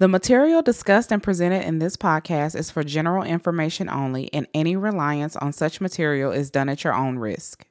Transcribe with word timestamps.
The 0.00 0.06
material 0.06 0.62
discussed 0.62 1.10
and 1.10 1.20
presented 1.20 1.66
in 1.66 1.80
this 1.80 1.96
podcast 1.96 2.54
is 2.54 2.70
for 2.70 2.84
general 2.84 3.24
information 3.24 3.88
only, 3.88 4.32
and 4.32 4.46
any 4.54 4.76
reliance 4.76 5.34
on 5.34 5.52
such 5.52 5.80
material 5.80 6.30
is 6.30 6.52
done 6.52 6.68
at 6.68 6.84
your 6.84 6.94
own 6.94 7.18
risk. 7.18 7.66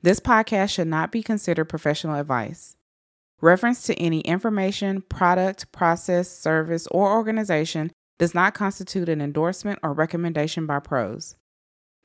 This 0.00 0.20
podcast 0.20 0.70
should 0.70 0.86
not 0.86 1.10
be 1.10 1.20
considered 1.20 1.64
professional 1.64 2.14
advice. 2.14 2.76
Reference 3.40 3.82
to 3.82 3.94
any 3.96 4.20
information, 4.20 5.02
product, 5.02 5.72
process, 5.72 6.30
service, 6.30 6.86
or 6.92 7.10
organization 7.10 7.90
does 8.20 8.34
not 8.34 8.54
constitute 8.54 9.08
an 9.08 9.20
endorsement 9.20 9.80
or 9.82 9.92
recommendation 9.92 10.66
by 10.66 10.78
pros. 10.78 11.34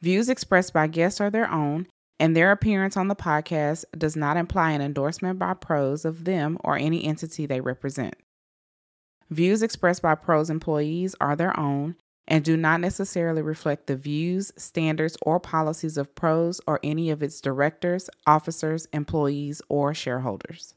Views 0.01 0.29
expressed 0.29 0.73
by 0.73 0.87
guests 0.87 1.21
are 1.21 1.29
their 1.29 1.51
own, 1.51 1.85
and 2.19 2.35
their 2.35 2.51
appearance 2.51 2.97
on 2.97 3.07
the 3.07 3.15
podcast 3.15 3.85
does 3.95 4.15
not 4.15 4.35
imply 4.35 4.71
an 4.71 4.81
endorsement 4.81 5.37
by 5.37 5.53
pros 5.53 6.05
of 6.05 6.25
them 6.25 6.57
or 6.63 6.75
any 6.75 7.05
entity 7.05 7.45
they 7.45 7.61
represent. 7.61 8.15
Views 9.29 9.61
expressed 9.61 10.01
by 10.01 10.15
pros 10.15 10.49
employees 10.49 11.15
are 11.21 11.35
their 11.35 11.57
own 11.59 11.95
and 12.27 12.43
do 12.43 12.57
not 12.57 12.81
necessarily 12.81 13.43
reflect 13.43 13.85
the 13.85 13.95
views, 13.95 14.51
standards, 14.55 15.17
or 15.21 15.39
policies 15.39 15.97
of 15.97 16.13
pros 16.15 16.59
or 16.65 16.79
any 16.83 17.11
of 17.11 17.21
its 17.21 17.39
directors, 17.39 18.09
officers, 18.25 18.87
employees, 18.91 19.61
or 19.69 19.93
shareholders. 19.93 20.73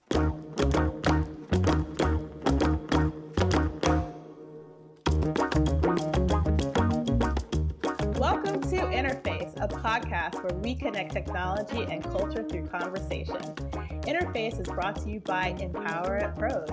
A 9.63 9.69
podcast 9.69 10.43
where 10.43 10.59
we 10.59 10.75
connect 10.75 11.13
technology 11.13 11.85
and 11.89 12.03
culture 12.03 12.43
through 12.43 12.67
conversation. 12.67 13.37
Interface 14.03 14.59
is 14.61 14.67
brought 14.67 14.97
to 15.01 15.09
you 15.09 15.21
by 15.21 15.55
Empower 15.61 16.17
at 16.17 16.37
Pros. 16.37 16.69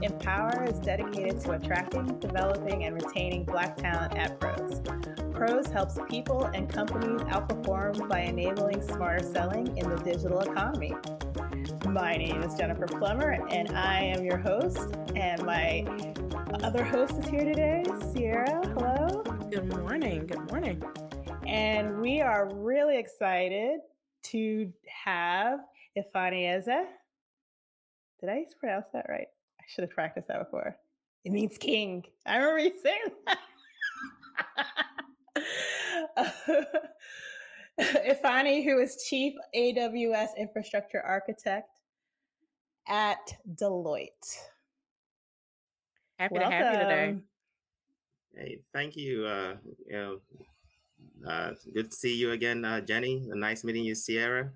Empower 0.00 0.64
is 0.64 0.78
dedicated 0.78 1.38
to 1.42 1.50
attracting, 1.50 2.18
developing, 2.18 2.84
and 2.84 2.94
retaining 2.94 3.44
Black 3.44 3.76
talent 3.76 4.16
at 4.16 4.40
Pros. 4.40 4.80
Pros 5.34 5.66
helps 5.66 5.98
people 6.08 6.44
and 6.54 6.66
companies 6.66 7.20
outperform 7.24 8.08
by 8.08 8.20
enabling 8.20 8.80
smarter 8.80 9.22
selling 9.22 9.76
in 9.76 9.90
the 9.90 9.96
digital 9.96 10.40
economy. 10.40 10.94
My 11.88 12.16
name 12.16 12.42
is 12.42 12.54
Jennifer 12.54 12.86
Plummer, 12.86 13.46
and 13.50 13.76
I 13.76 14.00
am 14.00 14.24
your 14.24 14.38
host. 14.38 14.96
And 15.14 15.44
my 15.44 15.84
other 16.62 16.84
host 16.84 17.18
is 17.18 17.26
here 17.28 17.44
today, 17.44 17.84
Sierra. 18.14 18.62
Hello. 18.68 19.22
Good 19.50 19.68
morning. 19.76 20.26
Good 20.26 20.50
morning. 20.50 20.82
And 21.50 22.00
we 22.00 22.20
are 22.20 22.48
really 22.54 22.96
excited 22.96 23.80
to 24.22 24.72
have 25.04 25.58
Ifeanyi 25.98 26.44
Ezeh. 26.44 26.84
Did 28.20 28.28
I 28.28 28.44
pronounce 28.60 28.86
that 28.92 29.06
right? 29.08 29.26
I 29.60 29.64
should 29.66 29.82
have 29.82 29.90
practiced 29.90 30.28
that 30.28 30.44
before. 30.44 30.76
It 31.24 31.32
means 31.32 31.58
king. 31.58 32.04
I 32.24 32.36
remember 32.36 32.60
you 32.60 32.72
saying 32.80 33.00
that. 33.26 33.38
Ifeanyi, 37.80 38.62
who 38.64 38.78
is 38.78 39.04
Chief 39.08 39.34
AWS 39.52 40.36
Infrastructure 40.38 41.00
Architect 41.00 41.80
at 42.86 43.34
Deloitte. 43.60 44.08
Happy 46.16 46.34
Welcome. 46.34 46.50
to 46.50 46.56
have 46.56 46.74
you 46.74 46.78
today. 46.78 47.16
Hey, 48.36 48.60
thank 48.72 48.96
you. 48.96 49.26
Uh, 49.26 49.56
you 49.84 49.92
know, 49.92 50.18
uh, 51.26 51.52
good 51.74 51.90
to 51.90 51.96
see 51.96 52.14
you 52.14 52.32
again, 52.32 52.64
uh, 52.64 52.80
Jenny. 52.80 53.22
Nice 53.26 53.64
meeting 53.64 53.84
you, 53.84 53.94
Sierra. 53.94 54.50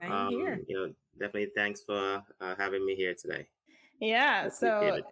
I'm 0.00 0.12
um, 0.12 0.30
here. 0.30 0.60
You 0.66 0.76
know, 0.76 0.94
definitely 1.18 1.50
thanks 1.54 1.82
for 1.82 2.22
uh, 2.40 2.54
having 2.58 2.84
me 2.84 2.94
here 2.94 3.14
today. 3.14 3.48
Yeah. 4.00 4.48
So, 4.48 5.02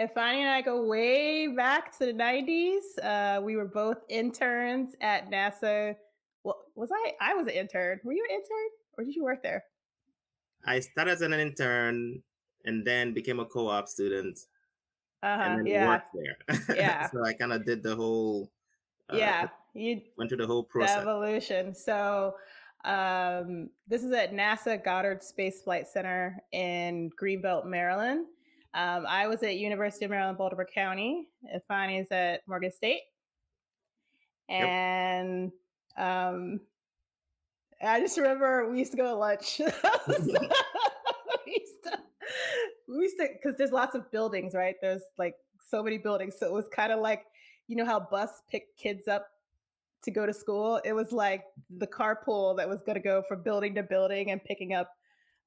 Ifeanyi 0.00 0.38
and 0.38 0.50
I 0.50 0.62
go 0.62 0.84
way 0.84 1.48
back 1.48 1.96
to 1.98 2.06
the 2.06 2.12
90s. 2.12 2.80
Uh, 3.02 3.40
we 3.40 3.56
were 3.56 3.66
both 3.66 3.98
interns 4.08 4.94
at 5.00 5.30
NASA. 5.30 5.94
Well, 6.44 6.58
was 6.74 6.90
I? 6.92 7.12
I 7.20 7.34
was 7.34 7.46
an 7.46 7.52
intern. 7.52 8.00
Were 8.02 8.12
you 8.12 8.26
an 8.28 8.34
intern 8.34 8.68
or 8.98 9.04
did 9.04 9.14
you 9.14 9.24
work 9.24 9.42
there? 9.42 9.64
I 10.64 10.80
started 10.80 11.12
as 11.12 11.20
an 11.22 11.32
intern 11.32 12.22
and 12.64 12.86
then 12.86 13.12
became 13.12 13.40
a 13.40 13.44
co-op 13.44 13.88
student. 13.88 14.38
Uh-huh, 15.22 15.42
and 15.42 15.58
then 15.60 15.66
yeah. 15.66 15.86
worked 15.86 16.08
there. 16.14 16.76
Yeah. 16.76 17.08
so 17.10 17.24
I 17.24 17.32
kind 17.34 17.52
of 17.52 17.64
did 17.64 17.82
the 17.82 17.94
whole. 17.94 18.50
Uh, 19.12 19.16
yeah, 19.16 19.48
you 19.74 20.00
went 20.16 20.30
through 20.30 20.38
the 20.38 20.46
whole 20.46 20.64
process. 20.64 20.98
Evolution. 20.98 21.74
So 21.74 22.34
um, 22.84 23.68
this 23.86 24.02
is 24.02 24.12
at 24.12 24.32
NASA 24.32 24.82
Goddard 24.82 25.22
Space 25.22 25.62
Flight 25.62 25.86
Center 25.86 26.42
in 26.52 27.10
Greenbelt, 27.20 27.66
Maryland. 27.66 28.26
Um, 28.74 29.04
I 29.06 29.26
was 29.26 29.42
at 29.42 29.56
University 29.56 30.06
of 30.06 30.10
Maryland, 30.10 30.38
Baltimore 30.38 30.66
County. 30.66 31.28
Ifeanyi 31.54 32.00
is 32.00 32.10
at 32.10 32.40
Morgan 32.48 32.72
State. 32.72 33.02
And 34.48 35.52
yep. 35.96 36.06
um, 36.06 36.60
I 37.82 38.00
just 38.00 38.16
remember 38.16 38.70
we 38.70 38.78
used 38.78 38.92
to 38.92 38.96
go 38.96 39.04
to 39.04 39.14
lunch. 39.14 39.58
we 39.58 39.64
used 39.64 39.74
to, 41.84 41.98
we 42.88 43.02
used 43.02 43.18
to, 43.18 43.28
because 43.32 43.56
there's 43.56 43.72
lots 43.72 43.94
of 43.94 44.10
buildings, 44.10 44.54
right? 44.54 44.76
There's 44.80 45.02
like 45.18 45.34
so 45.68 45.82
many 45.82 45.98
buildings. 45.98 46.36
So 46.38 46.46
it 46.46 46.52
was 46.52 46.66
kind 46.74 46.92
of 46.92 47.00
like, 47.00 47.24
you 47.68 47.76
know 47.76 47.84
how 47.84 48.00
bus 48.00 48.42
pick 48.50 48.76
kids 48.76 49.08
up 49.08 49.26
to 50.02 50.10
go 50.10 50.26
to 50.26 50.32
school. 50.32 50.80
It 50.84 50.92
was 50.92 51.12
like 51.12 51.44
the 51.78 51.86
carpool 51.86 52.56
that 52.56 52.68
was 52.68 52.80
going 52.82 52.96
to 52.96 53.02
go 53.02 53.22
from 53.28 53.42
building 53.42 53.74
to 53.76 53.82
building 53.82 54.30
and 54.30 54.42
picking 54.44 54.74
up 54.74 54.90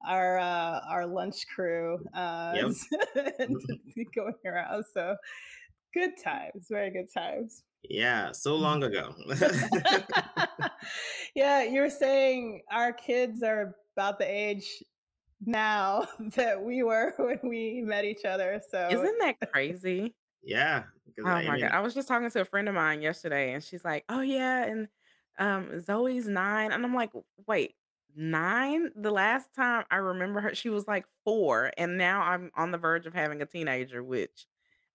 our 0.06 0.38
uh, 0.38 0.80
our 0.88 1.06
lunch 1.06 1.46
crew 1.54 1.98
uh, 2.14 2.52
yep. 2.54 2.70
and 3.38 3.56
going 4.14 4.34
around. 4.44 4.84
So 4.92 5.16
good 5.94 6.12
times, 6.22 6.66
very 6.70 6.90
good 6.90 7.12
times. 7.12 7.62
Yeah, 7.88 8.32
so 8.32 8.56
long 8.56 8.82
ago. 8.82 9.14
yeah, 11.36 11.62
you 11.62 11.80
were 11.80 11.90
saying 11.90 12.62
our 12.72 12.92
kids 12.92 13.42
are 13.42 13.76
about 13.96 14.18
the 14.18 14.28
age 14.28 14.82
now 15.44 16.06
that 16.34 16.60
we 16.60 16.82
were 16.82 17.14
when 17.18 17.38
we 17.44 17.82
met 17.84 18.04
each 18.04 18.24
other. 18.24 18.60
So 18.70 18.88
isn't 18.90 19.18
that 19.20 19.52
crazy? 19.52 20.14
Yeah. 20.46 20.84
Oh 21.24 21.40
I 21.40 21.42
my 21.42 21.58
mean, 21.58 21.58
god! 21.58 21.72
I 21.72 21.80
was 21.80 21.94
just 21.94 22.08
talking 22.08 22.30
to 22.30 22.40
a 22.40 22.44
friend 22.44 22.68
of 22.68 22.74
mine 22.74 23.02
yesterday, 23.02 23.52
and 23.52 23.62
she's 23.64 23.84
like, 23.84 24.04
"Oh 24.08 24.20
yeah," 24.20 24.64
and 24.64 24.88
um, 25.38 25.80
Zoe's 25.80 26.28
nine, 26.28 26.72
and 26.72 26.84
I'm 26.84 26.94
like, 26.94 27.10
"Wait, 27.46 27.74
nine? 28.14 28.92
The 28.94 29.10
last 29.10 29.52
time 29.54 29.84
I 29.90 29.96
remember 29.96 30.40
her, 30.42 30.54
she 30.54 30.68
was 30.68 30.86
like 30.86 31.06
four, 31.24 31.72
and 31.78 31.96
now 31.98 32.22
I'm 32.22 32.50
on 32.54 32.70
the 32.70 32.78
verge 32.78 33.06
of 33.06 33.14
having 33.14 33.42
a 33.42 33.46
teenager, 33.46 34.02
which 34.04 34.46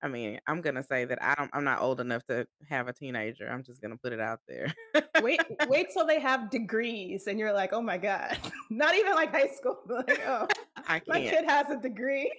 I 0.04 0.08
mean, 0.08 0.40
I'm 0.48 0.62
gonna 0.62 0.84
say 0.84 1.06
that 1.06 1.22
I 1.22 1.36
don't 1.36 1.50
I'm 1.54 1.64
not 1.64 1.82
old 1.82 2.00
enough 2.00 2.26
to 2.26 2.48
have 2.70 2.88
a 2.88 2.94
teenager. 2.94 3.48
I'm 3.48 3.64
just 3.64 3.82
gonna 3.82 3.98
put 3.98 4.14
it 4.14 4.20
out 4.20 4.40
there. 4.48 4.74
wait, 5.22 5.42
wait 5.68 5.88
till 5.94 6.08
they 6.08 6.20
have 6.20 6.50
degrees 6.50 7.28
and 7.28 7.38
you're 7.38 7.54
like, 7.54 7.72
oh 7.74 7.82
my 7.82 7.98
God. 7.98 8.38
Not 8.70 8.96
even 8.96 9.14
like 9.14 9.32
high 9.32 9.48
school. 9.48 9.80
Like, 9.88 10.22
oh 10.26 10.48
I 10.88 11.00
can't. 11.00 11.08
my 11.08 11.22
kid 11.22 11.46
has 11.46 11.70
a 11.70 11.78
degree. 11.78 12.32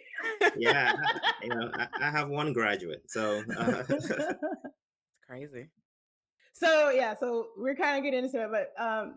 yeah. 0.56 0.94
You 1.42 1.50
know, 1.50 1.70
I, 1.74 1.86
I 2.00 2.10
have 2.10 2.28
one 2.28 2.52
graduate. 2.52 3.02
So 3.08 3.42
uh, 3.56 3.82
it's 3.88 4.08
crazy. 5.28 5.68
So 6.54 6.90
yeah, 6.90 7.14
so 7.18 7.48
we're 7.56 7.76
kind 7.76 7.98
of 7.98 8.04
getting 8.04 8.24
into 8.24 8.42
it, 8.42 8.50
but 8.50 8.72
um 8.82 9.14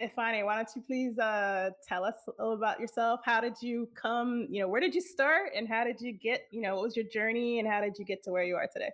Ifeanyi, 0.00 0.44
why 0.44 0.56
don't 0.56 0.68
you 0.76 0.82
please 0.82 1.18
uh, 1.18 1.70
tell 1.86 2.04
us 2.04 2.14
a 2.26 2.42
little 2.42 2.56
about 2.56 2.78
yourself? 2.78 3.20
How 3.24 3.40
did 3.40 3.54
you 3.60 3.88
come? 3.94 4.46
You 4.48 4.62
know, 4.62 4.68
where 4.68 4.80
did 4.80 4.94
you 4.94 5.00
start, 5.00 5.50
and 5.56 5.66
how 5.66 5.82
did 5.84 6.00
you 6.00 6.12
get? 6.12 6.46
You 6.50 6.60
know, 6.60 6.76
what 6.76 6.84
was 6.84 6.96
your 6.96 7.06
journey, 7.06 7.58
and 7.58 7.66
how 7.66 7.80
did 7.80 7.98
you 7.98 8.04
get 8.04 8.22
to 8.24 8.30
where 8.30 8.44
you 8.44 8.54
are 8.54 8.68
today? 8.72 8.90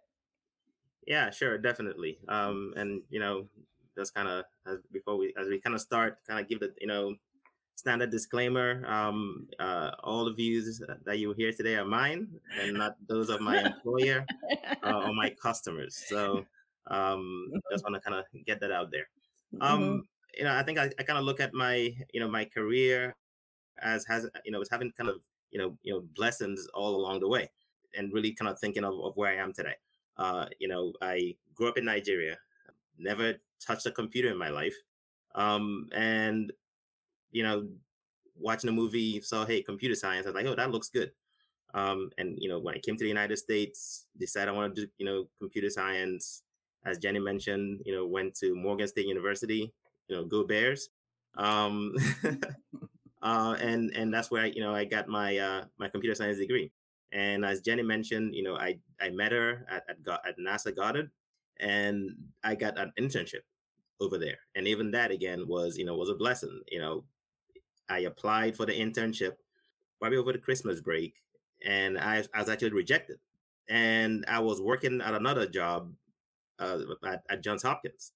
Yeah, 1.06 1.30
sure, 1.30 1.58
definitely. 1.58 2.18
Um, 2.28 2.72
and 2.76 3.02
you 3.10 3.20
know, 3.20 3.46
just 3.98 4.14
kind 4.14 4.28
of 4.28 4.44
as 4.66 4.78
before 4.92 5.18
we 5.18 5.34
as 5.38 5.46
we 5.46 5.60
kind 5.60 5.74
of 5.74 5.82
start, 5.82 6.18
kind 6.26 6.40
of 6.40 6.48
give 6.48 6.60
the 6.60 6.72
you 6.80 6.86
know 6.86 7.14
standard 7.74 8.10
disclaimer. 8.10 8.82
Um, 8.86 9.48
uh, 9.58 9.90
all 10.02 10.24
the 10.24 10.32
views 10.32 10.80
that 11.04 11.18
you 11.18 11.34
hear 11.34 11.52
today 11.52 11.74
are 11.74 11.84
mine, 11.84 12.28
and 12.62 12.78
not 12.78 12.96
those 13.06 13.28
of 13.28 13.42
my 13.42 13.60
employer 13.60 14.24
uh, 14.82 15.02
or 15.04 15.12
my 15.12 15.28
customers. 15.30 16.02
So 16.08 16.46
um, 16.86 17.52
just 17.70 17.84
want 17.88 17.94
to 17.94 18.00
kind 18.00 18.18
of 18.18 18.46
get 18.46 18.60
that 18.60 18.72
out 18.72 18.90
there. 18.90 19.08
Um, 19.60 19.80
mm-hmm 19.80 19.98
you 20.36 20.44
know, 20.44 20.54
I 20.54 20.62
think 20.62 20.78
I, 20.78 20.90
I 20.98 21.02
kind 21.02 21.18
of 21.18 21.24
look 21.24 21.40
at 21.40 21.54
my, 21.54 21.94
you 22.12 22.20
know, 22.20 22.28
my 22.28 22.44
career 22.44 23.14
as 23.80 24.04
has, 24.06 24.28
you 24.44 24.52
know, 24.52 24.60
as 24.60 24.68
having 24.70 24.92
kind 24.92 25.10
of, 25.10 25.22
you 25.50 25.58
know, 25.58 25.76
you 25.82 25.92
know, 25.92 26.04
blessings 26.16 26.66
all 26.74 26.96
along 26.96 27.20
the 27.20 27.28
way, 27.28 27.50
and 27.96 28.12
really 28.12 28.32
kind 28.32 28.50
of 28.50 28.58
thinking 28.58 28.84
of, 28.84 28.94
of 29.00 29.16
where 29.16 29.30
I 29.30 29.36
am 29.36 29.52
today. 29.52 29.74
Uh, 30.16 30.46
you 30.58 30.68
know, 30.68 30.92
I 31.02 31.34
grew 31.54 31.68
up 31.68 31.78
in 31.78 31.84
Nigeria, 31.84 32.36
never 32.98 33.34
touched 33.64 33.86
a 33.86 33.90
computer 33.90 34.30
in 34.30 34.38
my 34.38 34.48
life, 34.48 34.76
um, 35.34 35.88
and 35.92 36.52
you 37.30 37.42
know, 37.42 37.68
watching 38.38 38.70
a 38.70 38.72
movie, 38.72 39.20
saw 39.20 39.44
hey, 39.44 39.62
computer 39.62 39.94
science. 39.94 40.26
I 40.26 40.30
was 40.30 40.36
like, 40.36 40.46
oh, 40.46 40.54
that 40.54 40.70
looks 40.70 40.88
good. 40.88 41.10
Um, 41.74 42.10
and 42.18 42.36
you 42.38 42.48
know, 42.48 42.60
when 42.60 42.76
I 42.76 42.78
came 42.78 42.96
to 42.96 43.02
the 43.02 43.08
United 43.08 43.36
States, 43.36 44.06
decided 44.16 44.48
I 44.48 44.52
want 44.52 44.74
to 44.74 44.82
do, 44.82 44.88
you 44.98 45.06
know, 45.06 45.26
computer 45.38 45.68
science. 45.68 46.42
As 46.86 46.98
Jenny 46.98 47.18
mentioned, 47.18 47.80
you 47.84 47.94
know, 47.94 48.06
went 48.06 48.34
to 48.36 48.54
Morgan 48.54 48.86
State 48.86 49.06
University, 49.06 49.72
you 50.08 50.16
know, 50.16 50.24
go 50.24 50.44
Bears. 50.44 50.88
Um, 51.36 51.94
uh, 53.22 53.56
and 53.60 53.90
and 53.94 54.12
that's 54.12 54.30
where 54.30 54.44
I, 54.44 54.46
you 54.46 54.60
know 54.60 54.74
I 54.74 54.84
got 54.84 55.08
my 55.08 55.36
uh, 55.38 55.64
my 55.78 55.88
computer 55.88 56.14
science 56.14 56.38
degree. 56.38 56.72
And 57.12 57.44
as 57.44 57.60
Jenny 57.60 57.82
mentioned, 57.82 58.34
you 58.34 58.42
know, 58.42 58.56
I 58.56 58.78
I 59.00 59.10
met 59.10 59.32
her 59.32 59.66
at 59.70 59.84
at, 59.88 60.20
at 60.26 60.38
NASA 60.38 60.74
Goddard, 60.74 61.10
and 61.58 62.10
I 62.42 62.54
got 62.54 62.78
an 62.78 62.92
internship 62.98 63.42
over 64.00 64.18
there. 64.18 64.38
And 64.54 64.66
even 64.66 64.90
that 64.92 65.10
again 65.10 65.46
was 65.46 65.78
you 65.78 65.84
know 65.84 65.96
was 65.96 66.10
a 66.10 66.14
blessing. 66.14 66.60
You 66.70 66.80
know, 66.80 67.04
I 67.88 68.00
applied 68.00 68.56
for 68.56 68.66
the 68.66 68.72
internship 68.72 69.32
probably 70.00 70.18
over 70.18 70.32
the 70.32 70.38
Christmas 70.38 70.80
break, 70.80 71.14
and 71.64 71.98
I, 71.98 72.24
I 72.34 72.40
was 72.40 72.48
actually 72.48 72.72
rejected. 72.72 73.18
And 73.68 74.24
I 74.28 74.40
was 74.40 74.60
working 74.60 75.00
at 75.00 75.14
another 75.14 75.46
job 75.46 75.90
uh, 76.58 76.80
at, 77.06 77.22
at 77.30 77.42
Johns 77.42 77.62
Hopkins, 77.62 78.12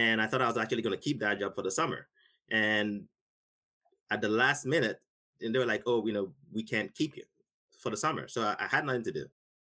and 0.00 0.20
I 0.20 0.26
thought 0.26 0.40
I 0.40 0.46
was 0.46 0.56
actually 0.56 0.82
going 0.82 0.96
to 0.96 1.02
keep 1.02 1.20
that 1.20 1.38
job 1.38 1.54
for 1.54 1.62
the 1.62 1.70
summer. 1.70 2.08
And 2.50 3.04
at 4.10 4.22
the 4.22 4.28
last 4.28 4.64
minute, 4.64 4.98
and 5.42 5.54
they 5.54 5.58
were 5.58 5.66
like, 5.66 5.82
"Oh, 5.86 6.06
you 6.06 6.12
know, 6.12 6.32
we 6.52 6.62
can't 6.62 6.94
keep 6.94 7.16
you 7.16 7.24
for 7.78 7.90
the 7.90 7.96
summer." 7.96 8.26
So 8.28 8.42
I, 8.42 8.56
I 8.58 8.66
had 8.66 8.84
nothing 8.86 9.04
to 9.04 9.12
do. 9.12 9.26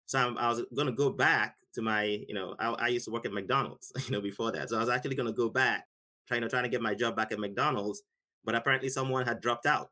So 0.06 0.18
I'm, 0.18 0.38
i 0.38 0.48
was 0.48 0.62
going 0.74 0.86
to 0.86 0.92
go 0.92 1.10
back 1.10 1.56
to 1.74 1.82
my, 1.82 2.02
you 2.04 2.34
know, 2.34 2.54
I, 2.58 2.68
I, 2.68 2.88
used 2.88 3.04
to 3.06 3.10
work 3.10 3.26
at 3.26 3.32
McDonald's, 3.32 3.92
you 4.06 4.10
know, 4.10 4.22
before 4.22 4.50
that. 4.52 4.70
So 4.70 4.76
I 4.76 4.80
was 4.80 4.88
actually 4.88 5.16
going 5.16 5.26
to 5.26 5.34
go 5.34 5.50
back, 5.50 5.86
trying 6.26 6.40
to 6.42 6.48
trying 6.48 6.62
to 6.62 6.68
get 6.68 6.80
my 6.80 6.94
job 6.94 7.16
back 7.16 7.32
at 7.32 7.38
McDonald's, 7.38 8.02
but 8.44 8.54
apparently 8.54 8.88
someone 8.88 9.26
had 9.26 9.40
dropped 9.40 9.66
out, 9.66 9.90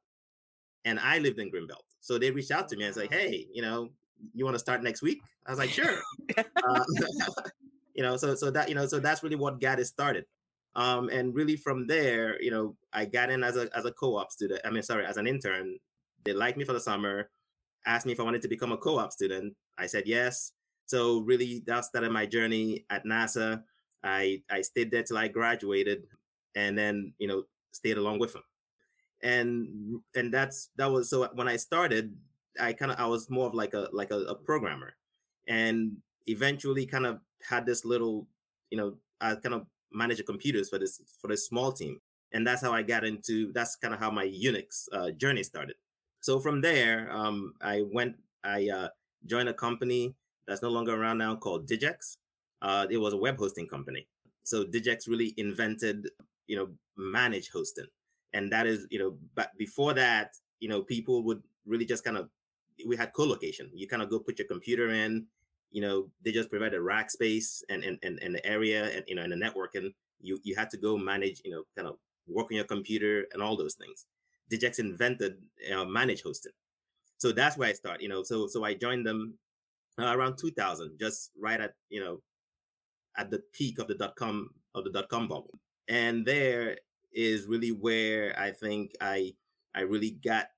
and 0.85 0.99
I 1.01 1.19
lived 1.19 1.39
in 1.39 1.51
Greenbelt. 1.51 1.85
So 2.01 2.19
they 2.19 2.31
reached 2.31 2.51
out 2.51 2.69
to 2.69 2.77
me 2.77 2.85
and 2.85 2.95
said, 2.95 3.13
"Hey, 3.13 3.47
you 3.53 3.63
know, 3.63 3.91
you 4.35 4.45
want 4.45 4.55
to 4.55 4.61
start 4.67 4.83
next 4.83 5.03
week?" 5.03 5.21
I 5.47 5.51
was 5.51 5.59
like, 5.59 5.71
"Sure." 5.71 5.99
uh, 6.37 6.85
you 7.97 8.03
know, 8.03 8.17
so 8.17 8.35
so 8.35 8.51
that 8.51 8.69
you 8.69 8.75
know, 8.75 8.87
so 8.87 9.01
that's 9.01 9.23
really 9.23 9.37
what 9.37 9.61
got 9.61 9.81
it 9.81 9.87
started. 9.87 10.27
Um, 10.77 11.09
and 11.09 11.35
really 11.35 11.57
from 11.57 11.87
there, 11.87 12.41
you 12.43 12.51
know, 12.51 12.77
I 12.93 13.07
got 13.07 13.31
in 13.31 13.43
as 13.43 13.57
a 13.57 13.69
as 13.75 13.87
a 13.87 13.93
co-op 13.93 14.31
student. 14.31 14.61
I 14.65 14.71
mean, 14.71 14.83
sorry, 14.83 15.07
as 15.07 15.17
an 15.17 15.27
intern. 15.27 15.79
They 16.25 16.33
liked 16.33 16.59
me 16.59 16.65
for 16.65 16.73
the 16.73 16.81
summer, 16.81 17.31
asked 17.87 18.05
me 18.05 18.13
if 18.13 18.21
I 18.21 18.25
wanted 18.25 18.43
to 18.43 18.49
become 18.49 18.73
a 18.73 18.77
co-op 18.77 19.13
student. 19.13 19.55
I 19.79 19.87
said 19.87 20.05
yes. 20.07 20.53
So 20.85 21.21
really, 21.21 21.63
that 21.67 21.85
started 21.85 22.13
my 22.13 22.27
journey 22.27 22.85
at 22.91 23.05
NASA. 23.05 23.63
I 24.05 24.43
I 24.51 24.61
stayed 24.61 24.91
there 24.91 25.03
till 25.03 25.17
I 25.17 25.29
graduated, 25.29 26.05
and 26.55 26.77
then 26.77 27.15
you 27.19 27.29
know 27.29 27.45
stayed 27.73 27.97
along 27.97 28.19
with 28.19 28.35
them. 28.35 28.45
And 29.23 30.01
and 30.15 30.33
that's 30.33 30.69
that 30.77 30.93
was 30.93 31.09
so 31.09 31.29
when 31.35 31.49
I 31.49 31.57
started, 31.57 32.15
I 32.61 32.75
kind 32.75 32.93
of 32.93 33.01
I 33.01 33.07
was 33.07 33.31
more 33.31 33.47
of 33.47 33.55
like 33.55 33.73
a 33.73 33.89
like 33.93 34.11
a, 34.11 34.19
a 34.29 34.35
programmer, 34.35 34.95
and 35.49 35.97
eventually 36.27 36.85
kind 36.85 37.07
of 37.07 37.21
had 37.49 37.67
this 37.67 37.85
little 37.85 38.27
you 38.71 38.79
know 38.79 38.95
I 39.21 39.35
kind 39.37 39.55
of 39.55 39.67
manage 39.93 40.25
computers 40.25 40.69
for 40.69 40.79
this 40.79 41.01
for 41.21 41.29
this 41.29 41.47
small 41.47 41.73
team, 41.73 42.01
and 42.33 42.47
that's 42.47 42.63
how 42.63 42.73
I 42.73 42.83
got 42.83 43.05
into. 43.05 43.53
That's 43.53 43.77
kind 43.77 43.95
of 43.95 44.01
how 44.01 44.11
my 44.11 44.27
Unix 44.27 44.87
uh, 44.93 45.11
journey 45.13 45.43
started. 45.43 45.77
So 46.21 46.41
from 46.41 46.61
there, 46.61 47.11
um, 47.13 47.55
I 47.61 47.83
went. 47.93 48.17
I 48.45 48.69
uh, 48.69 48.89
joined 49.27 49.49
a 49.49 49.55
company 49.55 50.15
that's 50.47 50.63
no 50.63 50.69
longer 50.69 50.95
around 50.95 51.19
now 51.19 51.35
called 51.37 51.69
Digex. 51.69 52.17
Uh, 52.63 52.87
it 52.91 52.99
was 52.99 53.13
a 53.13 53.17
web 53.17 53.37
hosting 53.39 53.67
company. 53.67 54.07
So 54.45 54.65
Digex 54.65 55.09
really 55.09 55.35
invented, 55.37 56.09
you 56.47 56.57
know, 56.57 56.69
manage 56.97 57.51
hosting, 57.51 57.87
and 58.33 58.53
that 58.53 58.67
is, 58.67 58.87
you 58.91 58.99
know, 58.99 59.17
but 59.35 59.51
before 59.59 59.95
that, 59.95 60.35
you 60.61 60.69
know, 60.69 60.83
people 60.83 61.23
would 61.25 61.43
really 61.67 61.85
just 61.85 62.05
kind 62.05 62.17
of 62.17 62.29
we 62.87 62.97
had 62.97 63.13
co-location. 63.13 63.71
You 63.75 63.89
kind 63.89 64.03
of 64.03 64.11
go 64.11 64.19
put 64.19 64.39
your 64.39 64.49
computer 64.49 64.91
in, 64.91 65.27
you 65.71 65.83
know, 65.83 66.09
they 66.25 66.33
just 66.33 66.51
provided 66.51 66.81
rack 66.81 67.11
space 67.11 67.63
and 67.69 67.85
and, 67.85 67.99
and, 68.03 68.19
and 68.23 68.35
the 68.35 68.47
area 68.47 68.85
and 68.95 69.05
you 69.07 69.15
know 69.15 69.23
and 69.23 69.33
the 69.33 69.37
networking. 69.37 69.93
You 70.21 70.39
you 70.43 70.55
had 70.57 70.71
to 70.71 70.77
go 70.77 70.97
manage, 70.97 71.43
you 71.45 71.51
know, 71.51 71.65
kind 71.77 71.89
of 71.89 71.97
work 72.27 72.47
on 72.51 72.57
your 72.57 72.65
computer 72.65 73.27
and 73.33 73.43
all 73.43 73.57
those 73.57 73.75
things. 73.75 74.07
Digex 74.51 74.79
invented 74.79 75.39
uh, 75.75 75.85
manage 75.85 76.23
hosting. 76.23 76.53
So 77.19 77.33
that's 77.33 77.57
where 77.57 77.69
I 77.69 77.73
start, 77.73 78.01
you 78.01 78.09
know. 78.09 78.23
So 78.23 78.47
so 78.47 78.65
I 78.65 78.75
joined 78.75 79.07
them 79.07 79.35
uh, 79.99 80.15
around 80.17 80.37
2000, 80.39 80.99
just 80.99 81.31
right 81.39 81.61
at 81.61 81.75
you 81.89 82.01
know 82.01 82.21
at 83.19 83.31
the 83.31 83.43
peak 83.53 83.79
of 83.79 83.89
the 83.89 83.95
dot 83.95 84.15
com 84.17 84.51
of 84.75 84.85
the 84.85 84.91
dot 84.91 85.09
com 85.09 85.29
bubble, 85.29 85.59
and 85.89 86.25
there 86.25 86.79
is 87.13 87.47
really 87.47 87.73
where 87.73 88.39
I 88.39 88.51
think 88.51 88.93
I 89.01 89.35
I 89.75 89.81
really 89.81 90.11
got 90.23 90.49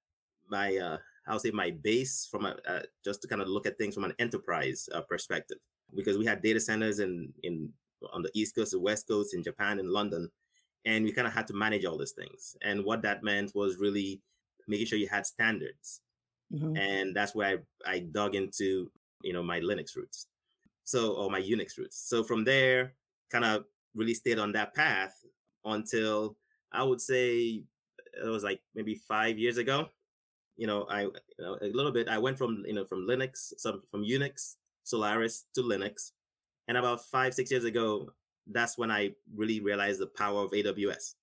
my 0.49 0.77
uh, 0.77 0.99
I'll 1.29 1.39
say 1.39 1.51
my 1.51 1.71
base 1.71 2.27
from 2.31 2.47
a 2.47 2.57
uh, 2.69 2.83
just 3.05 3.23
to 3.23 3.29
kind 3.29 3.43
of 3.43 3.49
look 3.49 3.67
at 3.67 3.77
things 3.77 3.95
from 3.95 4.05
an 4.05 4.15
enterprise 4.19 4.89
uh, 4.95 5.03
perspective 5.03 5.59
because 5.95 6.19
we 6.19 6.25
had 6.25 6.43
data 6.43 6.61
centers 6.61 6.99
in 6.99 7.33
in 7.43 7.71
on 8.13 8.23
the 8.23 8.31
east 8.35 8.55
coast, 8.55 8.73
the 8.73 8.81
west 8.81 9.07
coast, 9.09 9.35
in 9.35 9.43
Japan, 9.43 9.79
in 9.79 9.93
London, 9.93 10.31
and 10.85 11.05
we 11.05 11.13
kind 11.13 11.27
of 11.27 11.35
had 11.35 11.47
to 11.49 11.55
manage 11.55 11.85
all 11.85 11.99
these 11.99 12.13
things. 12.13 12.57
And 12.63 12.85
what 12.85 13.03
that 13.03 13.23
meant 13.23 13.55
was 13.55 13.77
really 13.77 14.21
making 14.67 14.87
sure 14.87 14.99
you 14.99 15.09
had 15.09 15.27
standards, 15.27 16.01
mm-hmm. 16.53 16.77
and 16.77 17.15
that's 17.15 17.35
where 17.35 17.63
I, 17.87 17.93
I 17.93 17.99
dug 18.01 18.35
into 18.35 18.91
you 19.23 19.33
know 19.33 19.43
my 19.43 19.61
Linux 19.61 19.97
roots, 19.97 20.27
so 20.85 21.13
or 21.13 21.31
my 21.31 21.43
Unix 21.43 21.77
roots. 21.77 22.09
So 22.09 22.25
from 22.25 22.45
there, 22.45 22.95
kind 23.31 23.45
of 23.45 23.65
really 23.95 24.15
stayed 24.15 24.39
on 24.39 24.53
that 24.53 24.75
path 24.75 25.15
until 25.65 26.37
I 26.73 26.83
would 26.85 27.01
say 27.01 27.63
it 28.21 28.29
was 28.29 28.45
like 28.45 28.61
maybe 28.75 28.95
five 28.95 29.39
years 29.39 29.59
ago 29.59 29.91
you 30.59 30.67
know, 30.67 30.87
I 30.91 31.03
you 31.03 31.13
know, 31.39 31.57
a 31.63 31.69
little 31.69 31.93
bit. 31.93 32.09
I 32.09 32.19
went 32.19 32.37
from 32.37 32.65
you 32.67 32.75
know 32.75 32.85
from 32.85 33.07
Linux, 33.07 33.55
some 33.57 33.81
from 33.91 34.05
Unix, 34.05 34.57
Solaris 34.83 35.45
to 35.55 35.63
Linux, 35.63 36.11
and 36.67 36.77
about 36.77 37.05
five 37.07 37.33
six 37.33 37.51
years 37.51 37.65
ago, 37.65 38.11
that's 38.47 38.77
when 38.77 38.91
I 38.91 39.13
really 39.35 39.61
realized 39.61 40.01
the 40.01 40.07
power 40.09 40.43
of 40.43 40.51
AWS. 40.51 41.15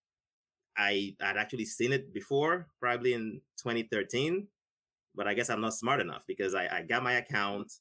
I 0.78 1.16
had 1.20 1.38
actually 1.38 1.66
seen 1.66 1.92
it 1.92 2.14
before, 2.14 2.68
probably 2.80 3.14
in 3.14 3.42
2013, 3.58 4.48
but 5.16 5.28
I 5.28 5.34
guess 5.34 5.50
I'm 5.50 5.62
not 5.62 5.74
smart 5.74 6.02
enough 6.02 6.24
because 6.28 6.54
I, 6.54 6.68
I 6.68 6.82
got 6.82 7.04
my 7.04 7.14
account, 7.14 7.72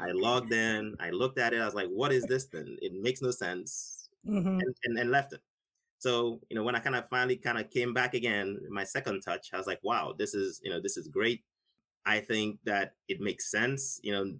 I 0.00 0.12
logged 0.12 0.52
in, 0.52 0.94
I 1.00 1.10
looked 1.10 1.38
at 1.38 1.52
it, 1.52 1.60
I 1.60 1.64
was 1.64 1.74
like, 1.74 1.88
what 1.88 2.12
is 2.12 2.24
this 2.24 2.44
thing? 2.44 2.78
It 2.80 2.92
makes 2.94 3.20
no 3.20 3.30
sense, 3.30 4.08
mm-hmm. 4.26 4.60
and, 4.60 4.74
and, 4.84 4.98
and 4.98 5.10
left 5.10 5.32
it. 5.32 5.40
So, 5.98 6.40
you 6.48 6.56
know, 6.56 6.62
when 6.62 6.76
I 6.76 6.78
kind 6.78 6.94
of 6.94 7.08
finally 7.08 7.36
kind 7.36 7.58
of 7.58 7.70
came 7.70 7.92
back 7.92 8.14
again, 8.14 8.58
my 8.70 8.84
second 8.84 9.20
touch, 9.20 9.50
I 9.52 9.58
was 9.58 9.66
like, 9.66 9.80
wow, 9.82 10.14
this 10.16 10.32
is, 10.32 10.60
you 10.62 10.70
know, 10.70 10.80
this 10.80 10.96
is 10.96 11.08
great. 11.08 11.42
I 12.06 12.20
think 12.20 12.58
that 12.64 12.94
it 13.08 13.20
makes 13.20 13.50
sense. 13.50 14.00
You 14.02 14.12
know, 14.12 14.32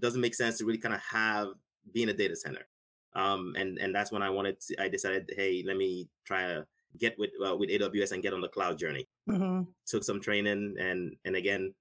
doesn't 0.00 0.20
make 0.20 0.34
sense 0.34 0.58
to 0.58 0.64
really 0.64 0.78
kind 0.78 0.94
of 0.94 1.00
have 1.10 1.48
being 1.92 2.10
a 2.10 2.12
data 2.12 2.36
center. 2.36 2.66
Um, 3.14 3.54
and 3.58 3.78
and 3.78 3.94
that's 3.94 4.12
when 4.12 4.22
I 4.22 4.30
wanted 4.30 4.60
to. 4.60 4.82
I 4.82 4.88
decided, 4.88 5.32
hey, 5.34 5.64
let 5.66 5.76
me 5.76 6.08
try 6.24 6.46
to 6.46 6.66
get 6.98 7.18
with 7.18 7.30
uh, 7.44 7.56
with 7.56 7.70
AWS 7.70 8.12
and 8.12 8.22
get 8.22 8.34
on 8.34 8.40
the 8.40 8.48
cloud 8.48 8.78
journey. 8.78 9.08
Mm-hmm. 9.28 9.62
Took 9.86 10.04
some 10.04 10.20
training, 10.20 10.76
and 10.78 11.16
and 11.24 11.34
again, 11.34 11.74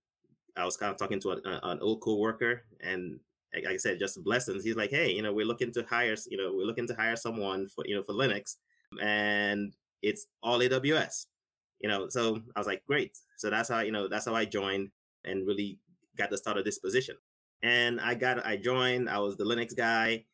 I 0.57 0.65
was 0.65 0.77
kind 0.77 0.91
of 0.91 0.97
talking 0.97 1.19
to 1.21 1.31
a, 1.31 1.37
a, 1.45 1.59
an 1.71 1.79
old 1.81 2.01
coworker, 2.01 2.63
and 2.81 3.19
like 3.53 3.67
I 3.67 3.77
said, 3.77 3.99
just 3.99 4.23
blessings. 4.23 4.63
He's 4.63 4.75
like, 4.75 4.89
hey, 4.89 5.11
you 5.11 5.21
know, 5.21 5.33
we're 5.33 5.45
looking 5.45 5.71
to 5.73 5.83
hire, 5.83 6.15
you 6.29 6.37
know, 6.37 6.53
we're 6.55 6.65
looking 6.65 6.87
to 6.87 6.95
hire 6.95 7.15
someone 7.15 7.67
for 7.67 7.85
you 7.85 7.95
know 7.95 8.01
for 8.01 8.13
Linux 8.13 8.55
and 9.01 9.73
it's 10.01 10.27
all 10.41 10.59
AWS. 10.59 11.25
You 11.79 11.89
know, 11.89 12.09
so 12.09 12.41
I 12.55 12.59
was 12.59 12.67
like, 12.67 12.83
great. 12.85 13.17
So 13.37 13.49
that's 13.49 13.69
how 13.69 13.79
you 13.79 13.91
know 13.91 14.07
that's 14.07 14.25
how 14.25 14.35
I 14.35 14.45
joined 14.45 14.89
and 15.23 15.47
really 15.47 15.79
got 16.17 16.29
the 16.29 16.37
start 16.37 16.57
of 16.57 16.65
this 16.65 16.79
position. 16.79 17.15
And 17.63 17.99
I 18.01 18.15
got 18.15 18.45
I 18.45 18.57
joined. 18.57 19.09
I 19.09 19.19
was 19.19 19.37
the 19.37 19.45
Linux 19.45 19.75
guy. 19.75 20.25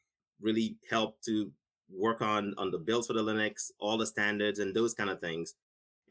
Really 0.41 0.77
helped 0.89 1.23
to 1.25 1.51
work 1.89 2.21
on 2.21 2.55
on 2.57 2.71
the 2.71 2.79
builds 2.79 3.07
for 3.07 3.13
the 3.13 3.23
Linux, 3.23 3.71
all 3.79 3.97
the 3.97 4.05
standards 4.07 4.59
and 4.59 4.75
those 4.75 4.93
kind 4.93 5.09
of 5.09 5.19
things. 5.19 5.53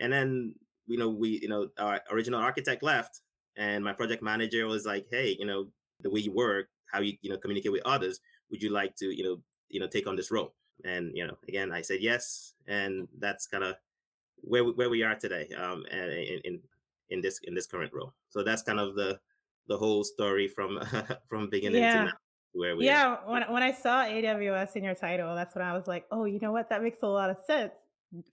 And 0.01 0.13
then 0.13 0.55
you 0.87 0.99
know 0.99 1.09
we 1.09 1.41
you 1.43 1.49
know 1.49 1.69
our 1.79 2.01
original 2.11 2.41
architect 2.41 2.83
left, 2.83 3.21
and 3.57 3.85
my 3.85 3.93
project 3.93 4.23
manager 4.23 4.67
was 4.67 4.87
like, 4.87 5.07
hey, 5.11 5.37
you 5.39 5.47
know 5.47 5.69
the 6.01 6.11
way 6.11 6.21
you 6.21 6.33
work, 6.33 6.69
how 6.93 7.01
you 7.01 7.15
you 7.23 7.31
know 7.31 7.39
communicate 7.39 7.73
with 7.73 7.83
others. 7.85 8.21
Would 8.51 8.63
you 8.63 8.71
like 8.71 8.95
to 8.97 9.07
you 9.07 9.25
know 9.25 9.43
you 9.69 9.81
know 9.81 9.89
take 9.89 10.07
on 10.07 10.17
this 10.17 10.31
role? 10.31 10.55
And 10.85 11.13
you 11.15 11.27
know 11.27 11.37
again 11.49 11.73
i 11.73 11.81
said 11.81 12.01
yes 12.01 12.55
and 12.67 13.09
that's 13.19 13.47
kind 13.47 13.65
of 13.65 13.77
where 14.43 14.65
we, 14.65 14.73
where 14.73 14.91
we 14.91 15.03
are 15.03 15.15
today 15.15 15.49
um 15.57 15.85
and 15.91 16.11
in, 16.13 16.41
in 16.45 16.61
in 17.11 17.21
this 17.21 17.41
in 17.45 17.55
this 17.55 17.67
current 17.67 17.93
role 17.93 18.13
so 18.29 18.43
that's 18.43 18.63
kind 18.63 18.81
of 18.81 18.95
the 18.95 19.19
the 19.69 19.77
whole 19.77 20.05
story 20.05 20.49
from 20.49 20.81
from 21.29 21.49
beginning 21.49 21.83
yeah. 21.83 21.99
to 21.99 22.05
now 22.07 22.13
where 22.53 22.77
we 22.77 22.85
yeah 22.85 23.07
are. 23.07 23.33
when, 23.33 23.43
when 23.53 23.63
i 23.63 23.73
saw 23.73 24.05
aws 24.05 24.77
in 24.77 24.85
your 24.85 24.95
title 24.95 25.35
that's 25.35 25.55
when 25.55 25.65
i 25.65 25.73
was 25.73 25.87
like 25.87 26.05
oh 26.11 26.25
you 26.25 26.39
know 26.41 26.53
what 26.53 26.69
that 26.69 26.83
makes 26.83 27.03
a 27.03 27.07
lot 27.07 27.31
of 27.31 27.37
sense 27.47 27.73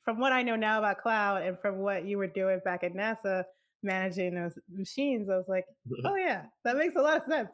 from 0.03 0.19
what 0.19 0.31
i 0.31 0.41
know 0.43 0.55
now 0.55 0.79
about 0.79 1.00
cloud 1.00 1.41
and 1.41 1.57
from 1.60 1.77
what 1.79 2.05
you 2.05 2.17
were 2.17 2.27
doing 2.27 2.60
back 2.63 2.83
at 2.83 2.93
nasa 2.93 3.43
managing 3.83 4.36
those 4.36 4.57
machines 4.71 5.29
i 5.29 5.36
was 5.36 5.48
like 5.48 5.65
oh 6.05 6.15
yeah 6.17 6.43
that 6.63 6.77
makes 6.77 6.95
a 6.95 7.01
lot 7.01 7.17
of 7.17 7.24
sense 7.27 7.50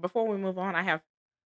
before 0.00 0.26
we 0.26 0.36
move 0.36 0.58
on 0.58 0.74
i 0.74 0.82
have 0.82 1.00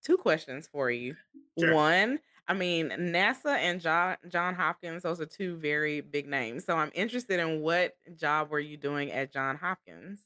two 0.05 0.16
questions 0.16 0.69
for 0.71 0.90
you 0.90 1.14
sure. 1.59 1.75
one 1.75 2.19
I 2.49 2.55
mean, 2.55 2.91
NASA 2.91 3.57
and 3.57 3.81
John 3.81 4.17
John 4.29 4.55
Hopkins, 4.55 5.03
those 5.03 5.21
are 5.21 5.26
two 5.26 5.57
very 5.57 6.00
big 6.00 6.29
names. 6.29 6.65
So 6.65 6.76
I'm 6.76 6.93
interested 6.95 7.41
in 7.41 7.61
what 7.61 7.95
job 8.17 8.50
were 8.50 8.61
you 8.61 8.76
doing 8.76 9.11
at 9.12 9.33
John 9.33 9.57
Hopkins? 9.57 10.21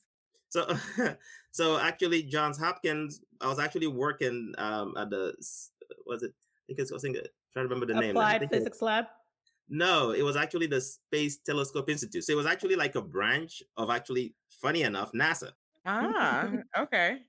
So, 0.50 0.66
so 1.52 1.78
actually, 1.78 2.24
Johns 2.24 2.58
Hopkins, 2.58 3.22
I 3.40 3.46
was 3.46 3.58
actually 3.58 3.86
working 3.86 4.54
um, 4.58 4.94
at 4.98 5.10
the 5.10 5.34
was 6.06 6.22
it? 6.22 6.32
I 6.32 6.74
think 6.74 6.78
it's 6.78 6.92
I 6.92 6.98
think 6.98 7.16
trying 7.52 7.66
to 7.66 7.74
remember 7.74 7.86
the 7.86 7.98
name. 7.98 8.10
Applied 8.10 8.48
Physics 8.50 8.82
it, 8.82 8.84
Lab. 8.84 9.06
No, 9.68 10.10
it 10.10 10.22
was 10.22 10.36
actually 10.36 10.66
the 10.66 10.80
Space 10.80 11.38
Telescope 11.38 11.88
Institute. 11.88 12.24
So 12.24 12.32
it 12.32 12.36
was 12.36 12.46
actually 12.46 12.74
like 12.74 12.96
a 12.96 13.02
branch 13.02 13.62
of 13.76 13.88
actually, 13.88 14.34
funny 14.50 14.82
enough, 14.82 15.12
NASA. 15.12 15.52
Ah, 15.86 16.46
okay. 16.78 17.20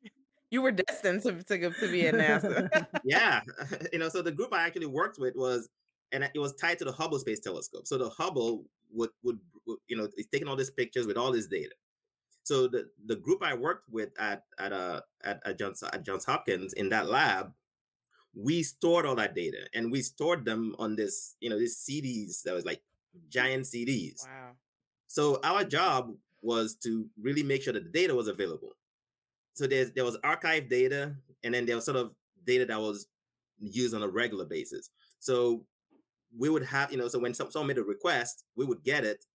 You 0.51 0.61
were 0.61 0.71
destined 0.71 1.23
to 1.23 1.41
to, 1.43 1.71
to 1.71 1.91
be 1.91 2.07
at 2.07 2.13
NASA. 2.13 2.85
yeah, 3.03 3.41
you 3.93 3.99
know, 3.99 4.09
so 4.09 4.21
the 4.21 4.31
group 4.31 4.53
I 4.53 4.65
actually 4.67 4.85
worked 4.85 5.17
with 5.17 5.35
was, 5.35 5.69
and 6.11 6.23
it 6.23 6.39
was 6.39 6.53
tied 6.55 6.77
to 6.79 6.85
the 6.85 6.91
Hubble 6.91 7.19
Space 7.19 7.39
Telescope. 7.39 7.87
So 7.87 7.97
the 7.97 8.09
Hubble 8.09 8.65
would 8.91 9.09
would, 9.23 9.39
would 9.65 9.79
you 9.87 9.95
know, 9.95 10.09
it's 10.17 10.29
taking 10.29 10.47
all 10.47 10.57
these 10.57 10.69
pictures 10.69 11.07
with 11.07 11.17
all 11.17 11.31
this 11.31 11.47
data. 11.47 11.73
So 12.43 12.67
the 12.67 12.89
the 13.05 13.15
group 13.15 13.41
I 13.41 13.53
worked 13.53 13.85
with 13.89 14.09
at 14.19 14.43
at 14.59 14.73
uh 14.73 15.01
at, 15.23 15.41
at 15.45 15.57
Johns 15.57 15.81
at 15.83 16.03
Johns 16.03 16.25
Hopkins 16.25 16.73
in 16.73 16.89
that 16.89 17.07
lab, 17.07 17.53
we 18.35 18.61
stored 18.61 19.05
all 19.05 19.15
that 19.15 19.35
data 19.35 19.67
and 19.73 19.89
we 19.89 20.01
stored 20.01 20.43
them 20.43 20.75
on 20.79 20.95
this 20.97 21.35
you 21.39 21.49
know 21.49 21.57
these 21.57 21.77
CDs 21.77 22.43
that 22.43 22.53
was 22.53 22.65
like 22.65 22.81
giant 23.29 23.65
CDs. 23.65 24.25
Wow. 24.25 24.51
So 25.07 25.39
our 25.43 25.63
job 25.63 26.13
was 26.41 26.75
to 26.83 27.07
really 27.21 27.43
make 27.43 27.61
sure 27.61 27.73
that 27.73 27.83
the 27.83 27.89
data 27.89 28.15
was 28.15 28.27
available. 28.27 28.73
So 29.53 29.67
there's 29.67 29.91
there 29.91 30.05
was 30.05 30.17
archive 30.23 30.69
data, 30.69 31.15
and 31.43 31.53
then 31.53 31.65
there 31.65 31.75
was 31.75 31.85
sort 31.85 31.97
of 31.97 32.13
data 32.45 32.65
that 32.65 32.79
was 32.79 33.07
used 33.59 33.93
on 33.93 34.03
a 34.03 34.07
regular 34.07 34.45
basis. 34.45 34.89
So 35.19 35.65
we 36.37 36.49
would 36.49 36.63
have, 36.63 36.91
you 36.91 36.97
know, 36.97 37.07
so 37.07 37.19
when 37.19 37.33
someone 37.33 37.67
made 37.67 37.77
a 37.77 37.83
request, 37.83 38.45
we 38.55 38.65
would 38.65 38.83
get 38.83 39.03
it, 39.03 39.25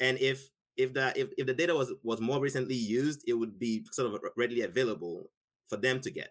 and 0.00 0.18
if 0.18 0.50
if 0.76 0.92
the 0.92 1.12
if, 1.18 1.28
if 1.36 1.46
the 1.46 1.54
data 1.54 1.74
was 1.74 1.92
was 2.02 2.20
more 2.20 2.40
recently 2.40 2.74
used, 2.74 3.22
it 3.26 3.34
would 3.34 3.58
be 3.58 3.84
sort 3.92 4.12
of 4.12 4.20
readily 4.36 4.62
available 4.62 5.30
for 5.68 5.76
them 5.76 6.00
to 6.00 6.10
get. 6.10 6.30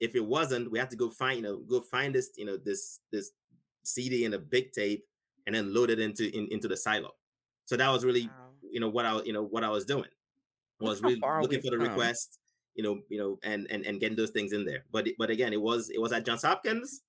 If 0.00 0.14
it 0.14 0.24
wasn't, 0.24 0.70
we 0.70 0.78
had 0.78 0.90
to 0.90 0.96
go 0.96 1.10
find, 1.10 1.36
you 1.36 1.42
know, 1.42 1.58
go 1.58 1.80
find 1.80 2.14
this, 2.14 2.30
you 2.36 2.46
know, 2.46 2.56
this 2.56 3.00
this 3.12 3.30
CD 3.84 4.24
and 4.24 4.34
a 4.34 4.38
big 4.38 4.72
tape, 4.72 5.04
and 5.46 5.54
then 5.54 5.72
load 5.72 5.90
it 5.90 6.00
into 6.00 6.34
in, 6.36 6.48
into 6.50 6.68
the 6.68 6.76
silo. 6.76 7.12
So 7.66 7.76
that 7.76 7.88
was 7.90 8.04
really, 8.04 8.26
wow. 8.26 8.32
you 8.70 8.80
know, 8.80 8.88
what 8.88 9.06
I 9.06 9.22
you 9.22 9.32
know 9.32 9.44
what 9.44 9.64
I 9.64 9.68
was 9.68 9.84
doing 9.84 10.10
was 10.80 11.02
really 11.02 11.20
looking 11.20 11.60
for 11.60 11.70
the 11.70 11.76
come. 11.76 11.88
request, 11.88 12.38
you 12.74 12.82
know, 12.82 13.00
you 13.08 13.18
know, 13.18 13.38
and 13.42 13.66
and 13.70 13.84
and 13.86 14.00
getting 14.00 14.16
those 14.16 14.30
things 14.30 14.52
in 14.52 14.64
there. 14.64 14.84
But 14.92 15.08
but 15.18 15.30
again, 15.30 15.52
it 15.52 15.60
was 15.60 15.90
it 15.90 16.00
was 16.00 16.12
at 16.12 16.24
Johns 16.24 16.42
Hopkins, 16.42 17.02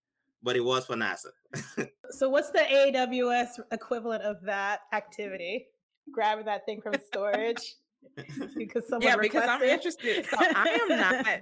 but 0.44 0.56
it 0.56 0.64
was 0.64 0.86
for 0.86 0.96
NASA. 0.96 1.32
so 2.10 2.30
what's 2.30 2.52
the 2.52 2.60
AWS 2.60 3.60
equivalent 3.72 4.24
of 4.24 4.42
that 4.44 4.82
activity? 4.94 5.68
Grabbing 6.12 6.46
that 6.46 6.66
thing 6.66 6.82
from 6.82 6.96
storage 7.06 7.76
because 8.58 8.88
someone 8.88 9.08
yeah, 9.08 9.16
because 9.16 9.48
I'm 9.48 9.62
interested. 9.62 10.26
So 10.26 10.38
I 10.40 10.80
am 10.82 10.98
not 10.98 11.42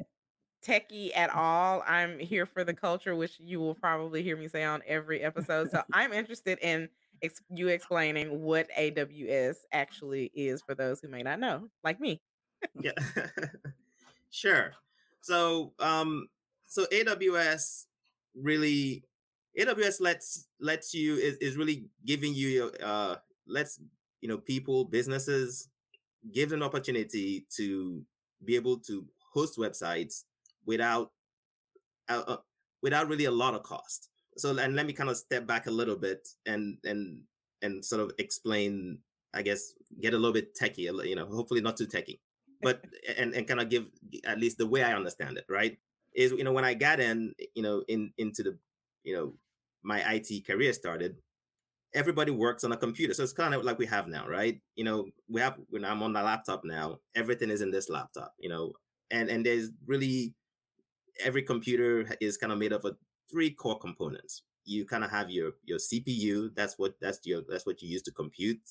techie 0.66 1.16
at 1.16 1.30
all. 1.30 1.84
I'm 1.88 2.20
here 2.20 2.46
for 2.46 2.64
the 2.64 2.74
culture, 2.74 3.16
which 3.16 3.40
you 3.40 3.60
will 3.60 3.76
probably 3.76 4.24
hear 4.24 4.38
me 4.38 4.48
say 4.48 4.64
on 4.64 4.82
every 4.86 5.22
episode. 5.22 5.72
So 5.72 5.82
I'm 5.94 6.14
interested 6.14 6.60
in 6.62 6.90
ex- 7.22 7.42
you 7.50 7.70
explaining 7.70 8.42
what 8.42 8.68
AWS 8.78 9.58
actually 9.72 10.32
is 10.34 10.62
for 10.62 10.76
those 10.76 11.00
who 11.00 11.08
may 11.08 11.24
not 11.24 11.40
know, 11.40 11.70
like 11.84 12.00
me. 12.00 12.22
yeah, 12.80 12.92
sure. 14.32 14.74
So, 15.22 15.74
um, 15.80 16.28
so 16.66 16.86
AWS 16.86 17.86
really, 18.36 19.04
AWS 19.60 20.02
lets 20.02 20.48
lets 20.60 20.94
you 20.94 21.16
is 21.16 21.36
is 21.38 21.58
really 21.58 21.86
giving 22.06 22.34
you 22.34 22.72
uh 22.84 23.16
lets 23.48 23.80
you 24.22 24.30
know 24.30 24.38
people 24.38 24.86
businesses 24.86 25.70
give 26.32 26.52
an 26.52 26.62
opportunity 26.62 27.46
to 27.56 28.04
be 28.46 28.56
able 28.56 28.78
to 28.78 29.06
host 29.34 29.58
websites 29.58 30.24
without 30.66 31.12
uh, 32.10 32.24
uh, 32.28 32.38
without 32.82 33.08
really 33.08 33.26
a 33.26 33.32
lot 33.32 33.54
of 33.54 33.64
cost 33.64 34.10
so 34.38 34.58
and 34.58 34.76
let 34.76 34.86
me 34.86 34.94
kind 34.94 35.10
of 35.10 35.18
step 35.18 35.46
back 35.48 35.68
a 35.68 35.72
little 35.72 35.96
bit 35.96 36.28
and 36.46 36.78
and 36.84 37.22
and 37.62 37.84
sort 37.84 38.02
of 38.02 38.12
explain 38.20 39.00
i 39.34 39.42
guess 39.42 39.74
get 40.02 40.14
a 40.14 40.18
little 40.18 40.34
bit 40.34 40.56
techy 40.56 40.84
you 40.84 41.16
know 41.16 41.26
hopefully 41.26 41.62
not 41.62 41.78
too 41.78 41.88
techy 41.88 42.20
but 42.62 42.84
and 43.18 43.34
and 43.34 43.48
kind 43.48 43.60
of 43.60 43.70
give 43.70 43.88
at 44.26 44.40
least 44.40 44.58
the 44.58 44.68
way 44.68 44.84
i 44.84 44.94
understand 44.94 45.38
it 45.38 45.46
right 45.50 45.78
is 46.16 46.32
you 46.32 46.44
know 46.44 46.54
when 46.54 46.66
i 46.66 46.74
got 46.74 47.00
in 47.00 47.34
eh, 47.40 47.46
you 47.56 47.64
know 47.64 47.84
in 47.88 48.12
into 48.18 48.44
the 48.44 48.58
you 49.04 49.16
know 49.16 49.34
my 49.84 50.02
it 50.16 50.46
career 50.46 50.74
started 50.74 51.16
everybody 51.94 52.32
works 52.32 52.64
on 52.64 52.72
a 52.72 52.78
computer 52.78 53.14
so 53.14 53.24
it's 53.24 53.34
kind 53.34 53.54
of 53.54 53.64
like 53.64 53.80
we 53.80 53.86
have 53.86 54.08
now 54.08 54.28
right 54.28 54.62
you 54.76 54.84
know 54.84 55.08
we 55.28 55.42
have 55.42 55.58
when 55.70 55.86
i'm 55.86 56.04
on 56.04 56.14
the 56.14 56.22
laptop 56.22 56.62
now 56.64 56.98
everything 57.16 57.50
is 57.50 57.62
in 57.62 57.72
this 57.72 57.90
laptop 57.90 58.34
you 58.38 58.50
know 58.50 58.74
and 59.12 59.30
and 59.30 59.46
there's 59.46 59.70
really 59.88 60.36
every 61.24 61.44
computer 61.44 62.08
is 62.22 62.38
kind 62.38 62.52
of 62.52 62.60
made 62.60 62.74
up 62.74 62.84
of 62.84 62.98
three 63.30 63.52
core 63.52 63.78
components. 63.78 64.44
You 64.66 64.86
kind 64.86 65.04
of 65.04 65.12
have 65.12 65.30
your 65.30 65.54
your 65.64 65.80
CPU. 65.80 66.50
That's 66.56 66.78
what 66.78 66.96
that's 67.02 67.20
your 67.26 67.42
that's 67.48 67.66
what 67.66 67.82
you 67.82 67.90
use 67.90 68.04
to 68.04 68.12
compute. 68.12 68.62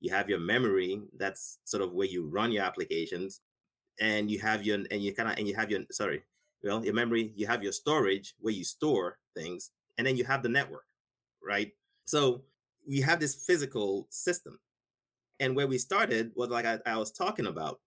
You 0.00 0.10
have 0.12 0.28
your 0.28 0.38
memory. 0.38 1.02
That's 1.16 1.58
sort 1.64 1.82
of 1.82 1.92
where 1.92 2.06
you 2.06 2.26
run 2.26 2.52
your 2.52 2.64
applications, 2.64 3.40
and 4.00 4.30
you 4.30 4.38
have 4.40 4.64
your 4.64 4.76
and 4.90 5.02
you 5.02 5.14
kind 5.14 5.28
of 5.30 5.38
and 5.38 5.48
you 5.48 5.54
have 5.54 5.70
your 5.70 5.80
sorry, 5.90 6.22
well 6.62 6.84
your 6.84 6.94
memory. 6.94 7.32
You 7.36 7.46
have 7.46 7.62
your 7.62 7.72
storage 7.72 8.34
where 8.40 8.54
you 8.54 8.64
store 8.64 9.18
things, 9.36 9.70
and 9.96 10.06
then 10.06 10.16
you 10.16 10.24
have 10.24 10.42
the 10.42 10.48
network, 10.48 10.84
right? 11.42 11.72
So 12.04 12.42
we 12.86 13.00
have 13.00 13.20
this 13.20 13.34
physical 13.34 14.06
system, 14.10 14.58
and 15.40 15.56
where 15.56 15.66
we 15.66 15.78
started 15.78 16.32
was 16.36 16.50
like 16.50 16.66
I, 16.66 16.78
I 16.86 16.96
was 16.96 17.10
talking 17.10 17.46
about 17.46 17.80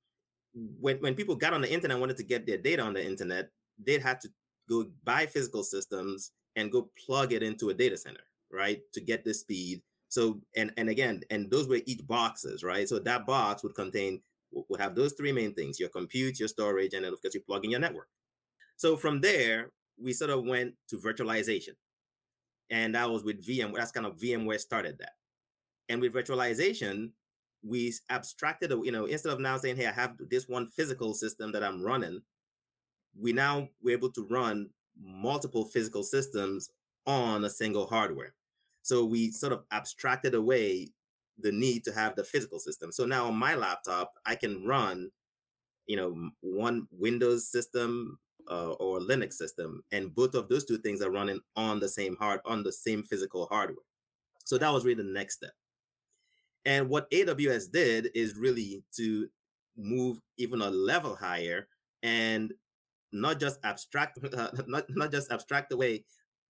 when 0.53 0.97
when 0.97 1.15
people 1.15 1.35
got 1.35 1.53
on 1.53 1.61
the 1.61 1.71
internet 1.71 1.99
wanted 1.99 2.17
to 2.17 2.23
get 2.23 2.45
their 2.45 2.57
data 2.57 2.81
on 2.81 2.93
the 2.93 3.05
internet, 3.05 3.49
they'd 3.83 4.01
have 4.01 4.19
to 4.19 4.29
go 4.69 4.85
buy 5.03 5.25
physical 5.25 5.63
systems 5.63 6.31
and 6.55 6.71
go 6.71 6.89
plug 7.05 7.31
it 7.31 7.43
into 7.43 7.69
a 7.69 7.73
data 7.73 7.97
center, 7.97 8.23
right? 8.51 8.81
To 8.93 9.01
get 9.01 9.23
the 9.23 9.33
speed. 9.33 9.81
So 10.11 10.41
and 10.57 10.73
and 10.75 10.89
again, 10.89 11.21
and 11.29 11.49
those 11.49 11.69
were 11.69 11.79
each 11.85 12.05
boxes, 12.05 12.63
right? 12.63 12.87
So 12.87 12.99
that 12.99 13.25
box 13.25 13.63
would 13.63 13.75
contain 13.75 14.21
would 14.51 14.81
have 14.81 14.93
those 14.93 15.13
three 15.13 15.31
main 15.31 15.53
things: 15.53 15.79
your 15.79 15.87
compute, 15.87 16.37
your 16.37 16.49
storage, 16.49 16.93
and 16.93 17.05
then 17.05 17.13
of 17.13 17.21
course 17.21 17.33
you 17.33 17.39
plug 17.39 17.63
in 17.63 17.71
your 17.71 17.79
network. 17.79 18.09
So 18.75 18.97
from 18.97 19.21
there, 19.21 19.71
we 19.97 20.11
sort 20.11 20.31
of 20.31 20.43
went 20.43 20.73
to 20.89 20.97
virtualization. 20.97 21.75
And 22.69 22.95
that 22.95 23.09
was 23.09 23.23
with 23.23 23.45
VMware. 23.45 23.77
That's 23.77 23.91
kind 23.91 24.05
of 24.05 24.17
VMware 24.17 24.59
started 24.59 24.97
that. 24.99 25.13
And 25.87 26.01
with 26.01 26.13
virtualization, 26.13 27.11
we 27.63 27.93
abstracted, 28.09 28.71
you 28.71 28.91
know, 28.91 29.05
instead 29.05 29.31
of 29.31 29.39
now 29.39 29.57
saying, 29.57 29.77
hey, 29.77 29.87
I 29.87 29.91
have 29.91 30.15
this 30.29 30.47
one 30.49 30.67
physical 30.67 31.13
system 31.13 31.53
that 31.53 31.63
I'm 31.63 31.81
running, 31.81 32.21
we 33.17 33.31
now 33.31 33.69
we're 33.81 33.95
able 33.95 34.11
to 34.11 34.27
run 34.29 34.69
multiple 35.01 35.65
physical 35.65 36.03
systems 36.03 36.69
on 37.05 37.45
a 37.45 37.49
single 37.49 37.87
hardware. 37.87 38.33
So 38.81 39.05
we 39.05 39.31
sort 39.31 39.53
of 39.53 39.63
abstracted 39.71 40.33
away 40.33 40.89
the 41.39 41.51
need 41.51 41.83
to 41.85 41.93
have 41.93 42.15
the 42.15 42.23
physical 42.23 42.59
system. 42.59 42.91
So 42.91 43.05
now 43.05 43.27
on 43.27 43.35
my 43.35 43.55
laptop, 43.55 44.13
I 44.25 44.35
can 44.35 44.65
run, 44.65 45.11
you 45.87 45.97
know, 45.97 46.31
one 46.41 46.87
Windows 46.91 47.51
system 47.51 48.19
uh, 48.49 48.71
or 48.73 48.99
Linux 48.99 49.33
system, 49.33 49.83
and 49.91 50.13
both 50.13 50.35
of 50.35 50.49
those 50.49 50.65
two 50.65 50.77
things 50.77 51.01
are 51.01 51.11
running 51.11 51.39
on 51.55 51.79
the 51.79 51.89
same 51.89 52.15
hard 52.17 52.41
on 52.45 52.63
the 52.63 52.71
same 52.71 53.03
physical 53.03 53.47
hardware. 53.51 53.85
So 54.43 54.57
that 54.57 54.71
was 54.71 54.83
really 54.83 55.03
the 55.03 55.09
next 55.09 55.35
step. 55.35 55.51
And 56.65 56.89
what 56.89 57.09
AWS 57.11 57.71
did 57.71 58.09
is 58.13 58.35
really 58.35 58.83
to 58.97 59.29
move 59.77 60.19
even 60.37 60.61
a 60.61 60.69
level 60.69 61.15
higher 61.15 61.67
and 62.03 62.53
not 63.11 63.39
just 63.39 63.59
abstract, 63.63 64.19
uh, 64.23 64.49
not 64.67 64.85
not 64.89 65.11
just 65.11 65.31
abstract 65.31 65.71
away 65.71 66.03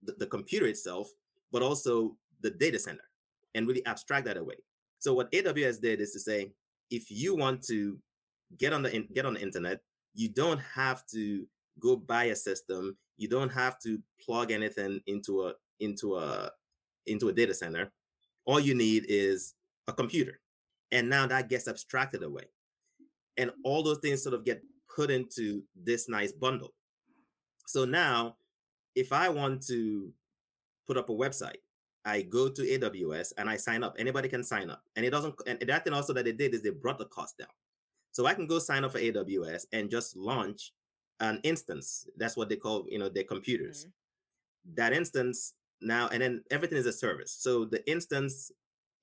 the, 0.03 0.13
the 0.17 0.27
computer 0.27 0.65
itself, 0.65 1.09
but 1.51 1.61
also 1.61 2.17
the 2.41 2.51
data 2.51 2.79
center, 2.79 3.03
and 3.55 3.67
really 3.67 3.85
abstract 3.85 4.25
that 4.25 4.37
away. 4.37 4.55
So 4.99 5.13
what 5.13 5.31
AWS 5.31 5.81
did 5.81 6.01
is 6.01 6.11
to 6.13 6.19
say, 6.19 6.51
if 6.89 7.09
you 7.09 7.35
want 7.35 7.63
to 7.63 7.97
get 8.57 8.73
on 8.73 8.83
the 8.83 9.07
get 9.13 9.25
on 9.25 9.33
the 9.33 9.41
internet, 9.41 9.81
you 10.13 10.29
don't 10.29 10.59
have 10.59 11.05
to 11.07 11.47
go 11.79 11.95
buy 11.95 12.25
a 12.25 12.35
system. 12.35 12.97
You 13.17 13.27
don't 13.27 13.51
have 13.51 13.79
to 13.79 13.99
plug 14.23 14.51
anything 14.51 15.01
into 15.07 15.47
a 15.47 15.53
into 15.79 16.17
a 16.17 16.51
into 17.07 17.29
a 17.29 17.33
data 17.33 17.53
center. 17.53 17.91
All 18.45 18.59
you 18.59 18.75
need 18.75 19.05
is 19.07 19.53
a 19.87 19.93
computer. 19.93 20.39
And 20.91 21.09
now 21.09 21.25
that 21.27 21.49
gets 21.49 21.67
abstracted 21.67 22.23
away. 22.23 22.45
And 23.37 23.51
all 23.63 23.81
those 23.81 23.99
things 23.99 24.23
sort 24.23 24.35
of 24.35 24.45
get 24.45 24.61
put 24.93 25.09
into 25.09 25.63
this 25.75 26.09
nice 26.09 26.31
bundle. 26.31 26.73
So 27.65 27.85
now, 27.85 28.35
if 28.95 29.13
I 29.13 29.29
want 29.29 29.65
to 29.67 30.11
put 30.85 30.97
up 30.97 31.09
a 31.09 31.13
website, 31.13 31.61
I 32.05 32.23
go 32.23 32.49
to 32.49 32.61
AWS 32.61 33.33
and 33.37 33.49
I 33.49 33.57
sign 33.57 33.83
up. 33.83 33.95
Anybody 33.99 34.27
can 34.27 34.43
sign 34.43 34.69
up. 34.69 34.83
And 34.95 35.05
it 35.05 35.11
doesn't, 35.11 35.35
and 35.45 35.59
that 35.67 35.83
thing 35.83 35.93
also 35.93 36.13
that 36.13 36.25
they 36.25 36.31
did 36.31 36.53
is 36.53 36.63
they 36.63 36.71
brought 36.71 36.97
the 36.97 37.05
cost 37.05 37.37
down. 37.37 37.47
So 38.11 38.25
I 38.25 38.33
can 38.33 38.47
go 38.47 38.59
sign 38.59 38.83
up 38.83 38.91
for 38.91 38.99
AWS 38.99 39.65
and 39.71 39.89
just 39.89 40.15
launch 40.17 40.73
an 41.19 41.39
instance. 41.43 42.07
That's 42.17 42.35
what 42.35 42.49
they 42.49 42.55
call, 42.57 42.85
you 42.89 42.99
know, 42.99 43.09
their 43.09 43.23
computers. 43.23 43.85
Mm-hmm. 43.85 44.75
That 44.75 44.93
instance 44.93 45.53
now, 45.81 46.09
and 46.09 46.21
then 46.21 46.43
everything 46.51 46.77
is 46.77 46.85
a 46.85 46.93
service. 46.93 47.35
So 47.39 47.65
the 47.65 47.87
instance 47.89 48.51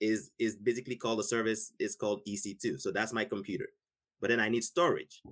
is 0.00 0.30
is 0.38 0.56
basically 0.56 0.96
called 0.96 1.20
a 1.20 1.24
service, 1.24 1.72
is 1.78 1.96
called 1.96 2.20
EC2. 2.28 2.80
So 2.80 2.92
that's 2.92 3.12
my 3.12 3.24
computer. 3.24 3.68
But 4.20 4.30
then 4.30 4.40
I 4.40 4.48
need 4.48 4.64
storage. 4.64 5.22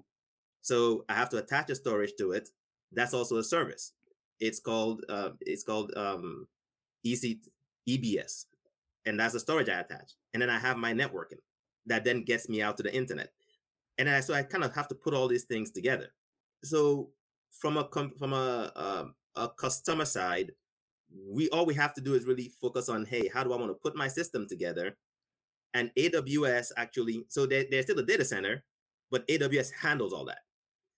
So 0.62 1.04
I 1.08 1.14
have 1.14 1.28
to 1.30 1.38
attach 1.38 1.70
a 1.70 1.74
storage 1.74 2.12
to 2.18 2.32
it. 2.32 2.48
That's 2.92 3.14
also 3.14 3.36
a 3.36 3.44
service. 3.44 3.92
It's 4.40 4.58
called 4.58 5.04
uh, 5.08 5.30
it's 5.40 5.62
called 5.62 5.92
um, 5.96 6.48
EC 7.04 7.38
EBS, 7.88 8.46
and 9.04 9.18
that's 9.18 9.34
the 9.34 9.40
storage 9.40 9.68
I 9.68 9.80
attach. 9.80 10.12
And 10.32 10.42
then 10.42 10.50
I 10.50 10.58
have 10.58 10.76
my 10.76 10.92
networking 10.92 11.40
that 11.86 12.04
then 12.04 12.22
gets 12.24 12.48
me 12.48 12.62
out 12.62 12.76
to 12.76 12.82
the 12.82 12.94
internet. 12.94 13.30
and 13.98 14.08
I, 14.08 14.20
so 14.20 14.34
I 14.34 14.42
kind 14.42 14.64
of 14.64 14.74
have 14.74 14.88
to 14.88 14.94
put 14.94 15.14
all 15.14 15.28
these 15.28 15.44
things 15.44 15.70
together. 15.70 16.12
So 16.64 17.10
from 17.50 17.76
a 17.76 17.88
from 18.18 18.32
a 18.32 18.72
um, 18.76 19.14
a 19.36 19.48
customer 19.48 20.04
side, 20.04 20.52
we 21.28 21.48
all 21.50 21.66
we 21.66 21.74
have 21.74 21.94
to 21.94 22.00
do 22.00 22.14
is 22.14 22.24
really 22.24 22.52
focus 22.60 22.88
on 22.88 23.04
hey, 23.04 23.28
how 23.32 23.44
do 23.44 23.52
I 23.52 23.56
want 23.56 23.70
to 23.70 23.74
put 23.74 23.96
my 23.96 24.08
system 24.08 24.46
together? 24.48 24.96
And 25.74 25.90
AWS 25.98 26.72
actually, 26.76 27.24
so 27.28 27.44
there, 27.46 27.64
there's 27.70 27.84
still 27.84 27.98
a 27.98 28.02
data 28.02 28.24
center, 28.24 28.64
but 29.10 29.28
AWS 29.28 29.72
handles 29.80 30.12
all 30.12 30.24
that. 30.24 30.38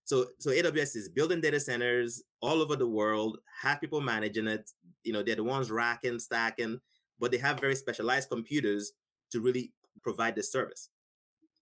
So 0.08 0.24
so 0.38 0.50
AWS 0.50 0.96
is 0.96 1.10
building 1.10 1.42
data 1.42 1.60
centers 1.60 2.22
all 2.40 2.62
over 2.62 2.76
the 2.76 2.88
world, 2.88 3.40
have 3.60 3.78
people 3.78 4.00
managing 4.00 4.46
it. 4.48 4.70
You 5.04 5.12
know, 5.12 5.22
they're 5.22 5.36
the 5.36 5.44
ones 5.44 5.70
racking, 5.70 6.18
stacking, 6.18 6.80
but 7.20 7.30
they 7.30 7.36
have 7.36 7.60
very 7.60 7.74
specialized 7.74 8.30
computers 8.30 8.92
to 9.32 9.42
really 9.42 9.74
provide 10.02 10.34
this 10.34 10.50
service. 10.50 10.88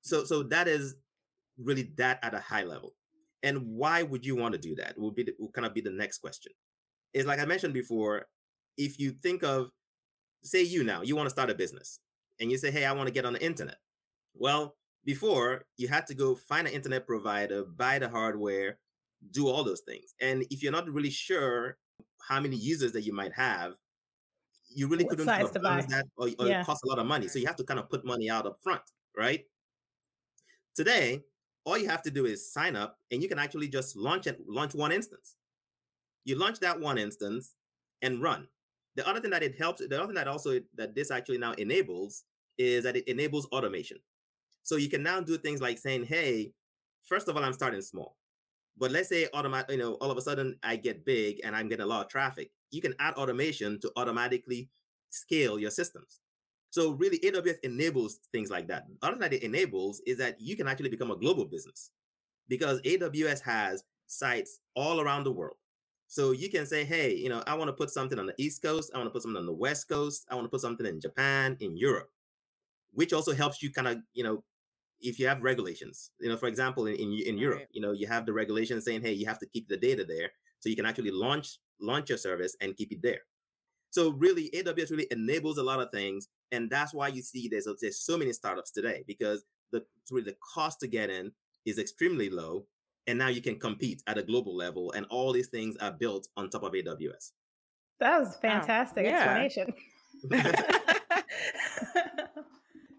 So 0.03 0.25
so 0.25 0.45
that 0.45 0.69
is 0.69 0.95
really 1.59 1.91
that 1.97 2.21
at 2.23 2.35
a 2.35 2.38
high 2.38 2.62
level. 2.62 2.95
And 3.43 3.67
why 3.67 4.05
would 4.05 4.25
you 4.25 4.37
want 4.37 4.53
to 4.53 4.61
do 4.61 4.76
that? 4.76 4.97
Will 4.97 5.11
be 5.11 5.25
the, 5.25 5.35
will 5.41 5.50
kind 5.50 5.67
of 5.67 5.75
be 5.75 5.81
the 5.81 5.91
next 5.91 6.19
question. 6.19 6.53
Is 7.15 7.26
like 7.26 7.41
I 7.41 7.47
mentioned 7.47 7.75
before, 7.75 8.26
if 8.76 9.00
you 9.00 9.11
think 9.11 9.43
of 9.43 9.73
say 10.45 10.62
you 10.62 10.85
now, 10.85 11.03
you 11.03 11.17
want 11.17 11.26
to 11.26 11.35
start 11.35 11.50
a 11.50 11.55
business 11.57 11.99
and 12.38 12.49
you 12.49 12.59
say, 12.59 12.71
"Hey, 12.71 12.85
I 12.85 12.93
want 12.93 13.09
to 13.09 13.12
get 13.12 13.26
on 13.26 13.33
the 13.33 13.45
internet." 13.45 13.79
Well, 14.35 14.76
before 15.06 15.66
you 15.78 15.88
had 15.88 16.06
to 16.08 16.14
go 16.14 16.36
find 16.36 16.68
an 16.68 16.75
internet 16.75 17.06
provider, 17.06 17.64
buy 17.64 18.00
the 18.00 18.10
hardware, 18.10 18.80
do 19.32 19.48
all 19.48 19.64
those 19.64 19.82
things. 19.82 20.14
And 20.20 20.44
if 20.50 20.62
you're 20.62 20.72
not 20.72 20.88
really 20.90 21.10
sure 21.10 21.78
how 22.28 22.40
many 22.40 22.56
users 22.58 22.92
that 22.92 23.02
you 23.02 23.14
might 23.14 23.34
have, 23.34 23.76
you 24.75 24.88
really 24.88 25.04
What 25.04 25.10
couldn't 25.10 25.26
size 25.26 25.50
to 25.52 25.60
buy? 25.60 25.86
that 25.88 26.06
or, 26.16 26.28
or 26.38 26.48
Yeah. 26.48 26.60
it 26.60 26.62
costs 26.62 26.84
a 26.84 26.88
lot 26.88 26.98
of 26.98 27.06
money. 27.06 27.28
So 27.28 27.38
you 27.38 27.46
have 27.46 27.56
to 27.56 27.64
kind 27.64 27.80
of 27.80 27.88
put 27.90 28.04
money 28.04 28.30
out 28.30 28.46
up 28.46 28.58
front, 28.62 28.82
right? 29.16 29.46
Today, 30.75 31.25
all 31.64 31.78
you 31.78 31.88
have 31.88 32.02
to 32.02 32.10
do 32.10 32.26
is 32.26 32.52
sign 32.52 32.76
up 32.76 32.98
and 33.10 33.22
you 33.22 33.28
can 33.28 33.38
actually 33.38 33.68
just 33.68 33.96
launch 33.96 34.26
it, 34.26 34.38
launch 34.46 34.75
one 34.75 34.92
instance. 34.92 35.36
You 36.25 36.36
launch 36.36 36.60
that 36.60 36.80
one 36.80 36.98
instance 36.98 37.56
and 38.02 38.22
run. 38.22 38.48
The 38.96 39.08
other 39.08 39.20
thing 39.20 39.30
that 39.32 39.42
it 39.44 39.56
helps, 39.58 39.80
the 39.86 39.96
other 39.96 40.06
thing 40.06 40.14
that 40.16 40.28
also 40.28 40.60
that 40.75 40.94
this 40.94 41.10
actually 41.10 41.38
now 41.38 41.52
enables 41.54 42.25
is 42.58 42.84
that 42.84 42.96
it 42.96 43.08
enables 43.08 43.46
automation. 43.48 43.98
So 44.66 44.75
you 44.75 44.88
can 44.88 45.04
now 45.04 45.20
do 45.20 45.38
things 45.38 45.61
like 45.61 45.78
saying, 45.78 46.06
hey, 46.06 46.50
first 47.04 47.28
of 47.28 47.37
all, 47.37 47.44
I'm 47.44 47.52
starting 47.52 47.80
small. 47.80 48.16
But 48.76 48.90
let's 48.90 49.08
say 49.08 49.28
automatic, 49.32 49.70
you 49.70 49.78
know, 49.78 49.94
all 49.94 50.11
of 50.11 50.18
a 50.18 50.20
sudden 50.20 50.58
I 50.61 50.75
get 50.75 51.04
big 51.04 51.40
and 51.44 51.54
I'm 51.54 51.68
getting 51.68 51.85
a 51.85 51.88
lot 51.88 52.04
of 52.04 52.11
traffic. 52.11 52.50
You 52.73 52.82
can 52.82 52.92
add 52.99 53.14
automation 53.14 53.78
to 53.82 53.92
automatically 53.94 54.68
scale 55.11 55.61
your 55.61 55.70
systems. 55.70 56.18
So 56.70 56.90
really, 56.90 57.20
AWS 57.20 57.61
enables 57.62 58.18
things 58.32 58.50
like 58.50 58.66
that. 58.66 58.87
The 58.88 59.06
other 59.06 59.18
that 59.18 59.32
it 59.32 59.44
enables 59.44 60.00
is 60.04 60.18
that 60.18 60.40
you 60.40 60.56
can 60.56 60.66
actually 60.66 60.88
become 60.88 61.12
a 61.12 61.16
global 61.16 61.44
business 61.44 61.92
because 62.49 62.80
AWS 62.82 63.40
has 63.42 63.85
sites 64.08 64.58
all 64.75 65.00
around 65.00 65.23
the 65.23 65.32
world. 65.32 65.58
So 66.08 66.32
you 66.32 66.50
can 66.50 66.66
say, 66.66 66.85
hey, 66.85 67.14
you 67.14 67.28
know, 67.28 67.40
I 67.46 67.54
want 67.54 67.68
to 67.68 67.73
put 67.73 67.90
something 67.90 68.18
on 68.18 68.26
the 68.26 68.35
East 68.37 68.62
Coast, 68.62 68.90
I 68.92 68.99
want 68.99 69.06
to 69.06 69.12
put 69.12 69.23
something 69.23 69.38
on 69.38 69.46
the 69.46 69.52
West 69.52 69.88
Coast, 69.88 70.26
I 70.28 70.35
want 70.35 70.46
to 70.46 70.50
put 70.50 70.61
something 70.61 70.87
in 70.87 71.00
Japan, 71.00 71.56
in 71.61 71.76
Europe, 71.76 72.11
which 72.94 73.12
also 73.12 73.32
helps 73.32 73.62
you 73.62 73.70
kind 73.70 73.87
of, 73.87 73.99
you 74.12 74.25
know, 74.25 74.42
if 75.00 75.19
you 75.19 75.26
have 75.29 75.43
regulations, 75.43 76.11
you 76.21 76.29
know, 76.29 76.37
for 76.37 76.49
example, 76.49 76.87
in, 76.87 76.97
in, 76.97 77.12
in 77.26 77.38
Europe, 77.38 77.59
Right. 77.59 77.69
you 77.73 77.81
know, 77.81 77.93
you 77.93 78.07
have 78.07 78.26
the 78.26 78.33
regulations 78.33 78.85
saying, 78.85 79.03
hey, 79.03 79.12
you 79.12 79.26
have 79.26 79.38
to 79.41 79.47
keep 79.47 79.69
the 79.69 79.76
data 79.76 80.05
there. 80.05 80.31
So 80.61 80.69
you 80.69 80.76
can 80.76 80.87
actually 80.87 81.11
launch 81.11 81.59
launch 81.81 82.09
your 82.09 82.19
service 82.19 82.57
and 82.61 82.76
keep 82.76 82.91
it 82.93 83.03
there. 83.03 83.21
So 83.91 84.11
really, 84.11 84.50
AWS 84.55 84.91
really 84.91 85.07
enables 85.11 85.59
a 85.59 85.62
lot 85.62 85.81
of 85.81 85.91
things, 85.91 86.29
and 86.53 86.71
that's 86.71 86.93
why 86.93 87.09
you 87.09 87.23
see 87.23 87.49
there's 87.49 87.69
there's 87.81 88.00
so 88.00 88.19
many 88.19 88.33
startups 88.33 88.71
today 88.71 89.05
because 89.07 89.45
the 89.73 89.85
really 90.11 90.25
the 90.25 90.37
cost 90.55 90.81
to 90.81 90.87
get 90.87 91.11
in 91.11 91.33
is 91.65 91.79
extremely 91.79 92.31
low, 92.31 92.67
and 93.07 93.19
now 93.19 93.29
you 93.29 93.41
can 93.41 93.59
compete 93.59 94.03
at 94.07 94.19
a 94.19 94.23
global 94.23 94.57
level, 94.57 94.93
and 94.93 95.07
all 95.11 95.33
these 95.33 95.49
things 95.49 95.76
are 95.79 95.93
built 95.93 96.29
on 96.37 96.50
top 96.50 96.62
of 96.62 96.73
AWS. 96.73 97.33
That 98.00 98.19
was 98.19 98.37
fantastic 98.37 99.07
yeah. 99.07 99.17
explanation. 99.17 99.73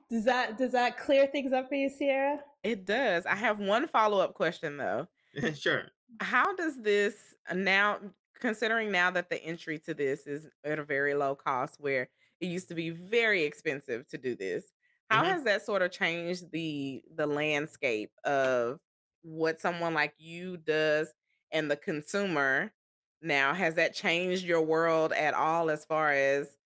does 0.10 0.26
that 0.26 0.58
does 0.58 0.72
that 0.74 0.98
clear 0.98 1.28
things 1.28 1.52
up 1.54 1.70
for 1.70 1.76
you, 1.76 1.90
Sierra? 1.90 2.44
It 2.64 2.86
does. 2.86 3.26
I 3.26 3.36
have 3.36 3.60
one 3.60 3.88
follow 3.88 4.20
up 4.20 4.34
question 4.34 4.78
though. 4.78 5.08
sure. 5.56 5.92
How 6.20 6.56
does 6.56 6.82
this 6.82 7.36
now, 7.54 8.00
considering 8.40 8.92
now 8.92 9.12
that 9.12 9.30
the 9.30 9.42
entry 9.44 9.80
to 9.80 9.94
this 9.94 10.26
is 10.28 10.50
at 10.64 10.80
a 10.80 10.84
very 10.84 11.14
low 11.14 11.36
cost, 11.36 11.80
where 11.80 12.10
it 12.40 12.48
used 12.48 12.70
to 12.70 12.76
be 12.76 12.90
very 12.90 13.44
expensive 13.44 14.08
to 14.08 14.18
do 14.18 14.36
this, 14.36 14.72
how 15.10 15.24
Mhm. 15.24 15.26
has 15.26 15.44
that 15.44 15.64
sort 15.64 15.82
of 15.82 15.92
changed 15.92 16.52
the 16.52 17.04
the 17.14 17.28
landscape 17.28 18.12
of 18.24 18.80
what 19.22 19.60
someone 19.60 19.94
like 19.94 20.14
you 20.18 20.58
does 20.58 21.14
and 21.52 21.70
the 21.70 21.78
consumer 21.78 22.74
now? 23.22 23.54
Has 23.54 23.76
that 23.76 23.94
changed 23.94 24.44
your 24.46 24.62
world 24.62 25.14
at 25.14 25.34
all 25.34 25.70
as 25.70 25.86
far 25.86 26.12
as 26.12 26.57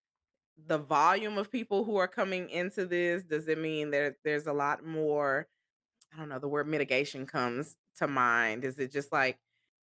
the 0.67 0.77
volume 0.77 1.37
of 1.37 1.51
people 1.51 1.83
who 1.83 1.97
are 1.97 2.07
coming 2.07 2.49
into 2.49 2.85
this? 2.85 3.23
Does 3.23 3.47
it 3.47 3.57
mean 3.57 3.91
that 3.91 4.17
there's 4.23 4.47
a 4.47 4.53
lot 4.53 4.85
more? 4.85 5.47
I 6.13 6.17
don't 6.17 6.29
know, 6.29 6.39
the 6.39 6.47
word 6.47 6.67
mitigation 6.67 7.25
comes 7.25 7.75
to 7.97 8.07
mind. 8.07 8.63
Is 8.65 8.79
it 8.79 8.91
just 8.91 9.11
like 9.11 9.39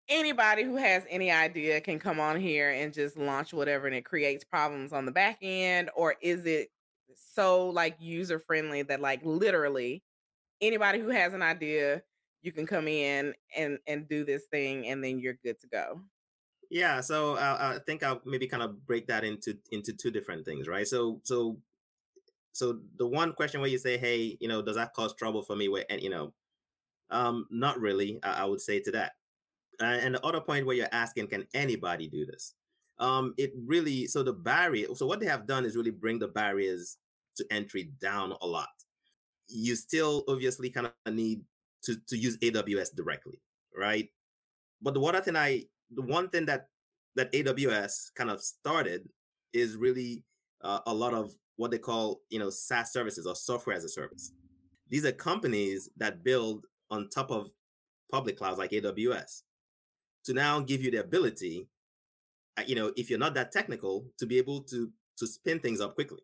anybody 0.08 0.64
who 0.64 0.76
has 0.76 1.04
any 1.08 1.30
idea 1.30 1.80
can 1.80 1.98
come 1.98 2.20
on 2.20 2.40
here 2.40 2.70
and 2.70 2.92
just 2.92 3.16
launch 3.16 3.52
whatever 3.52 3.86
and 3.86 3.96
it 3.96 4.04
creates 4.04 4.44
problems 4.44 4.92
on 4.92 5.06
the 5.06 5.12
back 5.12 5.38
end? 5.42 5.90
Or 5.96 6.16
is 6.20 6.46
it 6.46 6.70
so 7.14 7.68
like 7.70 7.96
user 8.00 8.38
friendly 8.38 8.82
that 8.82 9.00
like 9.00 9.20
literally 9.24 10.02
anybody 10.60 11.00
who 11.00 11.10
has 11.10 11.34
an 11.34 11.42
idea, 11.42 12.02
you 12.42 12.52
can 12.52 12.66
come 12.66 12.88
in 12.88 13.34
and 13.56 13.78
and 13.86 14.08
do 14.08 14.24
this 14.24 14.46
thing 14.46 14.86
and 14.88 15.02
then 15.04 15.18
you're 15.20 15.34
good 15.44 15.60
to 15.60 15.68
go? 15.68 16.02
Yeah, 16.70 17.00
so 17.00 17.34
uh, 17.34 17.74
I 17.76 17.78
think 17.84 18.02
I'll 18.02 18.20
maybe 18.24 18.46
kind 18.46 18.62
of 18.62 18.86
break 18.86 19.06
that 19.06 19.24
into 19.24 19.56
into 19.70 19.92
two 19.92 20.10
different 20.10 20.44
things, 20.44 20.66
right? 20.66 20.86
So 20.86 21.20
so 21.22 21.58
so 22.52 22.80
the 22.98 23.06
one 23.06 23.32
question 23.34 23.60
where 23.60 23.70
you 23.70 23.78
say, 23.78 23.98
hey, 23.98 24.36
you 24.40 24.48
know, 24.48 24.62
does 24.62 24.76
that 24.76 24.94
cause 24.94 25.14
trouble 25.14 25.42
for 25.42 25.54
me? 25.56 25.68
Where 25.68 25.84
and 25.90 26.00
you 26.02 26.10
know, 26.10 26.32
um, 27.10 27.46
not 27.50 27.78
really. 27.80 28.18
I, 28.22 28.42
I 28.42 28.44
would 28.46 28.60
say 28.60 28.80
to 28.80 28.90
that. 28.92 29.12
Uh, 29.80 29.84
and 29.84 30.14
the 30.14 30.24
other 30.24 30.40
point 30.40 30.66
where 30.66 30.74
you're 30.74 30.88
asking, 30.90 31.28
can 31.28 31.46
anybody 31.52 32.08
do 32.08 32.24
this? 32.24 32.54
Um, 32.98 33.34
it 33.36 33.52
really 33.66 34.06
so 34.06 34.22
the 34.22 34.32
barrier. 34.32 34.88
So 34.94 35.06
what 35.06 35.20
they 35.20 35.26
have 35.26 35.46
done 35.46 35.64
is 35.66 35.76
really 35.76 35.90
bring 35.90 36.18
the 36.18 36.28
barriers 36.28 36.96
to 37.36 37.46
entry 37.50 37.90
down 38.00 38.32
a 38.40 38.46
lot. 38.46 38.68
You 39.48 39.76
still 39.76 40.24
obviously 40.28 40.70
kind 40.70 40.90
of 41.06 41.14
need 41.14 41.42
to 41.82 41.96
to 42.08 42.16
use 42.16 42.38
AWS 42.38 42.94
directly, 42.96 43.40
right? 43.76 44.08
But 44.82 44.94
the 44.94 45.00
one 45.00 45.20
thing 45.22 45.36
I 45.36 45.64
the 45.90 46.02
one 46.02 46.28
thing 46.28 46.46
that 46.46 46.68
that 47.14 47.32
AWS 47.32 48.14
kind 48.14 48.30
of 48.30 48.42
started 48.42 49.08
is 49.52 49.76
really 49.76 50.24
uh, 50.62 50.80
a 50.86 50.92
lot 50.94 51.14
of 51.14 51.32
what 51.56 51.70
they 51.70 51.78
call 51.78 52.20
you 52.30 52.38
know 52.38 52.50
SaaS 52.50 52.92
services 52.92 53.26
or 53.26 53.34
software 53.34 53.76
as 53.76 53.84
a 53.84 53.88
service. 53.88 54.32
These 54.88 55.04
are 55.04 55.12
companies 55.12 55.90
that 55.96 56.22
build 56.22 56.66
on 56.90 57.08
top 57.08 57.30
of 57.30 57.50
public 58.10 58.36
clouds 58.36 58.58
like 58.58 58.70
AWS 58.70 59.42
to 60.24 60.34
now 60.34 60.60
give 60.60 60.82
you 60.82 60.90
the 60.90 60.98
ability, 60.98 61.68
uh, 62.56 62.62
you 62.66 62.74
know, 62.74 62.92
if 62.96 63.10
you're 63.10 63.18
not 63.18 63.34
that 63.34 63.52
technical, 63.52 64.06
to 64.18 64.26
be 64.26 64.38
able 64.38 64.60
to 64.62 64.90
to 65.18 65.26
spin 65.26 65.58
things 65.58 65.80
up 65.80 65.94
quickly. 65.94 66.20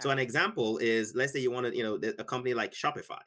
So 0.00 0.10
an 0.10 0.18
example 0.18 0.78
is, 0.78 1.14
let's 1.16 1.32
say 1.32 1.40
you 1.40 1.50
want 1.50 1.66
to, 1.66 1.76
you 1.76 1.82
know, 1.82 1.98
a 2.18 2.24
company 2.24 2.54
like 2.54 2.72
Shopify 2.72 3.18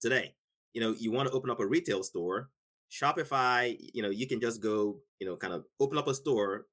today. 0.00 0.34
You 0.72 0.80
know, 0.80 0.94
you 0.98 1.10
want 1.10 1.28
to 1.28 1.34
open 1.34 1.50
up 1.50 1.60
a 1.60 1.66
retail 1.66 2.02
store. 2.04 2.50
Shopify, 2.94 3.76
you 3.92 4.02
know, 4.02 4.10
you 4.10 4.26
can 4.26 4.40
just 4.40 4.62
go, 4.62 5.00
you 5.18 5.26
know, 5.26 5.36
kind 5.36 5.52
of 5.52 5.64
open 5.80 5.98
up 5.98 6.06
a 6.06 6.14
store 6.14 6.66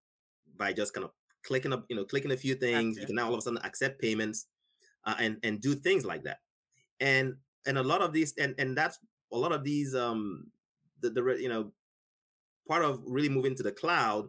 by 0.56 0.72
just 0.72 0.94
kind 0.94 1.06
of 1.06 1.12
clicking 1.44 1.74
up, 1.74 1.86
you 1.90 1.96
know, 1.96 2.06
clicking 2.06 2.32
a 2.32 2.38
few 2.38 2.54
things. 2.54 2.98
You 2.98 3.06
can 3.08 3.16
now 3.16 3.28
all 3.28 3.34
of 3.34 3.40
a 3.40 3.42
sudden 3.42 3.60
accept 3.64 4.00
payments 4.00 4.46
uh, 5.06 5.16
and 5.20 5.38
and 5.44 5.60
do 5.60 5.74
things 5.74 6.06
like 6.06 6.24
that. 6.24 6.40
And 7.00 7.36
and 7.66 7.78
a 7.78 7.84
lot 7.84 8.02
of 8.02 8.14
these, 8.14 8.34
and 8.38 8.54
and 8.60 8.78
that's 8.78 9.00
a 9.34 9.38
lot 9.38 9.52
of 9.52 9.64
these, 9.64 9.96
um, 9.96 10.52
the 11.00 11.10
the 11.10 11.24
you 11.40 11.50
know, 11.50 11.72
part 12.68 12.84
of 12.84 13.02
really 13.06 13.30
moving 13.30 13.56
to 13.56 13.64
the 13.64 13.72
cloud. 13.72 14.28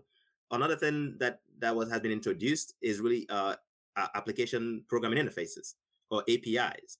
Another 0.50 0.76
thing 0.76 1.16
that 1.18 1.40
that 1.58 1.76
was 1.76 1.90
has 1.90 2.00
been 2.00 2.12
introduced 2.12 2.74
is 2.80 3.00
really 3.00 3.26
uh, 3.28 3.56
uh, 3.96 4.08
application 4.14 4.84
programming 4.88 5.24
interfaces 5.24 5.74
or 6.10 6.24
APIs 6.28 6.98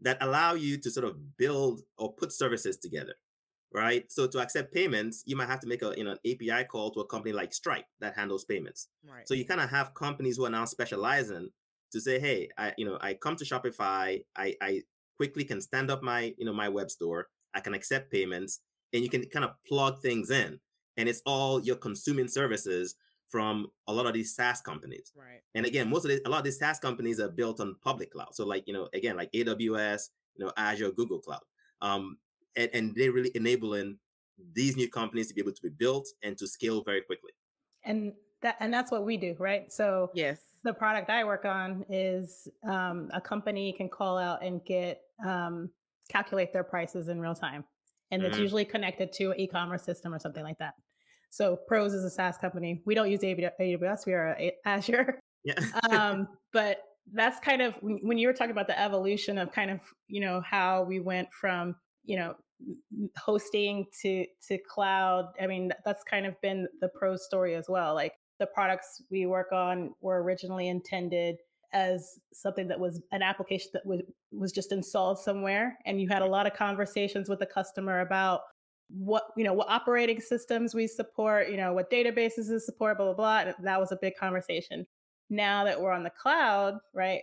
that 0.00 0.18
allow 0.20 0.54
you 0.54 0.76
to 0.78 0.90
sort 0.90 1.06
of 1.06 1.36
build 1.36 1.82
or 1.96 2.12
put 2.12 2.32
services 2.32 2.76
together, 2.76 3.14
right? 3.72 4.10
So 4.10 4.26
to 4.26 4.38
accept 4.38 4.72
payments, 4.72 5.22
you 5.26 5.36
might 5.36 5.48
have 5.48 5.60
to 5.60 5.66
make 5.66 5.82
a 5.82 5.94
you 5.96 6.04
know 6.04 6.12
an 6.12 6.18
API 6.26 6.64
call 6.64 6.90
to 6.92 7.00
a 7.00 7.06
company 7.06 7.32
like 7.32 7.52
Stripe 7.52 7.86
that 8.00 8.16
handles 8.16 8.44
payments. 8.44 8.88
Right. 9.06 9.26
So 9.26 9.34
you 9.34 9.44
kind 9.44 9.60
of 9.60 9.70
have 9.70 9.94
companies 9.94 10.36
who 10.36 10.46
are 10.46 10.50
now 10.50 10.64
specializing 10.64 11.50
to 11.92 12.00
say, 12.00 12.18
hey, 12.18 12.48
I 12.56 12.72
you 12.76 12.86
know 12.86 12.98
I 13.00 13.14
come 13.14 13.36
to 13.36 13.44
Shopify, 13.44 14.24
I 14.36 14.54
I 14.60 14.82
quickly 15.16 15.44
can 15.44 15.60
stand 15.60 15.90
up 15.90 16.02
my 16.02 16.34
you 16.38 16.44
know 16.44 16.52
my 16.52 16.68
web 16.68 16.90
store, 16.90 17.28
I 17.54 17.60
can 17.60 17.74
accept 17.74 18.10
payments, 18.10 18.60
and 18.92 19.02
you 19.02 19.10
can 19.10 19.24
kind 19.26 19.44
of 19.44 19.52
plug 19.66 20.00
things 20.00 20.30
in, 20.30 20.60
and 20.96 21.08
it's 21.08 21.22
all 21.26 21.60
your 21.60 21.76
consuming 21.76 22.28
services 22.28 22.94
from 23.28 23.66
a 23.86 23.92
lot 23.92 24.06
of 24.06 24.14
these 24.14 24.34
SaaS 24.34 24.60
companies. 24.60 25.12
right. 25.14 25.42
And 25.54 25.66
again, 25.66 25.90
most 25.90 26.04
of 26.04 26.10
the, 26.10 26.20
a 26.26 26.30
lot 26.30 26.38
of 26.38 26.44
these 26.44 26.58
SaaS 26.58 26.78
companies 26.78 27.20
are 27.20 27.28
built 27.28 27.60
on 27.60 27.76
public 27.84 28.12
cloud. 28.12 28.34
So 28.34 28.46
like, 28.46 28.64
you 28.66 28.72
know, 28.72 28.88
again, 28.94 29.16
like 29.16 29.30
AWS, 29.32 30.08
you 30.34 30.44
know, 30.44 30.52
Azure, 30.56 30.92
Google 30.92 31.18
Cloud. 31.18 31.42
Um, 31.82 32.16
and, 32.58 32.70
and 32.74 32.94
they're 32.96 33.12
really 33.12 33.30
enabling 33.34 33.98
these 34.52 34.76
new 34.76 34.88
companies 34.88 35.28
to 35.28 35.34
be 35.34 35.40
able 35.40 35.52
to 35.52 35.62
be 35.62 35.70
built 35.70 36.06
and 36.22 36.36
to 36.38 36.46
scale 36.46 36.82
very 36.82 37.00
quickly. 37.00 37.30
And 37.84 38.12
that 38.42 38.56
and 38.60 38.72
that's 38.72 38.90
what 38.90 39.04
we 39.04 39.16
do, 39.16 39.34
right? 39.38 39.72
So 39.72 40.10
Yes. 40.14 40.40
the 40.64 40.72
product 40.74 41.08
I 41.08 41.24
work 41.24 41.44
on 41.44 41.84
is 41.88 42.48
um, 42.68 43.08
a 43.14 43.20
company 43.20 43.72
can 43.72 43.88
call 43.88 44.18
out 44.18 44.42
and 44.44 44.64
get 44.64 45.00
um, 45.24 45.70
calculate 46.08 46.52
their 46.52 46.64
prices 46.64 47.08
in 47.08 47.20
real 47.20 47.34
time, 47.34 47.64
and 48.10 48.22
it's 48.22 48.36
Mhm. 48.38 48.42
usually 48.42 48.64
connected 48.64 49.12
to 49.14 49.30
an 49.32 49.40
e-commerce 49.40 49.82
system 49.84 50.14
or 50.14 50.18
something 50.18 50.44
like 50.44 50.58
that. 50.58 50.74
So 51.30 51.56
Pros 51.56 51.92
is 51.94 52.04
a 52.04 52.10
SaaS 52.10 52.38
company. 52.38 52.82
We 52.86 52.94
don't 52.94 53.10
use 53.10 53.20
AWS; 53.20 54.06
we 54.06 54.12
are 54.12 54.36
Azure. 54.64 55.20
Yeah. 55.44 55.54
um, 55.90 56.28
but 56.52 56.82
that's 57.12 57.40
kind 57.40 57.62
of 57.62 57.74
when 57.80 57.98
when 58.02 58.18
you 58.18 58.28
were 58.28 58.34
talking 58.34 58.52
about 58.52 58.66
the 58.68 58.80
evolution 58.80 59.38
of 59.38 59.52
kind 59.52 59.70
of 59.70 59.80
you 60.06 60.20
know 60.20 60.40
how 60.42 60.82
we 60.84 61.00
went 61.00 61.32
from 61.32 61.74
you 62.04 62.16
know 62.16 62.30
m- 62.30 62.36
hosting 63.16 63.86
to 64.02 64.26
to 64.48 64.58
cloud. 64.58 65.26
I 65.40 65.46
mean, 65.46 65.72
that's 65.84 66.04
kind 66.04 66.26
of 66.26 66.40
been 66.40 66.66
the 66.80 66.88
pro 66.88 67.16
story 67.16 67.54
as 67.54 67.66
well. 67.68 67.94
Like 67.94 68.14
the 68.38 68.46
products 68.46 69.02
we 69.10 69.26
work 69.26 69.52
on 69.52 69.94
were 70.00 70.22
originally 70.22 70.68
intended 70.68 71.36
as 71.72 72.18
something 72.32 72.66
that 72.68 72.80
was 72.80 73.02
an 73.12 73.22
application 73.22 73.70
that 73.74 73.84
was 73.84 74.00
was 74.32 74.52
just 74.52 74.72
installed 74.72 75.18
somewhere 75.18 75.78
and 75.84 76.00
you 76.00 76.08
had 76.08 76.22
a 76.22 76.26
lot 76.26 76.46
of 76.46 76.54
conversations 76.54 77.28
with 77.28 77.38
the 77.38 77.46
customer 77.46 78.00
about 78.00 78.40
what 78.88 79.24
you 79.36 79.44
know 79.44 79.52
what 79.52 79.68
operating 79.68 80.18
systems 80.18 80.74
we 80.74 80.86
support 80.86 81.50
you 81.50 81.58
know 81.58 81.74
what 81.74 81.90
databases 81.90 82.50
we 82.50 82.58
support 82.58 82.96
blah 82.96 83.12
blah 83.12 83.44
blah 83.44 83.52
that 83.60 83.78
was 83.78 83.92
a 83.92 83.98
big 84.00 84.14
conversation 84.16 84.86
now 85.28 85.62
that 85.62 85.78
we're 85.78 85.92
on 85.92 86.02
the 86.02 86.10
cloud 86.10 86.78
right 86.94 87.20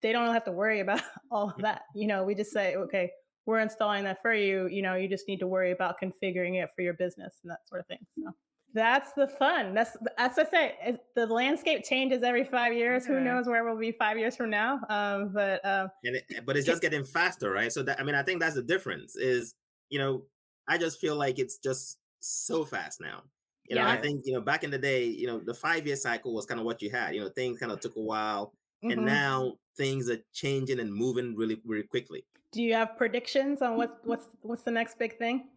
they 0.00 0.12
don't 0.12 0.32
have 0.32 0.44
to 0.44 0.52
worry 0.52 0.78
about 0.78 1.00
all 1.32 1.50
of 1.50 1.58
that 1.58 1.82
you 1.92 2.06
know 2.06 2.22
we 2.22 2.36
just 2.36 2.52
say 2.52 2.76
okay 2.76 3.10
we're 3.46 3.60
installing 3.60 4.04
that 4.04 4.20
for 4.22 4.34
you 4.34 4.66
you 4.68 4.82
know 4.82 4.94
you 4.94 5.08
just 5.08 5.28
need 5.28 5.38
to 5.38 5.46
worry 5.46 5.72
about 5.72 6.00
configuring 6.00 6.62
it 6.62 6.70
for 6.74 6.82
your 6.82 6.94
business 6.94 7.34
and 7.42 7.50
that 7.50 7.66
sort 7.68 7.80
of 7.80 7.86
thing 7.86 7.98
so 8.16 8.30
that's 8.74 9.12
the 9.12 9.26
fun 9.26 9.74
that's 9.74 9.96
what 10.00 10.14
i 10.16 10.32
say 10.32 10.98
the 11.14 11.26
landscape 11.26 11.84
changes 11.84 12.22
every 12.22 12.44
five 12.44 12.72
years 12.72 13.04
who 13.04 13.20
knows 13.20 13.46
where 13.46 13.64
we'll 13.64 13.78
be 13.78 13.92
five 13.92 14.16
years 14.16 14.34
from 14.34 14.48
now 14.48 14.80
um, 14.88 15.30
but 15.34 15.64
um, 15.64 15.90
and 16.04 16.16
it, 16.16 16.46
but 16.46 16.56
it's 16.56 16.66
just 16.66 16.82
getting 16.82 17.04
faster, 17.04 17.50
right? 17.50 17.72
So 17.72 17.82
that 17.84 18.00
I 18.00 18.04
mean, 18.04 18.14
I 18.14 18.22
think 18.22 18.40
that's 18.40 18.54
the 18.54 18.62
difference. 18.62 19.16
Is 19.16 19.54
you 19.88 19.98
know, 19.98 20.22
I 20.68 20.78
just 20.78 21.00
feel 21.00 21.16
like 21.16 21.38
it's 21.38 21.58
just 21.58 21.98
so 22.20 22.64
fast 22.64 23.00
now. 23.00 23.22
You 23.68 23.76
know, 23.76 23.86
I 23.86 23.96
think 23.96 24.22
you 24.24 24.34
know 24.34 24.40
back 24.40 24.64
in 24.64 24.70
the 24.70 24.78
day, 24.78 25.06
you 25.06 25.26
know, 25.26 25.38
the 25.38 25.54
five 25.54 25.86
year 25.86 25.96
cycle 25.96 26.34
was 26.34 26.46
kind 26.46 26.60
of 26.60 26.66
what 26.66 26.82
you 26.82 26.90
had. 26.90 27.14
You 27.14 27.22
know, 27.22 27.30
things 27.30 27.58
kind 27.58 27.72
of 27.72 27.80
took 27.80 27.96
a 27.96 28.00
while, 28.00 28.52
and 28.82 28.92
mhm. 28.92 29.04
now 29.04 29.54
things 29.76 30.10
are 30.10 30.18
changing 30.34 30.80
and 30.80 30.92
moving 30.92 31.34
really, 31.36 31.60
really 31.64 31.84
quickly. 31.84 32.24
Do 32.52 32.62
you 32.62 32.74
have 32.74 32.96
predictions 32.96 33.62
on 33.62 33.76
what 33.76 33.98
what's 34.04 34.26
what's 34.42 34.62
the 34.62 34.70
next 34.70 34.98
big 34.98 35.18
thing 35.18 35.48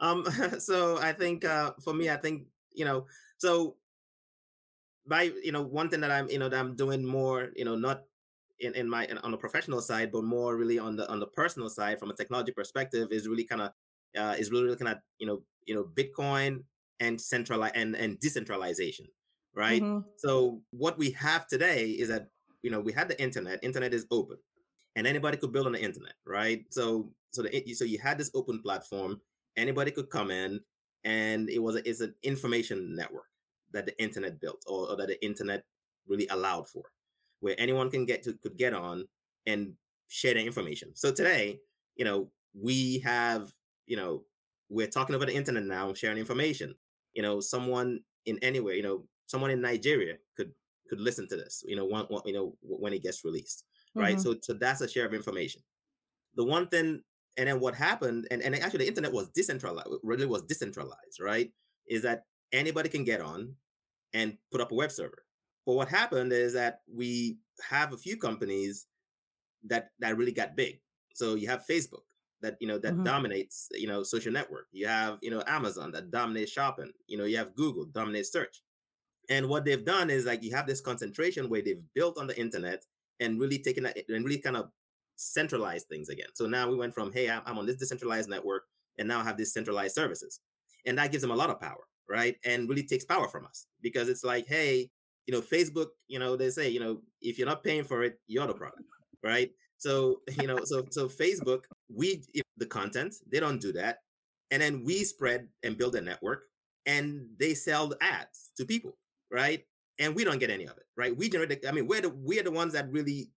Um, 0.00 0.26
so 0.58 0.98
I 0.98 1.12
think 1.12 1.44
uh, 1.44 1.72
for 1.82 1.94
me, 1.94 2.10
I 2.10 2.16
think 2.16 2.48
you 2.72 2.84
know, 2.84 3.06
so 3.38 3.76
by 5.06 5.30
you 5.42 5.52
know, 5.52 5.62
one 5.62 5.88
thing 5.88 6.00
that 6.00 6.10
I'm 6.10 6.28
you 6.30 6.38
know 6.38 6.48
that 6.48 6.58
I'm 6.58 6.74
doing 6.76 7.04
more, 7.04 7.50
you 7.56 7.64
know, 7.64 7.76
not 7.76 8.04
in, 8.60 8.74
in 8.74 8.88
my 8.88 9.06
on 9.22 9.30
the 9.30 9.36
professional 9.36 9.80
side, 9.80 10.10
but 10.12 10.24
more 10.24 10.56
really 10.56 10.78
on 10.78 10.96
the 10.96 11.08
on 11.10 11.20
the 11.20 11.26
personal 11.26 11.68
side 11.70 11.98
from 11.98 12.10
a 12.10 12.14
technology 12.16 12.52
perspective 12.52 13.08
is 13.12 13.28
really 13.28 13.44
kind 13.44 13.62
of 13.62 13.70
uh, 14.16 14.34
is 14.38 14.50
really 14.50 14.68
looking 14.68 14.88
at 14.88 15.00
you 15.18 15.26
know 15.26 15.42
you 15.66 15.74
know 15.74 15.84
Bitcoin 15.84 16.64
and 17.00 17.20
central 17.20 17.64
and 17.64 17.94
and 17.96 18.18
decentralization, 18.20 19.06
right? 19.54 19.82
Mhm. 19.82 20.04
So 20.16 20.62
what 20.70 20.98
we 20.98 21.10
have 21.12 21.46
today 21.46 21.90
is 21.90 22.08
that 22.08 22.28
you 22.62 22.70
know 22.70 22.80
we 22.80 22.92
had 22.92 23.08
the 23.08 23.20
internet. 23.22 23.60
Internet 23.62 23.94
is 23.94 24.06
open, 24.10 24.38
and 24.96 25.06
anybody 25.06 25.36
could 25.36 25.52
build 25.52 25.66
on 25.66 25.72
the 25.72 25.82
internet, 25.82 26.14
right? 26.26 26.64
So 26.70 27.12
so 27.30 27.42
the 27.42 27.74
so 27.74 27.84
you 27.84 27.98
had 27.98 28.18
this 28.18 28.30
open 28.34 28.60
platform. 28.62 29.20
Anybody 29.56 29.90
could 29.90 30.10
come 30.10 30.30
in, 30.30 30.60
and 31.04 31.48
it 31.48 31.62
was 31.62 31.76
a, 31.76 31.88
it's 31.88 32.00
an 32.00 32.14
information 32.22 32.96
network 32.96 33.28
that 33.72 33.86
the 33.86 34.02
internet 34.02 34.40
built, 34.40 34.62
or, 34.66 34.90
or 34.90 34.96
that 34.96 35.08
the 35.08 35.24
internet 35.24 35.62
really 36.08 36.26
allowed 36.28 36.68
for, 36.68 36.82
where 37.40 37.54
anyone 37.58 37.90
can 37.90 38.06
get 38.06 38.22
to 38.24 38.32
could 38.34 38.56
get 38.56 38.74
on 38.74 39.06
and 39.46 39.74
share 40.08 40.34
their 40.34 40.44
information. 40.44 40.90
So 40.94 41.12
today, 41.12 41.60
you 41.94 42.04
know, 42.04 42.30
we 42.58 42.98
have 43.00 43.52
you 43.86 43.96
know 43.96 44.24
we're 44.68 44.88
talking 44.88 45.14
over 45.14 45.26
the 45.26 45.34
internet 45.34 45.64
now, 45.64 45.92
sharing 45.92 46.18
information. 46.18 46.74
You 47.12 47.22
know, 47.22 47.40
someone 47.40 48.00
in 48.24 48.38
anywhere, 48.42 48.74
you 48.74 48.82
know, 48.82 49.04
someone 49.26 49.50
in 49.50 49.60
Nigeria 49.60 50.16
could 50.36 50.52
could 50.88 51.00
listen 51.00 51.28
to 51.28 51.36
this. 51.36 51.62
You 51.66 51.76
know, 51.76 51.84
one, 51.84 52.06
one 52.06 52.22
you 52.24 52.32
know 52.32 52.56
when 52.62 52.94
it 52.94 53.02
gets 53.02 53.24
released, 53.24 53.64
right? 53.96 54.18
Mhm. 54.18 54.20
So 54.20 54.36
so 54.42 54.54
that's 54.54 54.80
a 54.80 54.88
share 54.88 55.06
of 55.06 55.14
information. 55.14 55.62
The 56.34 56.44
one 56.44 56.68
thing, 56.68 57.02
and 57.36 57.48
then 57.48 57.60
what 57.60 57.74
happened, 57.74 58.28
and, 58.30 58.42
and 58.42 58.54
actually 58.54 58.78
the 58.80 58.88
internet 58.88 59.12
was 59.12 59.28
decentralized, 59.30 59.88
really 60.02 60.26
was 60.26 60.42
decentralized, 60.42 61.20
right? 61.20 61.52
Is 61.86 62.02
that 62.02 62.26
anybody 62.52 62.88
can 62.88 63.04
get 63.04 63.20
on 63.20 63.56
and 64.14 64.38
put 64.52 64.60
up 64.62 64.72
a 64.72 64.76
web 64.76 64.92
server. 64.92 65.26
But 65.66 65.74
what 65.74 65.88
happened 65.88 66.32
is 66.32 66.54
that 66.54 66.82
we 66.88 67.40
have 67.70 67.92
a 67.92 67.98
few 67.98 68.16
companies 68.18 68.86
that 69.64 69.90
that 69.98 70.16
really 70.16 70.32
got 70.32 70.56
big. 70.56 70.80
So 71.14 71.34
you 71.34 71.48
have 71.48 71.64
Facebook 71.68 72.02
that 72.40 72.56
you 72.60 72.68
know 72.68 72.78
that 72.78 73.02
Mhm. 73.02 73.02
dominates 73.02 73.68
you 73.72 73.86
know 73.86 74.02
social 74.02 74.32
network. 74.32 74.68
You 74.72 74.86
have 74.86 75.18
you 75.22 75.30
know 75.30 75.42
Amazon 75.46 75.92
that 75.92 76.10
dominates 76.10 76.52
shopping. 76.52 76.92
You 77.06 77.18
know 77.18 77.24
you 77.24 77.36
have 77.38 77.54
Google 77.54 77.86
dominates 77.86 78.32
search. 78.32 78.62
And 79.28 79.48
what 79.48 79.64
they've 79.64 79.84
done 79.84 80.10
is 80.10 80.24
like 80.26 80.42
you 80.42 80.54
have 80.54 80.66
this 80.66 80.80
concentration 80.80 81.48
where 81.48 81.62
they've 81.62 81.82
built 81.94 82.18
on 82.18 82.26
the 82.28 82.38
internet 82.38 82.84
and 83.20 83.40
really 83.40 83.58
taking 83.58 83.84
that 83.84 83.96
and 84.08 84.24
really 84.24 84.38
kind 84.38 84.56
of 84.56 84.70
centralized 85.16 85.86
things 85.88 86.08
again. 86.08 86.28
So 86.34 86.46
now 86.46 86.68
we 86.68 86.76
went 86.76 86.94
from 86.94 87.12
hey 87.12 87.30
I'm, 87.30 87.58
on 87.58 87.66
this 87.66 87.76
decentralized 87.76 88.28
network 88.28 88.64
and 88.98 89.08
now 89.08 89.20
I 89.20 89.24
have 89.24 89.36
these 89.36 89.52
centralized 89.52 89.94
services, 89.94 90.40
and 90.86 90.98
that 90.98 91.10
gives 91.12 91.22
them 91.22 91.30
a 91.30 91.36
lot 91.36 91.50
of 91.50 91.60
power, 91.60 91.86
right? 92.08 92.36
And 92.44 92.68
really 92.68 92.84
takes 92.84 93.04
power 93.04 93.28
from 93.28 93.46
us 93.46 93.66
because 93.82 94.08
it's 94.08 94.24
like 94.24 94.46
hey 94.48 94.90
you 95.26 95.32
know 95.32 95.40
Facebook 95.40 95.88
you 96.08 96.18
know 96.18 96.36
they 96.36 96.50
say 96.50 96.68
you 96.68 96.80
know 96.80 97.00
if 97.20 97.38
you're 97.38 97.48
not 97.48 97.64
paying 97.64 97.84
for 97.84 98.02
it 98.04 98.18
you're 98.26 98.46
the 98.46 98.54
product, 98.54 98.82
right? 99.22 99.50
So 99.78 100.20
you 100.40 100.46
know 100.46 100.58
so 100.64 100.84
so 100.90 101.08
Facebook 101.08 101.64
we 101.94 102.24
the 102.56 102.66
content 102.66 103.14
they 103.30 103.40
don't 103.40 103.60
do 103.60 103.72
that, 103.72 103.98
and 104.50 104.62
then 104.62 104.84
we 104.84 105.04
spread 105.04 105.48
and 105.62 105.78
build 105.78 105.96
a 105.96 106.00
network 106.00 106.44
and 106.86 107.26
they 107.38 107.52
sell 107.52 107.92
ads 108.00 108.52
to 108.56 108.64
people, 108.64 108.96
right? 109.30 109.64
And 109.98 110.14
we 110.14 110.24
don't 110.24 110.38
get 110.38 110.50
any 110.50 110.64
of 110.66 110.76
it, 110.76 110.84
right? 110.96 111.16
We 111.16 111.28
generate. 111.28 111.66
I 111.66 111.72
mean, 111.72 111.86
we're 111.86 112.02
the 112.02 112.10
we're 112.10 112.42
the 112.42 112.50
ones 112.50 112.74
that 112.74 112.90
really 112.90 113.30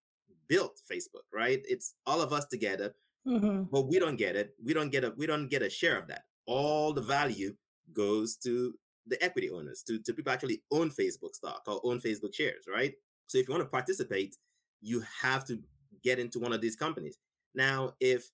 built 0.47 0.81
Facebook, 0.91 1.23
right? 1.33 1.61
It's 1.67 1.95
all 2.05 2.21
of 2.21 2.33
us 2.33 2.45
together, 2.47 2.95
Mhm. 3.27 3.69
but 3.71 3.83
we 3.83 3.99
don't 3.99 4.17
get 4.17 4.35
it. 4.35 4.55
We 4.63 4.73
don't 4.73 4.89
get 4.89 5.03
a 5.03 5.11
we 5.11 5.25
don't 5.25 5.47
get 5.47 5.61
a 5.61 5.69
share 5.69 5.97
of 5.97 6.07
that. 6.07 6.25
All 6.45 6.93
the 6.93 7.01
value 7.01 7.55
goes 7.93 8.35
to 8.37 8.77
the 9.05 9.21
equity 9.23 9.49
owners, 9.49 9.83
to 9.83 9.99
to 9.99 10.13
people 10.13 10.31
actually 10.33 10.63
own 10.71 10.89
Facebook 10.91 11.33
stock 11.35 11.63
or 11.67 11.79
own 11.83 11.99
Facebook 12.01 12.33
shares, 12.33 12.65
right? 12.67 12.95
So 13.27 13.37
if 13.37 13.47
you 13.47 13.53
want 13.53 13.63
to 13.63 13.69
participate, 13.69 14.37
you 14.81 15.01
have 15.21 15.45
to 15.47 15.63
get 16.03 16.19
into 16.19 16.39
one 16.39 16.53
of 16.53 16.61
these 16.61 16.75
companies. 16.75 17.17
Now, 17.55 17.95
if 17.99 18.31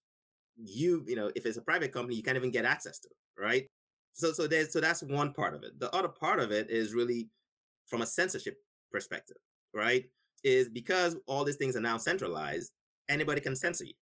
you 0.57 1.03
you 1.07 1.15
know 1.15 1.31
if 1.35 1.45
it's 1.45 1.57
a 1.57 1.61
private 1.61 1.91
company, 1.91 2.15
you 2.15 2.23
can't 2.23 2.37
even 2.37 2.51
get 2.51 2.65
access 2.65 2.99
to 2.99 3.09
it, 3.09 3.41
right? 3.41 3.69
So 4.13 4.31
so 4.33 4.47
there's 4.47 4.71
so 4.73 4.79
that's 4.81 5.03
one 5.03 5.33
part 5.33 5.53
of 5.53 5.63
it. 5.63 5.79
The 5.79 5.93
other 5.95 6.07
part 6.09 6.39
of 6.39 6.51
it 6.51 6.69
is 6.69 6.93
really 6.93 7.29
from 7.87 8.01
a 8.01 8.05
censorship 8.05 8.57
perspective, 8.91 9.37
right? 9.73 10.09
Is 10.43 10.69
because 10.69 11.17
all 11.27 11.43
these 11.43 11.55
things 11.57 11.75
are 11.75 11.81
now 11.81 11.97
centralized, 11.97 12.71
anybody 13.09 13.41
can 13.41 13.55
censor 13.55 13.85
you. 13.85 13.93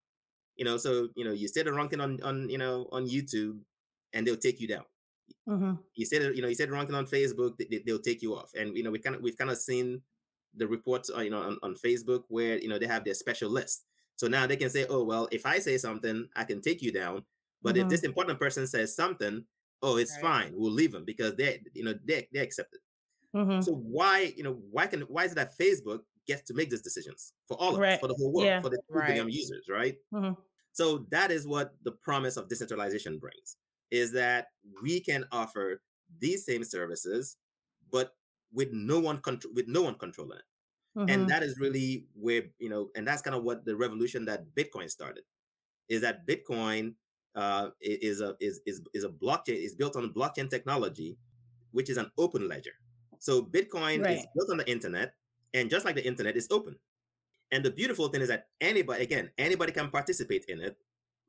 You 0.56 0.64
know, 0.64 0.76
so 0.76 1.08
you 1.16 1.24
know, 1.24 1.32
you 1.32 1.48
say 1.48 1.62
the 1.62 1.72
wrong 1.72 1.88
thing 1.88 2.00
on 2.00 2.20
on 2.22 2.48
you 2.50 2.58
know 2.58 2.88
on 2.92 3.06
YouTube, 3.08 3.60
and 4.12 4.26
they'll 4.26 4.36
take 4.36 4.60
you 4.60 4.68
down. 4.68 4.84
Mhm. 5.48 5.78
You 5.94 6.04
said 6.06 6.36
you 6.36 6.42
know, 6.42 6.48
you 6.48 6.54
said 6.54 6.68
the 6.68 6.72
wrong 6.72 6.86
thing 6.86 6.94
on 6.94 7.06
Facebook, 7.06 7.56
they, 7.58 7.64
they- 7.66 7.82
they'll 7.86 7.98
take 8.00 8.22
you 8.22 8.36
off. 8.36 8.52
And 8.54 8.76
you 8.76 8.82
know, 8.82 8.90
we 8.90 8.98
kind 8.98 9.16
of 9.16 9.22
we've 9.22 9.36
kind 9.36 9.50
of 9.50 9.58
seen 9.58 10.02
the 10.54 10.66
reports, 10.68 11.10
uh, 11.14 11.20
you 11.20 11.30
know, 11.30 11.40
on, 11.42 11.58
on 11.62 11.74
Facebook 11.74 12.24
where 12.28 12.58
you 12.58 12.68
know 12.68 12.78
they 12.78 12.86
have 12.86 13.04
their 13.04 13.14
special 13.14 13.50
list. 13.50 13.84
So 14.16 14.28
now 14.28 14.46
they 14.46 14.56
can 14.56 14.70
say, 14.70 14.86
oh 14.88 15.04
well, 15.04 15.28
if 15.32 15.46
I 15.46 15.58
say 15.58 15.78
something, 15.78 16.28
I 16.36 16.44
can 16.44 16.60
take 16.60 16.82
you 16.82 16.92
down. 16.92 17.24
But 17.62 17.76
if 17.76 17.86
Mhm. 17.86 17.90
this 17.90 18.02
important 18.02 18.38
person 18.38 18.66
says 18.66 18.94
something, 18.94 19.46
oh, 19.82 19.96
it's 19.96 20.12
Right. 20.16 20.20
fine, 20.20 20.52
we'll 20.56 20.70
leave 20.72 20.92
them 20.92 21.04
because 21.04 21.34
they, 21.36 21.62
you 21.74 21.84
know, 21.84 21.94
they 22.04 22.28
they 22.32 22.40
accept 22.40 22.74
it. 22.74 22.80
Mhm. 23.34 23.62
So 23.62 23.72
why, 23.74 24.34
you 24.36 24.42
know, 24.42 24.54
why 24.54 24.86
can 24.86 25.02
why 25.02 25.24
is 25.24 25.32
it 25.32 25.36
that 25.36 25.56
Facebook 25.58 26.00
gets 26.26 26.42
to 26.42 26.54
make 26.54 26.70
these 26.70 26.82
decisions 26.82 27.32
for 27.48 27.56
all 27.60 27.76
of 27.76 27.84
us, 27.86 27.96
for 27.98 28.08
the 28.08 28.14
whole 28.14 28.32
world, 28.32 28.44
Yeah. 28.46 28.60
for 28.60 28.70
the 28.70 28.80
Right. 28.88 29.06
billion 29.06 29.28
users, 29.30 29.66
right? 29.68 29.98
Mhm. 30.12 30.36
So 30.72 31.00
that 31.10 31.30
is 31.30 31.46
what 31.46 31.74
the 31.82 31.92
promise 31.92 32.36
of 32.36 32.48
decentralization 32.48 33.18
brings: 33.18 33.56
is 33.90 34.12
that 34.12 34.48
we 34.82 35.00
can 35.00 35.26
offer 35.32 35.82
these 36.18 36.44
same 36.46 36.64
services, 36.64 37.38
but 37.90 38.16
with 38.52 38.70
no 38.72 39.00
one 39.00 39.18
control, 39.20 39.54
with 39.54 39.68
no 39.68 39.82
one 39.82 39.96
controlling 39.98 40.38
it. 40.38 40.44
Mhm. 40.94 41.08
And 41.12 41.28
that 41.28 41.42
is 41.42 41.58
really 41.60 42.08
where 42.14 42.44
you 42.58 42.68
know, 42.68 42.90
and 42.96 43.06
that's 43.06 43.22
kind 43.22 43.36
of 43.36 43.44
what 43.44 43.64
the 43.66 43.76
revolution 43.76 44.26
that 44.26 44.54
Bitcoin 44.54 44.90
started. 44.90 45.24
Is 45.88 46.02
that 46.02 46.26
Bitcoin 46.26 46.96
uh, 47.36 47.70
is 47.80 48.20
a 48.20 48.36
is 48.40 48.60
is 48.66 48.82
is 48.94 49.04
a 49.04 49.08
blockchain 49.10 49.56
is 49.56 49.74
built 49.76 49.96
on 49.96 50.12
blockchain 50.14 50.50
technology, 50.50 51.18
which 51.72 51.90
is 51.90 51.96
an 51.98 52.10
open 52.18 52.48
ledger. 52.48 52.74
So 53.22 53.40
Bitcoin 53.40 54.02
is 54.10 54.26
built 54.34 54.50
on 54.50 54.56
the 54.56 54.68
internet, 54.68 55.14
and 55.54 55.70
just 55.70 55.84
like 55.84 55.94
the 55.94 56.04
internet, 56.04 56.36
is 56.36 56.48
open. 56.50 56.74
And 57.52 57.64
the 57.64 57.70
beautiful 57.70 58.08
thing 58.08 58.20
is 58.20 58.26
that 58.26 58.48
anybody, 58.60 59.04
again, 59.04 59.30
anybody 59.38 59.70
can 59.70 59.90
participate 59.90 60.46
in 60.48 60.58
it, 60.58 60.76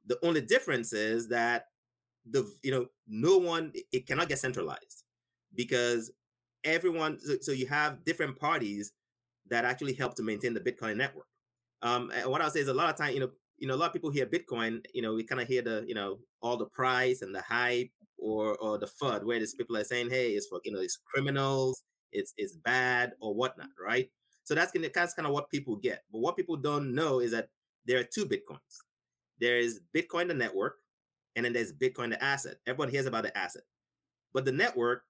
The 0.05 0.17
only 0.25 0.41
difference 0.41 0.91
is 0.91 1.27
that 1.27 1.67
the 2.25 2.51
you 2.63 2.71
know 2.71 2.87
no 3.07 3.37
one 3.37 3.73
it 3.91 4.07
cannot 4.07 4.27
get 4.27 4.39
centralized 4.39 5.03
because 5.53 6.11
everyone 6.63 7.19
so, 7.19 7.35
so 7.41 7.51
you 7.51 7.67
have 7.67 8.03
different 8.03 8.39
parties 8.39 8.93
that 9.49 9.63
actually 9.63 9.93
help 9.93 10.15
to 10.15 10.23
maintain 10.23 10.55
the 10.55 10.61
Bitcoin 10.61 10.97
network. 10.97 11.27
Um, 11.83 12.11
and 12.15 12.27
what 12.31 12.41
I'll 12.41 12.49
say 12.49 12.61
is 12.61 12.69
a 12.69 12.73
lot 12.73 12.89
of 12.89 12.97
time, 12.97 13.13
you 13.13 13.19
know, 13.19 13.31
you 13.63 13.69
know, 13.69 13.75
a 13.75 13.77
lot 13.77 13.87
of 13.87 13.93
people 13.93 14.11
hear 14.11 14.25
Bitcoin, 14.25 14.83
you 14.93 15.01
know, 15.01 15.13
we 15.13 15.23
kind 15.23 15.39
of 15.39 15.47
hear 15.47 15.61
the, 15.61 15.85
you 15.87 15.95
know, 15.95 16.19
all 16.41 16.57
the 16.57 16.65
price 16.65 17.21
and 17.21 17.33
the 17.33 17.41
hype 17.41 17.91
or 18.17 18.57
or 18.57 18.77
the 18.77 18.87
FUD, 19.01 19.23
where 19.23 19.39
these 19.39 19.55
people 19.55 19.77
are 19.77 19.85
saying, 19.85 20.09
hey, 20.09 20.31
it's 20.31 20.47
for 20.47 20.59
you 20.65 20.73
know, 20.73 20.81
it's 20.81 20.99
criminals, 21.05 21.81
it's 22.11 22.33
it's 22.35 22.57
bad 22.57 23.13
or 23.21 23.33
whatnot, 23.33 23.69
right? 23.81 24.09
So 24.43 24.53
that's 24.53 24.73
gonna 24.73 24.89
that's 24.93 25.13
kind 25.13 25.25
of 25.25 25.31
what 25.31 25.49
people 25.49 25.77
get. 25.77 26.03
But 26.11 26.19
what 26.19 26.35
people 26.35 26.57
don't 26.57 26.93
know 26.93 27.21
is 27.21 27.31
that 27.31 27.47
there 27.85 28.01
are 28.01 28.03
two 28.03 28.25
Bitcoins. 28.25 28.81
There 29.39 29.55
is 29.55 29.79
Bitcoin 29.95 30.27
the 30.27 30.33
network, 30.33 30.75
and 31.37 31.45
then 31.45 31.53
there's 31.53 31.71
Bitcoin 31.71 32.09
the 32.09 32.21
asset. 32.21 32.57
Everyone 32.67 32.89
hears 32.89 33.05
about 33.05 33.23
the 33.23 33.37
asset, 33.37 33.63
but 34.33 34.43
the 34.43 34.51
network 34.51 35.03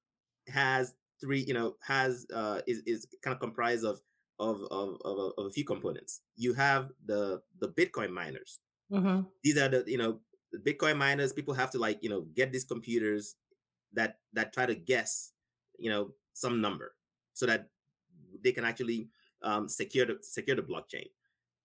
has 0.48 0.94
three, 1.20 1.40
you 1.40 1.56
know, 1.56 1.74
has 1.82 2.28
uh 2.32 2.62
is 2.68 2.84
is 2.86 3.08
kind 3.24 3.34
of 3.34 3.40
comprised 3.40 3.84
of 3.84 4.00
of, 4.40 4.62
of, 4.72 4.98
of, 5.06 5.34
of 5.38 5.46
a 5.46 5.50
few 5.50 5.64
components. 5.64 6.22
You 6.36 6.54
have 6.54 6.92
the 7.06 7.42
the 7.60 7.70
Bitcoin 7.70 8.10
miners. 8.10 8.60
Mm-hmm. 8.92 9.22
These 9.44 9.58
are 9.58 9.70
the 9.70 9.84
you 9.88 9.98
know 9.98 10.20
the 10.52 10.60
Bitcoin 10.60 10.98
miners. 10.98 11.34
People 11.34 11.54
have 11.54 11.72
to 11.72 11.80
like 11.80 12.04
you 12.04 12.10
know 12.10 12.22
get 12.36 12.52
these 12.52 12.66
computers 12.66 13.36
that 13.94 14.18
that 14.34 14.54
try 14.54 14.66
to 14.66 14.76
guess 14.76 15.32
you 15.78 15.90
know 15.90 16.12
some 16.34 16.62
number 16.62 16.96
so 17.34 17.46
that 17.46 17.70
they 18.44 18.52
can 18.52 18.66
actually 18.66 19.10
um, 19.42 19.68
secure 19.68 20.06
the 20.06 20.18
secure 20.22 20.56
the 20.56 20.62
blockchain. 20.62 21.08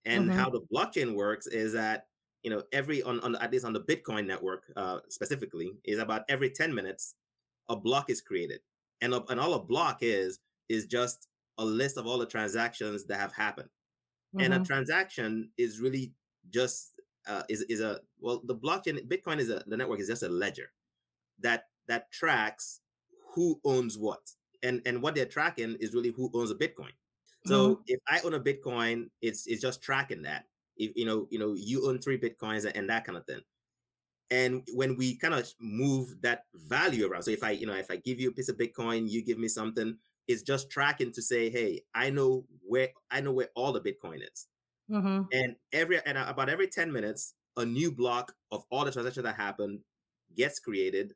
And 0.04 0.28
mm-hmm. 0.28 0.38
how 0.38 0.50
the 0.50 0.62
blockchain 0.72 1.14
works 1.14 1.46
is 1.46 1.72
that 1.72 2.07
you 2.42 2.50
know 2.50 2.62
every 2.72 3.02
on, 3.02 3.20
on 3.20 3.37
at 3.37 3.52
least 3.52 3.64
on 3.64 3.72
the 3.72 3.81
Bitcoin 3.81 4.26
network 4.26 4.64
uh, 4.76 5.00
specifically 5.09 5.72
is 5.85 5.98
about 5.98 6.22
every 6.28 6.50
ten 6.50 6.74
minutes 6.74 7.14
a 7.68 7.76
block 7.76 8.11
is 8.11 8.20
created, 8.20 8.61
and 9.00 9.12
a, 9.12 9.22
and 9.28 9.40
all 9.40 9.54
a 9.54 9.62
block 9.62 9.98
is 10.00 10.40
is 10.68 10.87
just 10.87 11.28
a 11.59 11.64
list 11.64 11.97
of 11.97 12.07
all 12.07 12.18
the 12.18 12.27
transactions 12.27 13.05
that 13.07 13.18
have 13.18 13.35
happened. 13.35 13.68
Mm-hmm. 14.35 14.44
And 14.44 14.55
a 14.55 14.57
mm-hmm. 14.57 14.64
transaction 14.64 15.51
is 15.59 15.81
really 15.81 16.12
just 16.51 16.92
uh, 17.27 17.42
is 17.49 17.62
is 17.62 17.81
a 17.81 18.01
well 18.21 18.40
the 18.44 18.55
blockchain 18.55 19.07
Bitcoin 19.07 19.38
is 19.38 19.51
a 19.51 19.62
the 19.66 19.77
network 19.77 20.01
is 20.01 20.09
just 20.09 20.23
a 20.23 20.29
ledger 20.29 20.71
that 21.40 21.64
that 21.87 22.11
tracks 22.11 22.81
who 23.35 23.61
owns 23.64 23.99
what 23.99 24.21
and 24.62 24.83
and 24.87 25.03
what 25.03 25.14
they're 25.14 25.27
tracking 25.27 25.77
is 25.81 25.94
really 25.94 26.11
who 26.11 26.31
owns 26.35 26.51
a 26.51 26.55
Bitcoin. 26.55 26.92
So 27.47 27.77
mm-hmm. 27.77 27.83
if 27.87 28.01
I 28.09 28.21
own 28.21 28.35
a 28.35 28.40
Bitcoin, 28.40 29.11
it's 29.23 29.47
it's 29.47 29.62
just 29.62 29.83
tracking 29.83 30.23
that. 30.23 30.44
If 30.77 30.92
you 30.97 31.05
know 31.05 31.27
you 31.31 31.38
know 31.38 31.55
you 31.55 31.88
own 31.88 31.99
three 31.99 32.18
Bitcoins 32.18 32.64
and, 32.64 32.77
and 32.77 32.90
that 32.90 33.05
kind 33.05 33.18
of 33.18 33.27
thing. 33.27 33.40
And 34.31 34.68
when 34.75 34.97
we 34.97 35.16
kind 35.16 35.33
of 35.33 35.51
move 35.59 36.21
that 36.21 36.44
value 36.55 37.11
around, 37.11 37.23
so 37.23 37.31
if 37.31 37.42
I 37.42 37.53
you 37.53 37.66
know 37.66 37.75
if 37.75 37.90
I 37.90 37.97
give 37.97 38.21
you 38.21 38.31
a 38.31 38.33
piece 38.33 38.49
of 38.49 38.59
Bitcoin, 38.59 39.09
you 39.09 39.25
give 39.25 39.38
me 39.38 39.49
something, 39.49 39.97
is 40.28 40.42
just 40.42 40.70
tracking 40.70 41.12
to 41.12 41.22
say, 41.22 41.50
hey, 41.50 41.80
I 41.94 42.10
know 42.10 42.44
where 42.66 42.90
I 43.10 43.20
know 43.20 43.32
where 43.32 43.48
all 43.56 43.72
the 43.72 43.80
Bitcoin 43.80 44.20
is. 44.22 44.46
Mm-hmm. 44.90 45.22
And 45.32 45.56
every 45.72 46.00
and 46.06 46.18
about 46.18 46.48
every 46.48 46.68
10 46.68 46.92
minutes, 46.92 47.34
a 47.56 47.64
new 47.64 47.90
block 47.90 48.32
of 48.52 48.64
all 48.70 48.84
the 48.84 48.92
transactions 48.92 49.24
that 49.24 49.36
happen 49.36 49.80
gets 50.36 50.60
created. 50.60 51.14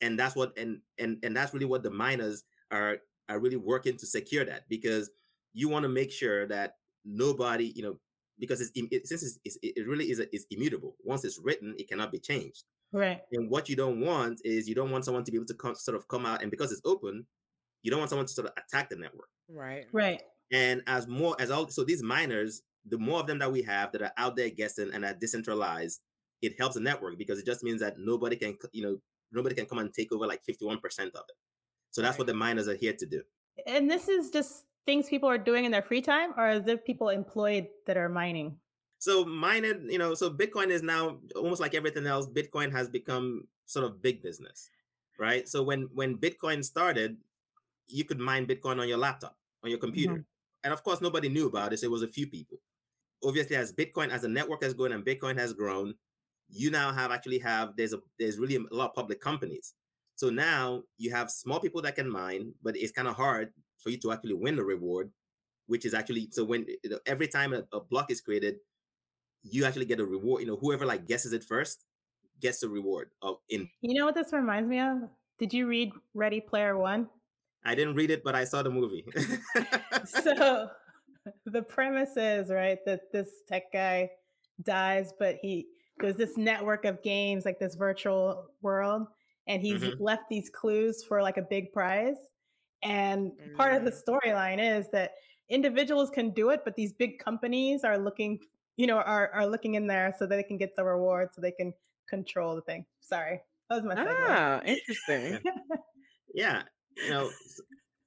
And 0.00 0.18
that's 0.18 0.36
what 0.36 0.56
and 0.58 0.80
and 0.98 1.18
and 1.22 1.36
that's 1.36 1.54
really 1.54 1.66
what 1.66 1.82
the 1.82 1.90
miners 1.90 2.42
are 2.70 2.98
are 3.28 3.38
really 3.38 3.56
working 3.56 3.96
to 3.96 4.06
secure 4.06 4.44
that 4.44 4.68
because 4.68 5.10
you 5.52 5.68
want 5.68 5.84
to 5.84 5.88
make 5.88 6.10
sure 6.10 6.46
that 6.48 6.74
nobody, 7.04 7.72
you 7.74 7.82
know, 7.82 7.98
because 8.38 8.60
it's 8.60 8.70
it, 8.74 9.06
since 9.06 9.22
it's, 9.22 9.38
it's, 9.44 9.58
it 9.62 9.86
really 9.86 10.10
is 10.10 10.18
a, 10.18 10.34
it's 10.34 10.46
immutable. 10.50 10.96
Once 11.04 11.24
it's 11.24 11.40
written, 11.42 11.74
it 11.78 11.88
cannot 11.88 12.10
be 12.10 12.18
changed. 12.18 12.64
Right. 12.92 13.20
And 13.32 13.50
what 13.50 13.68
you 13.68 13.76
don't 13.76 14.00
want 14.00 14.40
is 14.44 14.68
you 14.68 14.74
don't 14.74 14.90
want 14.90 15.04
someone 15.04 15.24
to 15.24 15.30
be 15.30 15.36
able 15.36 15.46
to 15.46 15.54
come, 15.54 15.74
sort 15.76 15.96
of 15.96 16.08
come 16.08 16.26
out 16.26 16.42
and 16.42 16.50
because 16.50 16.72
it's 16.72 16.80
open, 16.84 17.26
you 17.82 17.90
don't 17.90 18.00
want 18.00 18.10
someone 18.10 18.26
to 18.26 18.32
sort 18.32 18.48
of 18.48 18.54
attack 18.56 18.90
the 18.90 18.96
network. 18.96 19.28
Right. 19.48 19.86
Right. 19.92 20.22
And 20.52 20.82
as 20.86 21.06
more 21.06 21.36
as 21.38 21.50
all 21.50 21.68
so 21.68 21.84
these 21.84 22.02
miners, 22.02 22.62
the 22.88 22.98
more 22.98 23.20
of 23.20 23.26
them 23.26 23.38
that 23.38 23.52
we 23.52 23.62
have 23.62 23.92
that 23.92 24.02
are 24.02 24.12
out 24.16 24.36
there 24.36 24.50
guessing 24.50 24.90
and 24.92 25.04
are 25.04 25.14
decentralized, 25.14 26.00
it 26.42 26.58
helps 26.58 26.74
the 26.74 26.80
network 26.80 27.18
because 27.18 27.38
it 27.38 27.46
just 27.46 27.62
means 27.62 27.80
that 27.80 27.98
nobody 27.98 28.36
can 28.36 28.56
you 28.72 28.82
know 28.82 28.96
nobody 29.32 29.54
can 29.54 29.66
come 29.66 29.78
and 29.78 29.92
take 29.92 30.12
over 30.12 30.26
like 30.26 30.40
51% 30.48 30.78
of 30.80 30.96
it. 30.98 31.36
So 31.92 32.02
that's 32.02 32.12
right. 32.12 32.18
what 32.18 32.26
the 32.26 32.34
miners 32.34 32.68
are 32.68 32.74
here 32.74 32.94
to 32.98 33.06
do. 33.06 33.22
And 33.66 33.90
this 33.90 34.08
is 34.08 34.30
just 34.30 34.64
things 34.86 35.08
people 35.08 35.28
are 35.28 35.38
doing 35.38 35.64
in 35.64 35.72
their 35.72 35.82
free 35.82 36.02
time, 36.02 36.32
or 36.36 36.50
is 36.50 36.64
there 36.64 36.76
people 36.76 37.10
employed 37.10 37.68
that 37.86 37.96
are 37.96 38.08
mining? 38.08 38.56
So 38.98 39.24
mining, 39.24 39.88
you 39.88 39.98
know, 39.98 40.14
so 40.14 40.30
Bitcoin 40.30 40.68
is 40.68 40.82
now 40.82 41.18
almost 41.34 41.60
like 41.60 41.74
everything 41.74 42.06
else. 42.06 42.28
Bitcoin 42.28 42.70
has 42.72 42.88
become 42.88 43.44
sort 43.66 43.86
of 43.86 44.02
big 44.02 44.22
business, 44.22 44.68
right? 45.18 45.48
So 45.48 45.62
when 45.62 45.88
when 45.94 46.16
Bitcoin 46.18 46.64
started, 46.64 47.16
you 47.92 48.04
could 48.04 48.18
mine 48.18 48.46
Bitcoin 48.46 48.80
on 48.80 48.88
your 48.88 48.98
laptop, 48.98 49.36
on 49.62 49.70
your 49.70 49.78
computer. 49.78 50.14
Mm-hmm. 50.14 50.64
And 50.64 50.72
of 50.72 50.82
course, 50.82 51.00
nobody 51.00 51.28
knew 51.28 51.46
about 51.46 51.70
this. 51.70 51.82
It 51.82 51.90
was 51.90 52.02
a 52.02 52.08
few 52.08 52.26
people. 52.26 52.58
Obviously, 53.24 53.56
as 53.56 53.72
Bitcoin, 53.72 54.10
as 54.10 54.22
the 54.22 54.28
network 54.28 54.62
has 54.62 54.74
grown 54.74 54.92
and 54.92 55.04
Bitcoin 55.04 55.38
has 55.38 55.52
grown, 55.52 55.94
you 56.48 56.70
now 56.70 56.92
have 56.92 57.12
actually 57.12 57.38
have 57.38 57.76
there's 57.76 57.92
a 57.92 58.00
there's 58.18 58.38
really 58.38 58.56
a 58.56 58.74
lot 58.74 58.90
of 58.90 58.94
public 58.94 59.20
companies. 59.20 59.74
So 60.16 60.28
now 60.28 60.82
you 60.98 61.10
have 61.12 61.30
small 61.30 61.60
people 61.60 61.80
that 61.82 61.96
can 61.96 62.10
mine, 62.10 62.52
but 62.62 62.76
it's 62.76 62.92
kind 62.92 63.08
of 63.08 63.14
hard 63.14 63.52
for 63.78 63.90
you 63.90 63.98
to 63.98 64.12
actually 64.12 64.34
win 64.34 64.56
the 64.56 64.64
reward, 64.64 65.10
which 65.66 65.84
is 65.86 65.94
actually 65.94 66.28
so 66.30 66.44
when 66.44 66.66
every 67.06 67.28
time 67.28 67.52
a, 67.54 67.64
a 67.72 67.80
block 67.80 68.10
is 68.10 68.20
created, 68.20 68.56
you 69.42 69.64
actually 69.64 69.86
get 69.86 70.00
a 70.00 70.04
reward. 70.04 70.42
You 70.42 70.48
know, 70.48 70.56
whoever 70.56 70.84
like 70.84 71.06
guesses 71.06 71.32
it 71.32 71.44
first 71.44 71.84
gets 72.40 72.60
the 72.60 72.68
reward 72.68 73.10
of 73.22 73.36
in. 73.48 73.68
You 73.80 73.98
know 73.98 74.06
what 74.06 74.14
this 74.14 74.32
reminds 74.32 74.68
me 74.68 74.80
of? 74.80 74.98
Did 75.38 75.54
you 75.54 75.66
read 75.66 75.92
Ready 76.14 76.40
Player 76.40 76.76
One? 76.76 77.08
I 77.64 77.74
didn't 77.74 77.94
read 77.94 78.10
it, 78.10 78.24
but 78.24 78.34
I 78.34 78.44
saw 78.44 78.62
the 78.62 78.70
movie. 78.70 79.04
so 80.06 80.70
the 81.46 81.62
premise 81.62 82.16
is 82.16 82.50
right 82.50 82.78
that 82.86 83.12
this 83.12 83.28
tech 83.48 83.72
guy 83.72 84.10
dies, 84.62 85.12
but 85.18 85.36
he 85.40 85.66
there's 85.98 86.16
this 86.16 86.36
network 86.36 86.84
of 86.84 87.02
games 87.02 87.44
like 87.44 87.58
this 87.58 87.74
virtual 87.74 88.46
world, 88.62 89.06
and 89.46 89.60
he's 89.60 89.82
mm-hmm. 89.82 90.02
left 90.02 90.22
these 90.30 90.48
clues 90.48 91.04
for 91.04 91.22
like 91.22 91.36
a 91.36 91.42
big 91.42 91.72
prize. 91.72 92.16
And 92.82 93.32
mm-hmm. 93.32 93.56
part 93.56 93.74
of 93.74 93.84
the 93.84 93.90
mm. 93.90 94.02
storyline 94.02 94.58
is 94.58 94.86
that 94.92 95.12
individuals 95.50 96.08
can 96.08 96.30
do 96.30 96.48
it, 96.48 96.60
but 96.64 96.74
these 96.74 96.94
big 96.94 97.18
companies 97.18 97.84
are 97.84 97.98
looking, 97.98 98.38
you 98.76 98.86
know, 98.86 98.98
are 98.98 99.30
are 99.34 99.46
looking 99.46 99.74
in 99.74 99.86
there 99.86 100.14
so 100.18 100.26
that 100.26 100.36
they 100.36 100.42
can 100.42 100.56
get 100.56 100.74
the 100.76 100.84
reward, 100.84 101.28
so 101.34 101.42
they 101.42 101.52
can 101.52 101.74
control 102.08 102.56
the 102.56 102.62
thing. 102.62 102.86
Sorry, 103.00 103.40
that 103.68 103.76
was 103.76 103.84
my 103.84 103.94
segue. 103.94 104.16
Ah, 104.28 104.60
interesting. 104.64 105.40
yeah, 106.34 106.62
you 106.96 107.10
know 107.10 107.30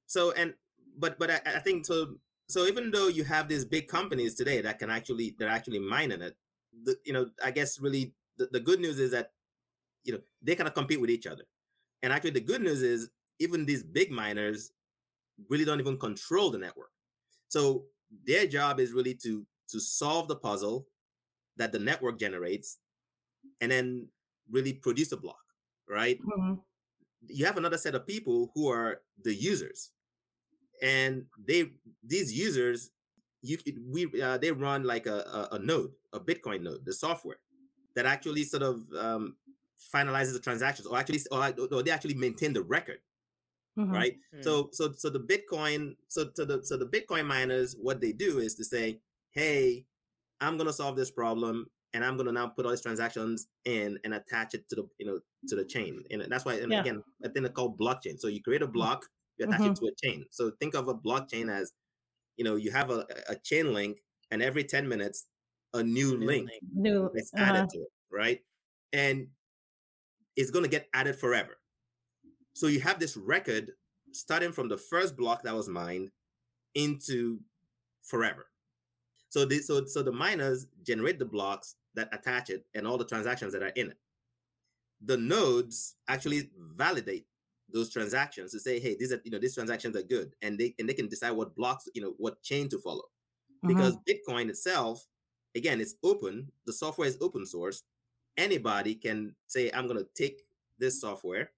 so 0.07 0.31
and 0.33 0.53
but 0.97 1.17
but 1.19 1.31
I, 1.31 1.41
I, 1.45 1.59
think 1.59 1.85
so 1.85 2.15
so 2.47 2.65
even 2.65 2.91
though 2.91 3.07
you 3.07 3.23
have 3.23 3.47
these 3.47 3.65
big 3.65 3.87
companies 3.87 4.35
today 4.35 4.61
that 4.61 4.79
can 4.79 4.89
actually 4.89 5.35
they're 5.37 5.49
actually 5.49 5.79
mining 5.79 6.21
it 6.21 6.35
the, 6.83 6.95
you 7.05 7.13
know 7.13 7.27
i 7.43 7.51
guess 7.51 7.79
really 7.79 8.13
the, 8.37 8.47
the 8.51 8.59
good 8.59 8.79
news 8.79 8.99
is 8.99 9.11
that 9.11 9.31
you 10.03 10.13
know 10.13 10.19
they 10.41 10.55
kind 10.55 10.67
of 10.67 10.73
compete 10.73 11.01
with 11.01 11.09
each 11.09 11.27
other. 11.27 11.43
And 12.01 12.11
actually 12.11 12.31
the 12.31 12.41
good 12.41 12.61
news 12.61 12.81
is 12.81 13.09
even 13.39 13.65
these 13.65 13.83
big 13.83 14.11
miners 14.11 14.71
really 15.49 15.65
don't 15.65 15.79
even 15.79 15.97
control 15.97 16.51
the 16.51 16.57
network. 16.57 16.91
So 17.47 17.85
their 18.25 18.45
job 18.45 18.79
is 18.79 18.91
really 18.91 19.15
to 19.23 19.45
to 19.69 19.79
solve 19.79 20.27
the 20.27 20.35
puzzle 20.35 20.87
that 21.57 21.71
the 21.71 21.79
network 21.79 22.19
generates 22.19 22.79
and 23.61 23.71
then 23.71 24.07
really 24.49 24.73
produce 24.73 25.11
a 25.11 25.17
block 25.17 25.37
right? 25.89 26.19
Mm-hmm 26.21 26.53
you 27.27 27.45
have 27.45 27.57
another 27.57 27.77
set 27.77 27.95
of 27.95 28.05
people 28.05 28.51
who 28.53 28.69
are 28.69 29.01
the 29.23 29.33
users 29.33 29.91
and 30.81 31.25
they 31.47 31.71
these 32.03 32.33
users 32.33 32.91
you 33.41 33.57
we 33.89 34.21
uh, 34.21 34.37
they 34.37 34.51
run 34.51 34.83
like 34.83 35.05
a, 35.05 35.47
a, 35.51 35.55
a, 35.55 35.59
node 35.59 35.91
a 36.13 36.19
bitcoin 36.19 36.61
node 36.61 36.83
the 36.85 36.93
software 36.93 37.39
that 37.95 38.05
actually 38.05 38.43
sort 38.43 38.63
of 38.63 38.81
um, 38.99 39.35
finalizes 39.93 40.33
the 40.33 40.39
transactions 40.39 40.87
or 40.87 40.97
actually 40.97 41.19
or, 41.31 41.53
or 41.71 41.83
they 41.83 41.91
actually 41.91 42.13
maintain 42.13 42.53
the 42.53 42.61
record 42.61 42.99
mm-hmm. 43.77 43.91
right 43.91 44.13
mm-hmm. 44.33 44.41
so 44.41 44.69
so 44.71 44.91
so 44.97 45.09
the 45.09 45.19
bitcoin 45.19 45.95
so 46.07 46.25
to 46.25 46.45
the 46.45 46.63
so 46.63 46.77
the 46.77 46.85
bitcoin 46.85 47.25
miners 47.25 47.75
what 47.79 48.01
they 48.01 48.11
do 48.11 48.39
is 48.39 48.55
to 48.55 48.63
say 48.63 48.99
hey 49.31 49.85
i'm 50.41 50.57
going 50.57 50.67
to 50.67 50.73
solve 50.73 50.95
this 50.95 51.11
problem 51.11 51.67
and 51.93 52.03
I'm 52.03 52.15
going 52.15 52.25
to 52.27 52.31
now 52.31 52.47
put 52.47 52.65
all 52.65 52.71
these 52.71 52.81
transactions 52.81 53.47
in 53.65 53.99
and 54.03 54.13
attach 54.13 54.53
it 54.53 54.67
to 54.69 54.75
the 54.75 54.89
you 54.97 55.05
know 55.05 55.19
to 55.47 55.55
the 55.55 55.65
chain. 55.65 56.03
And 56.11 56.25
that's 56.29 56.45
why, 56.45 56.55
and 56.55 56.71
yeah. 56.71 56.81
again, 56.81 57.03
I 57.23 57.29
think 57.29 57.45
it's 57.45 57.55
called 57.55 57.79
blockchain. 57.79 58.19
So 58.19 58.27
you 58.27 58.41
create 58.41 58.61
a 58.61 58.65
mm-hmm. 58.65 58.73
block, 58.73 59.05
you 59.37 59.45
attach 59.45 59.59
mm-hmm. 59.59 59.71
it 59.71 59.75
to 59.77 59.85
a 59.87 59.95
chain. 60.07 60.25
So 60.31 60.51
think 60.59 60.73
of 60.73 60.87
a 60.87 60.93
blockchain 60.93 61.51
as, 61.51 61.71
you 62.37 62.43
know, 62.43 62.55
you 62.55 62.71
have 62.71 62.89
a, 62.89 63.05
a 63.29 63.35
chain 63.35 63.73
link, 63.73 63.99
and 64.31 64.41
every 64.41 64.63
ten 64.63 64.87
minutes, 64.87 65.27
a 65.73 65.83
new, 65.83 66.17
link, 66.17 66.49
new 66.73 67.11
is 67.15 67.31
uh-huh. 67.35 67.45
added 67.45 67.69
to 67.69 67.79
it, 67.79 67.91
right? 68.11 68.39
And 68.91 69.27
it's 70.35 70.51
going 70.51 70.63
to 70.63 70.69
get 70.69 70.87
added 70.93 71.15
forever. 71.15 71.57
So 72.53 72.67
you 72.67 72.79
have 72.81 72.99
this 72.99 73.17
record 73.17 73.71
starting 74.11 74.51
from 74.51 74.69
the 74.69 74.77
first 74.77 75.15
block 75.15 75.43
that 75.43 75.55
was 75.55 75.67
mined 75.67 76.09
into 76.75 77.39
forever. 78.03 78.45
So 79.33 79.45
the 79.45 79.57
so 79.57 79.83
so 79.85 80.03
the 80.03 80.11
miners 80.11 80.67
generate 80.83 81.17
the 81.17 81.25
blocks 81.25 81.73
that 81.95 82.07
attach 82.13 82.51
it 82.51 82.67
and 82.75 82.85
all 82.85 82.99
the 82.99 83.05
transactions 83.05 83.51
that 83.53 83.63
are 83.63 83.73
in 83.75 83.89
it. 83.89 83.97
The 85.03 85.17
nodes 85.17 85.95
actually 86.07 86.51
validate 86.59 87.25
those 87.67 87.89
transactions 87.89 88.51
to 88.51 88.59
say, 88.59 88.79
hey, 88.79 88.95
these 88.95 89.11
are 89.11 89.19
you 89.23 89.31
know 89.31 89.39
these 89.39 89.55
transactions 89.55 89.97
are 89.97 90.03
good, 90.03 90.35
and 90.43 90.59
they 90.59 90.75
and 90.77 90.87
they 90.87 90.93
can 90.93 91.07
decide 91.07 91.31
what 91.31 91.55
blocks 91.55 91.89
you 91.95 92.03
know 92.03 92.13
what 92.19 92.43
chain 92.43 92.69
to 92.69 92.77
follow, 92.77 93.05
because 93.65 93.95
mm-hmm. 93.95 94.31
Bitcoin 94.31 94.49
itself, 94.49 95.03
again, 95.55 95.81
it's 95.81 95.95
open. 96.03 96.51
The 96.67 96.73
software 96.73 97.07
is 97.07 97.17
open 97.19 97.47
source. 97.47 97.81
Anybody 98.37 98.93
can 98.93 99.35
say, 99.47 99.71
I'm 99.73 99.87
going 99.87 99.97
to 99.97 100.07
take 100.13 100.41
this 100.77 101.01
software 101.01 101.49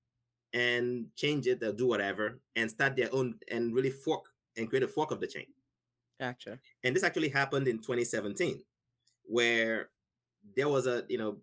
and 0.54 1.08
change 1.18 1.46
it, 1.46 1.60
they'll 1.60 1.74
do 1.74 1.88
whatever, 1.88 2.40
and 2.56 2.72
start 2.72 2.96
their 2.96 3.14
own 3.14 3.36
and 3.52 3.76
really 3.76 3.92
fork 3.92 4.28
and 4.56 4.70
create 4.70 4.84
a 4.84 4.88
fork 4.88 5.12
of 5.12 5.20
the 5.20 5.28
chain. 5.28 5.48
Gotcha. 6.20 6.60
And 6.84 6.96
this 6.96 7.04
actually 7.04 7.30
happened 7.30 7.68
in 7.68 7.78
2017, 7.78 8.62
where 9.26 9.90
there 10.56 10.70
was 10.70 10.88
a 10.88 11.04
you 11.10 11.18
know 11.18 11.38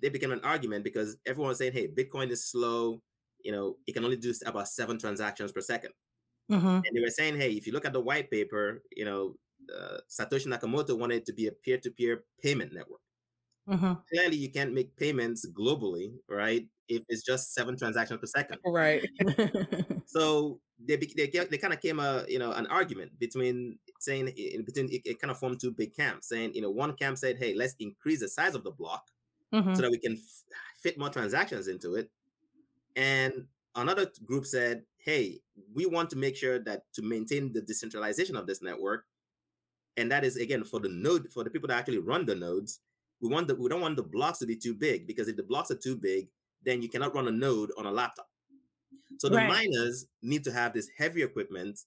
they 0.00 0.08
became 0.08 0.32
an 0.32 0.40
argument 0.44 0.84
because 0.84 1.16
everyone 1.26 1.50
was 1.50 1.58
saying, 1.58 1.72
hey, 1.72 1.88
Bitcoin 1.88 2.30
is 2.30 2.44
slow 2.44 3.00
you 3.44 3.52
know, 3.52 3.76
it 3.86 3.92
can 3.92 4.04
only 4.04 4.16
do 4.16 4.32
about 4.46 4.68
seven 4.68 4.98
transactions 4.98 5.52
per 5.52 5.60
2nd 5.60 5.88
mm-hmm. 6.50 6.66
And 6.66 6.88
they 6.92 7.00
were 7.00 7.10
saying, 7.10 7.36
hey, 7.36 7.52
if 7.52 7.66
you 7.66 7.72
look 7.72 7.84
at 7.84 7.92
the 7.92 8.00
white 8.00 8.30
paper, 8.30 8.82
you 8.96 9.04
know, 9.04 9.36
uh, 9.74 9.98
Satoshi 10.10 10.46
Nakamoto 10.46 10.98
wanted 10.98 11.16
it 11.16 11.26
to 11.26 11.32
be 11.32 11.46
a 11.46 11.52
peer-to-peer 11.52 12.24
payment 12.42 12.72
network. 12.72 13.00
Mm-hmm. 13.68 13.92
Clearly, 14.12 14.36
you 14.36 14.50
can't 14.50 14.72
make 14.72 14.96
payments 14.96 15.46
globally, 15.46 16.14
right? 16.28 16.66
If 16.88 17.02
it's 17.08 17.22
just 17.22 17.54
seven 17.54 17.76
transactions 17.76 18.20
per 18.20 18.26
second, 18.26 18.58
right? 18.66 19.06
so 20.06 20.58
they 20.84 20.96
they, 20.96 21.26
they 21.26 21.58
kind 21.58 21.72
of 21.72 21.80
came 21.80 22.00
a 22.00 22.24
you 22.28 22.38
know 22.38 22.52
an 22.52 22.66
argument 22.66 23.18
between 23.18 23.78
saying 24.00 24.26
between 24.66 24.88
it, 24.90 25.02
it, 25.04 25.20
kind 25.20 25.30
of 25.30 25.38
formed 25.38 25.60
two 25.60 25.70
big 25.70 25.94
camps, 25.94 26.28
saying 26.28 26.54
you 26.54 26.62
know 26.62 26.70
one 26.70 26.94
camp 26.94 27.18
said, 27.18 27.38
hey, 27.38 27.54
let's 27.54 27.74
increase 27.78 28.20
the 28.20 28.28
size 28.28 28.54
of 28.54 28.64
the 28.64 28.70
block 28.70 29.04
mm-hmm. 29.54 29.74
so 29.74 29.82
that 29.82 29.90
we 29.90 29.98
can 29.98 30.14
f- 30.14 30.42
fit 30.82 30.98
more 30.98 31.08
transactions 31.08 31.68
into 31.68 31.94
it, 31.94 32.10
and 32.96 33.32
another 33.76 34.10
group 34.24 34.44
said, 34.44 34.82
hey, 34.98 35.40
we 35.74 35.86
want 35.86 36.10
to 36.10 36.16
make 36.16 36.36
sure 36.36 36.58
that 36.58 36.82
to 36.94 37.02
maintain 37.02 37.52
the 37.52 37.62
decentralization 37.62 38.36
of 38.36 38.46
this 38.46 38.60
network, 38.60 39.04
and 39.96 40.10
that 40.10 40.24
is 40.24 40.36
again 40.36 40.64
for 40.64 40.80
the 40.80 40.88
node, 40.88 41.30
for 41.32 41.44
the 41.44 41.50
people 41.50 41.68
that 41.68 41.78
actually 41.78 41.98
run 41.98 42.26
the 42.26 42.34
nodes, 42.34 42.80
we 43.22 43.28
want 43.28 43.46
the 43.46 43.54
we 43.54 43.68
don't 43.68 43.80
want 43.80 43.96
the 43.96 44.02
blocks 44.02 44.40
to 44.40 44.46
be 44.46 44.56
too 44.56 44.74
big 44.74 45.06
because 45.06 45.28
if 45.28 45.36
the 45.36 45.42
blocks 45.42 45.70
are 45.70 45.76
too 45.76 45.96
big, 45.96 46.28
then 46.64 46.82
you 46.82 46.88
cannot 46.88 47.14
run 47.14 47.28
a 47.28 47.30
node 47.30 47.70
on 47.78 47.86
a 47.86 47.90
laptop. 47.90 48.28
So 49.18 49.28
the 49.28 49.36
right. 49.36 49.48
miners 49.48 50.06
need 50.22 50.42
to 50.44 50.52
have 50.52 50.72
this 50.72 50.88
heavy 50.98 51.22
equipment 51.22 51.80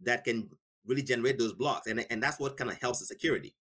that 0.00 0.24
can 0.24 0.48
really 0.86 1.02
generate 1.02 1.38
those 1.38 1.52
blocks. 1.52 1.86
And, 1.86 2.04
and 2.10 2.22
that's 2.22 2.40
what 2.40 2.56
kind 2.56 2.70
of 2.70 2.80
helps 2.80 3.00
the 3.00 3.04
security. 3.04 3.54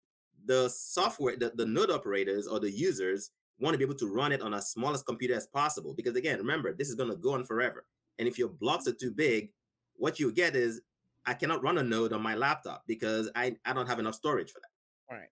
The 0.46 0.70
software, 0.70 1.36
the, 1.36 1.52
the 1.56 1.66
node 1.66 1.92
operators 1.92 2.48
or 2.48 2.60
the 2.60 2.72
users 2.72 3.32
want 3.60 3.74
to 3.74 3.78
be 3.78 3.84
able 3.84 3.96
to 3.96 4.08
run 4.08 4.32
it 4.32 4.42
on 4.42 4.54
as 4.54 4.72
smallest 4.72 5.06
computer 5.06 5.36
as 5.36 5.46
possible. 5.48 5.94
Because 5.94 6.16
again, 6.16 6.38
remember, 6.38 6.74
this 6.74 6.90
is 6.90 6.96
going 6.96 7.10
to 7.10 7.16
go 7.16 7.34
on 7.34 7.44
forever. 7.44 7.86
And 8.18 8.28
if 8.28 8.40
your 8.40 8.50
blocks 8.50 8.88
are 8.88 8.94
too 8.94 9.12
big, 9.12 9.52
what 9.96 10.20
you 10.20 10.32
get 10.32 10.56
is 10.56 10.82
I 11.26 11.34
cannot 11.34 11.62
run 11.62 11.78
a 11.78 11.84
node 11.84 12.14
on 12.14 12.22
my 12.22 12.36
laptop 12.36 12.84
because 12.88 13.30
I, 13.36 13.56
I 13.66 13.74
don't 13.74 13.88
have 13.88 14.00
enough 14.00 14.16
storage 14.16 14.52
for 14.52 14.60
that. 14.60 15.14
All 15.14 15.20
right. 15.20 15.30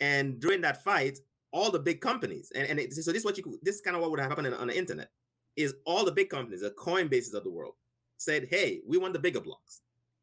And 0.00 0.40
during 0.40 0.60
that 0.62 0.82
fight, 0.82 1.18
all 1.52 1.70
the 1.70 1.78
big 1.78 2.00
companies, 2.00 2.50
and, 2.54 2.66
and 2.66 2.80
it, 2.80 2.92
so 2.92 3.12
this 3.12 3.20
is 3.20 3.24
what 3.24 3.38
you 3.38 3.58
this 3.62 3.76
is 3.76 3.80
kind 3.80 3.96
of 3.96 4.02
what 4.02 4.10
would 4.10 4.20
happen 4.20 4.52
on 4.52 4.66
the 4.66 4.76
internet, 4.76 5.10
is 5.56 5.74
all 5.86 6.04
the 6.04 6.12
big 6.12 6.28
companies, 6.28 6.62
the 6.62 6.70
Coinbases 6.70 7.34
of 7.34 7.44
the 7.44 7.50
world, 7.50 7.74
said, 8.16 8.48
"Hey, 8.50 8.80
we 8.86 8.98
want 8.98 9.12
the 9.12 9.20
bigger 9.20 9.40
blocks." 9.40 9.80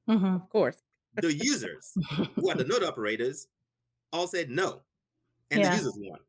Mm-hmm. 0.10 0.36
Of 0.36 0.50
course. 0.50 0.78
The 1.16 1.34
users, 1.34 1.94
who 2.36 2.50
are 2.50 2.56
the 2.56 2.64
node 2.68 2.84
operators, 2.84 3.48
all 4.14 4.28
said 4.28 4.50
no, 4.50 4.82
and 5.52 5.62
yeah. 5.62 5.70
the 5.70 5.76
users 5.78 5.98
won. 5.98 6.20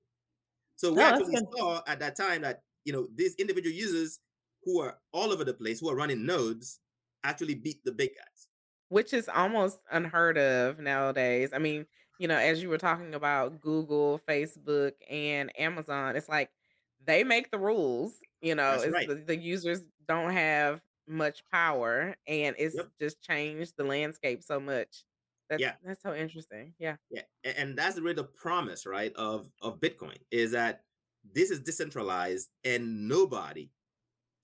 So 0.76 0.92
we 0.92 1.00
actually 1.00 1.37
saw 1.57 1.81
at 1.87 2.00
that 2.00 2.16
time 2.16 2.42
that 2.42 2.62
you 2.85 2.92
know 2.92 3.07
these 3.14 3.35
individual 3.37 3.74
users 3.74 4.20
who 4.64 4.81
are 4.81 4.98
all 5.12 5.33
over 5.33 5.44
the 5.44 5.55
place, 5.55 5.81
who 5.81 5.88
are 5.88 5.96
running 5.96 6.24
nodes, 6.24 6.81
actually 7.24 7.55
beat 7.55 7.85
the 7.85 7.92
big 7.92 8.11
guys. 8.11 8.48
Which 8.88 9.12
is 9.12 9.28
almost 9.28 9.81
unheard 9.90 10.38
of 10.38 10.78
nowadays. 10.78 11.50
I 11.52 11.59
mean, 11.59 11.87
you 12.18 12.29
know, 12.29 12.37
as 12.37 12.62
you 12.62 12.68
were 12.68 12.79
talking 12.79 13.14
about 13.14 13.61
Google, 13.61 14.20
Facebook, 14.29 14.92
and 15.11 15.51
Amazon, 15.59 16.16
it's 16.16 16.29
like 16.29 16.51
they 17.05 17.25
make 17.25 17.51
the 17.51 17.59
rules. 17.59 18.14
You 18.40 18.55
know, 18.55 18.83
right. 18.90 19.09
the, 19.09 19.14
the, 19.14 19.37
users 19.37 19.83
don't 20.09 20.33
have 20.33 20.81
much 21.07 21.44
power, 21.53 22.16
and 22.27 22.57
it's 22.59 22.75
yep. 22.75 22.88
just 23.01 23.22
changed 23.22 23.75
the 23.77 23.85
landscape 23.85 24.42
so 24.42 24.59
much. 24.59 25.05
That's, 25.48 25.61
yeah, 25.61 25.75
that's 25.85 26.03
so 26.03 26.14
interesting. 26.14 26.75
Yeah, 26.79 26.96
yeah, 27.11 27.22
and 27.44 27.77
that's 27.79 27.98
really 27.98 28.14
the 28.14 28.25
promise, 28.25 28.85
right, 28.85 29.12
of 29.14 29.48
of 29.61 29.81
Bitcoin 29.81 30.16
is 30.31 30.53
that 30.53 30.83
this 31.35 31.51
is 31.51 31.61
decentralized 31.61 32.48
and 32.64 33.09
nobody 33.09 33.70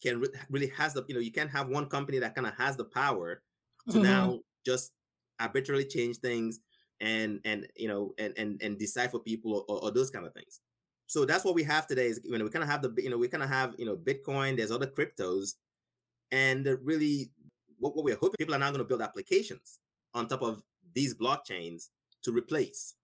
can 0.02 0.20
re- 0.20 0.28
really 0.50 0.68
has 0.68 0.94
the 0.94 1.04
you 1.08 1.14
know 1.14 1.20
you 1.20 1.32
can't 1.32 1.50
have 1.50 1.68
one 1.68 1.86
company 1.86 2.18
that 2.18 2.34
kind 2.34 2.46
of 2.46 2.54
has 2.54 2.76
the 2.76 2.84
power 2.84 3.42
to 3.88 3.94
mm-hmm. 3.94 4.02
now 4.02 4.38
just 4.64 4.92
arbitrarily 5.40 5.84
change 5.84 6.18
things 6.18 6.60
and 7.00 7.40
and 7.44 7.66
you 7.76 7.88
know 7.88 8.14
and 8.18 8.34
and 8.36 8.60
and 8.62 8.78
decide 8.78 9.10
for 9.10 9.20
people 9.20 9.64
or, 9.68 9.82
or 9.82 9.90
those 9.90 10.10
kind 10.10 10.26
of 10.26 10.34
things. 10.34 10.60
So 11.06 11.24
that's 11.24 11.44
what 11.44 11.54
we 11.54 11.62
have 11.64 11.86
today. 11.86 12.06
Is 12.06 12.20
you 12.24 12.36
know 12.36 12.44
we 12.44 12.50
kind 12.50 12.62
of 12.62 12.68
have 12.68 12.82
the 12.82 12.92
you 12.98 13.10
know 13.10 13.18
we 13.18 13.28
kind 13.28 13.42
of 13.42 13.48
have 13.48 13.74
you 13.78 13.86
know 13.86 13.96
Bitcoin. 13.96 14.56
There's 14.56 14.70
other 14.70 14.86
cryptos, 14.86 15.54
and 16.30 16.66
really 16.82 17.30
what, 17.78 17.96
what 17.96 18.04
we're 18.04 18.16
hoping 18.16 18.36
people 18.38 18.54
are 18.54 18.58
now 18.58 18.70
going 18.70 18.78
to 18.78 18.84
build 18.84 19.02
applications 19.02 19.78
on 20.14 20.26
top 20.26 20.42
of 20.42 20.62
these 20.94 21.14
blockchains 21.14 21.88
to 22.22 22.32
replace 22.32 22.94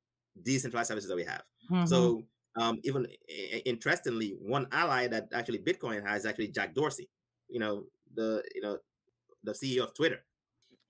decentralized 0.42 0.88
services 0.88 1.08
that 1.08 1.16
we 1.16 1.24
have. 1.24 1.42
Mm-hmm. 1.70 1.86
So 1.86 2.24
um, 2.56 2.80
even 2.84 3.06
interestingly, 3.64 4.36
one 4.40 4.66
ally 4.72 5.06
that 5.08 5.28
actually 5.32 5.58
Bitcoin 5.58 6.06
has 6.06 6.26
actually 6.26 6.48
Jack 6.48 6.74
Dorsey. 6.74 7.08
You 7.48 7.60
know 7.60 7.84
the 8.14 8.42
you 8.54 8.60
know 8.60 8.78
the 9.42 9.52
CEO 9.52 9.84
of 9.84 9.94
Twitter. 9.94 10.24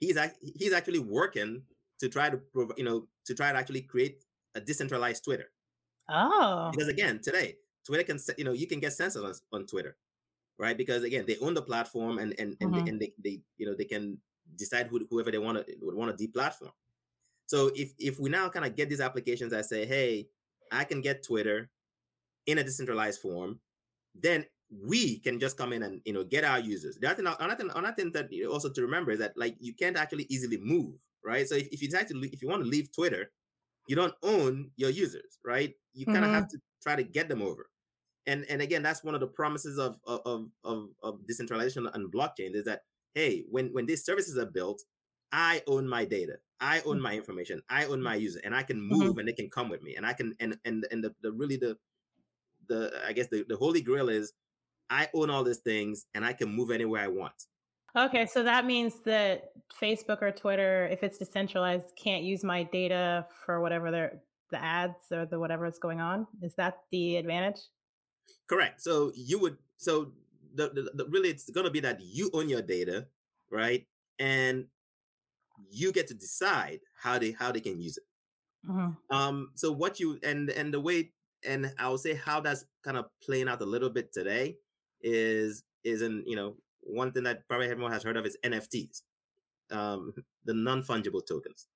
He's 0.01 0.19
he's 0.40 0.73
actually 0.73 0.99
working 0.99 1.62
to 2.05 2.11
try 2.11 2.29
to 2.29 2.38
you 2.77 2.85
know 2.85 3.09
to 3.25 3.35
try 3.35 3.51
to 3.51 3.59
actually 3.59 3.81
create 3.81 4.25
a 4.55 4.61
decentralized 4.61 5.25
Twitter. 5.25 5.51
Oh, 6.09 6.71
because 6.71 6.88
again, 6.88 7.21
today 7.23 7.57
Twitter 7.87 8.05
can 8.05 8.19
you 8.37 8.45
know 8.45 8.53
you 8.53 8.67
can 8.67 8.79
get 8.79 8.93
censored 8.93 9.25
on, 9.25 9.33
on 9.53 9.67
Twitter, 9.67 9.97
right? 10.59 10.77
Because 10.77 11.03
again, 11.03 11.25
they 11.27 11.38
own 11.38 11.55
the 11.55 11.62
platform 11.62 12.19
and 12.19 12.35
and 12.38 12.57
and, 12.61 12.73
mm-hmm. 12.73 12.85
they, 12.85 12.90
and 12.90 13.01
they, 13.01 13.12
they 13.23 13.40
you 13.57 13.67
know 13.67 13.75
they 13.75 13.87
can 13.87 14.19
decide 14.57 14.88
who, 14.88 15.07
whoever 15.11 15.31
they 15.31 15.38
want 15.38 15.67
to 15.67 15.75
would 15.81 15.95
want 15.95 16.17
to 16.17 16.29
deplatform. 16.29 16.73
So 17.47 17.71
if 17.75 17.93
if 17.99 18.21
we 18.21 18.29
now 18.29 18.49
kind 18.51 18.67
of 18.67 18.77
get 18.77 18.90
these 18.90 19.01
applications 19.01 19.53
that 19.53 19.64
say, 19.64 19.87
hey, 19.87 20.29
I 20.71 20.85
can 20.85 21.01
get 21.01 21.25
Twitter 21.25 21.71
in 22.47 22.59
a 22.59 22.64
decentralized 22.64 23.21
form, 23.23 23.61
then 24.14 24.45
we 24.71 25.19
can 25.21 25.40
just 25.40 25.57
come 25.57 25.73
in 25.73 25.83
and 25.83 26.03
you 26.05 26.12
know 26.12 26.25
get 26.25 26.45
our 26.45 26.59
users. 26.59 26.99
The 26.99 27.07
other 27.07 27.23
thing, 27.23 27.35
another 27.40 27.57
thing, 27.57 27.71
another 27.75 27.95
thing 27.95 28.12
that 28.12 28.29
also 28.51 28.69
to 28.71 28.83
remember 28.83 29.12
is 29.12 29.21
that 29.21 29.33
like 29.37 29.57
you 29.59 29.73
can't 29.73 29.97
actually 29.97 30.27
easily 30.29 30.59
move, 30.59 31.01
right? 31.25 31.47
So 31.49 31.55
if, 31.55 31.69
if 31.69 31.83
you 31.83 31.89
decide 31.89 32.09
to 32.09 32.21
if 32.33 32.43
you 32.43 32.49
want 32.49 32.63
to 32.63 32.69
leave 32.69 32.93
Twitter, 32.93 33.31
you 33.89 33.97
don't 33.97 34.15
own 34.23 34.71
your 34.77 34.91
users, 34.91 35.39
right? 35.45 35.73
You 35.93 36.07
kind 36.07 36.19
of 36.19 36.25
mm-hmm. 36.25 36.35
have 36.35 36.49
to 36.49 36.59
try 36.83 36.97
to 36.97 37.03
get 37.03 37.29
them 37.29 37.43
over. 37.43 37.69
And 38.27 38.45
and 38.49 38.63
again, 38.63 38.83
that's 38.83 39.05
one 39.05 39.15
of 39.15 39.21
the 39.21 39.27
promises 39.27 39.79
of 39.79 39.99
of 40.07 40.51
of, 40.65 40.89
of 41.03 41.27
decentralization 41.27 41.89
and 41.93 42.13
blockchain 42.13 42.55
is 42.55 42.65
that 42.65 42.83
hey, 43.15 43.45
when 43.51 43.69
when 43.73 43.87
these 43.87 44.05
services 44.05 44.39
are 44.39 44.47
built, 44.47 44.83
I 45.33 45.63
own 45.67 45.89
my 45.89 46.05
data. 46.05 46.39
I 46.61 46.81
own 46.87 47.01
my 47.01 47.15
information. 47.15 47.61
I 47.69 47.87
own 47.87 48.01
my 48.01 48.15
user, 48.15 48.41
and 48.45 48.55
I 48.55 48.63
can 48.63 48.81
move, 48.81 49.11
mm-hmm. 49.11 49.19
and 49.19 49.29
they 49.29 49.33
can 49.33 49.51
come 49.51 49.69
with 49.69 49.83
me, 49.83 49.97
and 49.97 50.07
I 50.07 50.13
can 50.13 50.35
and 50.41 50.57
and 50.65 50.87
and 50.91 51.05
the, 51.05 51.15
the 51.23 51.33
really 51.33 51.57
the 51.57 51.77
the 52.69 52.93
I 53.07 53.13
guess 53.13 53.29
the, 53.29 53.45
the 53.49 53.57
holy 53.57 53.83
grail 53.83 54.09
is 54.09 54.33
I 54.89 55.09
own 55.15 55.31
all 55.31 55.45
these 55.45 55.59
things, 55.59 56.07
and 56.15 56.25
I 56.25 56.33
can 56.33 56.49
move 56.49 56.71
anywhere 56.71 57.03
I 57.03 57.09
want. 57.09 57.35
Okay, 57.96 58.26
so 58.26 58.42
that 58.42 58.66
means 58.66 59.00
that 59.04 59.52
Facebook 59.80 60.20
or 60.20 60.33
Twitter, 60.33 60.88
if 60.90 61.02
it's 61.02 61.18
decentralized, 61.18 61.87
can't 61.96 62.24
use 62.24 62.42
my 62.42 62.64
data 62.64 63.26
for 63.44 63.61
whatever 63.61 63.90
they're 63.90 64.20
the 64.50 64.62
ads 64.62 65.11
or 65.11 65.26
the 65.26 65.38
whatever 65.38 65.66
is 65.66 65.78
going 65.78 66.00
on. 66.00 66.26
Is 66.42 66.55
that 66.57 66.78
the 66.90 67.16
advantage? 67.16 67.61
Correct. 68.49 68.80
So 68.80 69.12
you 69.14 69.38
would 69.40 69.57
so 69.76 70.12
the, 70.55 70.68
the, 70.68 70.90
the 70.95 71.07
really 71.09 71.30
it's 71.30 71.51
going 71.51 71.64
to 71.66 71.70
be 71.70 71.80
that 71.80 72.01
you 72.01 72.30
own 72.32 72.49
your 72.49 72.62
data, 72.62 73.07
right? 73.51 73.86
And 74.18 74.66
you 75.70 75.92
get 75.92 76.09
to 76.09 76.14
decide 76.14 76.80
how 77.01 77.18
they 77.18 77.32
how 77.32 77.53
they 77.53 77.61
can 77.61 77.80
use 77.80 77.97
it. 77.97 78.05
Mm-hmm. 78.68 79.16
Um, 79.16 79.51
so 79.55 79.72
what 79.72 80.01
you 80.01 80.18
and 80.22 80.51
and 80.51 80.72
the 80.72 80.80
way 80.80 81.12
and 81.47 81.72
I 81.78 81.88
will 81.88 81.99
say 81.99 82.14
how 82.14 82.40
that's 82.40 82.64
kind 82.82 82.97
of 82.97 83.07
playing 83.22 83.49
out 83.49 83.61
a 83.61 83.66
little 83.66 83.90
bit 83.90 84.12
today 84.12 84.57
is 85.01 85.64
is 85.84 86.03
in 86.03 86.24
you 86.26 86.36
know 86.36 86.57
one 86.85 87.12
thing 87.12 87.24
that 87.24 87.47
probably 87.49 87.68
everyone 87.68 87.93
has 87.93 88.03
heard 88.03 88.16
of 88.16 88.26
is 88.26 88.37
NFTs, 88.45 89.03
um, 89.70 90.12
the 90.45 90.55
non 90.55 90.82
fungible 90.82 91.26
tokens. 91.26 91.66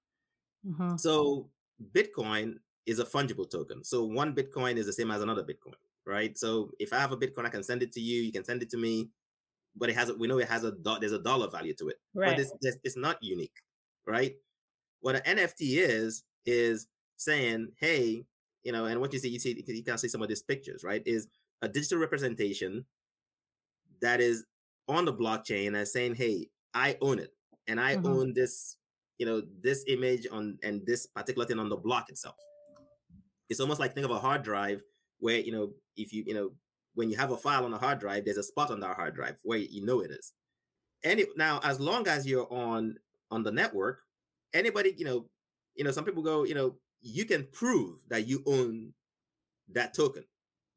Mm-hmm. 0.67 0.97
So 0.97 1.49
Bitcoin 1.93 2.57
is 2.87 2.99
a 2.99 3.05
fungible 3.05 3.51
token. 3.51 3.85
So 3.85 4.05
one 4.05 4.35
Bitcoin 4.35 4.77
is 4.77 4.87
the 4.87 4.93
same 4.93 5.11
as 5.11 5.23
another 5.23 5.43
Bitcoin, 5.43 5.75
right? 6.07 6.37
So 6.37 6.71
if 6.79 6.93
I 6.93 6.99
have 6.99 7.13
a 7.13 7.17
Bitcoin, 7.17 7.47
I 7.47 7.51
can 7.51 7.63
send 7.63 7.83
it 7.83 7.93
to 7.93 8.01
you. 8.01 8.23
You 8.23 8.33
can 8.33 8.45
send 8.45 8.63
it 8.63 8.71
to 8.71 8.77
me, 8.77 9.11
but 9.77 9.89
it 9.89 9.97
has 9.97 10.09
a, 10.09 10.15
we 10.15 10.27
know 10.29 10.39
it 10.39 10.49
has 10.49 10.65
a 10.65 10.73
there's 11.01 11.13
a 11.13 11.19
dollar 11.19 11.49
value 11.49 11.75
to 11.75 11.89
it, 11.89 11.97
right. 12.15 12.37
but 12.37 12.41
it's, 12.41 12.79
it's 12.83 12.97
not 12.97 13.19
unique 13.23 13.59
right? 14.09 14.35
What 15.01 15.15
an 15.15 15.37
NFT 15.37 15.79
is 15.79 16.25
is 16.47 16.89
saying, 17.17 17.69
"Hey, 17.79 18.25
you 18.65 18.73
know," 18.73 18.87
and 18.87 19.01
what 19.01 19.13
you 19.13 19.21
see, 19.21 19.29
you 19.29 19.39
see, 19.39 19.63
you 19.65 19.85
can 19.85 19.99
see 19.99 20.09
some 20.09 20.23
of 20.23 20.29
these 20.29 20.43
pictures, 20.43 20.83
right? 20.83 21.03
Is 21.07 21.29
a 21.63 21.69
digital 21.69 21.99
representation 21.99 22.87
that 24.01 24.21
is 24.21 24.45
on 24.89 25.05
the 25.05 25.13
blockchain 25.13 25.77
and 25.77 25.87
saying, 25.87 26.15
"Hey, 26.15 26.49
I 26.75 26.97
own 27.01 27.19
it, 27.19 27.33
and 27.67 27.81
I 27.81 27.97
mm-hmm. 27.97 28.07
own 28.07 28.33
this, 28.35 28.77
you 29.19 29.27
know, 29.27 29.43
this 29.63 29.85
image 29.89 30.27
on 30.31 30.59
and 30.63 30.85
this 30.87 31.07
particular 31.07 31.47
thing 31.47 31.59
on 31.59 31.69
the 31.69 31.77
block 31.77 32.09
itself." 32.09 32.37
It's 33.49 33.61
almost 33.61 33.81
like 33.81 33.95
think 33.95 34.05
of 34.05 34.11
a 34.11 34.19
hard 34.19 34.43
drive 34.43 34.83
where 35.21 35.39
you 35.39 35.53
know 35.53 35.73
if 35.97 36.13
you 36.13 36.25
you 36.27 36.35
know 36.35 36.51
when 36.95 37.11
you 37.11 37.17
have 37.17 37.31
a 37.31 37.37
file 37.37 37.65
on 37.65 37.73
a 37.73 37.79
hard 37.79 38.01
drive, 38.01 38.25
there's 38.25 38.39
a 38.39 38.43
spot 38.43 38.71
on 38.71 38.81
that 38.81 38.97
hard 38.97 39.15
drive 39.15 39.37
where 39.45 39.59
you 39.59 39.85
know 39.85 40.01
it 40.01 40.11
is. 40.11 40.33
It, 41.05 41.29
now, 41.37 41.61
as 41.63 41.79
long 41.79 42.09
as 42.09 42.27
you're 42.27 42.53
on 42.53 42.97
on 43.31 43.43
the 43.45 43.53
network, 43.53 44.01
anybody 44.53 44.95
you 44.97 45.05
know, 45.05 45.27
you 45.77 45.85
know, 45.85 45.93
some 45.93 46.05
people 46.05 46.23
go, 46.23 46.45
you 46.45 46.55
know, 46.55 46.77
you 47.01 47.25
can 47.25 47.47
prove 47.53 48.01
that 48.09 48.27
you 48.27 48.43
own 48.47 48.95
that 49.73 49.95
token. 49.95 50.25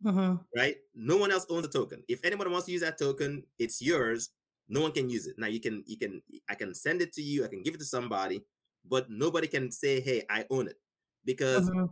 Mm-hmm. 0.03 0.35
Right? 0.55 0.75
No 0.95 1.17
one 1.17 1.31
else 1.31 1.45
owns 1.49 1.67
the 1.67 1.79
token. 1.79 2.03
If 2.07 2.23
anybody 2.23 2.49
wants 2.49 2.65
to 2.65 2.71
use 2.71 2.81
that 2.81 2.97
token, 2.97 3.43
it's 3.59 3.81
yours. 3.81 4.29
No 4.67 4.81
one 4.81 4.91
can 4.91 5.09
use 5.09 5.27
it. 5.27 5.35
Now 5.37 5.47
you 5.47 5.59
can 5.59 5.83
you 5.85 5.97
can 5.97 6.21
I 6.49 6.55
can 6.55 6.73
send 6.73 7.01
it 7.01 7.13
to 7.13 7.21
you, 7.21 7.43
I 7.43 7.47
can 7.47 7.61
give 7.61 7.75
it 7.75 7.79
to 7.79 7.85
somebody, 7.85 8.41
but 8.87 9.09
nobody 9.09 9.47
can 9.47 9.71
say, 9.71 9.99
hey, 9.99 10.23
I 10.29 10.45
own 10.49 10.67
it. 10.67 10.77
Because 11.25 11.69
mm-hmm. 11.69 11.85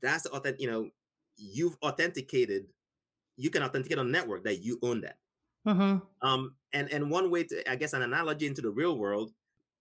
that's 0.00 0.24
the 0.24 0.30
authentic, 0.30 0.60
you 0.60 0.70
know, 0.70 0.88
you've 1.36 1.76
authenticated, 1.82 2.66
you 3.36 3.50
can 3.50 3.62
authenticate 3.62 3.98
on 3.98 4.10
network 4.10 4.44
that 4.44 4.62
you 4.62 4.78
own 4.82 5.02
that. 5.02 5.16
Mm-hmm. 5.66 5.98
Um, 6.26 6.54
and 6.72 6.90
and 6.90 7.10
one 7.10 7.30
way 7.30 7.44
to, 7.44 7.70
I 7.70 7.76
guess, 7.76 7.92
an 7.92 8.02
analogy 8.02 8.46
into 8.46 8.62
the 8.62 8.70
real 8.70 8.98
world 8.98 9.32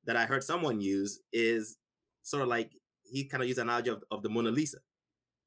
that 0.06 0.16
I 0.16 0.26
heard 0.26 0.44
someone 0.44 0.82
use 0.82 1.20
is 1.32 1.78
sort 2.24 2.44
of 2.44 2.50
like 2.50 2.72
he 3.04 3.26
kind 3.26 3.42
of 3.42 3.48
used 3.48 3.60
an 3.60 3.68
analogy 3.68 3.90
of, 3.90 4.04
of 4.12 4.24
the 4.24 4.30
Mona 4.30 4.52
Lisa, 4.52 4.78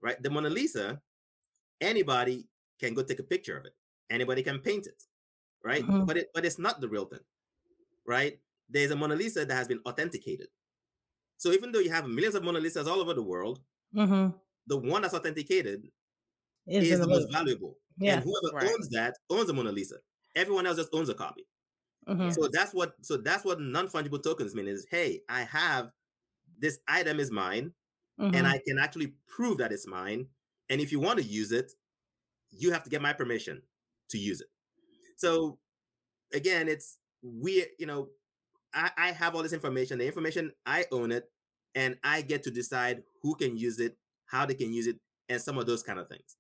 right? 0.03 0.21
The 0.23 0.31
Mona 0.31 0.51
Lisa, 0.51 1.01
anybody 1.81 2.47
can 2.81 2.95
go 2.95 3.03
take 3.03 3.21
a 3.21 3.25
picture 3.25 3.57
of 3.57 3.65
it. 3.65 3.75
Anybody 4.11 4.43
can 4.43 4.59
paint 4.59 4.87
it, 4.87 5.03
right? 5.65 5.83
Mm-hmm. 5.83 6.05
But 6.05 6.17
it 6.17 6.29
but 6.35 6.45
it's 6.45 6.59
not 6.59 6.81
the 6.81 6.89
real 6.89 7.07
thing, 7.07 7.21
right? 8.07 8.39
There's 8.69 8.91
a 8.91 8.97
Mona 8.97 9.15
Lisa 9.15 9.45
that 9.45 9.55
has 9.55 9.69
been 9.69 9.81
authenticated. 9.87 10.49
So 11.37 11.53
even 11.53 11.73
though 11.73 11.81
you 11.81 11.91
have 11.91 12.07
millions 12.07 12.35
of 12.35 12.45
Mona 12.45 12.61
Lisas 12.61 12.87
all 12.87 13.01
over 13.01 13.15
the 13.15 13.23
world, 13.23 13.61
mm-hmm. 13.95 14.37
the 14.67 14.77
one 14.77 15.03
that's 15.03 15.15
authenticated 15.15 15.89
is, 16.67 16.91
is 16.91 17.01
the 17.01 17.09
most 17.09 17.31
valuable. 17.33 17.77
Yeah, 17.99 18.15
and 18.15 18.25
whoever 18.25 18.57
right. 18.57 18.71
owns 18.73 18.89
that 18.91 19.15
owns 19.31 19.47
the 19.47 19.53
Mona 19.53 19.73
Lisa. 19.73 19.97
Everyone 20.35 20.67
else 20.67 20.77
just 20.77 20.95
owns 20.95 21.09
a 21.09 21.15
copy. 21.15 21.47
Mm-hmm. 22.09 22.31
So 22.31 22.49
that's 22.53 22.75
what 22.75 22.95
so 23.03 23.17
that's 23.17 23.45
what 23.45 23.61
non-fungible 23.61 24.23
tokens 24.23 24.55
mean 24.55 24.69
is 24.69 24.87
hey, 24.91 25.21
I 25.29 25.43
have 25.43 25.91
this 26.59 26.79
item 26.89 27.19
is 27.19 27.31
mine 27.31 27.73
mm-hmm. 28.21 28.35
and 28.35 28.47
I 28.47 28.61
can 28.67 28.79
actually 28.79 29.15
prove 29.27 29.59
that 29.59 29.73
it's 29.73 29.87
mine. 29.87 30.27
And 30.71 30.81
if 30.81 30.93
you 30.93 31.01
want 31.01 31.19
to 31.19 31.25
use 31.25 31.53
it, 31.53 31.73
you 32.51 32.73
have 32.73 32.83
to 32.85 32.91
get 32.91 33.03
my 33.03 33.13
permission 33.13 33.63
to 34.11 34.19
use 34.19 34.41
it. 34.41 34.49
So 35.17 35.59
again, 36.33 36.69
it's 36.69 36.99
we, 37.23 37.67
you 37.79 37.87
know, 37.87 38.09
I, 38.75 38.91
I 38.97 39.13
have 39.13 39.35
all 39.35 39.43
this 39.43 39.53
information. 39.53 39.99
The 39.99 40.07
information 40.07 40.53
I 40.67 40.87
own 40.91 41.13
it, 41.13 41.31
and 41.75 41.97
I 42.05 42.23
get 42.23 42.43
to 42.45 42.51
decide 42.51 43.03
who 43.23 43.35
can 43.35 43.57
use 43.57 43.79
it, 43.79 43.97
how 44.27 44.47
they 44.47 44.55
can 44.55 44.73
use 44.73 44.87
it, 44.87 44.97
and 45.29 45.41
some 45.41 45.59
of 45.59 45.67
those 45.67 45.83
kind 45.83 45.99
of 45.99 46.09
things. 46.09 46.37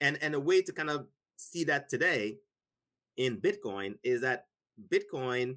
And 0.00 0.18
and 0.22 0.34
a 0.34 0.40
way 0.40 0.62
to 0.62 0.72
kind 0.72 0.90
of 0.90 1.06
see 1.36 1.64
that 1.64 1.88
today 1.88 2.38
in 3.16 3.40
Bitcoin 3.40 3.96
is 4.02 4.20
that 4.22 4.46
Bitcoin, 4.92 5.56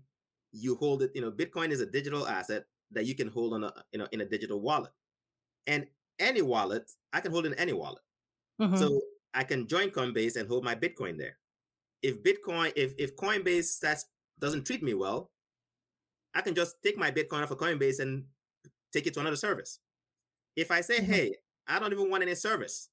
you 0.51 0.75
hold 0.75 1.01
it, 1.01 1.11
you 1.13 1.21
know, 1.21 1.31
Bitcoin 1.31 1.69
is 1.69 1.81
a 1.81 1.85
digital 1.85 2.27
asset 2.27 2.65
that 2.91 3.05
you 3.05 3.15
can 3.15 3.27
hold 3.27 3.53
on 3.53 3.63
a 3.63 3.73
you 3.91 3.99
know 3.99 4.07
in 4.11 4.21
a 4.21 4.25
digital 4.25 4.61
wallet. 4.61 4.91
And 5.65 5.87
any 6.19 6.41
wallet, 6.41 6.91
I 7.17 7.19
can 7.19 7.31
hold 7.31 7.47
in 7.47 7.55
any 7.55 7.73
wallet. 7.73 8.03
Mm-hmm. 8.61 8.77
So 8.77 9.01
I 9.33 9.43
can 9.43 9.67
join 9.67 9.89
Coinbase 9.89 10.35
and 10.35 10.47
hold 10.47 10.63
my 10.63 10.75
Bitcoin 10.75 11.17
there. 11.17 11.37
If 12.03 12.21
Bitcoin, 12.21 12.71
if 12.75 12.93
if 12.99 13.15
Coinbase 13.15 13.65
starts, 13.65 14.05
doesn't 14.39 14.65
treat 14.65 14.83
me 14.83 14.93
well, 14.93 15.31
I 16.35 16.41
can 16.41 16.53
just 16.53 16.75
take 16.83 16.95
my 16.95 17.09
Bitcoin 17.09 17.41
off 17.41 17.49
of 17.49 17.57
Coinbase 17.57 17.99
and 17.99 18.25
take 18.93 19.07
it 19.07 19.15
to 19.15 19.19
another 19.19 19.35
service. 19.35 19.79
If 20.55 20.69
I 20.69 20.81
say, 20.81 20.97
mm-hmm. 20.97 21.11
hey, 21.11 21.35
I 21.67 21.79
don't 21.79 21.91
even 21.91 22.09
want 22.09 22.21
any 22.21 22.35
service. 22.35 22.89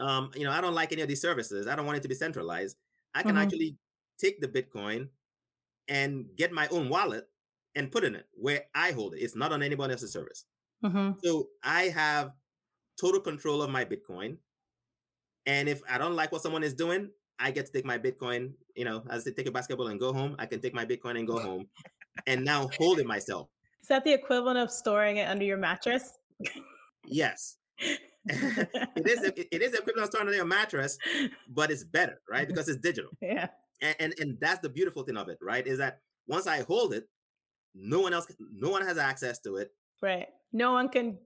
Um, 0.00 0.32
you 0.34 0.42
know, 0.42 0.50
I 0.50 0.60
don't 0.60 0.74
like 0.74 0.92
any 0.92 1.02
of 1.02 1.08
these 1.08 1.22
services. 1.22 1.68
I 1.68 1.76
don't 1.76 1.86
want 1.86 1.98
it 1.98 2.02
to 2.02 2.08
be 2.08 2.14
centralized. 2.16 2.76
I 3.14 3.22
can 3.22 3.32
mm-hmm. 3.32 3.38
actually 3.38 3.76
take 4.20 4.40
the 4.40 4.48
Bitcoin 4.48 5.08
and 5.86 6.26
get 6.36 6.52
my 6.52 6.66
own 6.68 6.88
wallet 6.88 7.28
and 7.76 7.92
put 7.92 8.02
in 8.02 8.16
it 8.16 8.26
where 8.34 8.62
I 8.74 8.90
hold 8.90 9.14
it. 9.14 9.18
It's 9.18 9.36
not 9.36 9.52
on 9.52 9.62
anybody 9.62 9.92
else's 9.92 10.12
service. 10.12 10.44
Mm-hmm. 10.84 11.12
So 11.24 11.48
I 11.62 11.84
have 11.84 12.32
total 12.98 13.20
control 13.20 13.62
of 13.62 13.70
my 13.70 13.84
Bitcoin. 13.84 14.36
And 15.46 15.68
if 15.68 15.80
I 15.88 15.98
don't 15.98 16.14
like 16.14 16.32
what 16.32 16.42
someone 16.42 16.62
is 16.62 16.74
doing, 16.74 17.10
I 17.38 17.50
get 17.50 17.66
to 17.66 17.72
take 17.72 17.86
my 17.86 17.98
Bitcoin, 17.98 18.52
you 18.74 18.84
know, 18.84 19.02
as 19.10 19.24
they 19.24 19.30
take 19.30 19.46
a 19.46 19.52
basketball 19.52 19.88
and 19.88 19.98
go 19.98 20.12
home, 20.12 20.34
I 20.38 20.46
can 20.46 20.60
take 20.60 20.74
my 20.74 20.84
Bitcoin 20.84 21.18
and 21.18 21.26
go 21.26 21.38
home 21.38 21.66
and 22.26 22.44
now 22.44 22.68
hold 22.78 22.98
it 22.98 23.06
myself. 23.06 23.48
Is 23.80 23.88
that 23.88 24.04
the 24.04 24.12
equivalent 24.12 24.58
of 24.58 24.70
storing 24.70 25.18
it 25.18 25.28
under 25.28 25.44
your 25.44 25.56
mattress? 25.56 26.12
yes. 27.06 27.56
it 27.78 29.06
is 29.06 29.22
it 29.24 29.62
is 29.62 29.72
equivalent 29.72 30.04
of 30.04 30.06
storing 30.06 30.26
it 30.26 30.30
under 30.30 30.36
your 30.36 30.44
mattress, 30.44 30.98
but 31.48 31.70
it's 31.70 31.84
better, 31.84 32.20
right? 32.28 32.46
Because 32.48 32.68
it's 32.68 32.80
digital. 32.80 33.10
Yeah. 33.22 33.46
And, 33.80 33.96
and 34.00 34.14
and 34.18 34.38
that's 34.40 34.60
the 34.60 34.68
beautiful 34.68 35.04
thing 35.04 35.16
of 35.16 35.28
it, 35.28 35.38
right? 35.40 35.66
Is 35.66 35.78
that 35.78 36.00
once 36.26 36.46
I 36.48 36.62
hold 36.62 36.92
it, 36.92 37.08
no 37.74 38.00
one 38.00 38.12
else, 38.12 38.26
no 38.52 38.70
one 38.70 38.84
has 38.84 38.98
access 38.98 39.38
to 39.40 39.56
it. 39.56 39.70
Right. 40.02 40.26
No 40.52 40.72
one 40.72 40.88
can 40.88 41.18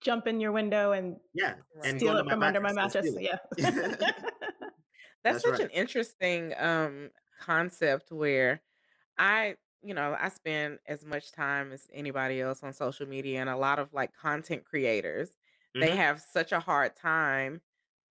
jump 0.00 0.26
in 0.26 0.40
your 0.40 0.52
window 0.52 0.92
and 0.92 1.16
yeah, 1.34 1.54
and 1.84 1.98
steal 1.98 2.16
it 2.16 2.28
from 2.28 2.42
under 2.42 2.60
my 2.60 2.72
mattress. 2.72 3.08
Yeah. 3.18 3.38
That's, 3.58 3.82
That's, 5.22 5.42
such 5.42 5.52
right. 5.52 5.60
an 5.60 5.70
interesting 5.70 6.54
um 6.58 7.10
concept 7.40 8.10
where 8.10 8.62
I, 9.18 9.56
you 9.82 9.94
know, 9.94 10.16
I 10.18 10.30
spend 10.30 10.78
as 10.86 11.04
much 11.04 11.32
time 11.32 11.72
as 11.72 11.86
anybody 11.92 12.40
else 12.40 12.62
on 12.62 12.72
social 12.72 13.06
media 13.06 13.40
and 13.40 13.50
a 13.50 13.56
lot 13.56 13.78
of 13.78 13.92
like 13.92 14.12
content 14.14 14.64
creators, 14.64 15.28
mm-hmm. 15.30 15.80
they 15.80 15.96
have 15.96 16.22
such 16.32 16.52
a 16.52 16.60
hard 16.60 16.96
time 16.96 17.60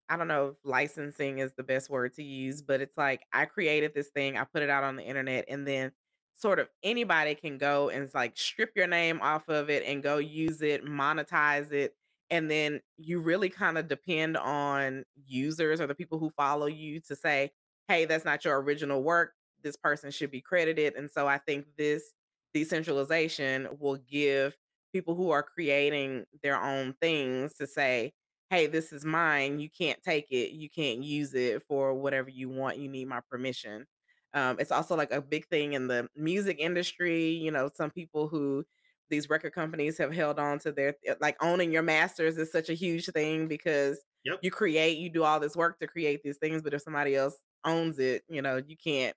I 0.09 0.17
don't 0.17 0.27
know 0.27 0.47
if 0.47 0.55
licensing 0.63 1.37
is 1.37 1.53
the 1.53 1.63
best 1.63 1.89
word 1.89 2.15
to 2.15 2.23
use, 2.23 2.63
but 2.63 2.81
it's 2.81 2.97
like 2.97 3.21
I 3.31 3.45
created 3.45 3.93
this 3.93 4.07
thing, 4.07 4.37
I 4.37 4.43
put 4.43 4.63
it 4.63 4.69
out 4.69 4.83
on 4.83 4.95
the 4.95 5.03
internet, 5.03 5.45
and 5.47 5.67
then 5.67 5.91
sort 6.39 6.59
of 6.59 6.69
anybody 6.83 7.35
can 7.35 7.57
go 7.57 7.89
and 7.89 8.09
like 8.13 8.37
strip 8.37 8.71
your 8.75 8.87
name 8.87 9.19
off 9.21 9.47
of 9.49 9.69
it 9.69 9.83
and 9.85 10.01
go 10.01 10.17
use 10.17 10.61
it, 10.61 10.85
monetize 10.85 11.71
it. 11.71 11.93
And 12.29 12.49
then 12.49 12.79
you 12.97 13.19
really 13.19 13.49
kind 13.49 13.77
of 13.77 13.87
depend 13.87 14.37
on 14.37 15.03
users 15.25 15.81
or 15.81 15.87
the 15.87 15.95
people 15.95 16.19
who 16.19 16.29
follow 16.37 16.67
you 16.67 16.99
to 17.01 17.15
say, 17.15 17.51
hey, 17.87 18.05
that's 18.05 18.25
not 18.25 18.45
your 18.45 18.61
original 18.61 19.03
work. 19.03 19.33
This 19.63 19.75
person 19.75 20.11
should 20.11 20.31
be 20.31 20.41
credited. 20.41 20.95
And 20.95 21.09
so 21.09 21.27
I 21.27 21.39
think 21.39 21.65
this 21.77 22.13
decentralization 22.53 23.67
will 23.79 23.97
give 23.97 24.55
people 24.93 25.15
who 25.15 25.31
are 25.31 25.43
creating 25.43 26.25
their 26.41 26.61
own 26.61 26.93
things 27.01 27.55
to 27.55 27.67
say, 27.67 28.13
hey, 28.49 28.67
this 28.67 28.93
is 28.93 29.03
mine. 29.03 29.59
You 29.59 29.69
can't 29.69 30.01
take 30.01 30.31
it. 30.31 30.51
You 30.51 30.69
can't 30.69 31.03
use 31.03 31.33
it 31.33 31.63
for 31.67 31.93
whatever 31.93 32.29
you 32.29 32.49
want. 32.49 32.77
You 32.77 32.89
need 32.89 33.07
my 33.07 33.19
permission. 33.29 33.85
Um, 34.33 34.57
it's 34.59 34.71
also 34.71 34.95
like 34.95 35.11
a 35.11 35.21
big 35.21 35.47
thing 35.47 35.73
in 35.73 35.87
the 35.87 36.07
music 36.15 36.57
industry. 36.59 37.29
You 37.29 37.51
know, 37.51 37.69
some 37.73 37.89
people 37.89 38.27
who 38.27 38.63
these 39.09 39.29
record 39.29 39.53
companies 39.53 39.97
have 39.97 40.13
held 40.13 40.39
on 40.39 40.59
to 40.59 40.71
their 40.71 40.95
eh, 41.05 41.15
like 41.19 41.35
owning 41.41 41.71
your 41.71 41.81
masters 41.81 42.37
is 42.37 42.51
such 42.51 42.69
a 42.69 42.73
huge 42.73 43.07
thing 43.07 43.47
because 43.47 43.99
yep. 44.23 44.39
you 44.41 44.51
create, 44.51 44.97
you 44.97 45.09
do 45.09 45.23
all 45.23 45.39
this 45.39 45.55
work 45.55 45.79
to 45.79 45.87
create 45.87 46.21
these 46.23 46.37
things, 46.37 46.61
but 46.61 46.73
if 46.73 46.81
somebody 46.81 47.15
else 47.15 47.35
owns 47.65 47.99
it, 47.99 48.23
you 48.29 48.41
know, 48.41 48.61
you 48.65 48.77
can't 48.77 49.15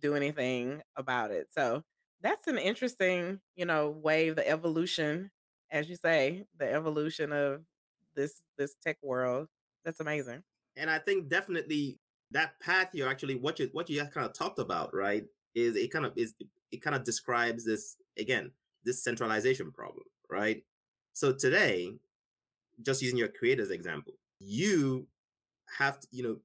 do 0.00 0.14
anything 0.14 0.80
about 0.96 1.30
it. 1.30 1.48
So 1.50 1.82
that's 2.22 2.46
an 2.46 2.58
interesting, 2.58 3.40
you 3.54 3.66
know, 3.66 3.90
way 3.90 4.30
the 4.30 4.48
evolution, 4.48 5.30
as 5.70 5.88
you 5.88 5.96
say, 5.96 6.46
the 6.58 6.72
evolution 6.72 7.32
of 7.32 7.62
this 8.16 8.42
this 8.56 8.74
tech 8.82 8.96
world. 9.02 9.48
That's 9.84 10.00
amazing. 10.00 10.42
And 10.76 10.90
I 10.90 10.98
think 10.98 11.28
definitely 11.28 11.98
that 12.30 12.58
path 12.60 12.90
here 12.92 13.08
actually 13.08 13.36
what 13.36 13.58
you 13.58 13.68
what 13.72 13.88
you 13.88 14.00
kind 14.06 14.26
of 14.26 14.32
talked 14.32 14.58
about 14.58 14.94
right 14.94 15.24
is 15.54 15.76
it 15.76 15.92
kind 15.92 16.04
of 16.04 16.12
is 16.16 16.34
it 16.72 16.82
kind 16.82 16.96
of 16.96 17.04
describes 17.04 17.64
this 17.64 17.96
again 18.18 18.50
this 18.84 19.02
centralization 19.02 19.70
problem 19.70 20.04
right? 20.30 20.64
So 21.12 21.32
today 21.32 21.92
just 22.82 23.02
using 23.02 23.18
your 23.18 23.28
creators 23.28 23.70
example 23.70 24.14
you 24.40 25.06
have 25.78 26.00
to 26.00 26.08
you 26.10 26.24
know 26.24 26.36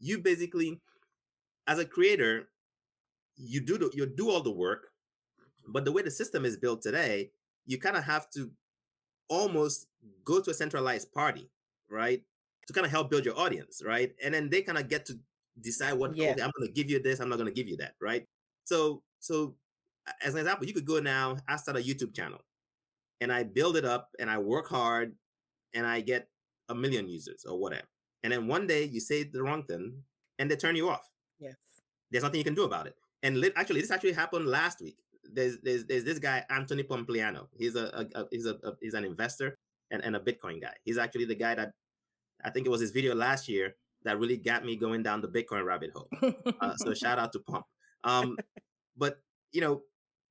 you 0.00 0.18
basically 0.18 0.80
as 1.66 1.78
a 1.78 1.84
creator 1.84 2.48
you 3.36 3.60
do 3.60 3.76
the, 3.76 3.90
you 3.92 4.06
do 4.06 4.30
all 4.30 4.40
the 4.40 4.50
work 4.50 4.88
but 5.68 5.84
the 5.84 5.92
way 5.92 6.00
the 6.00 6.10
system 6.10 6.46
is 6.46 6.56
built 6.56 6.80
today 6.80 7.30
you 7.66 7.78
kind 7.78 7.98
of 7.98 8.04
have 8.04 8.30
to 8.30 8.50
almost 9.28 9.88
go 10.24 10.40
to 10.40 10.50
a 10.50 10.54
centralized 10.54 11.12
party 11.12 11.50
right 11.90 12.22
to 12.68 12.72
kind 12.72 12.84
of 12.84 12.92
help 12.92 13.10
build 13.10 13.24
your 13.24 13.38
audience, 13.38 13.82
right? 13.84 14.12
And 14.22 14.32
then 14.32 14.48
they 14.48 14.62
kind 14.62 14.78
of 14.78 14.88
get 14.88 15.04
to 15.06 15.14
decide 15.60 15.94
what 15.94 16.14
yeah. 16.14 16.30
okay, 16.30 16.42
I'm 16.42 16.52
going 16.56 16.68
to 16.68 16.72
give 16.72 16.88
you 16.88 17.02
this, 17.02 17.18
I'm 17.18 17.28
not 17.28 17.36
going 17.36 17.48
to 17.48 17.54
give 17.54 17.66
you 17.66 17.78
that, 17.78 17.94
right? 18.00 18.24
So, 18.64 19.02
so 19.18 19.56
as 20.22 20.34
an 20.34 20.40
example, 20.40 20.66
you 20.66 20.74
could 20.74 20.86
go 20.86 21.00
now. 21.00 21.38
I 21.48 21.56
start 21.56 21.76
a 21.76 21.80
YouTube 21.80 22.14
channel, 22.14 22.40
and 23.20 23.32
I 23.32 23.42
build 23.42 23.76
it 23.76 23.84
up 23.84 24.10
and 24.18 24.30
I 24.30 24.38
work 24.38 24.68
hard 24.68 25.14
and 25.74 25.86
I 25.86 26.00
get 26.00 26.28
a 26.68 26.74
million 26.74 27.08
users 27.08 27.44
or 27.44 27.58
whatever. 27.58 27.88
And 28.22 28.32
then 28.32 28.46
one 28.46 28.66
day 28.66 28.84
you 28.84 29.00
say 29.00 29.24
the 29.24 29.42
wrong 29.42 29.62
thing 29.64 30.02
and 30.38 30.50
they 30.50 30.56
turn 30.56 30.76
you 30.76 30.88
off. 30.88 31.08
Yes. 31.38 31.56
There's 32.10 32.24
nothing 32.24 32.38
you 32.38 32.44
can 32.44 32.54
do 32.54 32.64
about 32.64 32.86
it. 32.86 32.94
And 33.22 33.40
li- 33.40 33.52
actually, 33.56 33.80
this 33.80 33.90
actually 33.90 34.12
happened 34.12 34.46
last 34.46 34.80
week. 34.80 34.98
There's 35.24 35.58
there's, 35.62 35.84
there's 35.84 36.04
this 36.04 36.18
guy 36.18 36.44
Anthony 36.48 36.82
Pompliano. 36.82 37.48
He's 37.56 37.76
a, 37.76 38.06
a, 38.14 38.20
a 38.20 38.26
he's 38.30 38.46
a, 38.46 38.54
a, 38.64 38.72
he's 38.80 38.94
an 38.94 39.04
investor 39.04 39.56
and, 39.90 40.02
and 40.04 40.16
a 40.16 40.20
Bitcoin 40.20 40.60
guy. 40.60 40.74
He's 40.84 40.98
actually 40.98 41.26
the 41.26 41.34
guy 41.34 41.54
that 41.54 41.72
I 42.44 42.50
think 42.50 42.66
it 42.66 42.70
was 42.70 42.80
his 42.80 42.90
video 42.90 43.14
last 43.14 43.48
year 43.48 43.74
that 44.04 44.18
really 44.18 44.36
got 44.36 44.64
me 44.64 44.76
going 44.76 45.02
down 45.02 45.20
the 45.20 45.28
Bitcoin 45.28 45.64
rabbit 45.64 45.90
hole. 45.94 46.08
Uh, 46.60 46.74
so 46.76 46.92
shout 46.94 47.18
out 47.18 47.32
to 47.32 47.38
Pomp. 47.38 47.64
Um, 48.04 48.36
but 48.96 49.20
you 49.52 49.60
know, 49.60 49.82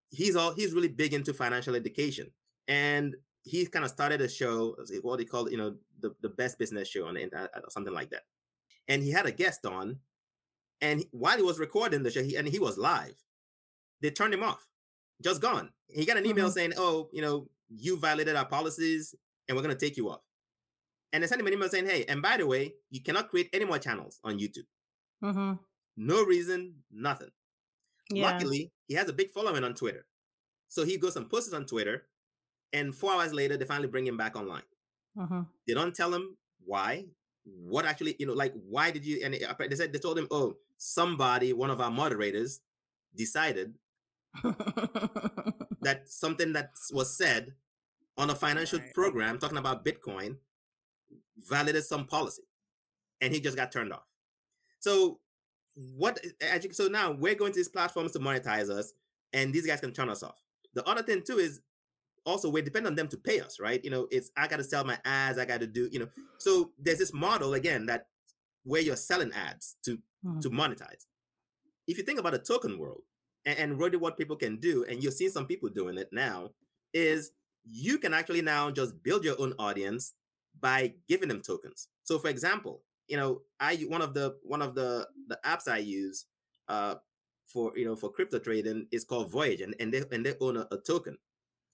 he's 0.09 0.35
all 0.35 0.53
he's 0.53 0.73
really 0.73 0.87
big 0.87 1.13
into 1.13 1.33
financial 1.33 1.75
education, 1.75 2.31
and 2.67 3.15
he 3.43 3.65
kind 3.65 3.85
of 3.85 3.91
started 3.91 4.21
a 4.21 4.29
show, 4.29 4.75
what 5.01 5.17
they 5.17 5.25
call 5.25 5.49
you 5.49 5.57
know 5.57 5.75
the, 5.99 6.13
the 6.21 6.29
best 6.29 6.59
business 6.59 6.87
show 6.89 7.05
on 7.05 7.15
the 7.15 7.21
internet 7.21 7.49
or 7.55 7.69
something 7.69 7.93
like 7.93 8.09
that. 8.09 8.23
And 8.87 9.03
he 9.03 9.11
had 9.11 9.25
a 9.25 9.31
guest 9.31 9.65
on, 9.65 9.99
and 10.81 11.05
while 11.11 11.37
he 11.37 11.43
was 11.43 11.59
recording 11.59 12.03
the 12.03 12.11
show, 12.11 12.23
he, 12.23 12.35
and 12.35 12.47
he 12.47 12.59
was 12.59 12.77
live, 12.77 13.23
they 14.01 14.11
turned 14.11 14.33
him 14.33 14.43
off, 14.43 14.67
just 15.21 15.41
gone. 15.41 15.71
He 15.87 16.05
got 16.05 16.17
an 16.17 16.25
email 16.25 16.45
mm-hmm. 16.45 16.53
saying, 16.53 16.73
"Oh, 16.77 17.09
you 17.13 17.21
know, 17.21 17.47
you 17.69 17.97
violated 17.99 18.35
our 18.35 18.45
policies, 18.45 19.15
and 19.47 19.55
we're 19.55 19.63
going 19.63 19.75
to 19.75 19.85
take 19.85 19.97
you 19.97 20.09
off." 20.09 20.21
And 21.13 21.23
they 21.23 21.27
sent 21.27 21.41
him 21.41 21.47
an 21.47 21.53
email 21.53 21.69
saying, 21.69 21.85
"Hey, 21.85 22.05
and 22.07 22.21
by 22.21 22.37
the 22.37 22.45
way, 22.45 22.73
you 22.89 23.01
cannot 23.01 23.29
create 23.29 23.49
any 23.53 23.65
more 23.65 23.79
channels 23.79 24.19
on 24.23 24.39
YouTube. 24.39 24.67
Mm-hmm. 25.23 25.53
No 25.97 26.23
reason, 26.23 26.75
nothing." 26.91 27.29
Yeah. 28.09 28.31
Luckily, 28.31 28.71
he 28.87 28.95
has 28.95 29.09
a 29.09 29.13
big 29.13 29.31
following 29.31 29.63
on 29.63 29.73
Twitter, 29.73 30.05
so 30.67 30.85
he 30.85 30.97
goes 30.97 31.15
and 31.15 31.29
posts 31.29 31.53
on 31.53 31.65
Twitter 31.65 32.07
and 32.73 32.93
four 32.93 33.13
hours 33.13 33.33
later, 33.33 33.57
they 33.57 33.65
finally 33.65 33.87
bring 33.87 34.05
him 34.05 34.17
back 34.17 34.35
online. 34.35 34.63
Uh-huh. 35.19 35.43
They 35.67 35.73
don't 35.73 35.95
tell 35.95 36.13
him 36.13 36.37
why, 36.65 37.05
what 37.43 37.85
actually, 37.85 38.15
you 38.19 38.27
know, 38.27 38.33
like 38.33 38.53
why 38.67 38.91
did 38.91 39.05
you? 39.05 39.21
And 39.23 39.33
they 39.33 39.75
said 39.75 39.93
they 39.93 39.99
told 39.99 40.17
him, 40.17 40.27
oh, 40.31 40.57
somebody, 40.77 41.53
one 41.53 41.69
of 41.69 41.81
our 41.81 41.91
moderators, 41.91 42.59
decided 43.15 43.73
that 45.81 46.03
something 46.05 46.53
that 46.53 46.71
was 46.91 47.17
said 47.17 47.53
on 48.17 48.29
a 48.29 48.35
financial 48.35 48.79
right. 48.79 48.93
program 48.93 49.39
talking 49.39 49.57
about 49.57 49.85
Bitcoin 49.85 50.37
validated 51.37 51.83
some 51.83 52.05
policy, 52.05 52.43
and 53.21 53.33
he 53.33 53.39
just 53.39 53.57
got 53.57 53.71
turned 53.71 53.93
off. 53.93 54.05
So 54.79 55.19
what? 55.75 56.19
So 56.71 56.87
now 56.87 57.11
we're 57.11 57.35
going 57.35 57.51
to 57.53 57.59
these 57.59 57.69
platforms 57.69 58.11
to 58.13 58.19
monetize 58.19 58.69
us, 58.69 58.93
and 59.33 59.53
these 59.53 59.65
guys 59.65 59.79
can 59.79 59.93
turn 59.93 60.09
us 60.09 60.23
off. 60.23 60.41
The 60.73 60.87
other 60.87 61.03
thing 61.03 61.23
too 61.25 61.37
is 61.37 61.61
also 62.25 62.49
we 62.49 62.61
depend 62.61 62.85
on 62.85 62.95
them 62.95 63.07
to 63.07 63.17
pay 63.17 63.39
us, 63.39 63.59
right? 63.59 63.83
You 63.83 63.89
know, 63.89 64.07
it's 64.11 64.31
I 64.37 64.47
got 64.47 64.57
to 64.57 64.63
sell 64.63 64.83
my 64.83 64.97
ads, 65.05 65.39
I 65.39 65.45
got 65.45 65.61
to 65.61 65.67
do, 65.67 65.89
you 65.91 65.99
know. 65.99 66.09
So 66.37 66.71
there's 66.77 66.99
this 66.99 67.13
model 67.13 67.53
again 67.53 67.85
that 67.87 68.07
where 68.63 68.81
you're 68.81 68.95
selling 68.95 69.31
ads 69.33 69.77
to 69.83 69.97
mm. 70.25 70.41
to 70.41 70.49
monetize. 70.49 71.05
If 71.87 71.97
you 71.97 72.03
think 72.03 72.19
about 72.19 72.33
a 72.33 72.39
token 72.39 72.77
world 72.77 73.03
and, 73.45 73.57
and 73.57 73.79
really 73.79 73.97
what 73.97 74.17
people 74.17 74.35
can 74.35 74.57
do, 74.57 74.85
and 74.87 75.01
you're 75.01 75.11
seeing 75.11 75.31
some 75.31 75.47
people 75.47 75.69
doing 75.69 75.97
it 75.97 76.09
now, 76.11 76.51
is 76.93 77.31
you 77.63 77.97
can 77.97 78.13
actually 78.13 78.41
now 78.41 78.71
just 78.71 79.01
build 79.03 79.23
your 79.23 79.39
own 79.39 79.53
audience 79.57 80.13
by 80.59 80.93
giving 81.07 81.29
them 81.29 81.41
tokens. 81.41 81.87
So 82.03 82.19
for 82.19 82.29
example, 82.29 82.81
you 83.07 83.17
know, 83.17 83.41
I 83.59 83.75
one 83.87 84.01
of 84.01 84.13
the 84.13 84.37
one 84.43 84.61
of 84.61 84.75
the 84.75 85.07
the 85.27 85.39
apps 85.45 85.67
I 85.67 85.77
use 85.77 86.25
uh 86.67 86.95
for 87.45 87.77
you 87.77 87.85
know 87.85 87.95
for 87.95 88.11
crypto 88.11 88.39
trading 88.39 88.87
is 88.91 89.05
called 89.05 89.31
Voyager 89.31 89.63
and, 89.63 89.75
and 89.79 89.93
they 89.93 90.03
and 90.11 90.25
they 90.25 90.33
own 90.41 90.57
a, 90.57 90.67
a 90.71 90.77
token. 90.77 91.17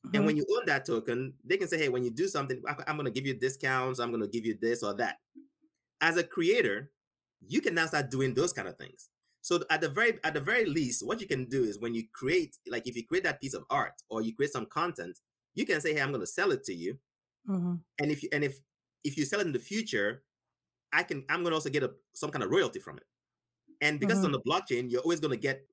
Mm-hmm. 0.06 0.16
And 0.16 0.26
when 0.26 0.38
you 0.38 0.46
own 0.58 0.66
that 0.66 0.86
token, 0.86 1.34
they 1.46 1.58
can 1.58 1.68
say, 1.68 1.78
hey, 1.78 1.90
when 1.90 2.04
you 2.04 2.12
do 2.12 2.28
something, 2.28 2.62
I'm 2.88 2.98
going 2.98 3.06
to 3.06 3.12
give 3.12 3.26
you 3.26 3.36
discounts, 3.36 4.00
I'm 4.00 4.10
going 4.10 4.22
to 4.22 4.28
give 4.28 4.46
you 4.46 4.58
this 4.60 4.84
or 4.84 4.94
that. 4.96 5.18
As 6.02 6.18
a 6.18 6.24
creator, 6.24 6.92
you 7.48 7.62
can 7.62 7.74
now 7.74 7.86
start 7.86 8.12
doing 8.12 8.34
those 8.34 8.52
kind 8.52 8.68
of 8.68 8.78
things. 8.78 9.10
So 9.42 9.62
at 9.70 9.82
the 9.82 9.90
very 9.90 10.20
at 10.24 10.34
the 10.34 10.42
very 10.42 10.66
least, 10.66 11.06
what 11.06 11.22
you 11.22 11.28
can 11.28 11.46
do 11.46 11.64
is 11.64 11.80
when 11.80 11.94
you 11.94 12.04
create, 12.14 12.58
like 12.68 12.88
if 12.88 12.96
you 12.96 13.06
create 13.06 13.24
that 13.24 13.42
piece 13.42 13.54
of 13.54 13.64
art 13.70 13.94
or 14.10 14.22
you 14.22 14.36
create 14.36 14.52
some 14.52 14.66
content, 14.66 15.20
you 15.54 15.66
can 15.66 15.82
say, 15.82 15.94
hey, 15.94 16.02
I'm 16.02 16.10
going 16.10 16.22
to 16.22 16.28
sell 16.28 16.52
it 16.52 16.64
to 16.66 16.74
you. 16.74 16.98
Mm-hmm. 17.50 17.76
And 18.00 18.12
if 18.12 18.24
you 18.24 18.30
and 18.32 18.44
if 18.44 18.60
if 19.04 19.18
you 19.18 19.26
sell 19.26 19.40
it 19.40 19.48
in 19.48 19.54
the 19.54 19.60
future, 19.60 20.24
I 20.92 21.04
can 21.04 21.26
I'm 21.30 21.42
going 21.42 21.52
to 21.52 21.56
also 21.56 21.70
get 21.70 21.84
a, 21.84 21.92
some 22.14 22.30
kind 22.30 22.44
of 22.44 22.52
royalty 22.52 22.80
from 22.80 22.98
it. 22.98 23.04
And 23.82 24.00
because 24.00 24.18
mm-hmm. 24.18 24.34
it's 24.34 24.36
on 24.36 24.44
the 24.44 24.76
blockchain, 24.76 24.90
you're 24.90 25.02
always 25.02 25.20
going 25.20 25.32
to 25.32 25.38
get 25.40 25.66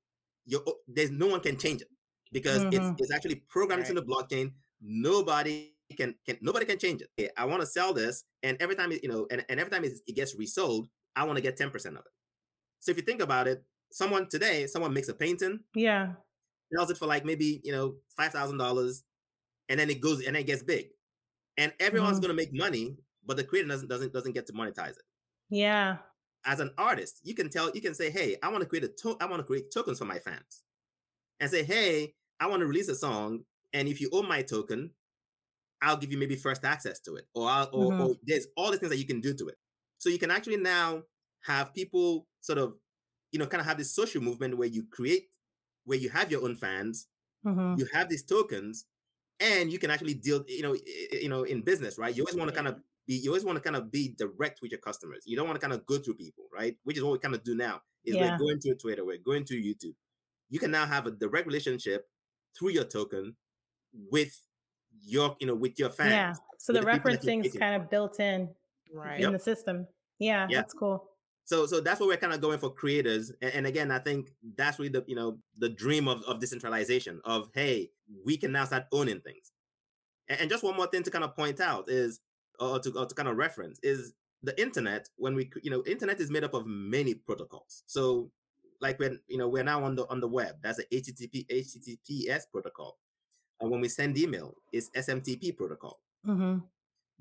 your 0.46 0.62
there's 0.88 1.10
no 1.10 1.26
one 1.26 1.40
can 1.40 1.56
change 1.56 1.82
it 1.82 1.88
because 2.32 2.62
mm-hmm. 2.62 2.92
it's, 2.92 3.02
it's 3.02 3.12
actually 3.12 3.36
programmed 3.48 3.82
right. 3.82 3.90
into 3.90 4.00
the 4.00 4.06
blockchain. 4.06 4.52
Nobody 4.80 5.74
can, 5.96 6.14
can 6.26 6.38
nobody 6.40 6.66
can 6.66 6.78
change 6.78 7.02
it. 7.02 7.08
Okay, 7.18 7.30
I 7.36 7.44
want 7.44 7.60
to 7.60 7.66
sell 7.66 7.92
this, 7.92 8.24
and 8.42 8.56
every 8.60 8.74
time 8.76 8.92
it, 8.92 9.02
you 9.02 9.08
know, 9.08 9.26
and, 9.30 9.44
and 9.48 9.60
every 9.60 9.70
time 9.70 9.84
it, 9.84 9.92
it 10.06 10.14
gets 10.14 10.34
resold, 10.36 10.88
I 11.16 11.24
want 11.24 11.36
to 11.36 11.42
get 11.42 11.56
ten 11.56 11.70
percent 11.70 11.96
of 11.96 12.00
it. 12.00 12.12
So 12.80 12.90
if 12.90 12.96
you 12.96 13.02
think 13.02 13.20
about 13.20 13.48
it, 13.48 13.62
someone 13.92 14.28
today, 14.28 14.66
someone 14.66 14.94
makes 14.94 15.08
a 15.08 15.14
painting, 15.14 15.60
yeah, 15.74 16.12
sells 16.74 16.90
it 16.90 16.98
for 16.98 17.06
like 17.06 17.24
maybe 17.24 17.60
you 17.64 17.72
know 17.72 17.96
five 18.16 18.32
thousand 18.32 18.58
dollars, 18.58 19.04
and 19.68 19.78
then 19.78 19.90
it 19.90 20.00
goes 20.00 20.18
and 20.18 20.34
then 20.34 20.42
it 20.42 20.46
gets 20.46 20.62
big, 20.62 20.86
and 21.56 21.72
everyone's 21.80 22.18
mm-hmm. 22.18 22.26
going 22.26 22.36
to 22.36 22.42
make 22.42 22.54
money, 22.54 22.96
but 23.26 23.36
the 23.36 23.44
creator 23.44 23.68
doesn't 23.68 23.88
doesn't 23.88 24.12
doesn't 24.12 24.32
get 24.32 24.46
to 24.46 24.52
monetize 24.52 24.90
it. 24.90 25.02
Yeah. 25.50 25.98
As 26.44 26.60
an 26.60 26.70
artist, 26.78 27.20
you 27.22 27.34
can 27.34 27.50
tell 27.50 27.70
you 27.74 27.80
can 27.80 27.94
say, 27.94 28.10
"Hey, 28.10 28.36
I 28.42 28.48
want 28.48 28.62
to 28.62 28.68
create 28.68 28.84
a 28.84 28.88
to- 28.88 29.16
I 29.20 29.26
want 29.26 29.40
to 29.40 29.44
create 29.44 29.72
tokens 29.72 29.98
for 29.98 30.06
my 30.06 30.18
fans," 30.18 30.64
and 31.38 31.50
say, 31.50 31.62
"Hey, 31.64 32.14
I 32.38 32.46
want 32.46 32.60
to 32.60 32.66
release 32.66 32.88
a 32.88 32.94
song, 32.94 33.44
and 33.72 33.88
if 33.88 34.00
you 34.00 34.08
own 34.12 34.26
my 34.26 34.42
token, 34.42 34.92
I'll 35.82 35.96
give 35.96 36.10
you 36.10 36.18
maybe 36.18 36.36
first 36.36 36.64
access 36.64 37.00
to 37.00 37.16
it, 37.16 37.26
or 37.34 37.48
I'll, 37.48 37.68
or, 37.72 37.92
mm-hmm. 37.92 38.00
or 38.02 38.14
there's 38.22 38.46
all 38.56 38.70
the 38.70 38.78
things 38.78 38.90
that 38.90 38.98
you 38.98 39.06
can 39.06 39.20
do 39.20 39.34
to 39.34 39.48
it. 39.48 39.56
So 39.98 40.08
you 40.08 40.18
can 40.18 40.30
actually 40.30 40.56
now 40.56 41.02
have 41.42 41.74
people 41.74 42.26
sort 42.40 42.58
of, 42.58 42.74
you 43.32 43.38
know, 43.38 43.46
kind 43.46 43.60
of 43.60 43.66
have 43.66 43.78
this 43.78 43.94
social 43.94 44.22
movement 44.22 44.56
where 44.56 44.68
you 44.68 44.84
create, 44.90 45.28
where 45.84 45.98
you 45.98 46.08
have 46.10 46.30
your 46.30 46.42
own 46.44 46.56
fans, 46.56 47.06
mm-hmm. 47.46 47.78
you 47.78 47.86
have 47.92 48.08
these 48.08 48.24
tokens, 48.24 48.86
and 49.40 49.72
you 49.72 49.78
can 49.78 49.90
actually 49.90 50.14
deal, 50.14 50.44
you 50.48 50.62
know, 50.62 50.76
you 51.12 51.28
know, 51.28 51.44
in 51.44 51.62
business, 51.62 51.98
right? 51.98 52.14
You 52.14 52.22
always 52.22 52.36
want 52.36 52.50
to 52.50 52.54
kind 52.54 52.68
of 52.68 52.80
be, 53.10 53.16
you 53.16 53.30
always 53.30 53.44
want 53.44 53.56
to 53.56 53.62
kind 53.62 53.74
of 53.74 53.90
be 53.90 54.14
direct 54.16 54.62
with 54.62 54.70
your 54.70 54.80
customers. 54.80 55.24
You 55.26 55.36
don't 55.36 55.48
want 55.48 55.60
to 55.60 55.66
kind 55.66 55.72
of 55.72 55.84
go 55.84 55.98
through 55.98 56.14
people, 56.14 56.44
right? 56.54 56.76
Which 56.84 56.96
is 56.96 57.02
what 57.02 57.12
we 57.12 57.18
kind 57.18 57.34
of 57.34 57.42
do 57.42 57.56
now. 57.56 57.80
Is 58.04 58.14
yeah. 58.14 58.30
we're 58.32 58.38
going 58.38 58.60
to 58.60 58.74
Twitter, 58.76 59.04
we're 59.04 59.18
going 59.18 59.44
to 59.46 59.54
YouTube. 59.54 59.94
You 60.48 60.60
can 60.60 60.70
now 60.70 60.86
have 60.86 61.06
a 61.06 61.10
direct 61.10 61.46
relationship 61.46 62.06
through 62.56 62.70
your 62.70 62.84
token 62.84 63.34
with 64.10 64.40
your 65.02 65.36
you 65.40 65.46
know 65.48 65.56
with 65.56 65.78
your 65.78 65.90
fans. 65.90 66.12
Yeah. 66.12 66.34
So 66.58 66.72
the, 66.72 66.80
the 66.80 66.86
referencing 66.86 67.44
is 67.44 67.54
kind 67.54 67.80
of 67.80 67.90
built 67.90 68.20
in 68.20 68.48
right 68.94 69.16
in 69.16 69.22
yep. 69.22 69.32
the 69.32 69.38
system. 69.38 69.86
Yeah, 70.18 70.46
yeah, 70.48 70.58
that's 70.58 70.72
cool. 70.72 71.10
So 71.44 71.66
so 71.66 71.80
that's 71.80 71.98
what 71.98 72.08
we're 72.08 72.16
kind 72.16 72.32
of 72.32 72.40
going 72.40 72.58
for 72.58 72.72
creators. 72.72 73.32
And, 73.42 73.52
and, 73.54 73.66
again, 73.66 73.90
I 73.90 73.98
think 73.98 74.30
that's 74.56 74.78
really 74.78 74.90
the 74.90 75.04
you 75.06 75.16
know 75.16 75.38
the 75.58 75.68
dream 75.68 76.06
of, 76.08 76.22
of 76.22 76.40
decentralization 76.40 77.20
of 77.24 77.50
hey, 77.54 77.90
we 78.24 78.36
can 78.36 78.52
now 78.52 78.64
start 78.64 78.84
owning 78.92 79.20
things. 79.20 79.52
And, 80.28 80.42
and 80.42 80.50
just 80.50 80.62
one 80.62 80.76
more 80.76 80.86
thing 80.86 81.02
to 81.02 81.10
kind 81.10 81.24
of 81.24 81.34
point 81.34 81.60
out 81.60 81.88
is 81.88 82.20
or 82.60 82.78
to, 82.78 82.90
or 82.92 83.06
to 83.06 83.14
kind 83.14 83.28
of 83.28 83.36
reference 83.36 83.80
is 83.82 84.12
the 84.42 84.58
internet 84.60 85.08
when 85.16 85.34
we 85.34 85.50
you 85.62 85.70
know 85.70 85.82
internet 85.86 86.20
is 86.20 86.30
made 86.30 86.44
up 86.44 86.54
of 86.54 86.66
many 86.66 87.14
protocols. 87.14 87.82
So 87.86 88.30
like 88.80 88.98
when 88.98 89.20
you 89.28 89.38
know 89.38 89.48
we're 89.48 89.64
now 89.64 89.82
on 89.84 89.94
the 89.94 90.06
on 90.08 90.20
the 90.20 90.28
web 90.28 90.56
that's 90.62 90.78
a 90.78 90.84
http 90.84 91.46
https 91.50 92.42
protocol. 92.52 92.98
And 93.60 93.70
when 93.70 93.80
we 93.80 93.88
send 93.88 94.16
email 94.16 94.54
it's 94.72 94.90
smtp 94.90 95.56
protocol. 95.56 96.00
Mm-hmm. 96.26 96.58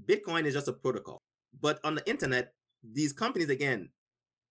bitcoin 0.05 0.45
is 0.45 0.53
just 0.53 0.67
a 0.67 0.73
protocol. 0.73 1.21
But 1.61 1.79
on 1.83 1.95
the 1.95 2.09
internet 2.09 2.53
these 2.83 3.13
companies 3.13 3.49
again 3.49 3.89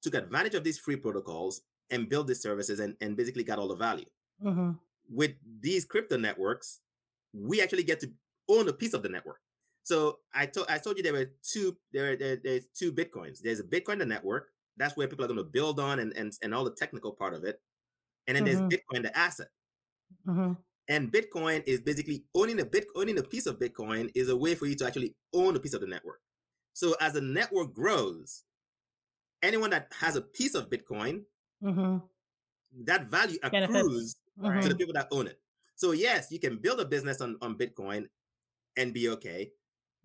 took 0.03 0.15
advantage 0.15 0.55
of 0.55 0.65
these 0.65 0.79
free 0.79 0.97
protocols 0.97 1.63
and 1.91 2.09
built 2.09 2.27
these 2.27 2.43
services 2.43 2.81
and, 2.81 2.95
and 3.01 3.17
basically 3.17 3.45
got 3.45 3.59
all 3.59 3.69
the 3.69 3.75
value. 3.75 4.07
Mm-hmm. 4.45 4.71
with 5.11 5.33
these 5.61 5.85
crypto 5.85 6.17
networks 6.17 6.79
we 7.35 7.61
actually 7.61 7.83
get 7.83 7.99
to 7.99 8.09
own 8.49 8.69
a 8.69 8.73
piece 8.73 8.95
of 8.95 9.03
the 9.03 9.09
network 9.09 9.41
so 9.89 10.19
I 10.35 10.45
told 10.45 10.67
I 10.69 10.77
told 10.77 10.99
you 10.99 11.03
there 11.03 11.15
were 11.15 11.31
two 11.43 11.75
there, 11.95 12.15
there 12.15 12.37
there's 12.37 12.65
two 12.75 12.93
bitcoins. 12.93 13.41
There's 13.41 13.59
a 13.59 13.65
Bitcoin 13.65 13.99
the 13.99 14.05
network, 14.05 14.49
that's 14.77 14.99
where 14.99 15.09
people 15.09 15.25
are 15.25 15.29
going 15.29 15.39
to 15.39 15.45
build 15.45 15.81
on 15.81 15.99
and, 15.99 16.15
and, 16.15 16.31
and 16.43 16.55
all 16.55 16.65
the 16.65 16.75
technical 16.75 17.13
part 17.13 17.33
of 17.33 17.43
it. 17.43 17.59
And 18.27 18.37
then 18.37 18.45
mm-hmm. 18.45 18.69
there's 18.69 18.81
Bitcoin, 18.83 19.03
the 19.03 19.19
asset. 19.19 19.49
Mm-hmm. 20.27 20.53
And 20.91 21.11
Bitcoin 21.11 21.63
is 21.67 21.81
basically 21.81 22.25
owning 22.35 22.61
a 22.61 22.67
bit, 22.67 22.85
owning 22.95 23.19
a 23.19 23.23
piece 23.23 23.47
of 23.47 23.59
Bitcoin 23.59 24.11
is 24.15 24.29
a 24.29 24.37
way 24.37 24.55
for 24.55 24.67
you 24.67 24.75
to 24.75 24.87
actually 24.87 25.15
own 25.33 25.57
a 25.57 25.59
piece 25.59 25.73
of 25.73 25.81
the 25.81 25.87
network. 25.87 26.21
So 26.75 26.95
as 27.01 27.15
the 27.15 27.23
network 27.23 27.73
grows, 27.73 28.45
anyone 29.43 29.71
that 29.71 29.91
has 30.01 30.17
a 30.17 30.21
piece 30.21 30.55
of 30.55 30.69
Bitcoin, 30.69 31.23
mm-hmm. 31.65 31.97
that 32.85 33.07
value 33.07 33.39
accrues 33.43 34.17
to 34.37 34.43
the 34.43 34.49
mm-hmm. 34.49 34.77
people 34.77 34.93
that 34.93 35.09
own 35.13 35.29
it. 35.29 35.41
So 35.77 35.93
yes, 35.93 36.31
you 36.31 36.39
can 36.39 36.59
build 36.59 36.79
a 36.79 36.85
business 36.85 37.23
on, 37.23 37.39
on 37.41 37.57
Bitcoin 37.57 38.09
and 38.77 38.93
be 38.93 39.09
okay. 39.09 39.53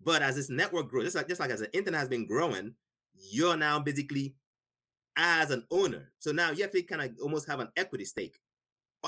But 0.02 0.22
as 0.22 0.36
this 0.36 0.50
network 0.50 0.88
grows, 0.88 1.04
just 1.04 1.16
like 1.16 1.28
just 1.28 1.40
like 1.40 1.50
as 1.50 1.60
the 1.60 1.74
internet 1.76 2.00
has 2.00 2.08
been 2.08 2.26
growing, 2.26 2.74
you're 3.30 3.56
now 3.56 3.78
basically 3.78 4.34
as 5.16 5.50
an 5.50 5.64
owner. 5.70 6.12
So 6.18 6.32
now 6.32 6.50
you 6.50 6.62
have 6.62 6.72
to 6.72 6.82
kind 6.82 7.02
of 7.02 7.10
almost 7.22 7.48
have 7.48 7.60
an 7.60 7.68
equity 7.76 8.04
stake 8.04 8.38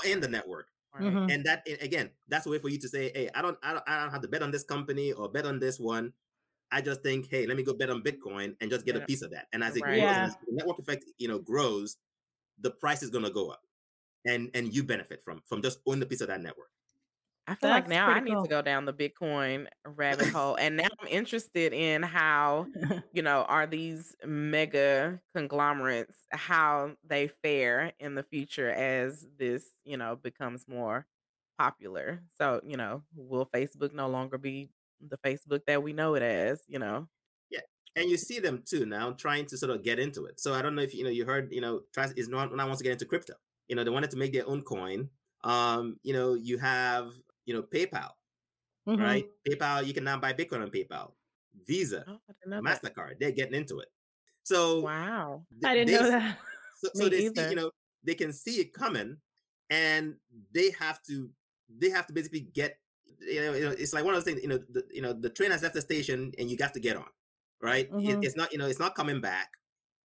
in 0.05 0.19
the 0.19 0.27
network. 0.27 0.67
Mm-hmm. 0.99 1.29
And 1.29 1.45
that 1.45 1.67
again, 1.81 2.09
that's 2.27 2.45
a 2.45 2.49
way 2.49 2.59
for 2.59 2.69
you 2.69 2.79
to 2.79 2.89
say, 2.89 3.11
"Hey, 3.13 3.29
I 3.35 3.41
don't, 3.41 3.57
I 3.61 3.73
don't, 3.73 3.83
I 3.87 4.01
don't 4.01 4.11
have 4.11 4.21
to 4.21 4.27
bet 4.27 4.41
on 4.41 4.51
this 4.51 4.63
company 4.63 5.11
or 5.11 5.29
bet 5.29 5.45
on 5.45 5.59
this 5.59 5.79
one. 5.79 6.13
I 6.71 6.81
just 6.81 7.01
think, 7.01 7.27
hey, 7.29 7.45
let 7.45 7.55
me 7.55 7.63
go 7.63 7.73
bet 7.73 7.89
on 7.89 8.01
Bitcoin 8.01 8.55
and 8.59 8.69
just 8.69 8.85
get 8.85 8.95
yeah. 8.95 9.03
a 9.03 9.05
piece 9.05 9.21
of 9.21 9.31
that. 9.31 9.47
And 9.53 9.63
as 9.63 9.75
it 9.77 9.83
right. 9.83 9.91
grows, 9.91 10.01
yeah. 10.01 10.25
as 10.25 10.35
the 10.45 10.53
network 10.53 10.79
effect, 10.79 11.05
you 11.17 11.27
know, 11.27 11.39
grows, 11.39 11.97
the 12.59 12.71
price 12.71 13.03
is 13.03 13.09
going 13.09 13.23
to 13.23 13.29
go 13.29 13.49
up, 13.49 13.61
and 14.25 14.49
and 14.53 14.73
you 14.73 14.83
benefit 14.83 15.21
from 15.23 15.41
from 15.45 15.61
just 15.61 15.79
owning 15.85 16.03
a 16.03 16.05
piece 16.05 16.21
of 16.21 16.27
that 16.27 16.41
network. 16.41 16.71
I 17.47 17.55
feel 17.55 17.69
That's 17.69 17.87
like 17.87 17.87
now 17.87 18.09
I 18.09 18.19
need 18.19 18.33
cool. 18.33 18.43
to 18.43 18.49
go 18.49 18.61
down 18.61 18.83
the 18.83 18.93
Bitcoin 18.93 19.67
rabbit 19.85 20.27
hole. 20.35 20.55
And 20.55 20.75
now 20.75 20.87
I'm 20.99 21.07
interested 21.07 21.71
in 21.71 22.03
how, 22.03 22.67
you 23.13 23.21
know, 23.21 23.45
are 23.47 23.65
these 23.65 24.13
mega 24.25 25.21
conglomerates, 25.33 26.17
how 26.31 26.91
they 27.07 27.29
fare 27.41 27.93
in 27.99 28.15
the 28.15 28.23
future 28.23 28.69
as 28.69 29.25
this, 29.39 29.63
you 29.85 29.95
know, 29.95 30.17
becomes 30.17 30.67
more 30.67 31.07
popular. 31.57 32.21
So, 32.37 32.59
you 32.65 32.75
know, 32.75 33.03
will 33.15 33.45
Facebook 33.45 33.93
no 33.93 34.09
longer 34.09 34.37
be 34.37 34.69
the 34.99 35.17
Facebook 35.17 35.61
that 35.67 35.81
we 35.81 35.93
know 35.93 36.15
it 36.15 36.23
as, 36.23 36.61
you 36.67 36.79
know? 36.79 37.07
Yeah. 37.49 37.61
And 37.95 38.09
you 38.09 38.17
see 38.17 38.39
them 38.39 38.63
too 38.65 38.85
now 38.85 39.11
trying 39.11 39.45
to 39.47 39.57
sort 39.57 39.71
of 39.71 39.83
get 39.83 39.99
into 39.99 40.25
it. 40.25 40.41
So 40.41 40.53
I 40.53 40.61
don't 40.61 40.75
know 40.75 40.81
if 40.81 40.93
you 40.93 41.05
know 41.05 41.09
you 41.09 41.25
heard, 41.25 41.53
you 41.53 41.61
know, 41.61 41.83
try 41.93 42.09
is 42.17 42.27
not 42.27 42.53
now 42.53 42.65
wants 42.65 42.79
to 42.79 42.83
get 42.83 42.91
into 42.91 43.05
crypto. 43.05 43.35
You 43.69 43.77
know, 43.77 43.85
they 43.85 43.89
wanted 43.89 44.11
to 44.11 44.17
make 44.17 44.33
their 44.33 44.47
own 44.47 44.63
coin. 44.63 45.09
Um, 45.43 45.97
you 46.03 46.13
know, 46.13 46.33
you 46.33 46.57
have 46.57 47.13
you 47.47 47.55
know, 47.55 47.63
PayPal, 47.63 48.11
mm-hmm. 48.87 49.01
right? 49.01 49.25
PayPal, 49.49 49.87
you 49.87 49.93
can 49.93 50.03
now 50.03 50.19
buy 50.19 50.33
Bitcoin 50.33 50.61
on 50.61 50.69
PayPal. 50.69 51.13
Visa, 51.65 52.05
oh, 52.07 52.19
Mastercard, 52.47 53.09
that. 53.09 53.15
they're 53.19 53.31
getting 53.31 53.55
into 53.55 53.79
it. 53.79 53.87
So 54.43 54.81
wow, 54.81 55.43
I 55.65 55.73
didn't 55.73 55.87
they, 55.87 55.99
know 55.99 56.11
that. 56.11 56.37
So, 56.77 56.89
so 56.95 57.09
they 57.09 57.29
see, 57.29 57.49
you 57.49 57.55
know, 57.55 57.71
they 58.03 58.13
can 58.13 58.31
see 58.31 58.59
it 58.59 58.73
coming, 58.73 59.17
and 59.69 60.15
they 60.53 60.71
have 60.79 61.01
to, 61.03 61.29
they 61.75 61.89
have 61.89 62.05
to 62.07 62.13
basically 62.13 62.47
get, 62.53 62.77
you 63.19 63.41
know, 63.41 63.53
you 63.53 63.65
know 63.65 63.71
it's 63.71 63.93
like 63.93 64.05
one 64.05 64.13
of 64.13 64.23
those 64.23 64.31
things, 64.31 64.43
you 64.43 64.49
know, 64.49 64.59
the, 64.69 64.83
you 64.91 65.01
know, 65.01 65.13
the 65.13 65.29
train 65.29 65.51
has 65.51 65.63
left 65.63 65.75
the 65.75 65.81
station, 65.81 66.31
and 66.37 66.49
you 66.49 66.57
got 66.57 66.73
to 66.75 66.79
get 66.79 66.95
on, 66.95 67.09
right? 67.61 67.91
Mm-hmm. 67.91 68.21
It, 68.21 68.25
it's 68.25 68.37
not, 68.37 68.51
you 68.51 68.57
know, 68.57 68.67
it's 68.67 68.79
not 68.79 68.95
coming 68.95 69.19
back, 69.19 69.49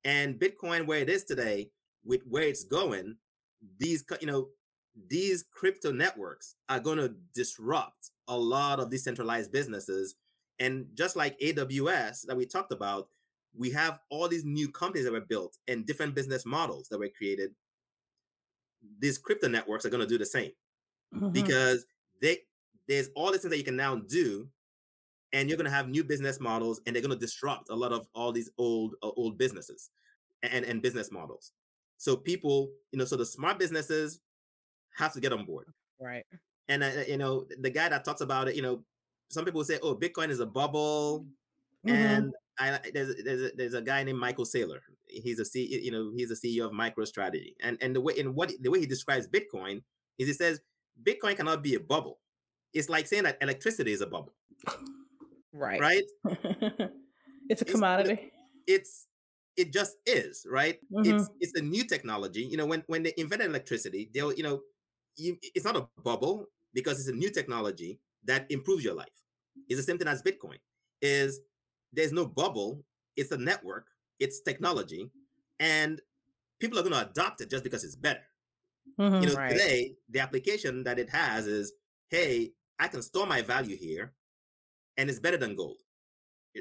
and 0.04 0.40
Bitcoin 0.40 0.86
where 0.86 1.00
it 1.00 1.10
is 1.10 1.24
today, 1.24 1.72
with 2.06 2.22
where 2.28 2.44
it's 2.44 2.64
going, 2.64 3.16
these, 3.78 4.06
you 4.22 4.28
know, 4.28 4.50
these 5.08 5.44
crypto 5.52 5.92
networks 5.92 6.56
are 6.68 6.80
going 6.80 6.98
to 6.98 7.14
disrupt 7.34 8.12
a 8.28 8.38
lot 8.38 8.80
of 8.80 8.90
decentralized 8.90 9.52
businesses. 9.52 10.16
And 10.60 10.88
just 10.94 11.16
like 11.16 11.40
AWS 11.40 12.26
that 12.28 12.36
we 12.36 12.46
talked 12.46 12.72
about, 12.72 13.08
we 13.58 13.72
have 13.72 14.00
all 14.10 14.28
these 14.28 14.46
new 14.46 14.70
companies 14.70 15.06
that 15.06 15.14
were 15.14 15.22
built 15.22 15.58
and 15.68 15.86
different 15.86 16.16
business 16.16 16.46
models 16.46 16.88
that 16.90 17.00
were 17.00 17.10
created. 17.10 17.52
These 19.00 19.18
crypto 19.18 19.48
networks 19.48 19.86
are 19.86 19.90
going 19.90 20.04
to 20.04 20.08
do 20.08 20.18
the 20.18 20.26
same 20.26 20.52
mm-hmm. 21.14 21.30
because 21.30 21.86
they 22.22 22.40
there's 22.88 23.10
all 23.16 23.32
these 23.32 23.42
things 23.42 23.52
that 23.52 23.58
you 23.58 23.64
can 23.64 23.76
now 23.76 23.96
do, 23.96 24.48
and 25.34 25.48
you're 25.48 25.58
going 25.58 25.70
to 25.70 25.76
have 25.76 25.90
new 25.90 26.04
business 26.04 26.40
models, 26.40 26.82
and 26.86 26.96
they're 26.96 27.04
going 27.04 27.14
to 27.14 27.20
disrupt 27.20 27.70
a 27.70 27.76
lot 27.76 27.92
of 27.92 28.08
all 28.16 28.32
these 28.32 28.50
old 28.58 28.96
uh, 29.04 29.10
old 29.10 29.38
businesses 29.38 29.90
and 30.44 30.66
and 30.66 30.82
business 30.82 31.12
models. 31.12 31.52
So 31.98 32.16
people, 32.16 32.72
you 32.92 33.00
know, 33.00 33.06
so 33.06 33.18
the 33.18 33.26
smart 33.26 33.60
businesses 33.60 34.22
have 34.98 35.14
to 35.14 35.20
get 35.20 35.34
on 35.34 35.46
board. 35.46 35.68
Right. 36.00 36.26
And 36.68 36.84
uh, 36.84 36.92
you 37.08 37.18
know, 37.18 37.46
the 37.60 37.70
guy 37.70 37.90
that 37.90 38.06
talks 38.06 38.22
about 38.22 38.48
it, 38.48 38.56
you 38.56 38.62
know, 38.62 38.84
some 39.30 39.46
people 39.46 39.64
say, 39.64 39.80
"Oh, 39.82 39.96
Bitcoin 39.96 40.30
is 40.30 40.40
a 40.40 40.46
bubble," 40.46 41.26
mm-hmm. 41.86 41.96
and 41.96 42.34
I, 42.60 42.80
there's 42.94 43.16
there's 43.24 43.42
a, 43.42 43.56
there's 43.56 43.74
a 43.74 43.82
guy 43.82 44.04
named 44.04 44.20
Michael 44.20 44.46
Saylor. 44.46 44.80
He's 45.08 45.40
a 45.40 45.46
C, 45.46 45.82
you 45.84 45.92
know, 45.92 46.12
he's 46.16 46.30
a 46.30 46.36
CEO 46.36 46.66
of 46.66 46.72
MicroStrategy, 46.72 47.56
and 47.64 47.78
and 47.82 47.96
the 47.96 48.02
way 48.02 48.14
in 48.18 48.36
what 48.36 48.52
the 48.60 48.70
way 48.70 48.80
he 48.80 48.86
describes 48.86 49.28
Bitcoin 49.28 49.82
is 50.20 50.28
he 50.28 50.34
says 50.34 50.62
Bitcoin 51.02 51.36
cannot 51.36 51.64
be 51.64 51.76
a 51.76 51.80
bubble. 51.80 52.20
It's 52.74 52.90
like 52.90 53.08
saying 53.08 53.24
that 53.24 53.38
electricity 53.42 53.92
is 53.92 54.02
a 54.02 54.08
bubble. 54.08 54.34
Right. 55.52 55.80
Right. 55.80 56.04
it's 57.50 57.64
a 57.64 57.66
commodity. 57.66 58.32
It's, 58.68 59.08
it's 59.58 59.68
it 59.68 59.74
just 59.74 59.98
is 60.06 60.46
right. 60.50 60.80
Mm-hmm. 60.92 61.16
It's 61.16 61.30
it's 61.40 61.60
a 61.60 61.62
new 61.62 61.84
technology. 61.84 62.44
You 62.44 62.58
know, 62.58 62.66
when 62.66 62.84
when 62.88 63.04
they 63.04 63.14
invented 63.18 63.50
electricity, 63.50 64.10
they'll 64.14 64.34
you 64.34 64.44
know 64.44 64.62
you, 65.20 65.38
it's 65.42 65.66
not 65.66 65.76
a 65.76 65.88
bubble 66.04 66.48
because 66.74 67.00
it's 67.00 67.10
a 67.10 67.14
new 67.14 67.30
technology 67.30 68.00
that 68.26 68.46
improves 68.50 68.84
your 68.84 68.94
life. 68.94 69.08
It's 69.68 69.80
the 69.80 69.84
same 69.84 69.98
thing 69.98 70.08
as 70.08 70.22
Bitcoin. 70.22 70.58
Is 71.02 71.42
there's 71.94 72.12
no 72.12 72.26
bubble. 72.26 72.84
It's 73.16 73.32
a 73.32 73.38
network. 73.38 73.88
It's 74.20 74.42
technology, 74.42 75.10
and 75.60 76.02
people 76.60 76.78
are 76.78 76.84
going 76.84 76.94
to 76.94 77.10
adopt 77.10 77.42
it 77.42 77.50
just 77.50 77.64
because 77.64 77.84
it's 77.84 77.96
better. 77.96 78.22
Mm-hmm, 79.00 79.24
you 79.24 79.30
know, 79.30 79.36
right. 79.36 79.52
today 79.52 79.94
the 80.10 80.20
application 80.20 80.84
that 80.84 81.00
it 81.00 81.10
has 81.10 81.48
is, 81.48 81.72
hey, 82.10 82.52
I 82.80 82.88
can 82.88 83.02
store 83.02 83.26
my 83.26 83.42
value 83.42 83.78
here, 83.78 84.14
and 84.98 85.10
it's 85.10 85.20
better 85.20 85.38
than 85.38 85.56
gold. 85.56 85.78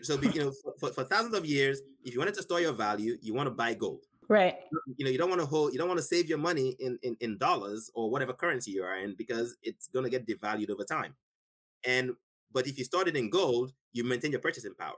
So, 0.02 0.20
you 0.20 0.40
know, 0.40 0.52
for, 0.62 0.74
for, 0.78 0.92
for 0.92 1.04
thousands 1.04 1.34
of 1.34 1.46
years, 1.46 1.80
if 2.04 2.12
you 2.12 2.20
wanted 2.20 2.34
to 2.34 2.42
store 2.42 2.60
your 2.60 2.72
value, 2.72 3.16
you 3.22 3.34
want 3.34 3.46
to 3.46 3.50
buy 3.50 3.74
gold. 3.74 4.04
Right. 4.28 4.56
You 4.96 5.06
know, 5.06 5.10
you 5.10 5.16
don't 5.16 5.30
want 5.30 5.40
to 5.40 5.46
hold, 5.46 5.72
you 5.72 5.78
don't 5.78 5.88
want 5.88 5.98
to 5.98 6.04
save 6.04 6.28
your 6.28 6.38
money 6.38 6.76
in, 6.80 6.98
in, 7.02 7.16
in 7.20 7.38
dollars 7.38 7.90
or 7.94 8.10
whatever 8.10 8.34
currency 8.34 8.70
you 8.70 8.82
are 8.82 8.98
in 8.98 9.14
because 9.16 9.56
it's 9.62 9.88
going 9.88 10.04
to 10.04 10.10
get 10.10 10.26
devalued 10.26 10.70
over 10.70 10.84
time. 10.84 11.14
And, 11.86 12.12
but 12.52 12.66
if 12.66 12.78
you 12.78 12.84
started 12.84 13.16
in 13.16 13.30
gold, 13.30 13.72
you 13.92 14.04
maintain 14.04 14.32
your 14.32 14.40
purchasing 14.40 14.74
power. 14.78 14.96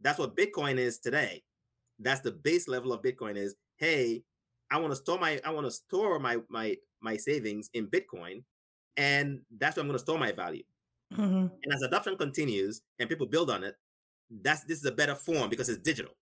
That's 0.00 0.18
what 0.20 0.36
Bitcoin 0.36 0.76
is 0.76 0.98
today. 0.98 1.42
That's 1.98 2.20
the 2.20 2.30
base 2.30 2.68
level 2.68 2.92
of 2.92 3.02
Bitcoin 3.02 3.36
is, 3.36 3.56
hey, 3.76 4.22
I 4.70 4.78
want 4.78 4.92
to 4.92 4.96
store 4.96 5.18
my, 5.18 5.40
I 5.44 5.50
want 5.50 5.66
to 5.66 5.72
store 5.72 6.20
my, 6.20 6.38
my, 6.48 6.76
my 7.00 7.16
savings 7.16 7.70
in 7.74 7.88
Bitcoin. 7.88 8.44
And 8.96 9.40
that's 9.58 9.76
where 9.76 9.82
I'm 9.82 9.88
going 9.88 9.98
to 9.98 10.02
store 10.04 10.18
my 10.18 10.30
value. 10.30 10.62
Mm-hmm. 11.12 11.46
And 11.62 11.72
as 11.72 11.82
adoption 11.82 12.16
continues 12.16 12.82
and 13.00 13.08
people 13.08 13.26
build 13.26 13.50
on 13.50 13.64
it, 13.64 13.74
that's, 14.42 14.62
this 14.62 14.78
is 14.78 14.84
a 14.84 14.92
better 14.92 15.16
form 15.16 15.50
because 15.50 15.68
it's 15.68 15.82
digital. 15.82 16.12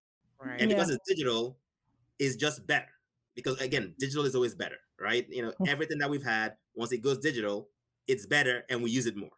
Right. 0.42 0.60
And 0.60 0.70
because 0.70 0.88
yeah. 0.88 0.94
it's 0.94 1.08
digital, 1.08 1.58
is 2.18 2.36
just 2.36 2.66
better 2.66 2.88
because 3.34 3.60
again, 3.60 3.94
digital 3.98 4.24
is 4.24 4.34
always 4.34 4.54
better, 4.54 4.78
right? 5.00 5.26
You 5.28 5.42
know, 5.42 5.52
mm. 5.60 5.68
everything 5.68 5.98
that 5.98 6.10
we've 6.10 6.24
had 6.24 6.54
once 6.74 6.92
it 6.92 7.02
goes 7.02 7.18
digital, 7.18 7.68
it's 8.08 8.26
better 8.26 8.64
and 8.68 8.82
we 8.82 8.90
use 8.90 9.06
it 9.06 9.16
more. 9.16 9.30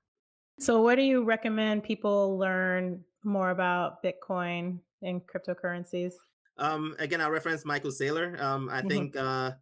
So, 0.61 0.83
where 0.83 0.97
do 0.97 1.03
you 1.03 1.25
recommend 1.25 1.85
people 1.85 2.39
learn 2.39 3.05
more 3.25 3.51
about 3.51 4.03
Bitcoin 4.03 4.79
and 5.03 5.21
cryptocurrencies? 5.23 6.15
Um, 6.57 6.97
again, 6.99 7.21
I'll 7.21 7.31
reference 7.31 7.65
Michael 7.65 7.91
Saylor. 7.91 8.41
Um, 8.41 8.69
I 8.69 8.79
mm-hmm. 8.79 8.89
think 8.89 9.17
uh, 9.17 9.53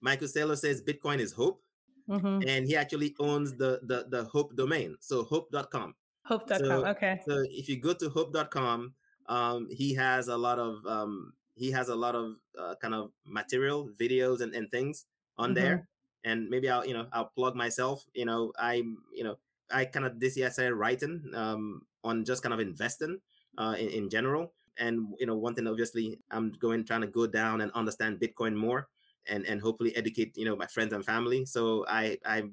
Michael 0.00 0.28
Saylor 0.28 0.56
says 0.56 0.82
Bitcoin 0.82 1.18
is 1.18 1.32
hope. 1.32 1.62
Mm-hmm. 2.08 2.48
And 2.48 2.66
he 2.66 2.74
actually 2.74 3.14
owns 3.20 3.54
the, 3.56 3.80
the 3.82 4.06
the 4.08 4.24
hope 4.24 4.56
domain. 4.56 4.96
So 5.00 5.24
hope.com. 5.24 5.94
Hope.com. 6.24 6.58
So, 6.58 6.86
okay. 6.86 7.20
So 7.28 7.44
if 7.50 7.68
you 7.68 7.78
go 7.78 7.92
to 7.92 8.08
hope.com, 8.08 8.94
um, 9.28 9.68
he 9.70 9.94
has 9.94 10.28
a 10.28 10.36
lot 10.36 10.58
of 10.58 10.84
um, 10.86 11.34
he 11.58 11.70
has 11.72 11.88
a 11.88 11.94
lot 11.94 12.14
of 12.14 12.36
uh, 12.58 12.74
kind 12.80 12.94
of 12.94 13.10
material, 13.26 13.90
videos, 14.00 14.40
and, 14.40 14.54
and 14.54 14.70
things 14.70 15.04
on 15.36 15.50
mm-hmm. 15.50 15.54
there. 15.54 15.88
And 16.24 16.48
maybe 16.48 16.68
I'll 16.68 16.86
you 16.86 16.94
know 16.94 17.06
I'll 17.12 17.26
plug 17.26 17.56
myself. 17.56 18.06
You 18.14 18.24
know 18.24 18.52
I'm 18.58 18.98
you 19.14 19.24
know 19.24 19.36
I 19.70 19.84
kind 19.84 20.06
of 20.06 20.18
this 20.20 20.36
year 20.36 20.46
I 20.46 20.50
started 20.50 20.74
writing 20.74 21.30
um, 21.34 21.82
on 22.04 22.24
just 22.24 22.42
kind 22.42 22.52
of 22.52 22.60
investing 22.60 23.20
uh, 23.56 23.74
in, 23.78 23.88
in 23.88 24.10
general. 24.10 24.52
And 24.78 25.14
you 25.18 25.26
know 25.26 25.36
one 25.36 25.54
thing 25.54 25.66
obviously 25.66 26.18
I'm 26.30 26.52
going 26.52 26.84
trying 26.84 27.00
to 27.02 27.06
go 27.06 27.26
down 27.26 27.60
and 27.60 27.70
understand 27.72 28.20
Bitcoin 28.20 28.54
more 28.54 28.88
and 29.26 29.44
and 29.46 29.60
hopefully 29.60 29.94
educate 29.96 30.36
you 30.36 30.44
know 30.44 30.56
my 30.56 30.66
friends 30.66 30.92
and 30.92 31.04
family. 31.04 31.44
So 31.46 31.84
I 31.88 32.18
I 32.24 32.44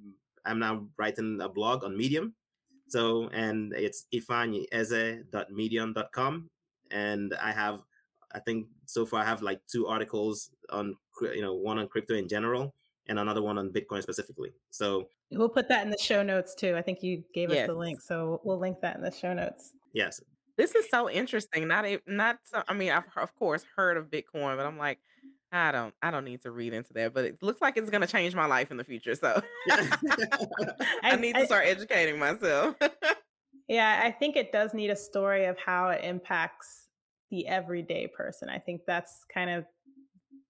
I'm 0.46 0.60
now 0.60 0.88
writing 0.98 1.40
a 1.42 1.50
blog 1.50 1.84
on 1.84 1.98
Medium. 1.98 2.36
So 2.88 3.30
and 3.30 3.74
it's 3.74 4.06
ifeanyiezeh.medium.com 4.14 6.50
and 6.92 7.34
I 7.42 7.52
have 7.52 7.82
I 8.34 8.40
think 8.40 8.68
so 8.86 9.06
far 9.06 9.22
I 9.22 9.26
have 9.26 9.42
like 9.42 9.62
two 9.68 9.88
articles 9.88 10.52
on 10.70 10.96
you 11.22 11.42
know 11.42 11.54
one 11.54 11.80
on 11.80 11.88
crypto 11.88 12.16
in 12.16 12.28
general 12.28 12.74
and 13.08 13.20
another 13.20 13.42
one 13.42 13.58
on 13.58 13.70
Bitcoin 13.70 14.02
specifically. 14.02 14.52
So 14.72 15.08
we'll 15.32 15.50
put 15.50 15.70
that 15.70 15.84
in 15.84 15.92
the 15.92 15.98
show 15.98 16.24
notes 16.24 16.56
too. 16.56 16.76
I 16.76 16.82
think 16.82 17.04
you 17.04 17.24
gave 17.34 17.52
yes. 17.52 17.62
us 17.62 17.68
the 17.68 17.74
link, 17.74 18.02
so 18.02 18.42
we'll 18.44 18.60
link 18.60 18.82
that 18.82 18.96
in 18.96 19.02
the 19.02 19.12
show 19.12 19.34
notes. 19.34 19.74
Yes. 19.94 20.22
This 20.58 20.74
is 20.74 20.90
so 20.90 21.10
interesting. 21.10 21.68
Not 21.68 21.86
a, 21.86 22.00
not. 22.08 22.40
So, 22.44 22.64
I 22.68 22.74
mean, 22.74 22.92
I've 22.92 23.04
of 23.18 23.36
course 23.36 23.66
heard 23.76 23.98
of 23.98 24.10
Bitcoin, 24.10 24.56
but 24.56 24.66
I'm 24.66 24.78
like, 24.78 25.00
I 25.52 25.72
don't, 25.72 25.94
I 26.02 26.12
don't 26.12 26.26
need 26.26 26.42
to 26.44 26.52
read 26.52 26.74
into 26.74 26.94
that. 26.94 27.14
But 27.14 27.26
it 27.26 27.44
looks 27.44 27.62
like 27.62 27.78
it's 27.78 27.90
going 27.90 28.02
to 28.02 28.08
change 28.08 28.36
my 28.36 28.46
life 28.46 28.72
in 28.72 28.78
the 28.78 28.84
future. 28.84 29.16
So 29.16 29.42
I 31.04 31.16
need 31.18 31.36
to 31.36 31.46
start 31.46 31.66
educating 31.66 32.18
myself. 32.20 32.76
yeah, 33.68 34.02
I 34.04 34.12
think 34.12 34.38
it 34.38 34.52
does 34.52 34.74
need 34.74 34.90
a 34.90 34.96
story 34.96 35.46
of 35.46 35.58
how 35.58 35.90
it 35.90 36.04
impacts 36.04 36.85
the 37.32 37.48
everyday 37.48 38.08
person. 38.08 38.50
I 38.50 38.60
think 38.60 38.82
that's 38.86 39.26
kind 39.34 39.50
of 39.50 39.66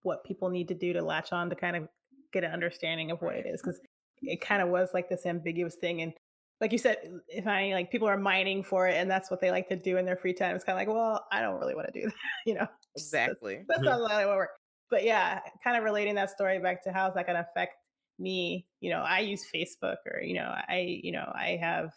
what 0.04 0.24
people 0.24 0.50
need 0.50 0.68
to 0.68 0.74
do 0.74 0.94
to 0.94 1.02
latch 1.02 1.32
on 1.32 1.50
to 1.50 1.56
kind 1.56 1.76
of 1.76 1.88
get 2.32 2.44
an 2.44 2.52
understanding 2.52 3.12
of 3.12 3.22
what 3.22 3.36
it 3.36 3.46
is 3.46 3.62
because 3.62 3.80
it 4.22 4.42
kind 4.42 4.62
of 4.62 4.70
was 4.70 4.90
like 4.94 5.10
this 5.10 5.26
ambiguous 5.26 5.76
thing 5.76 6.02
and 6.02 6.14
like 6.62 6.72
you 6.72 6.78
said 6.78 6.98
if 7.28 7.48
i 7.48 7.72
like 7.74 7.92
people 7.92 8.08
are 8.08 8.18
mining 8.18 8.64
for 8.64 8.88
it 8.88 8.96
and 8.96 9.10
that's 9.10 9.32
what 9.32 9.42
they 9.42 9.52
like 9.52 9.68
to 9.68 9.76
do 9.76 9.98
in 9.98 10.06
their 10.06 10.16
free 10.16 10.34
time 10.34 10.56
it's 10.56 10.64
kind 10.64 10.80
of 10.80 10.80
like 10.80 10.94
well 10.94 11.26
i 11.32 11.42
don't 11.42 11.60
really 11.60 11.76
want 11.76 11.88
to 11.92 12.00
do 12.00 12.06
that 12.06 12.14
you 12.46 12.54
know? 12.54 12.68
Exactly. 12.96 13.64
that's, 13.68 13.82
that's 13.82 14.00
not 14.00 14.12
how 14.12 14.20
it 14.20 14.28
work 14.28 14.50
but 14.90 15.04
yeah 15.04 15.40
kind 15.64 15.78
of 15.78 15.84
relating 15.84 16.16
that 16.16 16.30
story 16.30 16.60
back 16.60 16.84
to 16.84 16.92
how 16.92 17.08
is 17.08 17.14
that 17.16 17.26
going 17.26 17.36
to 17.36 17.48
affect 17.50 17.76
me, 18.20 18.66
you 18.80 18.92
know, 18.92 19.00
I 19.00 19.20
use 19.20 19.46
Facebook 19.54 19.98
or, 20.06 20.22
you 20.22 20.36
know, 20.36 20.54
I, 20.68 21.00
you 21.04 21.12
know, 21.12 21.32
I 21.34 21.58
have, 21.62 21.92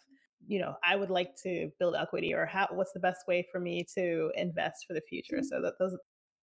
you 0.47 0.59
know, 0.59 0.75
I 0.83 0.95
would 0.95 1.09
like 1.09 1.35
to 1.43 1.69
build 1.79 1.95
equity 1.95 2.33
or 2.33 2.45
how, 2.45 2.67
what's 2.71 2.91
the 2.93 2.99
best 2.99 3.27
way 3.27 3.45
for 3.51 3.59
me 3.59 3.85
to 3.95 4.31
invest 4.35 4.85
for 4.87 4.93
the 4.93 5.01
future? 5.01 5.37
Mm-hmm. 5.37 5.45
So 5.45 5.61
that 5.61 5.73
those, 5.79 5.95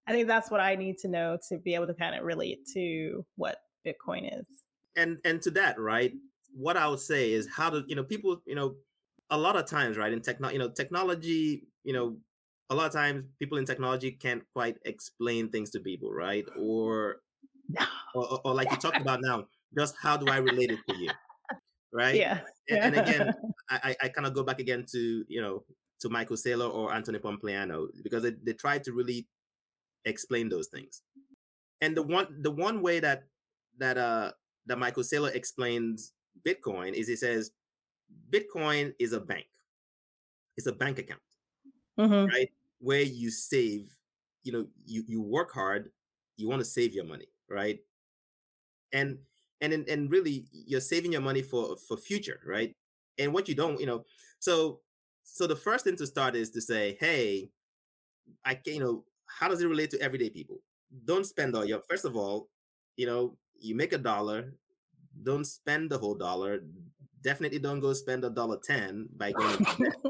I 0.07 0.11
think 0.11 0.27
that's 0.27 0.51
what 0.51 0.59
I 0.59 0.75
need 0.75 0.97
to 0.99 1.07
know 1.07 1.37
to 1.49 1.57
be 1.57 1.75
able 1.75 1.87
to 1.87 1.93
kind 1.93 2.15
of 2.15 2.23
relate 2.23 2.59
to 2.73 3.25
what 3.35 3.57
Bitcoin 3.85 4.39
is. 4.39 4.47
And, 4.95 5.19
and 5.25 5.41
to 5.41 5.51
that, 5.51 5.79
right. 5.79 6.13
What 6.53 6.77
I 6.77 6.87
would 6.87 6.99
say 6.99 7.33
is 7.33 7.47
how 7.55 7.69
to, 7.69 7.83
you 7.87 7.95
know, 7.95 8.03
people, 8.03 8.41
you 8.45 8.55
know, 8.55 8.75
a 9.29 9.37
lot 9.37 9.55
of 9.55 9.65
times, 9.65 9.97
right, 9.97 10.13
in 10.13 10.21
techno, 10.21 10.49
you 10.49 10.59
know, 10.59 10.69
technology, 10.69 11.67
you 11.83 11.93
know, 11.93 12.17
a 12.69 12.75
lot 12.75 12.87
of 12.87 12.93
times 12.93 13.23
people 13.39 13.57
in 13.57 13.65
technology 13.65 14.11
can't 14.11 14.43
quite 14.53 14.77
explain 14.85 15.49
things 15.49 15.71
to 15.71 15.79
people, 15.79 16.11
right? 16.11 16.45
Or, 16.59 17.17
no. 17.69 17.85
or, 18.13 18.39
or, 18.45 18.53
like 18.53 18.71
you 18.71 18.77
talked 18.77 19.01
about 19.01 19.19
now, 19.21 19.45
just 19.77 19.95
how 20.01 20.17
do 20.17 20.31
I 20.31 20.37
relate 20.37 20.71
it 20.71 20.79
to 20.89 20.95
you, 20.95 21.09
right? 21.95 22.15
Yeah. 22.15 22.41
And, 22.69 22.95
and 22.95 22.95
again, 22.97 23.33
I, 23.69 23.95
I 24.03 24.07
kind 24.09 24.27
of 24.27 24.33
go 24.33 24.43
back 24.43 24.59
again 24.59 24.85
to 24.91 25.25
you 25.27 25.41
know 25.41 25.63
to 26.01 26.09
Michael 26.09 26.35
Saylor 26.35 26.71
or 26.71 26.93
Anthony 26.93 27.19
Pompliano 27.19 27.87
because 28.03 28.23
they, 28.23 28.33
they 28.43 28.53
try 28.53 28.77
to 28.79 28.91
really 28.91 29.27
explain 30.03 30.49
those 30.49 30.67
things. 30.67 31.01
And 31.81 31.95
the 31.95 32.03
one 32.03 32.27
the 32.41 32.51
one 32.51 32.81
way 32.81 32.99
that 32.99 33.23
that 33.77 33.97
uh 33.97 34.31
that 34.67 34.77
Michael 34.77 35.03
Saylor 35.03 35.33
explains 35.33 36.13
Bitcoin 36.45 36.93
is 36.93 37.07
he 37.07 37.15
says 37.15 37.51
Bitcoin 38.29 38.93
is 38.99 39.13
a 39.13 39.19
bank. 39.19 39.45
It's 40.57 40.67
a 40.67 40.73
bank 40.73 40.99
account, 40.99 41.21
mm-hmm. 41.99 42.25
right? 42.33 42.49
Where 42.79 43.01
you 43.01 43.29
save, 43.29 43.87
you 44.43 44.51
know, 44.51 44.67
you 44.85 45.03
you 45.07 45.21
work 45.21 45.53
hard, 45.53 45.91
you 46.37 46.49
want 46.49 46.59
to 46.59 46.65
save 46.65 46.93
your 46.93 47.05
money, 47.05 47.27
right? 47.49 47.79
And 48.93 49.17
and 49.73 49.87
and 49.87 50.11
really 50.11 50.45
you're 50.51 50.81
saving 50.81 51.11
your 51.11 51.21
money 51.21 51.41
for 51.41 51.75
for 51.77 51.97
future, 51.97 52.39
right? 52.45 52.75
And 53.17 53.33
what 53.33 53.47
you 53.47 53.55
don't, 53.55 53.79
you 53.79 53.85
know, 53.85 54.05
so 54.39 54.81
so 55.23 55.47
the 55.47 55.55
first 55.55 55.85
thing 55.85 55.95
to 55.97 56.07
start 56.07 56.35
is 56.35 56.51
to 56.51 56.61
say, 56.61 56.97
hey, 56.99 57.49
I 58.43 58.55
can, 58.55 58.73
you 58.75 58.79
know, 58.79 59.03
how 59.27 59.47
does 59.47 59.61
it 59.61 59.67
relate 59.67 59.89
to 59.91 60.01
everyday 60.01 60.29
people? 60.29 60.61
Don't 61.05 61.25
spend 61.25 61.55
all 61.55 61.65
your. 61.65 61.81
First 61.89 62.05
of 62.05 62.15
all, 62.15 62.49
you 62.97 63.05
know, 63.05 63.37
you 63.59 63.75
make 63.75 63.93
a 63.93 63.97
dollar, 63.97 64.53
don't 65.23 65.45
spend 65.45 65.89
the 65.89 65.97
whole 65.97 66.15
dollar 66.15 66.61
definitely 67.25 67.57
don't 67.57 67.79
go 67.79 67.91
spend 67.91 68.23
a 68.23 68.29
dollar 68.29 68.57
ten 68.63 69.09
by 69.17 69.31
going 69.31 69.57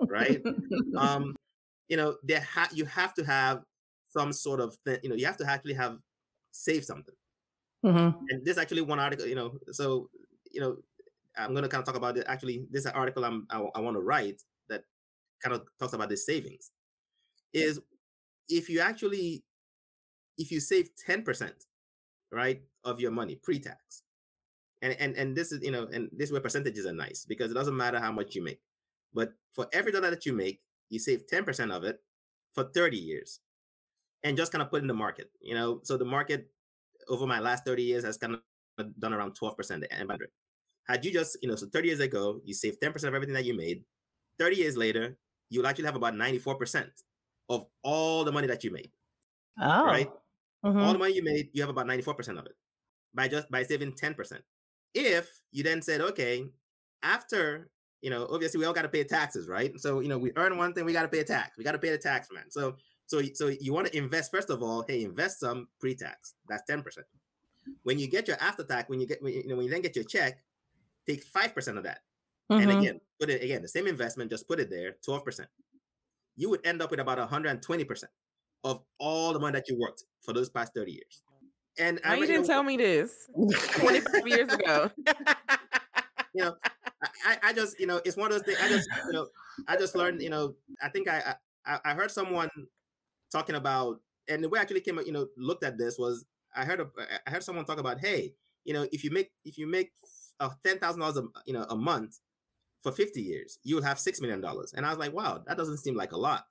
right? 0.08 0.44
Um, 0.98 1.36
you 1.88 1.96
know, 1.98 2.18
there 2.24 2.42
ha- 2.42 2.70
you 2.74 2.86
have 2.86 3.14
to 3.14 3.24
have 3.24 3.64
some 4.10 4.34
sort 4.34 4.60
of 4.60 4.76
thing. 4.84 5.00
You 5.02 5.10
know, 5.10 5.16
you 5.16 5.26
have 5.26 5.38
to 5.38 5.50
actually 5.50 5.76
have 5.76 5.98
save 6.52 6.84
something. 6.84 7.16
Mm-hmm. 7.86 8.26
And 8.30 8.46
this 8.46 8.58
actually 8.58 8.82
one 8.82 9.00
article. 9.00 9.28
You 9.28 9.36
know, 9.36 9.58
so 9.72 10.10
you 10.52 10.62
know, 10.62 10.78
I'm 11.38 11.52
going 11.52 11.64
to 11.64 11.70
kind 11.70 11.82
of 11.82 11.86
talk 11.86 11.96
about 11.96 12.18
it. 12.18 12.26
Actually, 12.28 12.66
this 12.72 12.86
article 12.86 13.26
I'm 13.26 13.48
I, 13.50 13.64
I 13.76 13.80
want 13.80 13.96
to 13.96 14.02
write 14.02 14.42
that 14.70 14.84
kind 15.44 15.56
of 15.56 15.68
talks 15.80 15.94
about 15.94 16.10
the 16.10 16.18
savings. 16.18 16.72
Is 17.54 17.80
if 18.50 18.70
you 18.70 18.80
actually 18.80 19.44
if 20.38 20.52
you 20.52 20.60
save 20.60 20.90
10% 21.08 21.52
right 22.32 22.62
of 22.84 23.00
your 23.00 23.12
money 23.12 23.36
pre-tax 23.36 24.04
and 24.82 24.96
and 25.00 25.16
and 25.16 25.36
this 25.36 25.52
is 25.52 25.64
you 25.64 25.72
know 25.72 25.88
and 25.94 26.10
this 26.12 26.32
where 26.32 26.42
percentages 26.42 26.86
are 26.86 26.94
nice 26.94 27.26
because 27.26 27.52
it 27.52 27.54
doesn't 27.54 27.78
matter 27.78 28.00
how 28.00 28.12
much 28.12 28.36
you 28.36 28.44
make 28.44 28.60
but 29.14 29.34
for 29.54 29.68
every 29.72 29.92
dollar 29.92 30.10
that 30.10 30.26
you 30.26 30.34
make 30.34 30.60
you 30.90 31.00
save 31.00 31.26
10% 31.32 31.72
of 31.72 31.84
it 31.84 32.00
for 32.54 32.66
30 32.66 32.98
years 32.98 33.40
and 34.24 34.38
just 34.38 34.52
kind 34.52 34.62
of 34.62 34.70
put 34.70 34.82
in 34.82 34.88
the 34.88 34.94
market 34.94 35.30
you 35.42 35.56
know 35.56 35.80
so 35.84 35.98
the 35.98 36.06
market 36.06 36.50
over 37.10 37.26
my 37.26 37.40
last 37.40 37.66
30 37.66 37.84
years 37.84 38.04
has 38.04 38.18
kind 38.18 38.38
of 38.78 39.00
done 39.00 39.14
around 39.14 39.38
12% 39.40 39.84
and 39.92 40.12
had 40.88 41.06
you 41.06 41.12
just 41.12 41.38
you 41.42 41.50
know 41.50 41.56
so 41.56 41.68
30 41.72 41.88
years 41.88 42.00
ago 42.00 42.42
you 42.44 42.54
saved 42.54 42.82
10% 42.82 42.96
of 43.08 43.14
everything 43.14 43.34
that 43.34 43.46
you 43.46 43.56
made 43.56 43.84
30 44.40 44.56
years 44.56 44.78
later 44.78 45.18
you'll 45.50 45.68
actually 45.68 45.86
have 45.86 45.96
about 45.96 46.14
94% 46.14 46.88
of 47.50 47.66
all 47.84 48.24
the 48.24 48.32
money 48.32 48.48
that 48.48 48.64
you 48.64 48.72
made 48.72 48.92
oh 49.62 49.86
right 49.86 50.10
mm-hmm. 50.66 50.80
all 50.80 50.94
the 50.94 51.00
money 51.00 51.14
you 51.14 51.24
made 51.24 51.50
you 51.54 51.62
have 51.62 51.70
about 51.70 51.88
94% 51.88 52.38
of 52.38 52.46
it 52.46 52.56
by 53.14 53.28
just 53.28 53.50
by 53.50 53.64
saving 53.64 53.94
10% 53.94 54.40
if 54.96 55.30
you 55.52 55.62
then 55.62 55.82
said, 55.82 56.02
okay, 56.02 56.46
after 57.04 57.70
you 58.02 58.10
know, 58.12 58.28
obviously 58.32 58.60
we 58.60 58.66
all 58.66 58.74
got 58.74 58.84
to 58.84 58.90
pay 58.90 59.04
taxes, 59.04 59.48
right? 59.48 59.72
So 59.80 60.00
you 60.00 60.08
know, 60.08 60.18
we 60.18 60.32
earn 60.36 60.58
one 60.58 60.74
thing, 60.74 60.86
we 60.86 60.94
got 60.94 61.04
to 61.04 61.08
pay 61.08 61.20
a 61.20 61.24
tax. 61.24 61.58
We 61.58 61.64
got 61.64 61.74
to 61.74 61.80
pay 61.80 61.90
the 61.90 61.98
tax, 61.98 62.30
man. 62.32 62.50
So 62.50 62.76
so 63.08 63.22
so 63.34 63.48
you 63.60 63.74
want 63.74 63.88
to 63.88 63.98
invest 63.98 64.32
first 64.32 64.50
of 64.50 64.62
all. 64.62 64.84
Hey, 64.88 65.04
invest 65.04 65.40
some 65.40 65.68
pre-tax. 65.80 66.34
That's 66.48 66.64
ten 66.68 66.82
percent. 66.82 67.08
When 67.84 68.00
you 68.00 68.08
get 68.08 68.28
your 68.28 68.38
after 68.40 68.64
tax, 68.64 68.90
when 68.90 69.00
you 69.00 69.08
get 69.08 69.22
when 69.22 69.34
you, 69.34 69.48
know 69.48 69.56
when 69.56 69.66
you 69.66 69.72
then 69.72 69.82
get 69.82 69.96
your 69.96 70.06
check, 70.06 70.44
take 71.08 71.24
five 71.24 71.54
percent 71.54 71.78
of 71.78 71.84
that, 71.84 72.00
mm-hmm. 72.52 72.62
and 72.62 72.80
again 72.80 73.02
put 73.20 73.30
it 73.30 73.44
again 73.44 73.62
the 73.62 73.68
same 73.68 73.88
investment, 73.88 74.30
just 74.30 74.48
put 74.48 74.60
it 74.60 74.70
there, 74.70 74.96
twelve 75.04 75.24
percent. 75.24 75.50
You 76.36 76.50
would 76.50 76.66
end 76.66 76.82
up 76.82 76.92
with 76.92 77.00
about 77.00 77.18
one 77.18 77.28
hundred 77.28 77.50
and 77.50 77.62
twenty 77.62 77.84
percent 77.84 78.12
of 78.64 78.82
all 79.00 79.34
the 79.34 79.40
money 79.40 79.54
that 79.54 79.70
you 79.70 79.78
worked 79.80 80.04
for 80.22 80.34
those 80.34 80.50
past 80.50 80.74
thirty 80.74 80.94
years. 80.94 81.24
And 81.78 82.00
Why 82.04 82.12
I 82.12 82.16
you 82.16 82.28
didn't 82.28 82.48
tell 82.48 82.64
me 82.64 82.78
this 82.78 83.28
25 83.34 84.06
years 84.28 84.54
ago. 84.54 84.90
you 86.34 86.44
know, 86.44 86.56
I, 87.26 87.38
I 87.44 87.54
just, 87.54 87.80
you 87.80 87.88
know, 87.88 88.00
it's 88.06 88.16
one 88.16 88.32
of 88.32 88.38
those 88.38 88.46
things. 88.46 88.58
I 88.62 88.70
just, 88.70 88.90
you 89.08 89.14
know, 89.14 89.28
I 89.68 89.76
just 89.76 89.96
learned, 89.96 90.22
you 90.22 90.30
know, 90.30 90.56
I 90.82 90.90
think 90.90 91.10
I, 91.10 91.36
I, 91.66 91.80
I 91.84 91.94
heard 91.94 92.12
someone 92.12 92.50
talking 93.32 93.56
about, 93.56 94.00
and 94.28 94.44
the 94.44 94.50
way 94.50 94.60
I 94.60 94.62
actually 94.62 94.82
came, 94.82 95.00
you 95.06 95.12
know, 95.12 95.28
looked 95.38 95.64
at 95.64 95.78
this 95.78 95.98
was 95.98 96.26
I 96.56 96.66
heard, 96.66 96.80
a, 96.80 96.88
I 97.28 97.32
heard 97.32 97.44
someone 97.44 97.66
talk 97.66 97.80
about, 97.80 98.00
hey, 98.00 98.34
you 98.64 98.74
know, 98.74 98.88
if 98.92 99.04
you 99.04 99.12
make, 99.12 99.32
if 99.44 99.58
you 99.58 99.68
make 99.68 99.92
ten 100.66 100.80
thousand 100.80 101.02
dollars 101.02 101.18
a, 101.18 101.24
you 101.46 101.54
know, 101.54 101.66
a 101.70 101.76
month 101.76 102.20
for 102.82 102.92
fifty 102.92 103.22
years, 103.22 103.60
you 103.64 103.76
will 103.76 103.84
have 103.84 104.00
six 104.00 104.22
million 104.22 104.42
dollars. 104.42 104.74
And 104.76 104.86
I 104.86 104.90
was 104.90 104.98
like, 104.98 105.14
wow, 105.14 105.44
that 105.48 105.58
doesn't 105.58 105.78
seem 105.78 105.96
like 105.96 106.12
a 106.12 106.18
lot. 106.18 106.46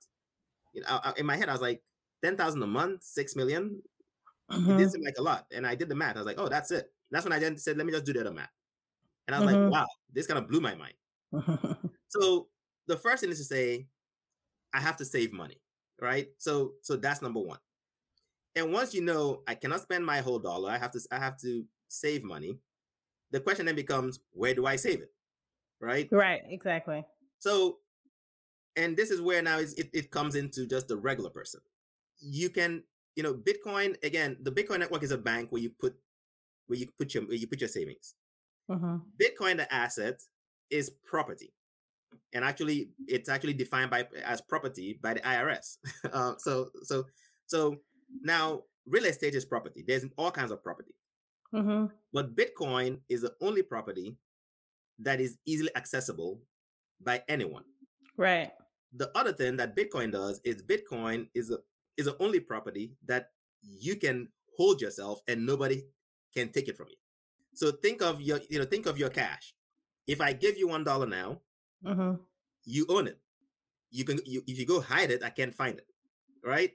You 0.73 0.81
know, 0.81 0.87
I, 0.89 1.13
in 1.17 1.25
my 1.25 1.35
head, 1.35 1.49
I 1.49 1.53
was 1.53 1.61
like, 1.61 1.81
ten 2.23 2.37
thousand 2.37 2.63
a 2.63 2.67
month, 2.67 3.03
six 3.03 3.35
million. 3.35 3.81
Mm-hmm. 4.51 4.55
It 4.55 4.65
didn't 4.65 4.77
mm-hmm. 4.77 4.89
seem 4.89 5.03
like 5.03 5.15
a 5.17 5.23
lot. 5.23 5.45
And 5.53 5.65
I 5.65 5.75
did 5.75 5.89
the 5.89 5.95
math. 5.95 6.15
I 6.15 6.19
was 6.19 6.27
like, 6.27 6.39
oh, 6.39 6.49
that's 6.49 6.71
it. 6.71 6.91
That's 7.11 7.25
when 7.25 7.33
I 7.33 7.39
then 7.39 7.57
said, 7.57 7.77
let 7.77 7.85
me 7.85 7.91
just 7.91 8.05
do 8.05 8.13
the 8.13 8.21
other 8.21 8.31
math. 8.31 8.49
And 9.27 9.35
I 9.35 9.39
was 9.39 9.49
mm-hmm. 9.49 9.63
like, 9.63 9.71
wow, 9.71 9.87
this 10.13 10.27
kind 10.27 10.37
of 10.37 10.47
blew 10.47 10.61
my 10.61 10.75
mind. 10.75 10.93
so 12.09 12.47
the 12.87 12.97
first 12.97 13.21
thing 13.21 13.31
is 13.31 13.39
to 13.39 13.43
say, 13.43 13.87
I 14.73 14.79
have 14.79 14.97
to 14.97 15.05
save 15.05 15.33
money, 15.33 15.61
right? 16.01 16.27
So 16.37 16.73
so 16.81 16.95
that's 16.95 17.21
number 17.21 17.39
one. 17.39 17.59
And 18.55 18.71
once 18.71 18.93
you 18.93 19.01
know 19.01 19.41
I 19.47 19.55
cannot 19.55 19.81
spend 19.81 20.05
my 20.05 20.19
whole 20.19 20.39
dollar, 20.39 20.71
I 20.71 20.77
have 20.77 20.91
to 20.91 20.99
I 21.11 21.17
have 21.17 21.37
to 21.41 21.65
save 21.87 22.23
money. 22.23 22.59
The 23.31 23.39
question 23.39 23.65
then 23.65 23.75
becomes, 23.75 24.19
where 24.31 24.53
do 24.53 24.65
I 24.65 24.75
save 24.75 25.01
it? 25.01 25.11
Right? 25.81 26.07
Right, 26.11 26.41
exactly. 26.47 27.05
So 27.39 27.77
and 28.77 28.95
this 28.95 29.11
is 29.11 29.21
where 29.21 29.41
now 29.41 29.59
it, 29.59 29.89
it 29.93 30.11
comes 30.11 30.35
into 30.35 30.65
just 30.65 30.87
the 30.87 30.97
regular 30.97 31.29
person. 31.29 31.61
You 32.19 32.49
can 32.49 32.83
you 33.15 33.23
know, 33.23 33.33
Bitcoin 33.33 34.01
again, 34.03 34.37
the 34.41 34.51
Bitcoin 34.51 34.79
network 34.79 35.03
is 35.03 35.11
a 35.11 35.17
bank 35.17 35.51
where 35.51 35.61
you 35.61 35.69
put 35.69 35.95
where 36.67 36.77
you 36.77 36.87
put 36.97 37.13
your 37.13 37.23
where 37.23 37.37
you 37.37 37.47
put 37.47 37.61
your 37.61 37.69
savings. 37.69 38.13
Uh-huh. 38.69 38.97
Bitcoin, 39.21 39.57
the 39.57 39.73
asset, 39.73 40.21
is 40.69 40.89
property, 40.89 41.53
and 42.35 42.43
actually, 42.43 42.89
it's 43.07 43.29
actually 43.29 43.53
defined 43.53 43.89
by 43.89 44.07
as 44.23 44.41
property 44.41 44.99
by 45.01 45.15
the 45.15 45.21
IRS. 45.21 45.77
uh, 46.13 46.33
so, 46.37 46.69
so, 46.83 47.05
so 47.47 47.77
now 48.21 48.63
real 48.85 49.05
estate 49.05 49.33
is 49.33 49.45
property. 49.45 49.83
There's 49.87 50.05
all 50.17 50.31
kinds 50.31 50.51
of 50.51 50.61
property, 50.61 50.93
uh-huh. 51.53 51.87
but 52.13 52.35
Bitcoin 52.35 52.99
is 53.09 53.21
the 53.21 53.33
only 53.41 53.63
property 53.63 54.17
that 54.99 55.19
is 55.19 55.37
easily 55.45 55.71
accessible 55.75 56.41
by 57.01 57.23
anyone. 57.27 57.63
Right. 58.17 58.51
The 58.95 59.11
other 59.17 59.33
thing 59.33 59.57
that 59.57 59.75
Bitcoin 59.75 60.11
does 60.11 60.41
is 60.43 60.61
Bitcoin 60.61 61.27
is 61.33 61.51
a 61.51 61.57
is 61.97 62.05
the 62.05 62.21
only 62.21 62.41
property 62.41 62.93
that 63.07 63.29
you 63.61 63.95
can 63.95 64.27
hold 64.57 64.81
yourself 64.81 65.21
and 65.27 65.45
nobody 65.45 65.83
can 66.35 66.49
take 66.49 66.67
it 66.67 66.77
from 66.77 66.87
you. 66.89 66.95
So 67.53 67.71
think 67.71 68.01
of 68.01 68.21
your, 68.21 68.41
you 68.49 68.59
know, 68.59 68.65
think 68.65 68.85
of 68.85 68.97
your 68.97 69.09
cash. 69.09 69.53
If 70.07 70.19
I 70.19 70.33
give 70.33 70.57
you 70.57 70.67
one 70.67 70.83
dollar 70.83 71.07
now, 71.07 71.41
uh-huh. 71.85 72.13
you 72.65 72.85
own 72.89 73.07
it. 73.07 73.19
You 73.91 74.03
can, 74.03 74.19
you, 74.25 74.43
if 74.47 74.59
you 74.59 74.65
go 74.65 74.81
hide 74.81 75.11
it, 75.11 75.23
I 75.23 75.29
can't 75.29 75.53
find 75.53 75.77
it. 75.77 75.87
Right? 76.43 76.71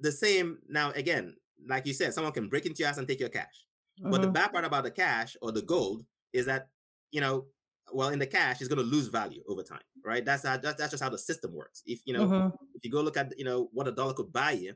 The 0.00 0.12
same 0.12 0.58
now. 0.68 0.92
Again, 0.92 1.34
like 1.66 1.86
you 1.86 1.92
said, 1.92 2.14
someone 2.14 2.32
can 2.32 2.48
break 2.48 2.66
into 2.66 2.78
your 2.78 2.88
house 2.88 2.98
and 2.98 3.08
take 3.08 3.20
your 3.20 3.28
cash. 3.28 3.66
Uh-huh. 4.00 4.10
But 4.10 4.22
the 4.22 4.28
uh-huh. 4.28 4.32
bad 4.32 4.52
part 4.52 4.64
about 4.64 4.84
the 4.84 4.90
cash 4.90 5.36
or 5.42 5.52
the 5.52 5.62
gold 5.62 6.04
is 6.32 6.46
that 6.46 6.68
you 7.10 7.20
know 7.20 7.46
well 7.92 8.08
in 8.10 8.18
the 8.18 8.26
cash 8.26 8.60
is 8.60 8.68
going 8.68 8.78
to 8.78 8.84
lose 8.84 9.08
value 9.08 9.42
over 9.48 9.62
time 9.62 9.80
right 10.04 10.24
that's 10.24 10.46
how 10.46 10.56
that's, 10.56 10.78
that's 10.78 10.90
just 10.90 11.02
how 11.02 11.08
the 11.08 11.18
system 11.18 11.54
works 11.54 11.82
if 11.86 12.00
you 12.04 12.12
know 12.12 12.26
mm-hmm. 12.26 12.48
if 12.74 12.84
you 12.84 12.90
go 12.90 13.00
look 13.00 13.16
at 13.16 13.32
you 13.38 13.44
know 13.44 13.68
what 13.72 13.88
a 13.88 13.92
dollar 13.92 14.12
could 14.12 14.32
buy 14.32 14.52
you 14.52 14.74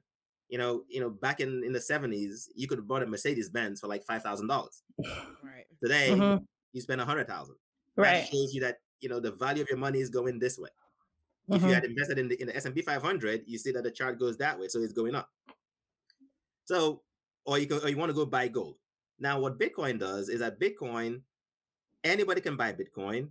you 0.49 0.59
know 0.59 0.83
you 0.89 1.01
know 1.01 1.11
back 1.11 1.41
in 1.41 1.63
in 1.65 1.73
the 1.73 1.79
70s 1.79 2.49
you 2.55 2.67
could 2.67 2.79
have 2.79 2.89
bought 2.89 3.03
a 3.03 3.07
mercedes 3.07 3.51
benz 3.51 3.81
for 3.81 3.87
like 3.87 4.03
five 4.05 4.23
thousand 4.23 4.47
dollars 4.47 4.83
right 4.99 5.67
today 5.83 6.11
mm-hmm. 6.11 6.43
you 6.73 6.81
spend 6.81 7.01
a 7.01 7.05
hundred 7.05 7.29
thousand 7.29 7.57
right 7.97 8.23
that 8.23 8.29
shows 8.29 8.55
you 8.55 8.61
that 8.61 8.77
you 9.03 9.09
know 9.09 9.21
the 9.21 9.33
value 9.33 9.63
of 9.63 9.69
your 9.69 9.79
money 9.79 10.01
is 10.01 10.09
going 10.09 10.39
this 10.39 10.59
way 10.59 10.71
mm-hmm. 10.71 11.55
if 11.55 11.61
you 11.63 11.69
mm-hmm. 11.69 11.75
had 11.75 11.85
invested 11.85 12.19
in 12.19 12.29
the 12.29 12.41
in 12.41 12.47
the 12.47 12.57
s&p 12.57 12.81
500 12.81 13.43
you 13.47 13.59
see 13.59 13.73
that 13.73 13.85
the 13.85 13.91
chart 13.91 14.19
goes 14.19 14.37
that 14.39 14.59
way 14.59 14.69
so 14.69 14.81
it's 14.81 14.93
going 14.93 15.15
up 15.15 15.29
so 16.65 17.03
or 17.45 17.59
you 17.59 17.67
can 17.67 17.79
or 17.79 17.89
you 17.89 17.97
want 17.97 18.11
to 18.11 18.15
go 18.15 18.27
buy 18.27 18.49
gold 18.49 18.77
Now, 19.19 19.41
what 19.41 19.59
Bitcoin 19.59 19.99
does 19.99 20.29
is 20.29 20.41
that 20.41 20.61
Bitcoin, 20.61 21.23
anybody 22.05 22.41
can 22.41 22.57
buy 22.57 22.73
Bitcoin. 22.73 23.29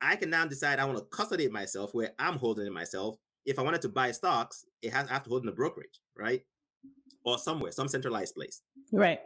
I 0.00 0.16
can 0.16 0.30
now 0.30 0.46
decide 0.46 0.78
I 0.78 0.84
want 0.84 0.98
to 0.98 1.04
custody 1.04 1.44
it 1.44 1.52
myself, 1.52 1.94
where 1.94 2.12
I'm 2.18 2.36
holding 2.38 2.66
it 2.66 2.72
myself. 2.72 3.16
If 3.44 3.58
I 3.58 3.62
wanted 3.62 3.82
to 3.82 3.88
buy 3.88 4.12
stocks, 4.12 4.64
it 4.80 4.92
has 4.92 5.08
I 5.08 5.14
have 5.14 5.24
to 5.24 5.30
hold 5.30 5.42
in 5.42 5.48
a 5.48 5.52
brokerage, 5.52 6.00
right? 6.16 6.44
Or 7.24 7.38
somewhere, 7.38 7.72
some 7.72 7.88
centralized 7.88 8.34
place. 8.34 8.62
Right. 8.92 9.20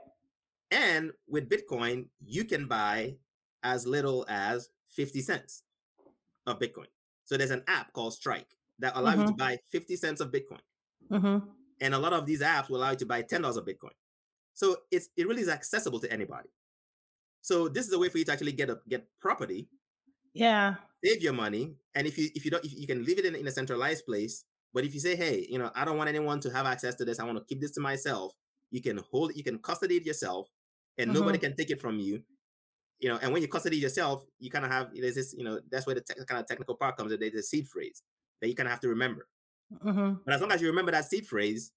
And 0.71 1.13
with 1.29 1.49
Bitcoin, 1.49 2.07
you 2.25 2.45
can 2.45 2.67
buy 2.67 3.17
as 3.63 3.87
little 3.87 4.27
as 4.29 4.71
50 4.91 5.21
cents 5.23 5.63
of 6.47 6.59
Bitcoin. 6.59 6.87
So 7.25 7.37
there's 7.37 7.51
an 7.51 7.65
app 7.67 7.93
called 7.93 8.15
Strike 8.15 8.49
that 8.79 8.97
allows 8.97 9.17
Mhm. 9.17 9.21
you 9.23 9.27
to 9.29 9.33
buy 9.35 9.59
50 9.71 9.97
cents 9.97 10.21
of 10.21 10.31
Bitcoin. 10.31 10.61
Mm-hmm. 11.11 11.49
And 11.81 11.95
a 11.95 11.99
lot 11.99 12.13
of 12.13 12.27
these 12.27 12.41
apps 12.41 12.69
will 12.69 12.79
allow 12.79 12.91
you 12.93 12.97
to 12.99 13.07
buy 13.07 13.23
$10 13.23 13.57
of 13.57 13.65
Bitcoin. 13.67 13.95
So 14.55 14.79
it's 14.91 15.09
it 15.17 15.27
really 15.29 15.43
is 15.43 15.49
accessible 15.49 16.01
to 16.01 16.11
anybody. 16.13 16.49
So 17.43 17.69
this 17.69 17.87
is 17.87 17.93
a 17.93 17.99
way 17.99 18.09
for 18.09 18.19
you 18.19 18.25
to 18.25 18.33
actually 18.33 18.53
get 18.53 18.71
a 18.71 18.81
get 18.89 19.09
property, 19.21 19.69
Yeah. 20.35 20.77
save 21.05 21.23
your 21.23 21.33
money, 21.33 21.77
and 21.95 22.07
if 22.07 22.19
you 22.19 22.31
if 22.35 22.45
you 22.45 22.51
don't 22.51 22.65
if 22.65 22.73
you 22.73 22.87
can 22.87 23.05
leave 23.05 23.19
it 23.19 23.25
in, 23.27 23.35
in 23.35 23.47
a 23.47 23.51
centralized 23.51 24.07
place, 24.07 24.45
but 24.73 24.85
if 24.85 24.95
you 24.95 25.01
say, 25.01 25.17
hey, 25.17 25.47
you 25.49 25.59
know, 25.59 25.71
I 25.75 25.85
don't 25.85 25.97
want 25.99 26.09
anyone 26.09 26.41
to 26.41 26.51
have 26.51 26.67
access 26.67 26.95
to 26.97 27.05
this, 27.05 27.19
I 27.21 27.25
want 27.25 27.39
to 27.39 27.45
keep 27.45 27.61
this 27.61 27.73
to 27.73 27.81
myself, 27.81 28.35
you 28.71 28.83
can 28.83 28.99
hold 28.99 29.31
it, 29.31 29.37
you 29.37 29.45
can 29.45 29.59
custody 29.59 29.97
it 29.99 30.07
yourself, 30.07 30.49
and 30.99 31.13
nobody 31.13 31.39
can 31.39 31.55
take 31.57 31.71
it 31.71 31.81
from 31.81 31.99
you. 32.01 32.25
You 33.01 33.11
know, 33.11 33.19
and 33.21 33.33
when 33.33 33.43
you 33.43 33.49
custody 33.49 33.77
yourself, 33.77 34.25
you 34.39 34.51
kind 34.51 34.65
of 34.65 34.71
have 34.71 34.89
there's 34.95 35.15
this, 35.17 35.35
you 35.37 35.45
know, 35.45 35.61
that's 35.71 35.87
where 35.87 35.95
the 35.95 36.01
te- 36.01 36.15
kind 36.27 36.41
of 36.41 36.47
technical 36.47 36.75
part 36.77 36.97
comes 36.97 37.13
in. 37.13 37.21
There's 37.21 37.35
a 37.35 37.43
seed 37.43 37.69
phrase 37.69 38.03
that 38.41 38.49
you 38.49 38.55
kind 38.55 38.67
of 38.67 38.71
have 38.71 38.81
to 38.81 38.89
remember. 38.89 39.29
Mm-hmm. 39.85 40.15
But 40.25 40.35
as 40.35 40.41
long 40.41 40.51
as 40.53 40.63
you 40.63 40.69
remember 40.69 40.93
that 40.93 41.05
seed 41.05 41.27
phrase, 41.27 41.73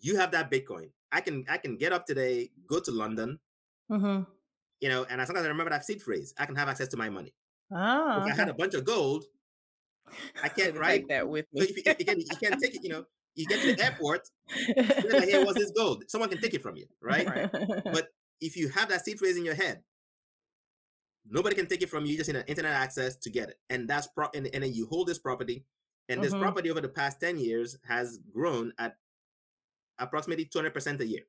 you 0.00 0.16
have 0.16 0.30
that 0.32 0.50
Bitcoin. 0.50 0.90
I 1.10 1.20
can 1.20 1.44
I 1.48 1.58
can 1.58 1.76
get 1.76 1.92
up 1.92 2.06
today, 2.06 2.50
go 2.68 2.80
to 2.80 2.90
London, 2.90 3.38
Mm-hmm. 3.90 4.22
you 4.80 4.88
know, 4.88 5.06
and 5.08 5.20
as 5.20 5.28
long 5.28 5.38
as 5.38 5.44
I 5.44 5.48
remember 5.48 5.70
that 5.70 5.84
seed 5.84 6.02
phrase, 6.02 6.34
I 6.38 6.44
can 6.46 6.56
have 6.56 6.68
access 6.68 6.88
to 6.88 6.96
my 6.96 7.08
money. 7.08 7.32
Oh. 7.72 8.24
If 8.26 8.32
I 8.32 8.34
had 8.36 8.48
a 8.48 8.54
bunch 8.54 8.74
of 8.74 8.84
gold, 8.84 9.24
I 10.42 10.48
can't 10.48 10.76
right. 10.78 11.04
that 11.08 11.28
with 11.28 11.46
So 11.54 11.60
me. 11.62 11.66
if 11.68 11.76
you, 11.84 11.92
again, 11.92 12.18
you 12.20 12.36
can't 12.40 12.60
take 12.60 12.74
it. 12.74 12.82
You 12.84 12.90
know, 12.90 13.04
you 13.34 13.46
get 13.46 13.60
to 13.62 13.74
the 13.74 13.84
airport, 13.84 14.28
like, 14.76 15.28
hey, 15.28 15.42
what's 15.44 15.58
this 15.58 15.70
gold? 15.70 16.04
Someone 16.08 16.28
can 16.30 16.40
take 16.40 16.54
it 16.54 16.62
from 16.62 16.76
you, 16.76 16.86
right? 17.00 17.26
Right. 17.28 17.50
But 17.84 18.08
if 18.40 18.56
you 18.56 18.68
have 18.70 18.88
that 18.88 19.04
seed 19.04 19.18
phrase 19.18 19.36
in 19.36 19.44
your 19.44 19.54
head, 19.54 19.82
nobody 21.28 21.56
can 21.56 21.66
take 21.66 21.82
it 21.82 21.90
from 21.90 22.04
you. 22.04 22.12
You 22.12 22.18
just 22.18 22.28
need 22.28 22.36
an 22.38 22.46
internet 22.46 22.72
access 22.72 23.16
to 23.16 23.30
get 23.30 23.48
it, 23.50 23.58
and 23.70 23.88
that's 23.88 24.06
pro. 24.06 24.28
And, 24.34 24.48
and 24.54 24.62
then 24.62 24.72
you 24.74 24.86
hold 24.86 25.08
this 25.08 25.18
property, 25.18 25.64
and 26.08 26.22
this 26.22 26.34
Mhm. 26.34 26.40
property 26.40 26.70
over 26.70 26.80
the 26.80 26.88
past 26.88 27.20
ten 27.20 27.38
years 27.38 27.76
has 27.88 28.18
grown 28.32 28.72
at 28.78 28.98
approximately 29.98 30.44
two 30.44 30.58
hundred 30.58 30.74
percent 30.74 31.00
a 31.00 31.06
year. 31.06 31.26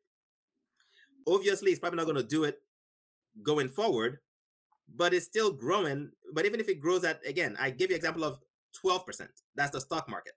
Obviously, 1.28 1.72
it's 1.72 1.80
probably 1.80 1.98
not 1.98 2.06
going 2.06 2.18
to 2.18 2.24
do 2.24 2.44
it 2.44 2.62
going 3.44 3.70
forward, 3.70 4.20
but 4.88 5.14
it's 5.14 5.26
still 5.26 5.52
growing. 5.52 6.12
But 6.34 6.46
even 6.46 6.60
if 6.60 6.70
it 6.70 6.80
grows 6.80 7.04
at 7.04 7.26
again, 7.26 7.56
I 7.60 7.72
give 7.72 7.90
you 7.90 7.96
example 7.96 8.24
of 8.24 8.40
twelve 8.74 9.06
percent. 9.06 9.32
That's 9.56 9.72
the 9.72 9.82
stock 9.82 10.10
market, 10.10 10.34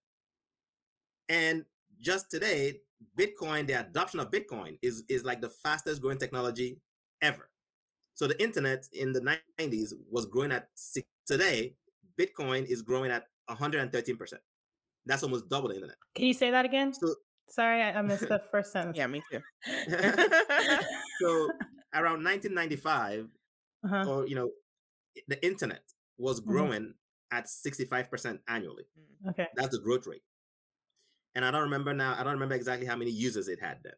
and 1.28 1.66
just 2.00 2.30
today, 2.30 2.80
Bitcoin, 3.18 3.66
the 3.66 3.74
adoption 3.74 4.20
of 4.20 4.30
Bitcoin 4.30 4.78
is 4.80 5.04
is 5.08 5.24
like 5.24 5.40
the 5.42 5.50
fastest 5.50 6.00
growing 6.00 6.18
technology 6.18 6.80
ever. 7.20 7.49
So 8.20 8.26
the 8.26 8.38
internet 8.42 8.86
in 8.92 9.14
the 9.14 9.38
90s 9.58 9.94
was 10.10 10.26
growing 10.26 10.52
at 10.52 10.68
six. 10.74 11.08
Today, 11.26 11.72
Bitcoin 12.20 12.66
is 12.66 12.82
growing 12.82 13.10
at 13.10 13.24
113%. 13.48 14.34
That's 15.06 15.22
almost 15.22 15.48
double 15.48 15.70
the 15.70 15.76
internet. 15.76 15.96
Can 16.14 16.26
you 16.26 16.34
say 16.34 16.50
that 16.50 16.66
again? 16.66 16.92
So 16.92 17.14
Sorry, 17.48 17.80
I, 17.80 17.98
I 17.98 18.02
missed 18.02 18.28
the 18.28 18.42
first 18.50 18.72
sentence. 18.72 18.98
yeah, 18.98 19.06
me 19.06 19.22
too. 19.32 19.40
so 21.22 21.48
around 21.94 22.22
1995, 22.22 23.26
uh-huh. 23.86 24.04
or 24.06 24.26
you 24.26 24.34
know, 24.34 24.50
the 25.28 25.42
internet 25.42 25.84
was 26.18 26.42
Mhm. 26.42 26.46
growing 26.46 26.94
at 27.32 27.46
65% 27.46 28.38
annually. 28.48 28.84
Okay. 29.30 29.46
That's 29.56 29.74
the 29.74 29.82
growth 29.82 30.06
rate. 30.06 30.22
And 31.34 31.42
I 31.42 31.50
don't 31.50 31.62
remember 31.62 31.94
now, 31.94 32.16
I 32.18 32.22
don't 32.22 32.34
remember 32.34 32.54
exactly 32.54 32.86
how 32.86 32.96
many 32.96 33.12
users 33.12 33.48
it 33.48 33.62
had 33.62 33.78
then. 33.82 33.94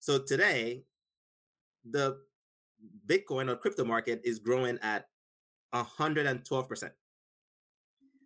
So 0.00 0.18
today, 0.18 0.84
the 1.90 2.18
Bitcoin 3.06 3.48
or 3.50 3.56
crypto 3.56 3.84
market 3.84 4.20
is 4.24 4.38
growing 4.38 4.78
at 4.82 5.08
112%. 5.74 6.90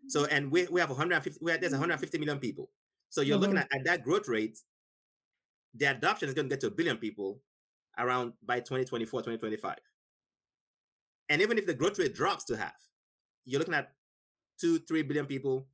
So, 0.09 0.25
and 0.27 0.51
we, 0.51 0.67
we 0.69 0.81
have 0.81 0.91
150, 0.91 1.39
we 1.45 1.51
have, 1.53 1.61
there's 1.61 1.73
150 1.73 2.19
million 2.19 2.39
people. 2.39 2.71
So 3.11 3.21
you're 3.21 3.39
looking 3.39 3.57
Mhm. 3.57 3.61
at, 3.63 3.75
at 3.75 3.85
that 3.85 4.05
growth 4.05 4.29
rate, 4.29 4.59
the 5.75 5.87
adoption 5.87 6.29
is 6.29 6.35
going 6.35 6.49
to 6.49 6.53
get 6.53 6.61
to 6.61 6.67
a 6.69 6.71
billion 6.71 6.97
people 6.97 7.43
around 7.99 8.33
by 8.43 8.61
2024, 8.61 9.21
2025. 9.21 9.79
And 11.29 11.43
even 11.43 11.59
if 11.59 11.67
the 11.67 11.75
growth 11.75 11.99
rate 11.99 12.15
drops 12.15 12.45
to 12.45 12.57
half, 12.57 12.75
you're 13.45 13.59
looking 13.61 13.75
at 13.75 13.95
two, 14.61 14.79
three 14.81 15.03
billion 15.03 15.27
people 15.27 15.69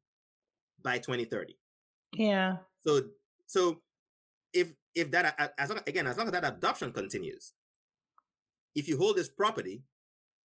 by 0.83 0.99
2030. 0.99 1.57
Yeah. 2.12 2.59
So 2.81 3.11
so 3.47 3.83
if 4.53 4.74
if 4.95 5.11
that 5.12 5.55
as 5.59 5.70
long, 5.70 5.81
again 5.87 6.07
as 6.07 6.16
long 6.16 6.27
as 6.27 6.33
that 6.33 6.45
adoption 6.45 6.93
continues, 6.93 7.53
if 8.77 8.87
you 8.89 8.97
hold 8.99 9.16
this 9.16 9.29
property, 9.29 9.83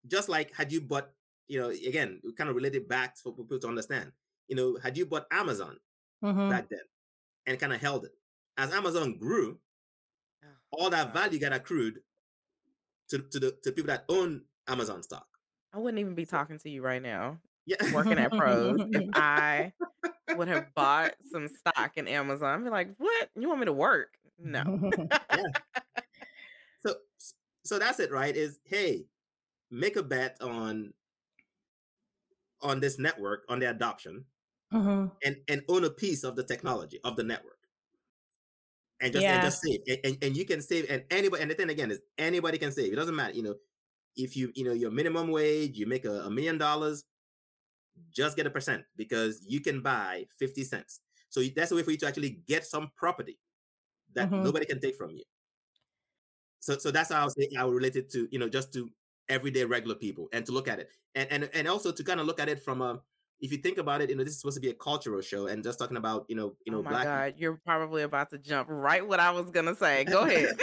just 0.07 0.29
like 0.29 0.55
had 0.55 0.71
you 0.71 0.81
bought, 0.81 1.11
you 1.49 1.59
know, 1.61 1.71
again, 1.71 2.21
we 2.23 2.33
kind 2.33 2.51
of 2.51 2.57
relate 2.57 2.77
it 2.77 2.89
back 2.89 3.17
for 3.19 3.33
people 3.35 3.59
to 3.59 3.69
understand. 3.69 4.13
You 4.49 4.57
know, 4.57 4.79
had 4.83 4.97
you 4.97 5.07
bought 5.07 5.27
Amazon 5.33 5.79
Mm-hmm. 6.25 6.49
back 6.51 6.69
then 6.69 6.81
and 7.47 7.61
kind 7.61 7.73
of 7.73 7.81
held 7.81 8.05
it, 8.05 8.13
as 8.57 8.73
Amazon 8.75 9.19
grew, 9.19 9.59
all 10.73 10.91
that 10.91 11.13
value 11.13 11.39
got 11.39 11.53
accrued 11.53 12.01
to 13.11 13.19
to 13.19 13.39
the 13.39 13.53
to 13.63 13.73
people 13.73 13.87
that 13.89 14.05
own 14.09 14.43
Amazon 14.67 15.03
stock. 15.03 15.27
I 15.73 15.79
wouldn't 15.79 16.01
even 16.01 16.15
be 16.17 16.27
talking 16.27 16.59
to 16.59 16.69
you 16.71 16.83
right 16.83 17.01
now, 17.03 17.39
Yeah, 17.67 17.77
working 17.95 18.19
at 18.19 18.33
Pros, 18.33 18.81
if 18.91 19.09
I 19.15 19.73
would 20.37 20.49
have 20.49 20.75
bought 20.75 21.15
some 21.31 21.47
stock 21.49 21.93
in 21.97 22.09
Amazon. 22.09 22.59
I'd 22.61 22.65
be 22.65 22.71
like, 22.71 22.95
what? 22.99 23.29
You 23.39 23.49
want 23.49 23.61
me 23.61 23.67
to 23.67 23.73
work? 23.73 24.17
No. 24.39 24.63
so 25.33 25.45
so 27.69 27.79
that's 27.79 28.01
it 28.01 28.11
right 28.11 28.37
is 28.37 28.61
hey 28.65 29.07
make 29.71 29.97
a 29.97 30.03
bet 30.03 30.41
on 30.43 30.95
on 32.61 32.81
this 32.81 32.99
network 32.99 33.45
on 33.49 33.59
the 33.59 33.69
adoption 33.71 34.27
hmm 34.71 35.09
and 35.25 35.37
and 35.49 35.65
own 35.69 35.85
a 35.85 35.91
piece 35.91 36.25
of 36.25 36.37
the 36.37 36.45
technology 36.45 37.01
of 37.05 37.17
the 37.17 37.25
network 37.25 37.69
and 39.01 39.13
just 39.13 39.29
Yeah. 39.29 39.33
and 39.33 39.43
just 39.43 39.61
save 39.63 39.81
and, 39.87 39.99
and, 40.05 40.25
and 40.25 40.37
you 40.37 40.45
can 40.45 40.61
save 40.61 40.91
and 40.91 41.05
anybody 41.11 41.43
and 41.43 41.51
the 41.51 41.55
thing 41.55 41.71
again 41.71 41.91
is 41.91 42.01
anybody 42.19 42.59
can 42.59 42.73
save 42.73 42.93
it 42.93 42.97
doesn't 42.97 43.15
matter 43.15 43.35
you 43.35 43.43
know 43.43 43.55
if 44.17 44.37
you 44.37 44.53
you 44.55 44.65
know 44.65 44.73
your 44.73 44.91
minimum 44.91 45.31
wage 45.31 45.79
you 45.79 45.87
make 45.87 46.05
a, 46.05 46.23
a 46.23 46.31
million 46.31 46.59
dollars 46.59 47.05
just 48.11 48.37
get 48.37 48.47
a 48.47 48.51
percent 48.51 48.85
because 48.97 49.45
you 49.47 49.61
can 49.61 49.83
buy 49.83 50.27
50 50.39 50.65
cents 50.65 51.01
so 51.29 51.43
that's 51.55 51.71
a 51.73 51.75
way 51.77 51.83
for 51.83 51.91
you 51.91 51.97
to 51.99 52.07
actually 52.07 52.31
get 52.47 52.65
some 52.65 52.91
property 52.97 53.39
that 54.15 54.31
Mhm. 54.31 54.39
nobody 54.39 54.67
can 54.67 54.81
take 54.81 54.97
from 54.97 55.13
you 55.13 55.25
so 56.61 56.79
so 56.79 56.91
that's 56.91 57.11
how 57.13 57.21
I 57.23 57.25
was 57.25 57.35
saying 57.39 57.57
I 57.59 57.65
would 57.65 57.75
relate 57.75 57.97
it 57.97 58.11
to 58.13 58.29
you 58.31 58.39
know 58.39 58.49
just 58.49 58.73
to 58.75 58.91
everyday 59.29 59.65
regular 59.65 59.95
people 59.95 60.29
and 60.33 60.45
to 60.47 60.53
look 60.53 60.69
at 60.69 60.79
it 60.79 60.91
and 61.15 61.31
and 61.31 61.51
and 61.55 61.69
also 61.69 61.93
to 61.93 62.03
kind 62.05 62.21
of 62.21 62.27
look 62.27 62.41
at 62.41 62.49
it 62.49 62.63
from 62.63 62.81
a 62.83 63.01
if 63.41 63.53
you 63.53 63.59
think 63.59 63.79
about 63.79 64.01
it 64.01 64.11
you 64.11 64.17
know 64.17 64.25
this 64.25 64.33
is 64.33 64.41
supposed 64.41 64.57
to 64.57 64.61
be 64.61 64.71
a 64.71 64.75
cultural 64.75 65.21
show 65.21 65.47
and 65.47 65.63
just 65.63 65.79
talking 65.79 65.97
about 65.97 66.25
you 66.29 66.35
know 66.35 66.57
you 66.65 66.73
know 66.73 66.79
oh 66.79 66.83
my 66.83 66.91
black 66.91 67.05
God, 67.05 67.35
you're 67.37 67.61
probably 67.65 68.03
about 68.03 68.31
to 68.31 68.39
jump 68.39 68.69
right 68.71 69.07
what 69.07 69.21
I 69.21 69.31
was 69.31 69.51
gonna 69.51 69.75
say. 69.77 70.05
Go 70.05 70.23
ahead. 70.25 70.59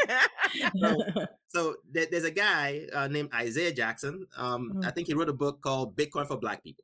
so 1.47 1.75
there, 1.91 2.07
there's 2.09 2.23
a 2.23 2.31
guy 2.31 2.87
uh, 2.93 3.07
named 3.07 3.29
Isaiah 3.33 3.71
Jackson 3.73 4.25
um 4.35 4.73
Mhm. 4.73 4.85
I 4.85 4.91
think 4.91 5.07
he 5.07 5.13
wrote 5.13 5.29
a 5.29 5.33
book 5.33 5.61
called 5.61 5.95
Bitcoin 5.95 6.27
for 6.27 6.37
Black 6.37 6.63
People 6.63 6.83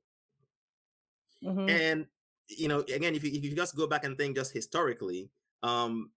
Mhm. 1.44 1.70
and 1.70 2.08
you 2.48 2.68
know 2.68 2.80
again 2.82 3.16
if 3.16 3.24
you, 3.24 3.32
if 3.34 3.44
you 3.44 3.56
just 3.56 3.76
go 3.76 3.88
back 3.88 4.04
and 4.06 4.16
think 4.18 4.36
just 4.36 4.54
historically 4.54 5.32
um 5.64 6.12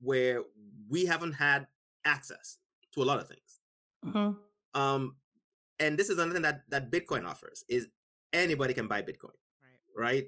where 0.00 0.42
we 0.88 1.04
haven't 1.06 1.32
had 1.32 1.66
access 2.04 2.58
to 2.92 3.02
a 3.02 3.04
lot 3.04 3.18
of 3.18 3.28
things 3.28 3.60
Mhm. 4.04 4.38
um 4.74 5.16
and 5.78 5.98
this 5.98 6.08
is 6.10 6.18
another 6.18 6.32
thing 6.34 6.42
that 6.42 6.62
that 6.70 6.90
bitcoin 6.90 7.26
offers 7.26 7.64
is 7.68 7.88
anybody 8.32 8.74
can 8.74 8.86
buy 8.88 9.02
bitcoin 9.02 9.36
Right. 9.62 9.80
right 9.96 10.26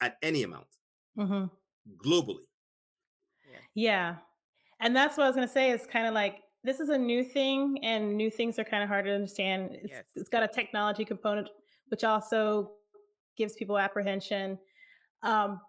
at 0.00 0.18
any 0.22 0.42
amount 0.42 0.68
Mhm. 1.16 1.50
globally 1.96 2.44
Yeah. 3.74 4.16
And 4.80 4.94
that's 4.94 5.16
what 5.16 5.24
I 5.24 5.28
was 5.28 5.36
going 5.36 5.46
to 5.46 5.52
say 5.52 5.70
is 5.70 5.86
kind 5.86 6.06
of 6.06 6.14
like 6.14 6.42
this 6.64 6.80
is 6.80 6.88
a 6.88 6.98
new 6.98 7.22
thing 7.24 7.78
and 7.84 8.16
new 8.16 8.30
things 8.30 8.58
are 8.58 8.64
kind 8.64 8.82
of 8.82 8.88
hard 8.88 9.04
to 9.04 9.12
understand. 9.12 9.74
It's, 9.76 9.92
Yes. 9.92 10.04
it's 10.16 10.28
got 10.28 10.42
a 10.42 10.48
technology 10.48 11.04
component, 11.04 11.48
which 11.88 12.02
also 12.04 12.76
gives 13.36 13.54
people 13.54 13.78
apprehension. 13.78 14.58
Um, 15.22 15.60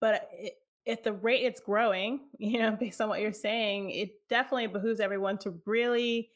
but 0.00 0.28
it, 0.32 0.54
at 0.86 1.04
the 1.04 1.12
rate 1.12 1.44
it's 1.44 1.60
growing, 1.60 2.28
you 2.38 2.58
know, 2.58 2.72
based 2.72 3.00
on 3.00 3.08
what 3.08 3.20
you're 3.20 3.32
saying, 3.32 3.90
it 3.90 4.28
definitely 4.28 4.66
behooves 4.68 5.00
everyone 5.00 5.38
to 5.38 5.60
really 5.66 6.30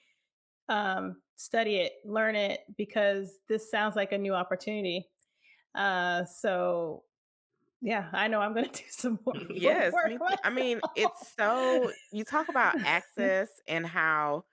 um, 0.68 1.22
study 1.36 1.76
it, 1.78 1.94
learn 2.04 2.36
it, 2.36 2.62
because 2.76 3.38
this 3.48 3.70
sounds 3.70 3.96
like 3.96 4.12
a 4.12 4.18
new 4.18 4.34
opportunity. 4.34 5.10
Uh, 5.74 6.24
so 6.24 7.04
Yeah, 7.82 8.10
I 8.12 8.28
know 8.28 8.40
I'm 8.40 8.54
going 8.54 8.70
to 8.72 8.82
do 8.84 8.88
some 8.90 9.20
more. 9.26 9.36
Yes, 9.54 10.04
me. 10.04 10.18
I 10.42 10.50
mean, 10.50 10.82
it's 10.94 11.20
so 11.36 11.92
you 12.10 12.24
talk 12.24 12.48
about 12.48 12.76
access 12.82 13.60
and 13.66 13.86
how 13.86 14.44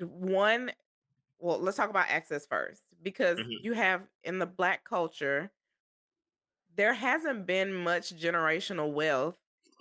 one 0.00 0.70
well, 1.38 1.58
let's 1.58 1.76
talk 1.76 1.90
about 1.90 2.08
access 2.08 2.46
first 2.46 2.84
because 3.02 3.42
Mhm. 3.42 3.56
you 3.58 3.74
have 3.74 4.08
in 4.24 4.38
the 4.40 4.46
black 4.46 4.84
culture 4.84 5.52
there 6.80 6.94
hasn't 6.94 7.46
been 7.46 7.74
much 7.74 8.10
generational 8.16 8.92
wealth 8.94 9.36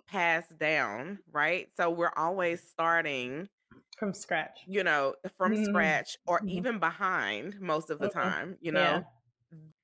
passed 0.07 0.57
down, 0.57 1.19
right? 1.31 1.69
So 1.75 1.89
we're 1.89 2.13
always 2.17 2.67
starting, 2.67 3.49
from 3.97 4.13
scratch. 4.15 4.65
you 4.65 4.83
know, 4.83 5.15
from 5.37 5.55
Mhm, 5.55 5.55
scratch 5.55 6.17
or 6.27 6.41
mhm. 6.41 6.47
even 6.47 6.79
behind 6.79 7.59
most 7.59 7.89
of 7.89 7.99
the 8.01 8.07
Mhm, 8.07 8.09
time, 8.09 8.57
you 8.61 8.71
yeah. 8.71 8.71
know. 8.71 9.05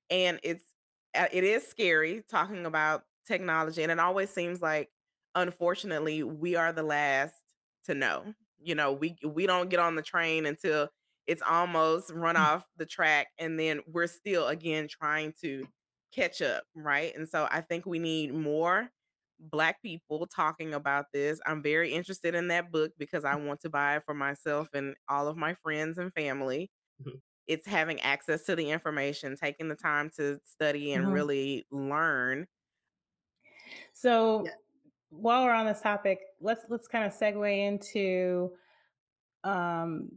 And 0.09 0.39
it's 0.43 0.75
uh, 1.15 1.27
it 1.31 1.43
is 1.43 1.67
scary 1.67 2.23
talking 2.29 2.65
about 2.65 3.05
technology 3.27 3.83
and 3.83 3.91
it 3.91 3.99
always 3.99 4.29
seems 4.29 4.61
like 4.61 4.91
unfortunately 5.35 6.23
we 6.23 6.55
are 6.55 6.73
the 6.73 6.83
last 6.83 7.35
to 7.85 7.95
know. 7.95 8.33
You 8.59 8.75
know, 8.75 8.93
we 8.93 9.17
we 9.25 9.47
don't 9.47 9.69
get 9.69 9.79
on 9.79 9.95
the 9.95 10.03
train 10.03 10.45
until 10.45 10.89
it's 11.27 11.41
almost 11.41 12.11
run 12.11 12.37
off 12.37 12.67
the 12.77 12.85
track 12.85 13.29
and 13.39 13.59
then 13.59 13.81
we're 13.87 14.07
still 14.07 14.47
again 14.47 14.87
trying 14.89 15.33
to 15.41 15.67
catch 16.15 16.41
up, 16.41 16.63
right? 16.75 17.15
And 17.15 17.27
so 17.29 17.47
I 17.51 17.61
think 17.61 17.85
we 17.85 17.99
need 17.99 18.33
more 18.33 18.89
black 19.39 19.81
people 19.81 20.27
talking 20.27 20.73
about 20.73 21.07
this. 21.13 21.39
I'm 21.45 21.61
very 21.61 21.93
interested 21.93 22.35
in 22.35 22.47
that 22.49 22.71
book 22.71 22.93
because 22.97 23.25
I 23.25 23.35
want 23.35 23.61
to 23.61 23.69
buy 23.69 23.97
it 23.97 24.03
for 24.05 24.13
myself 24.13 24.69
and 24.73 24.95
all 25.09 25.27
of 25.27 25.37
my 25.37 25.55
friends 25.55 25.97
and 25.97 26.13
family. 26.13 26.71
Mhm. 26.99 27.21
It's 27.47 27.67
having 27.67 28.01
access 28.01 28.45
to 28.45 28.55
the 28.55 28.71
information, 28.71 29.37
taking 29.37 29.69
the 29.69 29.75
time 29.75 30.11
to 30.17 30.39
study 30.45 30.93
and 30.93 31.11
Mhm. 31.11 31.11
really 31.11 31.65
learn. 31.71 32.47
So 33.93 34.45
Yeah. 34.45 34.55
while 35.09 35.45
we're 35.45 35.53
on 35.53 35.65
this 35.65 35.81
topic, 35.81 36.19
let's 36.41 36.65
let's 36.69 36.87
kind 36.87 37.05
of 37.05 37.13
segue 37.13 37.57
into 37.67 38.55
um, 39.45 40.11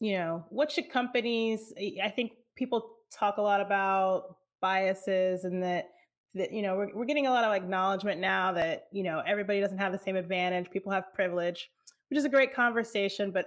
you 0.00 0.14
know, 0.14 0.46
what 0.50 0.72
should 0.72 0.90
companies 0.90 1.74
I 2.02 2.10
think 2.10 2.34
people 2.56 2.98
talk 3.12 3.38
a 3.38 3.42
lot 3.42 3.62
about 3.62 4.37
biases 4.60 5.44
and 5.44 5.62
that 5.62 5.90
that 6.34 6.52
you 6.52 6.62
know, 6.62 6.76
we're 6.76 6.94
we're 6.94 7.04
getting 7.04 7.26
a 7.26 7.30
lot 7.30 7.44
of 7.44 7.52
acknowledgement 7.52 8.20
now 8.20 8.52
that, 8.52 8.84
you 8.92 9.02
know, 9.02 9.22
everybody 9.26 9.60
doesn't 9.60 9.78
have 9.78 9.92
the 9.92 9.98
same 9.98 10.16
advantage, 10.16 10.70
people 10.70 10.92
have 10.92 11.12
privilege, 11.14 11.70
which 12.10 12.18
is 12.18 12.24
a 12.24 12.28
great 12.28 12.54
conversation, 12.54 13.30
but 13.30 13.46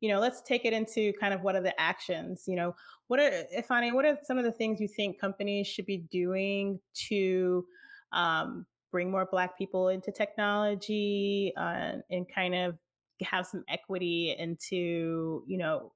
you 0.00 0.08
know, 0.08 0.20
let's 0.20 0.40
take 0.42 0.64
it 0.64 0.72
into 0.72 1.12
kind 1.20 1.34
of 1.34 1.42
what 1.42 1.56
are 1.56 1.60
the 1.60 1.78
actions, 1.80 2.44
you 2.46 2.54
know, 2.54 2.74
what 3.08 3.18
are 3.18 3.44
Ifeanyi, 3.58 3.92
what 3.92 4.04
are 4.04 4.16
some 4.22 4.38
of 4.38 4.44
the 4.44 4.52
things 4.52 4.80
you 4.80 4.86
think 4.86 5.20
companies 5.20 5.66
should 5.66 5.86
be 5.86 6.04
doing 6.10 6.78
to 7.08 7.64
um, 8.12 8.64
bring 8.92 9.10
more 9.10 9.26
black 9.30 9.58
people 9.58 9.88
into 9.88 10.12
technology 10.12 11.52
uh, 11.56 11.94
and 12.10 12.26
kind 12.32 12.54
of 12.54 12.78
have 13.22 13.46
some 13.46 13.64
equity 13.68 14.34
into 14.38 15.42
you 15.46 15.58
know 15.58 15.92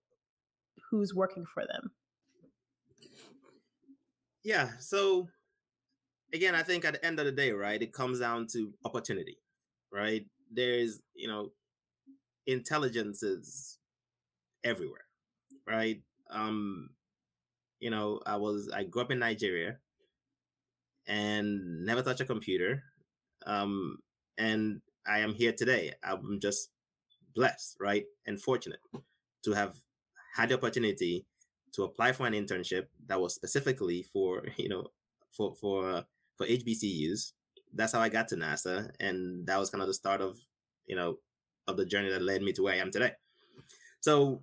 who's 0.90 1.14
working 1.14 1.44
for 1.52 1.64
them 1.66 1.90
Yeah. 4.44 4.70
So 4.78 5.28
again, 6.32 6.54
I 6.54 6.62
think 6.62 6.84
at 6.84 6.94
the 6.94 7.04
end 7.04 7.18
of 7.18 7.26
the 7.26 7.32
day, 7.32 7.52
right, 7.52 7.80
it 7.80 7.92
comes 7.92 8.20
down 8.20 8.46
to 8.52 8.72
opportunity, 8.84 9.38
right? 9.92 10.26
There's, 10.50 11.00
you 11.14 11.28
know, 11.28 11.50
intelligence 12.46 13.22
is 13.22 13.78
everywhere, 14.64 15.06
right? 15.66 16.02
Um, 16.30 16.90
you 17.80 17.90
know, 17.90 18.20
I 18.26 18.36
was 18.36 18.70
I 18.74 18.84
grew 18.84 19.02
up 19.02 19.10
in 19.10 19.18
Nigeria 19.18 19.78
and 21.06 21.84
never 21.84 22.02
touched 22.02 22.20
a 22.20 22.24
computer. 22.24 22.82
Um, 23.46 23.98
and 24.38 24.80
I 25.06 25.20
am 25.20 25.34
here 25.34 25.52
today. 25.52 25.92
I'm 26.04 26.38
just 26.40 26.70
blessed, 27.34 27.76
right? 27.80 28.04
And 28.26 28.40
fortunate 28.40 28.80
to 29.44 29.52
have 29.52 29.76
had 30.36 30.50
the 30.50 30.54
opportunity 30.54 31.26
to 31.72 31.84
apply 31.84 32.12
for 32.12 32.26
an 32.26 32.34
internship 32.34 32.86
that 33.06 33.20
was 33.20 33.34
specifically 33.34 34.02
for, 34.02 34.44
you 34.56 34.68
know, 34.68 34.88
for 35.30 35.54
for 35.54 35.90
uh, 35.90 36.02
for 36.36 36.46
HBCUs. 36.46 37.32
That's 37.74 37.92
how 37.92 38.00
I 38.00 38.08
got 38.10 38.28
to 38.28 38.36
NASA, 38.36 38.90
and 39.00 39.46
that 39.46 39.58
was 39.58 39.70
kind 39.70 39.80
of 39.80 39.88
the 39.88 39.94
start 39.94 40.20
of, 40.20 40.36
you 40.86 40.94
know, 40.94 41.18
of 41.66 41.76
the 41.76 41.86
journey 41.86 42.10
that 42.10 42.22
led 42.22 42.42
me 42.42 42.52
to 42.52 42.62
where 42.62 42.74
I 42.74 42.78
am 42.78 42.90
today. 42.90 43.12
So 44.00 44.42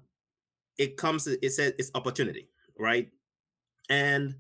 it 0.78 0.98
comes 0.98 1.28
it 1.28 1.52
says 1.52 1.74
it's 1.78 1.92
opportunity, 1.94 2.50
right? 2.78 3.12
And 3.90 4.36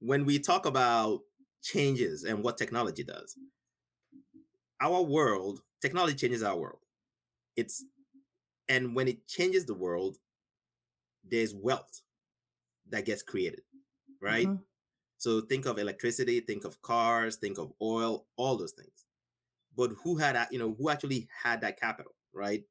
when 0.00 0.24
we 0.24 0.38
talk 0.38 0.66
about 0.66 1.20
changes 1.62 2.24
and 2.24 2.42
what 2.42 2.58
technology 2.58 3.04
does, 3.04 3.36
our 4.80 5.02
world, 5.02 5.60
technology 5.80 6.14
changes 6.14 6.42
our 6.42 6.56
world. 6.56 6.80
It's 7.56 7.84
and 8.68 8.94
when 8.94 9.08
it 9.08 9.26
changes 9.26 9.64
the 9.66 9.74
world, 9.74 10.18
there's 11.24 11.54
wealth 11.54 12.02
that 12.90 13.04
gets 13.06 13.22
created, 13.22 13.62
right? 14.20 14.50
Mhm. 14.50 14.64
So 15.18 15.40
think 15.42 15.66
of 15.66 15.78
electricity, 15.78 16.40
think 16.40 16.64
of 16.64 16.82
cars, 16.82 17.36
think 17.36 17.58
of 17.58 17.72
oil, 17.82 18.28
all 18.36 18.56
those 18.56 18.72
things. 18.72 19.06
But 19.76 19.92
who 20.04 20.16
had 20.18 20.48
you 20.50 20.58
know, 20.58 20.74
who 20.74 20.90
actually 20.90 21.28
had 21.42 21.60
that 21.62 21.80
capital, 21.80 22.14
right? 22.32 22.64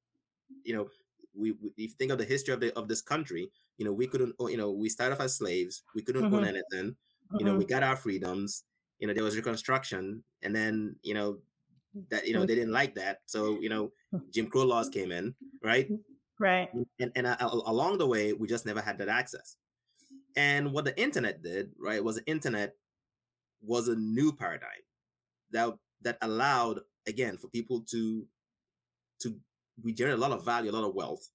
You 0.64 0.74
know, 0.76 0.90
we, 1.34 1.52
we 1.54 1.70
if 1.72 1.78
you 1.78 1.88
think 1.90 2.12
of 2.12 2.18
the 2.18 2.26
history 2.26 2.54
of 2.54 2.60
the 2.60 2.74
of 2.78 2.88
this 2.88 3.02
country, 3.02 3.52
you 3.78 3.86
know, 3.86 3.94
we 3.94 4.08
couldn't, 4.08 4.36
you 4.40 4.58
know, 4.58 4.72
we 4.72 4.90
started 4.90 5.16
off 5.16 5.22
as 5.22 5.36
slaves, 5.38 5.84
we 5.96 6.02
couldn't 6.04 6.28
own 6.32 6.44
Mhm. 6.44 6.46
anything, 6.46 6.98
you 7.38 7.46
know, 7.46 7.56
we 7.56 7.66
Mhm. 7.66 7.68
got 7.68 7.84
our 7.84 7.96
freedoms, 7.96 8.64
you 9.00 9.08
know, 9.08 9.14
there 9.14 9.24
was 9.24 9.36
reconstruction, 9.36 10.24
and 10.42 10.56
then, 10.56 10.98
you 11.04 11.14
know, 11.14 11.42
that 12.10 12.28
you 12.28 12.34
know 12.34 12.46
they 12.46 12.56
didn't 12.56 12.74
like 12.74 12.96
that, 12.96 13.22
so 13.28 13.60
you 13.62 13.70
know, 13.70 13.94
Jim 14.32 14.50
Crow 14.50 14.64
laws 14.66 14.90
came 14.90 15.12
in, 15.12 15.36
right? 15.64 15.94
right 16.40 16.70
and 17.00 17.12
and 17.16 17.28
uh, 17.28 17.38
along 17.66 17.98
the 17.98 18.08
way 18.08 18.34
we 18.34 18.48
just 18.48 18.66
never 18.66 18.82
had 18.82 18.98
that 18.98 19.10
access 19.10 19.58
and 20.38 20.74
what 20.74 20.86
the 20.86 21.00
internet 21.02 21.44
did 21.44 21.74
right 21.80 22.04
was 22.04 22.18
the 22.18 22.28
internet 22.28 22.78
was 23.62 23.88
a 23.90 23.96
new 23.96 24.34
paradigm 24.34 24.84
that 25.52 25.78
that 26.02 26.18
allowed 26.22 26.82
again 27.08 27.38
for 27.38 27.50
people 27.50 27.82
to 27.82 28.28
to 29.22 29.40
we 29.84 29.94
generate 29.94 30.18
a 30.18 30.22
lot 30.22 30.32
of 30.32 30.46
value 30.46 30.72
a 30.72 30.74
lot 30.74 30.88
of 30.88 30.96
wealth. 30.96 31.30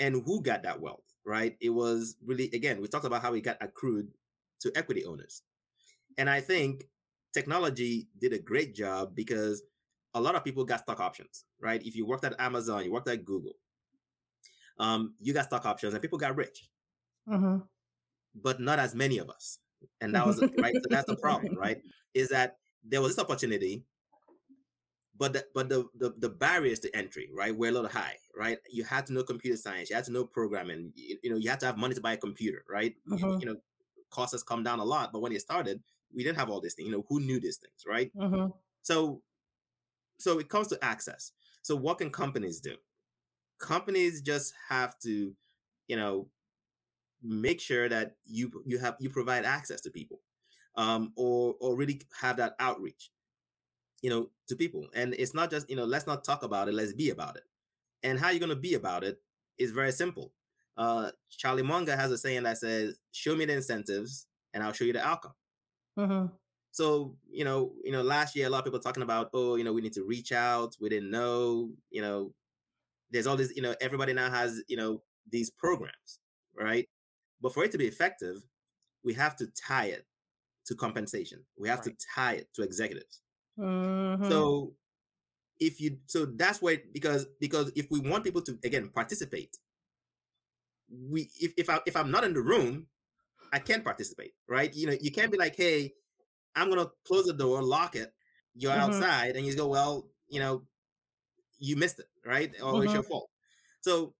And 0.00 0.22
who 0.24 0.42
got 0.42 0.62
that 0.64 0.80
wealth 0.80 1.04
right? 1.24 1.56
It 1.60 1.70
was 1.70 2.16
really 2.24 2.50
again 2.52 2.80
we 2.80 2.88
talked 2.88 3.04
about 3.06 3.22
how 3.22 3.34
it 3.34 3.42
got 3.42 3.58
accrued 3.62 4.12
to 4.60 4.72
equity 4.76 5.04
owners. 5.04 5.42
And 6.18 6.30
i 6.30 6.40
think 6.40 6.88
technology 7.34 8.08
did 8.18 8.32
a 8.34 8.40
great 8.40 8.74
job 8.74 9.14
because 9.16 9.62
a 10.14 10.20
lot 10.20 10.36
of 10.36 10.44
people 10.44 10.64
got 10.66 10.80
stock 10.82 11.00
options 11.00 11.46
right? 11.60 11.84
If 11.86 11.96
you 11.96 12.06
worked 12.06 12.24
at 12.24 12.40
amazon 12.40 12.84
you 12.84 12.92
worked 12.92 13.08
at 13.08 13.24
google 13.24 13.58
um, 14.78 15.14
you 15.20 15.32
got 15.34 15.46
stock 15.46 15.66
options 15.66 15.94
and 15.94 16.02
people 16.02 16.18
got 16.18 16.36
rich. 16.36 16.68
Mhm. 17.26 17.68
But 18.34 18.60
not 18.60 18.78
as 18.78 18.94
many 18.94 19.18
of 19.18 19.30
us. 19.30 19.58
And 20.00 20.14
that 20.14 20.26
was 20.26 20.42
right. 20.62 20.76
So 20.82 20.88
that's 20.90 21.06
the 21.06 21.14
problem, 21.14 21.56
right? 21.56 21.82
Is 22.14 22.30
that 22.30 22.58
there 22.84 23.00
was 23.02 23.16
this 23.16 23.24
opportunity, 23.24 23.84
but 25.14 25.32
the, 25.34 25.46
but 25.54 25.68
the, 25.68 25.84
the 25.94 26.14
the 26.18 26.28
barriers 26.28 26.80
to 26.80 26.96
entry, 26.96 27.30
right, 27.32 27.54
were 27.56 27.68
a 27.68 27.72
little 27.72 27.90
high, 27.90 28.16
right? 28.36 28.58
You 28.70 28.84
had 28.84 29.06
to 29.06 29.12
know 29.12 29.22
computer 29.22 29.56
science, 29.56 29.90
you 29.90 29.96
had 29.96 30.04
to 30.06 30.12
know 30.12 30.24
programming, 30.24 30.92
you, 30.96 31.18
you 31.22 31.30
know, 31.30 31.36
you 31.36 31.50
had 31.50 31.60
to 31.60 31.66
have 31.66 31.76
money 31.76 31.94
to 31.94 32.00
buy 32.00 32.12
a 32.14 32.16
computer, 32.16 32.64
right? 32.68 32.96
You- 33.04 33.26
Mhm. 33.26 33.40
You, 33.40 33.46
know, 33.46 33.56
costs 34.10 34.32
has 34.32 34.42
come 34.42 34.62
down 34.62 34.78
a 34.80 34.84
lot, 34.84 35.12
but 35.12 35.20
when 35.20 35.32
it 35.32 35.40
started, 35.40 35.82
we 36.14 36.22
didn't 36.24 36.38
have 36.38 36.50
all 36.50 36.60
these 36.60 36.74
things. 36.74 36.86
You 36.86 36.92
know, 36.92 37.04
who 37.08 37.20
knew 37.20 37.40
these 37.40 37.58
things, 37.58 37.84
right? 37.86 38.12
Mhm. 38.14 38.52
So 38.82 39.22
so 40.18 40.38
it 40.38 40.48
comes 40.48 40.68
to 40.68 40.84
access. 40.84 41.32
So 41.62 41.76
what 41.76 41.98
can 41.98 42.10
companies 42.10 42.60
do? 42.60 42.76
Companies 43.58 44.22
just 44.22 44.54
have 44.68 44.98
to, 45.00 45.36
you 45.88 45.96
know, 45.96 46.30
make 47.22 47.60
sure 47.60 47.88
that 47.88 48.16
you 48.24 48.50
you 48.66 48.78
have 48.78 48.96
you 49.00 49.10
provide 49.10 49.44
access 49.44 49.80
to 49.82 49.90
people 49.90 50.20
um 50.76 51.12
or 51.16 51.54
or 51.60 51.76
really 51.76 52.00
have 52.20 52.36
that 52.38 52.54
outreach 52.58 53.10
you 54.02 54.10
know 54.10 54.30
to 54.48 54.56
people. 54.56 54.88
And 54.94 55.14
it's 55.14 55.34
not 55.34 55.50
just 55.50 55.68
you 55.70 55.76
know 55.76 55.84
let's 55.84 56.06
not 56.06 56.24
talk 56.24 56.42
about 56.42 56.68
it 56.68 56.74
let's 56.74 56.92
be 56.92 57.10
about 57.10 57.36
it. 57.36 57.44
And 58.02 58.18
how 58.18 58.30
you're 58.30 58.40
going 58.40 58.50
to 58.50 58.56
be 58.56 58.74
about 58.74 59.04
it 59.04 59.22
is 59.58 59.70
very 59.72 59.92
simple. 59.92 60.32
Uh 60.76 61.10
charlie 61.30 61.62
munger 61.62 61.96
has 61.96 62.10
a 62.10 62.18
saying 62.18 62.42
that 62.44 62.58
says 62.58 62.98
show 63.12 63.36
me 63.36 63.44
the 63.44 63.54
incentives 63.54 64.26
and 64.54 64.62
i'll 64.62 64.72
show 64.72 64.84
you 64.84 64.92
the 64.94 65.06
outcome. 65.06 65.34
Mhm. 65.98 66.32
so 66.70 67.16
you 67.30 67.44
know 67.44 67.74
you 67.84 67.92
know 67.92 68.02
last 68.02 68.34
year 68.34 68.46
a 68.46 68.50
lot 68.50 68.60
of 68.60 68.64
people 68.64 68.80
talking 68.80 69.02
about 69.02 69.30
oh 69.34 69.56
you 69.56 69.64
know 69.64 69.72
we 69.72 69.82
need 69.82 69.92
to 69.94 70.04
reach 70.04 70.32
out. 70.32 70.76
We 70.80 70.88
didn't 70.88 71.10
know 71.10 71.72
you 71.90 72.02
know. 72.02 72.34
There's 73.10 73.26
all 73.26 73.36
this 73.36 73.54
you 73.54 73.62
know 73.62 73.74
everybody 73.80 74.12
now 74.14 74.30
has 74.30 74.62
you 74.68 74.76
know 74.76 75.02
these 75.30 75.50
programs 75.50 76.20
right 76.54 76.88
but 77.42 77.52
for 77.54 77.64
it 77.64 77.72
to 77.72 77.78
be 77.78 77.86
effective 77.86 78.44
we 79.04 79.14
have 79.14 79.36
to 79.36 79.46
tie 79.48 79.86
it 79.86 80.06
to 80.64 80.74
compensation 80.74 81.44
we 81.58 81.68
have 81.68 81.82
to 81.82 81.92
tie 82.14 82.34
it 82.34 82.52
to 82.54 82.62
executives 82.62 83.22
Mhm. 83.58 84.26
so 84.30 84.74
if 85.60 85.80
you 85.80 85.98
so 86.06 86.26
that's 86.26 86.62
where 86.62 86.78
because 86.92 87.26
because 87.40 87.72
if 87.76 87.86
we 87.90 88.00
want 88.00 88.24
people 88.24 88.42
to 88.42 88.58
again 88.64 88.88
participate 88.90 89.58
we 91.10 91.30
if, 91.40 91.52
if 91.56 91.70
i 91.70 91.80
if 91.86 91.96
i'm 91.96 92.10
not 92.10 92.24
in 92.24 92.34
the 92.34 92.40
room 92.40 92.86
i 93.52 93.58
can't 93.58 93.84
participate 93.84 94.34
right 94.48 94.74
you 94.74 94.86
know 94.86 94.96
you 95.00 95.10
can't 95.10 95.32
be 95.32 95.38
like 95.38 95.56
hey 95.56 95.92
I'm 96.56 96.68
gonna 96.70 96.90
close 97.06 97.26
the 97.26 97.32
door, 97.34 97.62
lock 97.62 97.96
it. 97.96 98.12
You're 98.54 98.72
Mhm. 98.72 98.78
outside, 98.78 99.36
and 99.36 99.46
you 99.46 99.56
go, 99.56 99.68
well, 99.68 100.10
you 100.28 100.40
know, 100.40 100.66
you 101.58 101.76
missed 101.76 102.00
it, 102.00 102.08
right? 102.24 102.54
Or 102.62 102.84
it's 102.84 102.92
your 102.94 103.02
fault. 103.04 103.30
So 103.80 104.14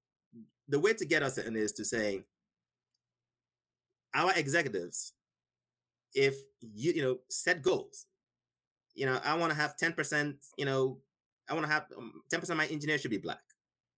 the 0.69 0.81
way 0.81 0.95
to 0.95 1.05
get 1.07 1.23
us 1.23 1.39
in 1.39 1.57
is 1.57 1.73
to 1.75 1.85
say, 1.85 2.25
our 4.15 4.33
executives, 4.37 5.13
if 6.15 6.37
you 6.61 6.93
you 6.93 7.03
know 7.03 7.19
set 7.31 7.63
goals, 7.63 8.07
you 8.95 9.07
know, 9.07 9.21
I 9.25 9.37
want 9.37 9.51
to 9.53 9.57
have 9.57 9.77
ten 9.77 9.93
percent. 9.93 10.37
You 10.57 10.67
know, 10.67 11.01
I 11.49 11.55
want 11.55 11.67
to 11.67 11.73
have 11.73 11.87
um, 11.97 12.23
ten 12.31 12.41
percent 12.41 12.61
of 12.61 12.67
my 12.69 12.73
engineers 12.73 13.01
should 13.01 13.11
be 13.11 13.19
black. 13.19 13.43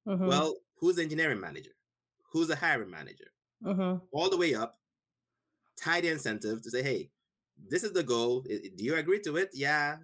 Mhm. 0.07 0.27
Well, 0.27 0.57
who's 0.79 0.97
the 0.97 1.03
engineering 1.03 1.41
manager? 1.41 1.73
Who's 2.33 2.49
the 2.49 2.57
hiring 2.57 2.91
manager? 2.91 3.33
Mhm. 3.63 4.03
All 4.13 4.29
the 4.31 4.37
way 4.37 4.55
up, 4.55 4.81
tie 5.77 6.01
the 6.01 6.09
incentive 6.09 6.63
to 6.63 6.71
say, 6.71 6.83
hey, 6.83 7.11
this 7.57 7.85
is 7.85 7.93
the 7.93 8.03
goal. 8.03 8.43
Do 8.43 8.85
you 8.85 8.95
agree 8.97 9.21
to 9.23 9.37
it? 9.37 9.51
Yeah. 9.55 9.99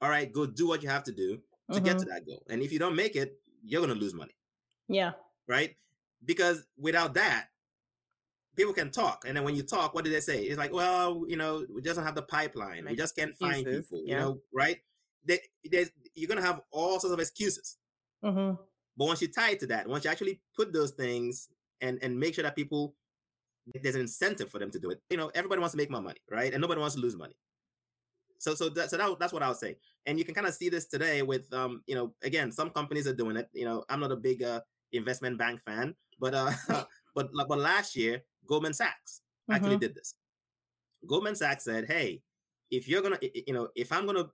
All 0.00 0.10
right, 0.10 0.30
go 0.32 0.46
do 0.46 0.66
what 0.66 0.82
you 0.82 0.88
have 0.88 1.04
to 1.04 1.12
do 1.12 1.42
to 1.72 1.80
get 1.80 1.98
to 1.98 2.04
Mhm. 2.04 2.08
that 2.08 2.26
goal. 2.26 2.44
And 2.50 2.62
if 2.62 2.72
you 2.72 2.78
don't 2.78 2.96
make 2.96 3.16
it, 3.16 3.40
you're 3.62 3.80
gonna 3.80 3.94
lose 3.94 4.14
money, 4.14 4.34
Yeah. 4.88 5.12
right? 5.46 5.76
Because 6.24 6.64
without 6.76 7.14
that, 7.14 7.49
people 8.56 8.72
can 8.72 8.90
talk. 8.90 9.24
And 9.26 9.36
then 9.36 9.44
when 9.44 9.54
you 9.54 9.62
talk, 9.62 9.94
what 9.94 10.04
do 10.04 10.10
they 10.10 10.20
say? 10.20 10.42
It's 10.42 10.58
like, 10.58 10.72
well, 10.72 11.24
you 11.28 11.36
know, 11.36 11.64
we 11.72 11.82
just 11.82 11.96
don't 11.96 12.04
have 12.04 12.14
the 12.14 12.22
pipeline. 12.22 12.86
We 12.88 12.96
just 12.96 13.16
can't 13.16 13.34
find 13.36 13.66
excuses, 13.66 13.86
people, 13.88 14.04
you 14.06 14.16
know, 14.16 14.40
right? 14.52 14.78
They, 15.24 15.40
you're 16.14 16.28
gonna 16.28 16.42
have 16.42 16.60
all 16.70 16.98
sorts 16.98 17.12
of 17.12 17.20
excuses. 17.20 17.76
Mhm. 18.24 18.58
But 18.96 19.04
once 19.06 19.22
you 19.22 19.28
tie 19.28 19.52
it 19.52 19.60
to 19.60 19.66
that, 19.68 19.86
once 19.88 20.04
you 20.04 20.10
actually 20.10 20.40
put 20.56 20.72
those 20.72 20.90
things 20.92 21.48
and 21.80 21.98
and 22.02 22.18
make 22.18 22.34
sure 22.34 22.42
that 22.42 22.56
people 22.56 22.94
there's 23.82 23.94
an 23.94 24.00
incentive 24.00 24.50
for 24.50 24.58
them 24.58 24.70
to 24.70 24.78
do 24.78 24.90
it. 24.90 25.00
You 25.10 25.16
know, 25.16 25.30
everybody 25.34 25.60
wants 25.60 25.72
to 25.72 25.76
make 25.76 25.90
more 25.90 26.02
money, 26.02 26.18
right? 26.30 26.52
And 26.52 26.60
nobody 26.60 26.80
wants 26.80 26.96
to 26.96 27.00
lose 27.00 27.16
money. 27.16 27.34
So 28.38 28.54
so 28.54 28.68
that, 28.70 28.90
so 28.90 28.96
that, 28.96 29.18
that's 29.20 29.32
what 29.32 29.42
I 29.42 29.48
would 29.48 29.58
say. 29.58 29.76
And 30.06 30.18
you 30.18 30.24
can 30.24 30.34
kind 30.34 30.46
of 30.46 30.54
see 30.54 30.68
this 30.70 30.86
today 30.86 31.22
with 31.22 31.52
um, 31.52 31.82
you 31.86 31.94
know, 31.94 32.14
again, 32.22 32.50
some 32.50 32.70
companies 32.70 33.06
are 33.06 33.14
doing 33.14 33.36
it. 33.36 33.48
You 33.52 33.66
know, 33.66 33.84
I'm 33.88 34.00
not 34.00 34.12
a 34.12 34.16
big 34.16 34.42
uh, 34.42 34.60
investment 34.92 35.38
bank 35.38 35.60
fan, 35.60 35.94
but 36.18 36.34
uh 36.34 36.52
but 37.14 37.30
but 37.34 37.58
last 37.58 37.96
year 37.96 38.22
Goldman 38.50 38.74
Sachs 38.74 39.22
actually 39.50 39.76
Mhm. 39.76 39.80
did 39.80 39.94
this. 39.94 40.14
Goldman 41.06 41.36
Sachs 41.36 41.64
said, 41.64 41.86
"Hey, 41.86 42.22
if 42.70 42.88
you're 42.88 43.00
gonna, 43.00 43.18
i- 43.22 43.32
i- 43.34 43.44
you 43.46 43.54
know, 43.54 43.70
if 43.76 43.92
I'm 43.92 44.04
gonna 44.06 44.30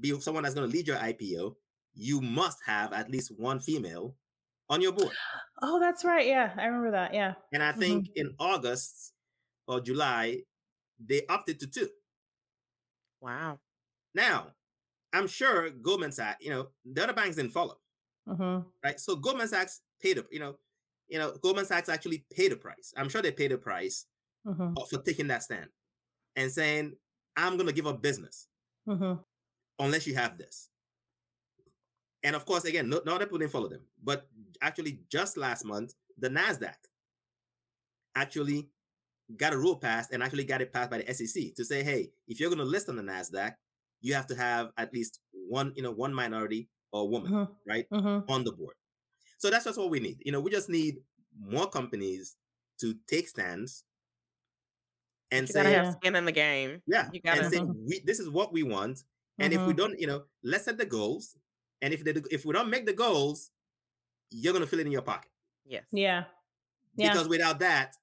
be 0.00 0.18
someone 0.20 0.42
that's 0.42 0.54
gonna 0.54 0.66
lead 0.66 0.86
your 0.88 0.96
IPO, 0.96 1.56
you 1.92 2.20
must 2.22 2.58
have 2.64 2.92
at 2.94 3.10
least 3.10 3.30
one 3.38 3.60
female 3.60 4.16
on 4.70 4.80
your 4.80 4.92
board." 4.92 5.14
Oh, 5.62 5.78
that's 5.78 6.02
right. 6.04 6.26
Yeah, 6.26 6.54
I 6.56 6.64
remember 6.64 6.90
that. 6.92 7.12
Yeah. 7.14 7.34
And 7.52 7.62
I 7.62 7.72
think 7.72 8.08
in 8.16 8.34
August 8.38 9.12
or 9.66 9.80
July, 9.80 10.44
they 10.98 11.26
opted 11.26 11.60
to 11.60 11.66
two. 11.66 11.90
Wow. 13.20 13.60
Now, 14.14 14.54
I'm 15.12 15.26
sure 15.28 15.70
Goldman 15.70 16.12
Sachs, 16.12 16.42
you 16.42 16.50
know, 16.50 16.72
the 16.84 17.02
other 17.04 17.12
banks 17.12 17.36
didn't 17.36 17.52
follow, 17.52 17.80
Mhm. 18.26 18.64
right? 18.82 18.98
So 19.00 19.14
Goldman 19.16 19.48
Sachs 19.48 19.82
paid, 20.00 20.18
up, 20.18 20.26
you 20.32 20.38
know, 20.38 20.58
you 21.08 21.18
know, 21.18 21.32
Goldman 21.36 21.64
Sachs 21.66 21.88
actually 21.88 22.26
paid 22.32 22.52
the 22.52 22.56
price. 22.56 22.92
I'm 22.96 23.08
sure 23.08 23.22
they 23.22 23.32
paid 23.32 23.50
the 23.50 23.58
price 23.58 24.06
Mhm. 24.44 24.82
for 24.90 25.02
taking 25.02 25.28
that 25.28 25.42
stand 25.42 25.70
and 26.36 26.52
saying, 26.52 26.96
"I'm 27.36 27.56
going 27.56 27.66
to 27.68 27.72
give 27.74 27.86
up 27.86 28.02
business 28.02 28.48
Mhm. 28.86 29.24
unless 29.78 30.06
you 30.06 30.14
have 30.14 30.38
this." 30.38 30.70
And 32.22 32.34
of 32.34 32.44
course, 32.44 32.64
again, 32.64 32.88
no, 32.88 33.00
no 33.06 33.14
other 33.14 33.26
people 33.26 33.38
didn't 33.38 33.52
follow 33.52 33.68
them. 33.68 33.86
But 34.02 34.28
actually, 34.60 35.04
just 35.08 35.36
last 35.36 35.64
month, 35.64 35.94
the 36.16 36.28
Nasdaq 36.28 36.76
actually 38.14 38.70
got 39.36 39.52
a 39.52 39.58
rule 39.58 39.76
passed 39.76 40.12
and 40.12 40.22
actually 40.22 40.44
got 40.44 40.62
it 40.62 40.72
passed 40.72 40.90
by 40.90 40.98
the 40.98 41.10
SEC 41.10 41.52
to 41.52 41.64
say, 41.64 41.82
"Hey, 41.84 42.12
if 42.26 42.40
you're 42.40 42.50
going 42.50 42.58
to 42.58 42.64
list 42.64 42.88
on 42.88 42.96
the 42.96 43.02
Nasdaq, 43.02 43.56
you 44.00 44.14
have 44.14 44.26
to 44.28 44.36
have 44.36 44.72
at 44.76 44.92
least 44.94 45.20
one, 45.32 45.72
you 45.76 45.82
know, 45.82 45.92
one 45.92 46.14
minority 46.14 46.70
or 46.92 47.08
woman, 47.08 47.32
Mhm. 47.32 47.56
right, 47.66 47.86
on 48.28 48.44
the 48.44 48.52
board." 48.52 48.76
So 49.38 49.50
that's 49.50 49.64
just 49.64 49.78
what 49.78 49.90
we 49.90 50.00
need. 50.00 50.22
You 50.24 50.32
know, 50.32 50.40
we 50.40 50.50
just 50.50 50.68
need 50.68 50.98
more 51.38 51.68
companies 51.70 52.36
to 52.80 52.96
take 53.08 53.28
stands 53.28 53.84
and 55.30 55.48
You 55.48 55.54
say, 55.54 55.54
gotta 55.54 55.70
have 55.70 55.86
skin 55.88 56.16
in 56.16 56.24
the 56.24 56.32
game. 56.32 56.82
yeah, 56.86 57.10
You 57.10 57.20
gotta. 57.20 57.50
say 57.50 57.60
we, 57.86 58.00
this 58.04 58.20
is 58.20 58.30
what 58.30 58.52
we 58.52 58.62
want. 58.62 59.04
And 59.40 59.52
if 59.52 59.66
we 59.66 59.72
Mhm. 59.72 59.78
don't, 59.78 59.98
you 60.00 60.06
know, 60.06 60.24
let's 60.42 60.64
set 60.64 60.78
the 60.78 60.86
goals. 60.86 61.36
And 61.82 61.94
if 61.94 62.04
they, 62.04 62.12
if 62.30 62.44
we 62.44 62.52
don't 62.54 62.70
make 62.70 62.86
the 62.86 62.94
goals, 62.94 63.52
you're 64.30 64.52
gonna 64.52 64.66
feel 64.66 64.80
it 64.80 64.86
in 64.86 64.92
your 64.92 65.02
pocket. 65.02 65.30
Yes. 65.64 65.86
Yeah. 65.92 66.24
Yeah. 66.96 67.14
Because 67.14 67.28
without 67.28 67.60
that, 67.60 67.96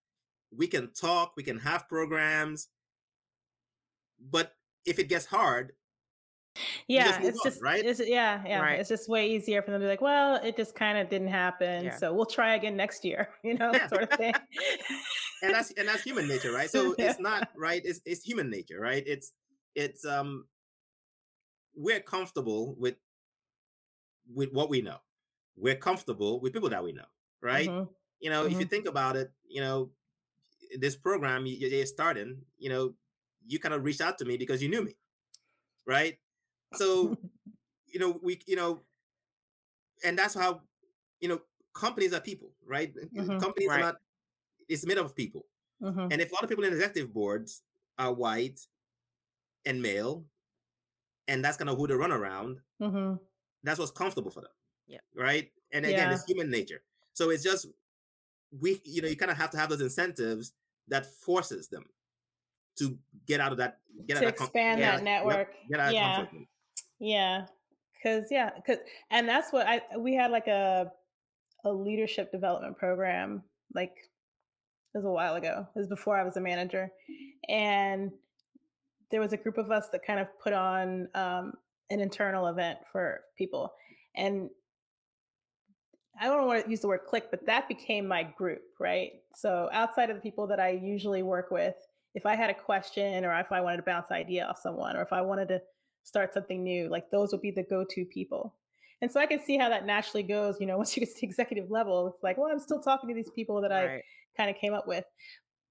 we 0.51 0.67
can 0.67 0.93
talk, 0.93 1.35
we 1.37 1.43
can 1.43 1.59
have 1.59 1.87
programs, 1.89 2.69
but 4.19 4.55
if 4.85 4.99
it 4.99 5.09
gets 5.09 5.25
hard, 5.25 5.67
you 5.67 5.75
Yeah, 6.87 7.17
just 7.17 7.21
it's 7.21 7.39
on, 7.39 7.51
just 7.51 7.61
right? 7.61 7.85
It's, 7.85 7.99
yeah, 7.99 8.43
yeah. 8.45 8.61
Right. 8.61 8.79
It's 8.79 8.89
just 8.89 9.09
way 9.09 9.29
easier 9.29 9.61
for 9.61 9.71
them 9.71 9.81
to 9.81 9.85
be 9.85 9.89
like, 9.89 10.01
well, 10.01 10.35
it 10.43 10.55
just 10.55 10.75
kind 10.75 10.97
of 10.97 11.09
didn't 11.09 11.27
happen, 11.27 11.85
Yeah. 11.85 11.95
so 11.97 12.13
we'll 12.13 12.25
try 12.25 12.55
again 12.55 12.75
next 12.77 13.03
year, 13.03 13.29
you 13.43 13.55
know, 13.55 13.71
Yeah. 13.73 13.87
sort 13.87 14.03
of 14.03 14.09
thing. 14.11 14.33
and 15.43 15.53
that's 15.53 15.71
and 15.71 15.87
that's 15.87 16.03
human 16.03 16.27
nature, 16.27 16.51
right? 16.51 16.69
So 16.69 16.95
it's 16.97 17.19
not 17.19 17.49
right. 17.57 17.81
It's 17.83 18.01
it's 18.05 18.23
human 18.23 18.49
nature, 18.49 18.79
right? 18.79 19.03
It's 19.05 19.33
it's 19.75 20.05
um 20.05 20.47
we're 21.75 21.99
comfortable 21.99 22.75
with 22.79 22.95
with 24.33 24.51
what 24.53 24.69
we 24.69 24.81
know. 24.81 24.97
We're 25.55 25.75
comfortable 25.75 26.39
with 26.39 26.53
people 26.53 26.69
that 26.69 26.83
we 26.83 26.91
know, 26.91 27.05
right? 27.41 27.69
Mhm. 27.69 27.89
You 28.19 28.29
know, 28.29 28.45
if 28.45 28.59
you 28.59 28.65
think 28.65 28.87
about 28.87 29.15
it, 29.15 29.31
you 29.47 29.61
know, 29.61 29.91
this 30.77 30.95
program 30.95 31.45
you, 31.45 31.55
you're 31.55 31.85
starting, 31.85 32.41
you 32.57 32.69
know, 32.69 32.95
you 33.45 33.59
kind 33.59 33.73
of 33.73 33.83
reached 33.83 34.01
out 34.01 34.17
to 34.19 34.25
me 34.25 34.37
because 34.37 34.63
you 34.63 34.69
knew 34.69 34.81
me, 34.83 34.95
right? 35.85 36.17
So, 36.77 37.17
you 37.87 37.99
know, 37.99 38.19
we, 38.21 38.39
you 38.45 38.55
know, 38.55 38.81
and 40.03 40.17
that's 40.17 40.33
how, 40.33 40.61
you 41.19 41.29
know, 41.29 41.41
companies 41.73 42.13
are 42.13 42.21
people, 42.21 42.51
right? 42.65 42.93
Mhm. 42.95 43.39
Companies 43.41 43.69
Right. 43.69 43.79
are 43.79 43.83
not. 43.93 44.01
It's 44.67 44.85
made 44.85 44.97
up 44.97 45.05
of 45.05 45.15
people, 45.15 45.45
Mhm. 45.81 46.11
and 46.11 46.21
if 46.21 46.31
a 46.31 46.33
lot 46.35 46.43
of 46.43 46.49
people 46.49 46.63
in 46.63 46.73
executive 46.73 47.13
boards 47.13 47.61
are 47.99 48.11
white 48.13 48.59
and 49.65 49.81
male, 49.81 50.25
and 51.27 51.43
that's 51.43 51.57
kind 51.57 51.69
of 51.69 51.77
who 51.77 51.87
they 51.87 51.93
run 51.95 52.11
around, 52.11 52.61
Mhm. 52.81 53.19
that's 53.63 53.79
what's 53.79 53.91
comfortable 53.91 54.31
for 54.31 54.41
them. 54.41 54.51
Yeah. 54.87 54.99
Right. 55.13 55.51
And 55.71 55.85
again, 55.85 56.09
Yeah. 56.09 56.13
it's 56.15 56.25
human 56.25 56.49
nature. 56.49 56.83
So 57.13 57.29
it's 57.29 57.43
just 57.43 57.67
we, 58.51 58.79
you 58.85 59.01
know, 59.01 59.07
you 59.07 59.17
kind 59.17 59.31
of 59.31 59.37
have 59.37 59.49
to 59.51 59.57
have 59.57 59.69
those 59.69 59.81
incentives 59.81 60.53
that 60.87 61.05
forces 61.05 61.67
them 61.67 61.89
to 62.77 62.97
get 63.25 63.39
out 63.41 63.51
of 63.51 63.57
that, 63.57 63.81
get 64.05 64.15
To 64.15 64.19
out 64.19 64.27
of 64.29 64.35
com- 64.35 64.45
expand 64.47 64.79
yeah, 64.79 64.95
that 64.97 65.03
network. 65.03 65.53
get 65.69 65.79
out 65.79 65.87
of 65.89 65.93
Yeah. 65.93 66.25
Yeah, 66.99 67.45
cause 68.03 68.25
yeah, 68.31 68.51
cause 68.65 68.77
and 69.11 69.27
that's 69.27 69.51
what 69.51 69.67
I 69.67 69.81
we 69.97 70.15
had 70.15 70.31
like 70.31 70.47
a 70.47 70.91
a 71.65 71.71
leadership 71.71 72.31
development 72.31 72.77
program 72.77 73.43
like 73.73 73.91
it 74.93 74.97
was 74.97 75.05
a 75.05 75.09
while 75.09 75.35
ago. 75.35 75.67
It 75.75 75.79
was 75.79 75.87
before 75.87 76.17
I 76.17 76.23
was 76.23 76.37
a 76.37 76.41
manager, 76.41 76.89
and 77.49 78.11
there 79.11 79.19
was 79.19 79.33
a 79.33 79.37
group 79.37 79.57
of 79.57 79.71
us 79.71 79.89
that 79.91 80.05
kind 80.05 80.19
of 80.19 80.27
put 80.41 80.53
on 80.53 81.09
um, 81.15 81.53
an 81.89 81.99
internal 81.99 82.47
event 82.47 82.79
for 82.91 83.21
people, 83.37 83.73
and 84.15 84.49
I 86.19 86.27
don't 86.27 86.47
want 86.47 86.63
to 86.63 86.69
use 86.69 86.79
the 86.81 86.87
word 86.87 87.01
click, 87.07 87.25
but 87.29 87.45
that 87.45 87.67
became 87.67 88.07
my 88.07 88.23
group, 88.23 88.61
right? 88.79 89.11
So 89.35 89.69
outside 89.73 90.09
of 90.09 90.15
the 90.15 90.21
people 90.21 90.47
that 90.47 90.59
I 90.59 90.69
usually 90.69 91.23
work 91.23 91.51
with, 91.51 91.75
if 92.13 92.25
I 92.25 92.35
had 92.35 92.49
a 92.49 92.53
question 92.53 93.25
or 93.25 93.37
if 93.39 93.51
I 93.51 93.59
wanted 93.59 93.77
to 93.77 93.83
bounce 93.83 94.11
idea 94.11 94.45
off 94.45 94.59
someone 94.61 94.95
or 94.95 95.01
if 95.01 95.11
I 95.11 95.21
wanted 95.21 95.49
to 95.49 95.61
start 96.05 96.33
something 96.33 96.63
new, 96.63 96.87
like 96.87 97.11
those 97.11 97.31
would 97.31 97.41
be 97.41 97.51
the 97.51 97.63
go-to 97.63 98.05
people. 98.05 98.55
And 99.01 99.11
so 99.11 99.19
I 99.19 99.25
can 99.25 99.39
see 99.43 99.57
how 99.57 99.67
that 99.67 99.85
naturally 99.85 100.23
goes, 100.23 100.57
you 100.59 100.65
know, 100.65 100.77
once 100.81 100.95
you 100.95 101.01
get 101.01 101.13
to 101.13 101.21
the 101.21 101.27
executive 101.27 101.69
level, 101.69 102.07
it's 102.07 102.23
like, 102.23 102.37
well, 102.37 102.49
I'm 102.49 102.59
still 102.59 102.79
talking 102.79 103.09
to 103.09 103.15
these 103.15 103.29
people 103.31 103.59
that 103.61 103.71
I 103.71 104.01
kind 104.37 104.49
of 104.49 104.55
came 104.55 104.73
up 104.73 104.87
with. 104.87 105.03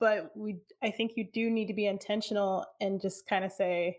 But 0.01 0.31
we 0.37 0.59
I 0.83 0.91
think 0.91 1.13
you 1.17 1.27
do 1.33 1.49
need 1.49 1.67
to 1.69 1.75
be 1.75 1.87
intentional 1.87 2.67
and 2.81 3.01
just 3.01 3.27
kind 3.27 3.45
of 3.45 3.53
say, 3.53 3.97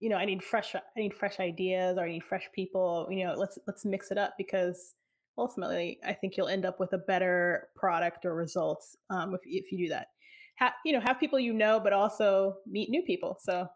you 0.00 0.08
know, 0.08 0.16
I 0.16 0.24
need 0.24 0.42
fresh 0.42 0.74
I 0.74 0.80
need 0.96 1.12
fresh 1.12 1.40
ideas 1.40 1.98
or 1.98 2.04
I 2.04 2.08
need 2.08 2.24
fresh 2.24 2.48
people, 2.54 3.08
you 3.10 3.26
know, 3.26 3.34
let's 3.34 3.58
let's 3.66 3.84
mix 3.84 4.10
it 4.12 4.18
up 4.18 4.34
because 4.38 4.94
ultimately 5.36 5.98
I 6.06 6.12
think 6.12 6.36
you'll 6.36 6.48
end 6.48 6.64
up 6.64 6.78
with 6.78 6.92
a 6.92 6.98
better 6.98 7.68
product 7.74 8.24
or 8.24 8.34
results 8.34 8.96
um, 9.10 9.34
if, 9.34 9.40
if 9.44 9.72
you 9.72 9.78
do 9.78 9.88
that. 9.88 10.08
Have, 10.56 10.72
you 10.84 10.92
know, 10.92 11.00
have 11.00 11.18
people 11.18 11.40
you 11.40 11.52
know, 11.52 11.80
but 11.80 11.92
also 11.92 12.56
meet 12.66 12.88
new 12.88 13.02
people. 13.02 13.36
So, 13.40 13.66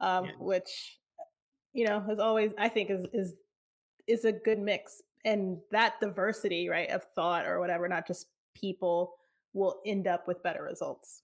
um, 0.00 0.26
Yeah. 0.26 0.30
which, 0.38 0.98
you 1.76 1.86
know, 1.86 2.02
is 2.10 2.18
always, 2.18 2.52
I 2.56 2.68
think 2.68 2.90
is, 2.90 3.04
is, 3.12 3.34
is 4.06 4.24
a 4.24 4.32
good 4.32 4.58
mix 4.58 5.02
and 5.26 5.58
that 5.72 6.00
diversity, 6.00 6.68
right, 6.68 6.88
of 6.90 7.04
thought 7.14 7.46
or 7.46 7.60
whatever, 7.60 7.86
not 7.88 8.06
just 8.06 8.28
people 8.54 9.14
will 9.52 9.80
end 9.84 10.06
up 10.06 10.26
with 10.26 10.42
better 10.42 10.62
results. 10.62 11.22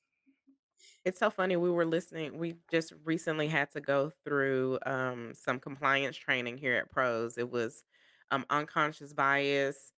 It's 1.05 1.19
so 1.19 1.31
funny. 1.31 1.57
We 1.57 1.71
were 1.71 1.87
listening. 1.87 2.39
We 2.39 2.57
just 2.71 2.93
recently 3.05 3.49
had 3.49 3.71
to 3.73 3.81
go 3.81 4.11
through 4.25 4.79
um, 4.85 5.33
some 5.35 5.59
compliance 5.59 6.17
training 6.17 6.59
here 6.59 6.77
at 6.77 6.91
Pros. 6.91 7.39
It 7.39 7.51
was 7.51 7.85
um, 8.31 8.45
unconscious 8.51 9.13
bias. 9.13 9.93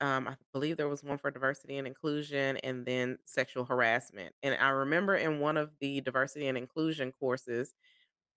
Um, 0.00 0.28
I 0.28 0.34
believe 0.52 0.76
there 0.76 0.88
was 0.88 1.02
one 1.02 1.18
for 1.18 1.30
diversity 1.30 1.78
and 1.78 1.86
inclusion, 1.86 2.58
and 2.58 2.84
then 2.84 3.18
sexual 3.24 3.64
harassment. 3.64 4.34
And 4.42 4.54
I 4.60 4.68
remember 4.68 5.16
in 5.16 5.40
one 5.40 5.56
of 5.56 5.70
the 5.80 6.02
diversity 6.02 6.48
and 6.48 6.58
inclusion 6.58 7.12
courses, 7.18 7.72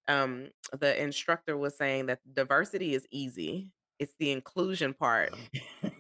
um, 0.10 0.52
the 0.74 1.02
instructor 1.02 1.58
was 1.58 1.78
saying 1.78 2.08
that 2.08 2.22
diversity 2.34 2.96
is 2.96 3.08
easy. 3.12 3.72
It's 4.00 4.16
the 4.20 4.32
inclusion 4.32 4.96
part 4.96 5.36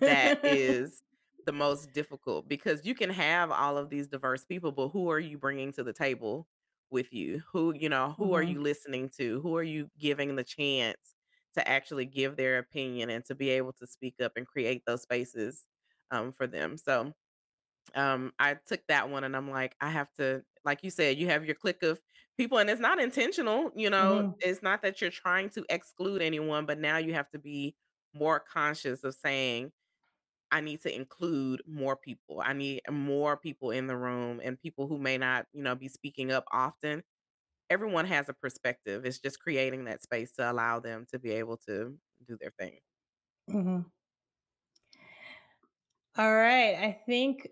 that 0.05 0.37
is 0.43 1.01
the 1.45 1.51
most 1.53 1.93
difficult 1.93 2.47
because 2.47 2.85
you 2.85 2.95
can 2.95 3.09
have 3.09 3.51
all 3.51 3.77
of 3.77 3.89
these 3.89 4.07
diverse 4.07 4.45
people, 4.45 4.71
but 4.71 4.89
who 4.89 5.09
are 5.11 5.19
you 5.19 5.37
bringing 5.37 5.71
to 5.73 5.83
the 5.83 5.93
table 5.93 6.47
with 6.91 7.13
you? 7.13 7.43
Who, 7.51 7.73
you 7.75 7.89
know, 7.89 8.15
who 8.17 8.33
are 8.33 8.43
Mhm. 8.43 8.43
you 8.43 8.61
listening 8.61 9.09
to? 9.17 9.41
Who 9.41 9.55
are 9.57 9.63
you 9.63 9.89
giving 9.99 10.35
the 10.35 10.43
chance 10.43 11.15
to 11.55 11.67
actually 11.67 12.05
give 12.05 12.35
their 12.37 12.59
opinion 12.59 13.09
and 13.09 13.25
to 13.25 13.35
be 13.35 13.49
able 13.51 13.73
to 13.73 13.87
speak 13.87 14.15
up 14.21 14.33
and 14.35 14.47
create 14.47 14.83
those 14.85 15.03
spaces 15.03 15.67
um, 16.11 16.33
for 16.33 16.47
them? 16.47 16.77
So, 16.77 17.13
um, 17.95 18.33
I 18.39 18.53
took 18.55 18.81
that 18.87 19.09
one 19.09 19.23
and 19.23 19.35
I'm 19.35 19.49
like, 19.49 19.75
I 19.81 19.89
have 19.89 20.11
to, 20.13 20.43
like 20.63 20.83
you 20.83 20.89
said, 20.91 21.17
you 21.17 21.27
have 21.27 21.45
your 21.45 21.55
clique 21.55 21.83
of 21.83 21.99
people, 22.39 22.59
and 22.59 22.69
it's 22.71 22.81
not 22.81 22.99
intentional, 23.01 23.71
you 23.75 23.91
know, 23.91 24.23
Mhm. 24.23 24.39
it's 24.39 24.63
not 24.63 24.83
that 24.83 25.01
you're 25.01 25.11
trying 25.11 25.49
to 25.51 25.65
exclude 25.69 26.23
anyone, 26.23 26.65
but 26.67 26.79
now 26.79 26.97
you 26.97 27.13
have 27.15 27.29
to 27.31 27.39
be 27.39 27.75
more 28.15 28.39
conscious 28.41 29.03
of 29.05 29.15
saying, 29.15 29.73
I 30.51 30.61
need 30.61 30.81
to 30.83 30.95
include 30.95 31.61
more 31.67 31.95
people. 31.97 32.41
I 32.43 32.53
need 32.53 32.81
more 32.89 33.37
people 33.37 33.71
in 33.71 33.87
the 33.87 33.97
room 33.97 34.41
and 34.43 34.59
people 34.59 34.87
who 34.87 34.97
may 34.99 35.17
not, 35.17 35.47
you 35.53 35.63
know, 35.63 35.75
be 35.75 35.87
speaking 35.89 36.31
up 36.31 36.45
often. 36.51 37.03
Everyone 37.69 38.05
has 38.05 38.29
a 38.29 38.33
perspective. 38.33 39.05
It's 39.05 39.19
just 39.19 39.39
creating 39.41 39.85
that 39.85 40.03
space 40.03 40.33
to 40.33 40.51
allow 40.51 40.79
them 40.81 41.05
to 41.11 41.19
be 41.19 41.31
able 41.33 41.57
to 41.67 41.99
do 42.27 42.37
their 42.41 42.51
thing. 42.59 42.79
Mhm. 43.47 43.91
All 46.17 46.33
right. 46.33 46.75
I 46.75 46.91
think 47.05 47.49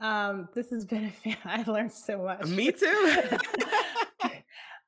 um, 0.00 0.48
this 0.54 0.70
has 0.70 0.84
been 0.84 1.04
a 1.04 1.10
fan. 1.10 1.36
I've 1.44 1.68
learned 1.68 1.92
so 1.92 2.22
much. 2.22 2.56
Me 2.56 2.70
too. 2.72 3.16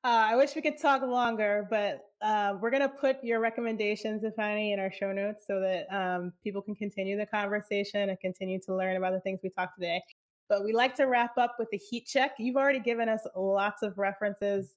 uh, 0.06 0.28
I 0.30 0.36
wish 0.36 0.54
we 0.54 0.62
could 0.62 0.78
talk 0.80 1.02
longer, 1.02 1.66
but 1.68 2.10
uh, 2.22 2.54
we're 2.60 2.70
going 2.70 2.82
to 2.82 2.88
put 2.88 3.16
your 3.24 3.40
recommendations, 3.40 4.22
if 4.22 4.38
any, 4.38 4.72
in 4.72 4.78
our 4.78 4.92
show 4.92 5.10
notes 5.10 5.42
so 5.48 5.58
that 5.58 5.92
um, 5.92 6.32
people 6.44 6.62
can 6.62 6.76
continue 6.76 7.18
the 7.18 7.26
conversation 7.26 8.08
and 8.08 8.20
continue 8.20 8.60
to 8.66 8.76
learn 8.76 8.96
about 8.96 9.14
the 9.14 9.18
things 9.18 9.40
we 9.42 9.50
talked 9.50 9.74
today. 9.74 10.00
But 10.48 10.62
we 10.62 10.72
like 10.72 10.94
to 10.96 11.06
wrap 11.06 11.36
up 11.36 11.56
with 11.58 11.66
a 11.72 11.76
heat 11.76 12.06
check. 12.06 12.36
You've 12.38 12.54
already 12.54 12.78
given 12.78 13.08
us 13.08 13.22
lots 13.34 13.82
of 13.82 13.98
references. 13.98 14.76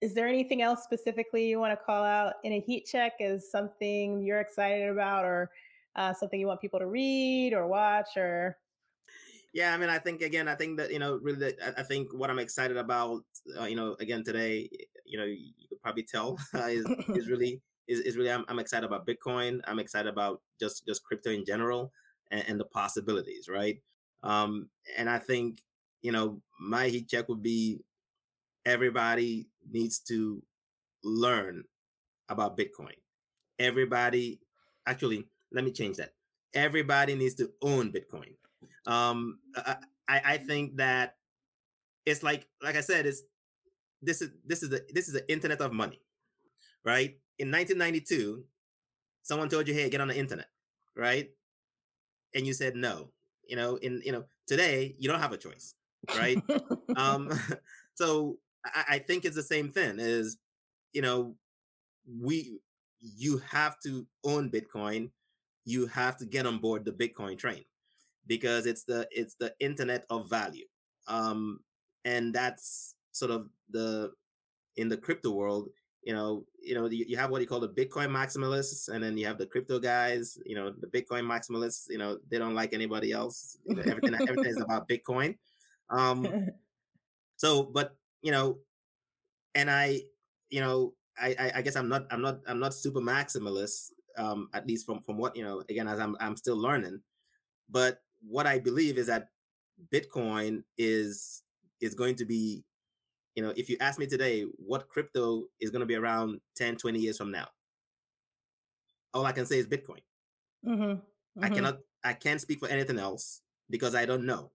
Is 0.00 0.14
there 0.14 0.28
anything 0.28 0.62
else 0.62 0.84
specifically 0.84 1.48
you 1.48 1.58
want 1.58 1.72
to 1.72 1.84
call 1.84 2.04
out 2.04 2.34
in 2.44 2.52
a 2.52 2.60
heat 2.60 2.86
check 2.86 3.14
as 3.20 3.50
something 3.50 4.22
you're 4.22 4.38
excited 4.38 4.90
about 4.90 5.24
or 5.24 5.50
uh, 5.96 6.14
something 6.14 6.38
you 6.38 6.46
want 6.46 6.60
people 6.60 6.78
to 6.78 6.86
read 6.86 7.52
or 7.52 7.66
watch 7.66 8.16
or 8.16 8.56
yeah 9.52 9.74
i 9.74 9.76
mean 9.78 9.88
i 9.88 9.98
think 9.98 10.22
again 10.22 10.48
i 10.48 10.54
think 10.54 10.78
that 10.78 10.92
you 10.92 10.98
know 10.98 11.18
really 11.22 11.54
i 11.76 11.82
think 11.82 12.12
what 12.12 12.30
i'm 12.30 12.38
excited 12.38 12.76
about 12.76 13.22
uh, 13.58 13.64
you 13.64 13.76
know 13.76 13.96
again 14.00 14.22
today 14.24 14.68
you 15.04 15.18
know 15.18 15.24
you 15.24 15.68
could 15.68 15.80
probably 15.80 16.02
tell 16.02 16.38
uh, 16.54 16.66
is, 16.66 16.86
is 17.10 17.28
really 17.32 17.60
is, 17.86 18.00
is 18.00 18.16
really 18.16 18.30
I'm, 18.30 18.44
I'm, 18.48 18.58
excited 18.58 18.84
about 18.84 19.06
bitcoin. 19.06 19.60
I'm 19.66 19.78
excited 19.78 20.10
about 20.10 20.42
just 20.60 20.84
just 20.86 21.02
crypto 21.04 21.30
in 21.30 21.46
general 21.46 21.90
and, 22.30 22.44
and 22.46 22.60
the 22.60 22.66
possibilities 22.66 23.48
right? 23.48 23.78
Um 24.22 24.68
and 24.96 25.08
i 25.08 25.18
think 25.18 25.62
you 26.02 26.12
know 26.12 26.42
my 26.60 26.88
heat 26.88 27.08
check 27.08 27.28
would 27.28 27.42
be 27.42 27.80
everybody 28.66 29.48
needs 29.70 30.00
to 30.00 30.42
learn 31.02 31.64
about 32.28 32.58
bitcoin. 32.58 32.96
Everybody 33.58 34.40
actually 34.86 35.26
let 35.52 35.64
me 35.64 35.70
change 35.70 35.96
that. 35.96 36.12
Everybody 36.54 37.14
needs 37.14 37.34
to 37.36 37.50
own 37.62 37.92
bitcoin 37.92 38.34
um 38.88 39.38
I, 39.56 39.76
I 40.08 40.36
think 40.38 40.76
that 40.78 41.16
it's 42.06 42.22
like 42.22 42.46
like 42.62 42.76
i 42.76 42.80
said 42.80 43.06
it's 43.06 43.22
this 44.02 44.22
is 44.22 44.30
this 44.44 44.62
is 44.62 44.70
the 44.70 44.84
this 44.92 45.08
is 45.08 45.14
the 45.14 45.30
internet 45.30 45.60
of 45.60 45.72
money 45.72 46.00
right? 46.84 47.18
In 47.38 47.50
1992 47.50 48.44
someone 49.22 49.48
told 49.48 49.68
you 49.68 49.74
hey 49.74 49.90
get 49.90 50.00
on 50.00 50.08
the 50.08 50.16
internet 50.16 50.48
right? 50.96 51.30
And 52.34 52.46
you 52.46 52.52
said 52.52 52.76
no 52.76 53.10
you 53.46 53.56
know 53.56 53.76
in 53.76 54.02
you 54.04 54.12
know 54.12 54.24
today 54.46 54.94
you 54.98 55.08
don't 55.08 55.20
have 55.20 55.32
a 55.32 55.36
choice 55.36 55.74
right? 56.16 56.38
Um 56.96 57.30
so 57.94 58.38
I, 58.64 58.84
I 58.94 58.98
think 58.98 59.24
it's 59.24 59.36
the 59.36 59.42
same 59.42 59.70
thing 59.70 59.98
is 59.98 60.38
you 60.92 61.02
know 61.02 61.36
we 62.20 62.58
you 63.00 63.38
have 63.50 63.78
to 63.80 64.06
own 64.24 64.50
bitcoin 64.50 65.10
you 65.64 65.86
have 65.86 66.16
to 66.16 66.24
get 66.24 66.46
on 66.46 66.58
board 66.58 66.84
the 66.84 66.90
bitcoin 66.90 67.38
train 67.38 67.62
because 68.28 68.66
it's 68.66 68.84
the 68.84 69.08
it's 69.10 69.34
the 69.34 69.52
internet 69.58 70.04
of 70.10 70.30
value. 70.30 70.66
Um 71.08 71.60
and 72.04 72.32
that's 72.32 72.94
sort 73.12 73.30
of 73.30 73.48
the 73.70 74.12
in 74.76 74.88
the 74.88 74.96
crypto 74.96 75.30
world 75.30 75.68
you 76.04 76.14
know 76.14 76.44
you 76.62 76.74
know 76.74 76.86
you, 76.86 77.16
have 77.16 77.30
what 77.30 77.40
you 77.40 77.46
call 77.46 77.60
the 77.60 77.68
bitcoin 77.68 78.08
maximalists 78.08 78.88
and 78.88 79.02
then 79.02 79.18
you 79.18 79.26
have 79.26 79.36
the 79.36 79.46
crypto 79.46 79.78
guys 79.78 80.38
you 80.46 80.54
know 80.54 80.72
the 80.80 80.86
bitcoin 80.86 81.24
maximalists 81.24 81.86
you 81.90 81.98
know 81.98 82.18
they 82.30 82.38
don't 82.38 82.54
like 82.54 82.72
anybody 82.72 83.12
else. 83.12 83.58
You 83.64 83.76
know, 83.76 83.82
everything 83.82 84.14
everything 84.14 84.52
is 84.52 84.60
about 84.66 84.88
bitcoin. 84.88 85.36
Um 85.90 86.48
so 87.36 87.64
but 87.64 87.96
you 88.22 88.32
know 88.32 88.58
and 89.54 89.70
i 89.70 90.00
you 90.50 90.60
know 90.60 90.94
I, 91.20 91.52
I 91.56 91.62
guess 91.62 91.74
I'm 91.74 91.88
not 91.88 92.06
I'm 92.10 92.22
not 92.22 92.40
I'm 92.46 92.60
not 92.60 92.74
super 92.74 93.00
maximalist 93.00 93.90
um 94.16 94.48
at 94.54 94.66
least 94.66 94.86
from 94.86 95.00
from 95.00 95.18
what 95.18 95.36
you 95.36 95.42
know 95.42 95.62
again 95.68 95.88
as 95.88 95.98
I'm 95.98 96.16
I'm 96.20 96.36
still 96.36 96.56
learning. 96.56 97.00
But 97.68 98.00
what 98.26 98.46
I 98.46 98.58
believe 98.58 98.98
is 98.98 99.06
that 99.06 99.28
Bitcoin 99.92 100.62
is 100.76 101.42
is 101.80 101.94
going 101.94 102.16
to 102.16 102.24
be, 102.24 102.64
you 103.34 103.42
know, 103.42 103.52
if 103.56 103.70
you 103.70 103.76
ask 103.80 103.98
me 103.98 104.06
today 104.06 104.44
what 104.56 104.88
crypto 104.88 105.44
is 105.60 105.70
going 105.70 105.80
to 105.80 105.86
be 105.86 105.94
around 105.94 106.40
10, 106.56 106.76
20 106.76 106.98
years 106.98 107.16
from 107.16 107.30
now, 107.30 107.46
all 109.14 109.24
I 109.24 109.32
can 109.32 109.46
say 109.46 109.58
is 109.58 109.66
Bitcoin. 109.66 110.02
Mm-hmm. 110.66 110.82
Mm-hmm. 110.82 111.44
I 111.44 111.48
cannot 111.48 111.78
I 112.04 112.12
can't 112.12 112.40
speak 112.40 112.58
for 112.58 112.68
anything 112.68 112.98
else 112.98 113.42
because 113.70 113.94
I 113.94 114.06
don't 114.06 114.24
know. 114.24 114.50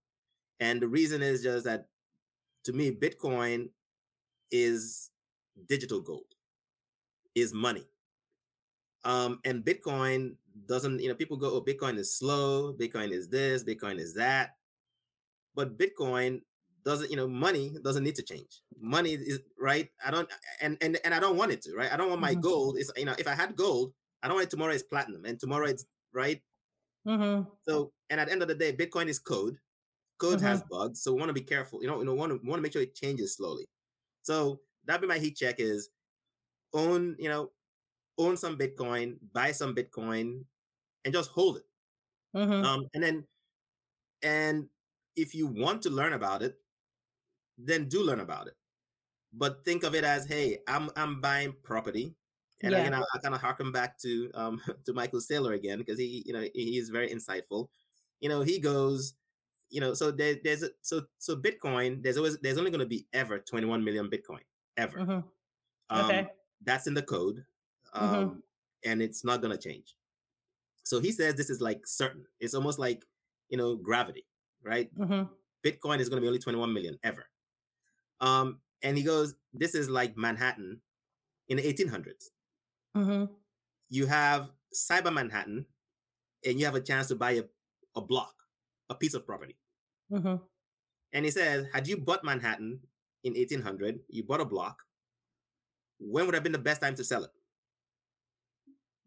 And 0.60 0.82
the 0.82 0.88
reason 0.88 1.22
is 1.22 1.44
just 1.44 1.66
that 1.66 1.88
to 2.66 2.74
me, 2.74 2.92
Bitcoin 2.92 3.70
is 4.52 5.10
digital 5.68 6.02
gold, 6.02 6.26
is 7.36 7.54
money. 7.54 7.86
Um, 9.06 9.40
and 9.44 9.64
Bitcoin 9.64 10.36
doesn't, 10.68 11.02
you 11.02 11.10
know, 11.10 11.16
people 11.16 11.38
go, 11.38 11.54
oh, 11.54 11.62
Bitcoin 11.62 11.98
is 11.98 12.18
slow, 12.18 12.74
Bitcoin 12.74 13.12
is 13.12 13.30
this, 13.30 13.64
Bitcoin 13.64 14.00
is 14.00 14.14
that. 14.16 14.52
But 15.56 15.78
Bitcoin 15.78 16.42
doesn't, 16.84 17.10
you 17.10 17.18
know, 17.18 17.28
money 17.28 17.76
doesn't 17.84 18.04
need 18.04 18.16
to 18.16 18.24
change. 18.24 18.62
Money 18.80 19.14
is 19.14 19.40
right. 19.60 19.90
I 20.06 20.12
don't, 20.12 20.30
and 20.62 20.78
and 20.82 21.00
and 21.04 21.14
I 21.14 21.20
don't 21.20 21.38
want 21.38 21.52
it 21.52 21.62
to, 21.64 21.76
right? 21.76 21.92
I 21.92 21.98
don't 21.98 22.10
want 22.10 22.22
my 22.22 22.32
mm-hmm. 22.32 22.42
gold. 22.42 22.78
Is 22.78 22.92
you 22.98 23.06
know, 23.06 23.16
if 23.18 23.28
I 23.28 23.36
had 23.36 23.56
gold, 23.56 23.94
I 24.22 24.28
don't 24.28 24.36
want 24.36 24.48
it 24.48 24.52
tomorrow 24.52 24.74
is 24.74 24.84
platinum, 24.84 25.26
and 25.26 25.40
tomorrow 25.40 25.68
it's 25.68 25.86
right. 26.14 26.42
Mm-hmm. 27.08 27.50
So, 27.68 27.92
and 28.10 28.20
at 28.20 28.28
the 28.28 28.34
end 28.34 28.42
of 28.42 28.48
the 28.48 28.56
day, 28.56 28.74
Bitcoin 28.74 29.08
is 29.08 29.20
code. 29.20 29.58
Code 30.18 30.38
mm-hmm. 30.38 30.48
has 30.48 30.64
bugs, 30.70 31.02
so 31.02 31.14
we 31.14 31.20
want 31.20 31.30
to 31.30 31.34
be 31.34 31.42
careful. 31.42 31.82
You 31.82 31.88
know, 31.88 32.00
you 32.00 32.06
know, 32.06 32.14
want 32.14 32.32
to 32.32 32.48
want 32.48 32.60
to 32.60 32.62
make 32.62 32.74
sure 32.74 32.82
it 32.82 32.96
changes 32.96 33.36
slowly. 33.36 33.66
So 34.24 34.60
that 34.86 35.02
be 35.02 35.08
my 35.08 35.18
heat 35.20 35.38
check 35.38 35.60
is 35.60 35.90
own, 36.74 37.16
you 37.20 37.30
know, 37.30 37.52
own 38.18 38.38
some 38.38 38.58
Bitcoin, 38.58 39.18
buy 39.34 39.52
some 39.52 39.76
Bitcoin, 39.76 40.44
and 41.06 41.14
just 41.14 41.32
hold 41.32 41.58
it. 41.58 41.64
Mm-hmm. 42.36 42.66
Um, 42.66 42.88
and 42.94 43.04
then, 43.04 43.24
and 44.24 44.68
if 45.16 45.36
you 45.36 45.48
want 45.48 45.82
to 45.84 45.90
learn 45.90 46.14
about 46.14 46.42
it, 46.42 46.56
then 47.58 47.88
do 47.88 48.04
learn 48.04 48.20
about 48.20 48.48
it. 48.48 48.56
But 49.34 49.64
think 49.66 49.84
of 49.84 49.96
it 49.96 50.04
as, 50.04 50.28
hey, 50.28 50.60
I'm 50.68 50.90
I'm 50.96 51.20
buying 51.22 51.56
property, 51.64 52.14
and 52.62 52.72
yeah. 52.72 52.80
again, 52.80 52.94
I, 52.94 53.00
I 53.00 53.18
kind 53.20 53.36
of 53.36 53.42
harken 53.42 53.72
back 53.72 53.98
to 54.00 54.32
um 54.36 54.62
to 54.86 54.94
Michael 54.94 55.20
Saylor 55.20 55.56
again 55.56 55.80
because 55.80 55.98
he, 55.98 56.24
you 56.26 56.34
know, 56.34 56.46
he 56.54 56.78
is 56.78 56.90
very 56.90 57.10
insightful. 57.10 57.70
You 58.22 58.30
know, 58.30 58.42
he 58.42 58.60
goes, 58.60 59.16
you 59.70 59.82
know, 59.82 59.94
so 59.94 60.12
there, 60.12 60.36
there's 60.44 60.64
a, 60.64 60.70
so 60.82 61.04
so 61.18 61.36
Bitcoin. 61.36 62.04
There's 62.04 62.18
always 62.18 62.38
there's 62.40 62.58
only 62.58 62.72
going 62.72 62.80
to 62.80 62.86
be 62.86 63.08
ever 63.12 63.40
21 63.40 63.84
million 63.84 64.10
Bitcoin 64.10 64.42
ever. 64.78 65.00
Mm-hmm. 65.00 66.00
Okay, 66.00 66.20
um, 66.20 66.28
that's 66.64 66.88
in 66.88 66.94
the 66.94 67.02
code. 67.02 67.44
Mm-hmm. 67.96 68.06
um, 68.06 68.26
mm-hmm. 68.26 68.40
and 68.90 69.02
it's 69.02 69.24
not 69.24 69.42
going 69.42 69.56
to 69.56 69.70
change. 69.70 69.96
So 70.84 71.00
he 71.00 71.12
says 71.12 71.36
this 71.36 71.50
is 71.50 71.62
like 71.62 71.86
certain. 71.86 72.26
It's 72.40 72.54
almost 72.54 72.80
like 72.80 73.04
you 73.50 73.58
know 73.58 73.76
gravity, 73.76 74.26
right? 74.64 74.90
Mm-hmm. 74.98 75.24
Bitcoin 75.66 76.00
is 76.00 76.10
going 76.10 76.18
to 76.18 76.22
be 76.22 76.28
only 76.28 76.40
21 76.40 76.74
million 76.74 76.98
ever. 77.04 77.26
Um, 78.20 78.60
and 78.82 78.98
he 78.98 79.04
goes, 79.04 79.36
this 79.54 79.76
is 79.76 79.90
like 79.90 80.18
Manhattan 80.18 80.82
in 81.48 81.58
the 81.58 81.64
1800s. 81.64 82.26
Mm-hmm. 82.98 83.26
You 83.90 84.06
have 84.08 84.52
cyber 84.74 85.14
Manhattan, 85.14 85.66
and 86.46 86.60
you 86.60 86.66
have 86.66 86.76
a 86.76 86.82
chance 86.82 87.08
to 87.08 87.16
buy 87.16 87.32
a, 87.32 87.44
a 87.96 88.02
block, 88.02 88.34
a 88.90 88.96
piece 88.96 89.14
of 89.14 89.26
property. 89.26 89.56
Mm-hmm. 90.12 90.36
And 91.14 91.26
he 91.26 91.32
says, 91.32 91.68
had 91.74 91.88
you 91.88 91.98
bought 91.98 92.24
Manhattan 92.24 92.80
in 93.24 93.34
1800, 93.34 94.00
you 94.10 94.24
bought 94.24 94.42
a 94.42 94.46
block, 94.46 94.82
when 96.00 96.26
would 96.26 96.34
have 96.34 96.44
been 96.44 96.52
the 96.52 96.60
best 96.60 96.82
time 96.82 96.96
to 96.96 97.04
sell 97.04 97.24
it? 97.24 97.32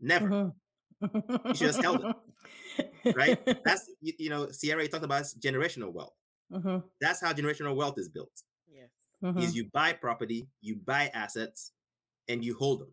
Never. 0.00 0.28
Mm-hmm. 0.28 1.48
you 1.48 1.54
should 1.54 1.74
have 1.74 1.84
held 1.84 2.04
it. 2.04 3.16
Right? 3.16 3.38
That's 3.64 3.90
you, 4.00 4.12
you, 4.18 4.30
know, 4.30 4.50
Sierra 4.50 4.86
talked 4.88 5.04
about 5.04 5.24
generational 5.40 5.92
wealth. 5.92 6.14
Mm-hmm. 6.52 6.78
That's 7.00 7.20
how 7.20 7.32
generational 7.32 7.74
wealth 7.74 7.98
is 7.98 8.08
built. 8.08 8.42
Yes. 8.72 8.88
Mm-hmm. 9.22 9.38
Is 9.40 9.56
you 9.56 9.68
buy 9.72 9.92
property, 9.92 10.48
you 10.60 10.76
buy 10.76 11.10
assets, 11.14 11.72
and 12.28 12.44
you 12.44 12.56
hold 12.56 12.80
them. 12.80 12.92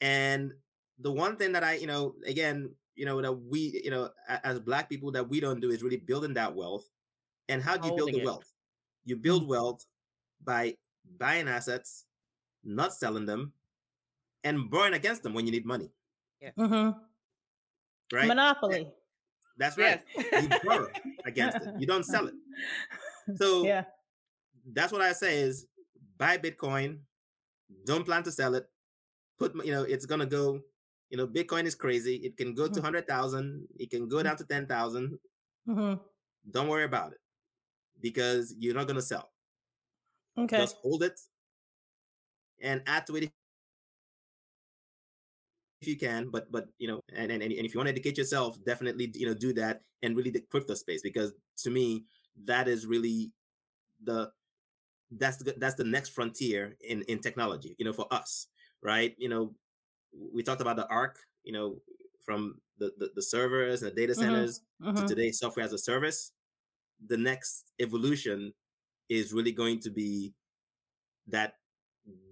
And 0.00 0.52
the 0.98 1.12
one 1.12 1.36
thing 1.36 1.52
that 1.52 1.64
I, 1.64 1.74
you 1.74 1.86
know, 1.86 2.14
again, 2.26 2.70
you 2.94 3.06
know, 3.06 3.20
that 3.22 3.32
we, 3.32 3.80
you 3.84 3.90
know, 3.90 4.10
as 4.44 4.60
black 4.60 4.88
people 4.88 5.12
that 5.12 5.28
we 5.28 5.40
don't 5.40 5.60
do 5.60 5.70
is 5.70 5.82
really 5.82 5.96
building 5.96 6.34
that 6.34 6.54
wealth. 6.54 6.88
And 7.48 7.62
how 7.62 7.76
do 7.76 7.88
you 7.88 7.94
build 7.94 8.08
the 8.08 8.12
Holding 8.12 8.20
it. 8.20 8.24
wealth? 8.24 8.52
You 9.04 9.16
build 9.16 9.48
wealth 9.48 9.84
by 10.44 10.74
buying 11.18 11.48
assets, 11.48 12.06
not 12.64 12.94
selling 12.94 13.26
them, 13.26 13.52
and 14.44 14.70
borrowing 14.70 14.94
against 14.94 15.22
them 15.22 15.34
when 15.34 15.46
you 15.46 15.52
need 15.52 15.66
money. 15.66 15.90
Yeah. 16.40 16.50
Mm-hmm. 16.58 16.98
Right? 18.16 18.26
Monopoly. 18.28 18.88
That's 19.58 19.76
right. 19.78 20.02
You 20.16 20.48
borrow 20.64 20.88
against 21.24 21.58
it. 21.58 21.74
You 21.78 21.86
don't 21.86 22.04
sell 22.04 22.26
it. 22.26 22.34
So 23.36 23.62
yeah. 23.64 23.84
that's 24.72 24.92
what 24.92 25.00
I 25.00 25.12
say 25.12 25.38
is 25.38 25.66
buy 26.18 26.38
Bitcoin. 26.38 26.98
Don't 27.86 28.04
plan 28.04 28.24
to 28.24 28.32
sell 28.32 28.56
it. 28.56 28.66
Put 29.38 29.54
you 29.64 29.70
know 29.70 29.84
it's 29.84 30.06
gonna 30.06 30.26
go. 30.26 30.60
You 31.08 31.18
know 31.18 31.28
Bitcoin 31.28 31.64
is 31.64 31.76
crazy. 31.76 32.16
It 32.16 32.36
can 32.36 32.52
go 32.52 32.66
to 32.66 32.80
Mhm. 32.80 32.82
hundred 32.82 33.06
thousand. 33.06 33.68
It 33.78 33.90
can 33.90 34.08
go 34.08 34.24
down 34.24 34.36
to 34.38 34.44
ten 34.44 34.66
thousand. 34.66 35.20
Mhm. 35.68 36.00
Don't 36.50 36.66
worry 36.66 36.82
about 36.82 37.12
it 37.12 37.20
because 38.00 38.52
you're 38.58 38.74
not 38.74 38.88
gonna 38.88 39.00
sell. 39.02 39.30
Okay. 40.36 40.56
Just 40.58 40.76
hold 40.82 41.04
it 41.04 41.20
and 42.60 42.82
add 42.86 43.06
to 43.06 43.16
it 43.16 43.30
if 45.82 45.88
you 45.88 45.96
can. 45.98 46.30
But 46.30 46.50
but 46.52 46.68
you 46.78 46.88
know 46.88 47.00
and 47.12 47.32
and, 47.32 47.42
and 47.42 47.52
if 47.52 47.74
you 47.74 47.78
want 47.78 47.88
to 47.88 47.92
educate 47.92 48.18
yourself, 48.18 48.62
definitely 48.64 49.10
you 49.14 49.26
know 49.26 49.34
do 49.34 49.52
that 49.54 49.82
and 50.02 50.16
really 50.16 50.30
the 50.30 50.42
crypto 50.42 50.74
space 50.74 51.02
because 51.02 51.34
to 51.58 51.70
me 51.70 52.06
that 52.44 52.68
is 52.68 52.86
really 52.86 53.32
the 54.02 54.32
that's 55.12 55.38
the 55.38 55.54
that's 55.58 55.74
the 55.76 55.84
next 55.84 56.10
frontier 56.10 56.76
in 56.80 57.02
in 57.02 57.18
technology 57.20 57.76
you 57.78 57.84
know 57.84 57.92
for 57.92 58.06
us 58.12 58.48
right 58.82 59.14
you 59.18 59.28
know 59.28 59.54
we 60.12 60.42
talked 60.42 60.60
about 60.62 60.76
the 60.76 60.88
arc 60.88 61.18
you 61.44 61.52
know 61.52 61.80
from 62.24 62.60
the 62.78 62.92
the, 62.98 63.10
the 63.14 63.22
servers 63.22 63.82
and 63.82 63.92
the 63.92 63.96
data 63.96 64.14
Mhm. 64.16 64.52
centers 64.54 64.62
to 64.96 65.02
Mhm. 65.02 65.04
today 65.04 65.30
software 65.30 65.64
as 65.64 65.72
a 65.72 65.78
service 65.78 66.32
the 67.06 67.16
next 67.16 67.72
evolution 67.80 68.52
is 69.08 69.32
really 69.32 69.52
going 69.52 69.80
to 69.80 69.90
be 69.90 70.34
that 71.26 71.54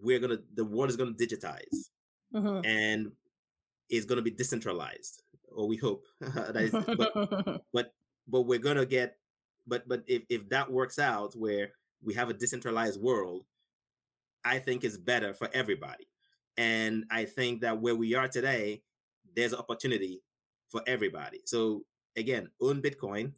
we're 0.03 0.19
gonna 0.19 0.39
the 0.55 0.65
world 0.65 0.91
is 0.91 0.97
gonna 0.97 1.13
digitize 1.15 1.91
Mhm. 2.33 2.65
and 2.65 3.13
is 3.91 4.05
gonna 4.05 4.23
be 4.23 4.31
decentralized 4.31 5.23
or 5.53 5.67
we 5.67 5.77
hope. 5.77 6.07
That 6.21 6.57
is 6.57 6.73
but 6.73 7.63
but 7.73 7.95
but 8.29 8.43
we're 8.43 8.59
gonna 8.59 8.87
get 8.87 9.19
but 9.67 9.89
but 9.89 10.05
if, 10.07 10.23
if 10.29 10.49
that 10.51 10.71
works 10.71 10.99
out 10.99 11.35
where 11.35 11.73
we 12.03 12.15
have 12.15 12.31
a 12.31 12.35
decentralized 12.35 13.01
world 13.01 13.45
i 14.45 14.59
think 14.59 14.85
it's 14.85 14.97
better 14.97 15.35
for 15.35 15.49
everybody. 15.53 16.07
And 16.57 17.05
i 17.11 17.25
think 17.25 17.61
that 17.63 17.81
where 17.81 17.95
we 17.95 18.15
are 18.15 18.29
today 18.29 18.83
there's 19.37 19.55
opportunity 19.55 20.23
for 20.69 20.83
everybody. 20.87 21.41
So 21.45 21.85
again 22.17 22.51
own 22.61 22.83
bitcoin 22.83 23.33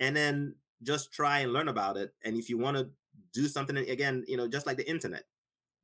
and 0.00 0.14
then 0.16 0.54
just 0.82 1.12
try 1.12 1.38
and 1.40 1.52
learn 1.52 1.68
about 1.68 1.96
it. 1.96 2.12
And 2.24 2.36
if 2.36 2.50
you 2.50 2.58
want 2.58 2.76
to 2.76 2.90
do 3.32 3.48
something 3.48 3.76
again 3.76 4.24
you 4.26 4.36
know 4.36 4.48
just 4.48 4.66
like 4.66 4.76
the 4.76 4.88
internet 4.88 5.24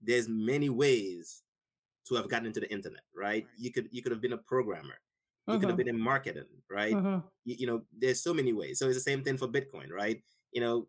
there's 0.00 0.28
many 0.28 0.70
ways 0.70 1.42
to 2.10 2.16
have 2.16 2.28
gotten 2.28 2.46
into 2.48 2.60
the 2.60 2.72
internet 2.72 3.04
right 3.16 3.48
you 3.56 3.72
could 3.72 3.88
you 3.92 4.02
could 4.02 4.12
have 4.12 4.22
been 4.22 4.34
a 4.34 4.38
programmer 4.38 4.96
you 5.48 5.58
could 5.58 5.70
have 5.70 5.76
Mhm. 5.76 5.78
been 5.78 5.88
in 5.88 6.00
marketing 6.00 6.48
right 6.70 7.00
Mhm. 7.00 7.30
you, 7.44 7.56
you 7.60 7.68
know 7.68 7.82
there's 7.92 8.22
so 8.22 8.34
many 8.34 8.52
ways 8.54 8.78
so 8.80 8.88
it's 8.88 8.96
the 8.98 9.02
same 9.12 9.24
thing 9.24 9.38
for 9.38 9.48
bitcoin 9.48 9.90
right 9.92 10.22
you 10.52 10.62
know 10.62 10.88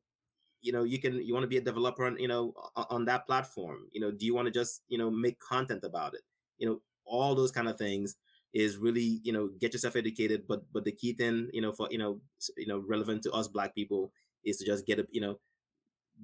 you 0.62 0.72
know 0.72 0.84
you 0.84 1.00
can 1.00 1.22
you 1.22 1.34
want 1.34 1.44
to 1.44 1.48
be 1.50 1.58
a 1.58 1.62
developer 1.62 2.06
on 2.06 2.18
you 2.20 2.28
know 2.28 2.54
on 2.90 3.06
that 3.06 3.26
platform 3.26 3.90
you 3.94 4.02
know 4.02 4.12
do 4.12 4.26
you 4.26 4.36
want 4.36 4.48
to 4.48 4.52
just 4.52 4.84
you 4.90 4.98
know 4.98 5.12
make 5.12 5.40
content 5.40 5.84
about 5.84 6.14
it 6.16 6.22
you 6.58 6.68
know 6.68 6.82
all 7.06 7.36
those 7.36 7.52
kind 7.52 7.68
of 7.70 7.78
things 7.78 8.16
is 8.54 8.78
really 8.78 9.22
you 9.24 9.34
know 9.34 9.50
get 9.60 9.74
yourself 9.74 9.96
educated 9.96 10.46
but 10.48 10.64
but 10.74 10.86
the 10.86 10.92
key 10.92 11.14
thing 11.14 11.50
you 11.54 11.62
know 11.62 11.72
for 11.74 11.88
you 11.92 11.98
know 11.98 12.22
you 12.58 12.68
know 12.68 12.80
relevant 12.88 13.24
to 13.24 13.32
us 13.32 13.48
black 13.48 13.76
people 13.76 14.14
is 14.44 14.58
to 14.58 14.66
just 14.66 14.86
get 14.86 15.00
a 15.00 15.08
you 15.12 15.22
know 15.22 15.40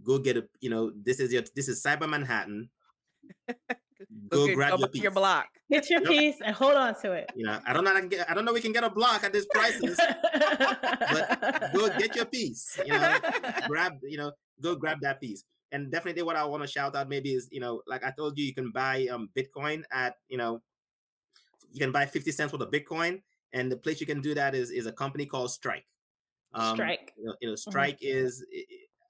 go 0.04 0.20
get 0.20 0.38
a 0.38 0.48
you 0.62 0.70
know 0.70 0.92
this 0.96 1.20
is 1.20 1.34
your 1.34 1.44
this 1.56 1.70
is 1.70 1.84
cyber 1.84 2.10
manhattan 2.10 2.70
go, 4.30 4.46
get- 4.48 4.56
grab 4.56 4.72
go 4.72 4.78
your, 4.80 4.88
buy 4.88 5.00
your 5.02 5.12
block. 5.12 5.48
Get 5.70 5.90
your 5.90 6.00
Yep. 6.00 6.10
piece 6.10 6.36
and 6.46 6.56
hold 6.56 6.76
on 6.76 6.96
to 7.02 7.12
it. 7.12 7.30
you 7.36 7.46
know 7.46 7.60
i 7.68 7.74
don't 7.74 7.84
know 7.84 7.94
I, 7.94 8.00
can 8.00 8.08
get, 8.08 8.30
I 8.32 8.34
don't 8.34 8.46
know 8.46 8.54
we 8.54 8.62
can 8.62 8.72
get 8.72 8.86
a 8.86 8.90
block 8.90 9.26
at 9.26 9.34
these 9.34 9.46
prices 9.48 10.00
but 10.72 11.74
go 11.74 11.90
get 11.98 12.16
your 12.16 12.24
piece 12.26 12.80
you 12.86 12.94
know 12.94 13.18
grab 13.68 13.94
you 14.04 14.18
know 14.18 14.32
go 14.62 14.76
grab 14.76 15.00
that 15.02 15.20
piece 15.20 15.44
and 15.74 15.92
definitely 15.92 16.24
what 16.24 16.36
i 16.38 16.44
want 16.46 16.64
to 16.64 16.68
shout 16.68 16.96
out 16.96 17.10
maybe 17.10 17.34
is 17.34 17.50
you 17.52 17.60
know 17.60 17.82
like 17.86 18.04
i 18.06 18.12
told 18.12 18.38
you 18.38 18.46
you 18.46 18.54
can 18.54 18.72
buy 18.72 19.08
um 19.12 19.30
bitcoin 19.38 19.84
at 19.92 20.16
you 20.30 20.38
know 20.38 20.62
you 21.74 21.80
can 21.80 21.92
buy 21.92 22.06
50 22.06 22.32
cents 22.32 22.54
worth 22.54 22.62
of 22.62 22.72
bitcoin 22.72 23.22
and 23.54 23.70
the 23.72 23.76
place 23.78 24.00
you 24.00 24.08
can 24.08 24.22
do 24.22 24.34
that 24.34 24.56
is 24.56 24.72
is 24.72 24.86
a 24.86 24.92
company 24.94 25.26
called 25.26 25.52
strike 25.52 25.86
um 26.54 26.76
Strike. 26.78 27.14
you 27.18 27.26
know, 27.26 27.36
you 27.42 27.50
know 27.50 27.56
strike 27.56 27.98
is 28.02 28.46
i 28.54 28.64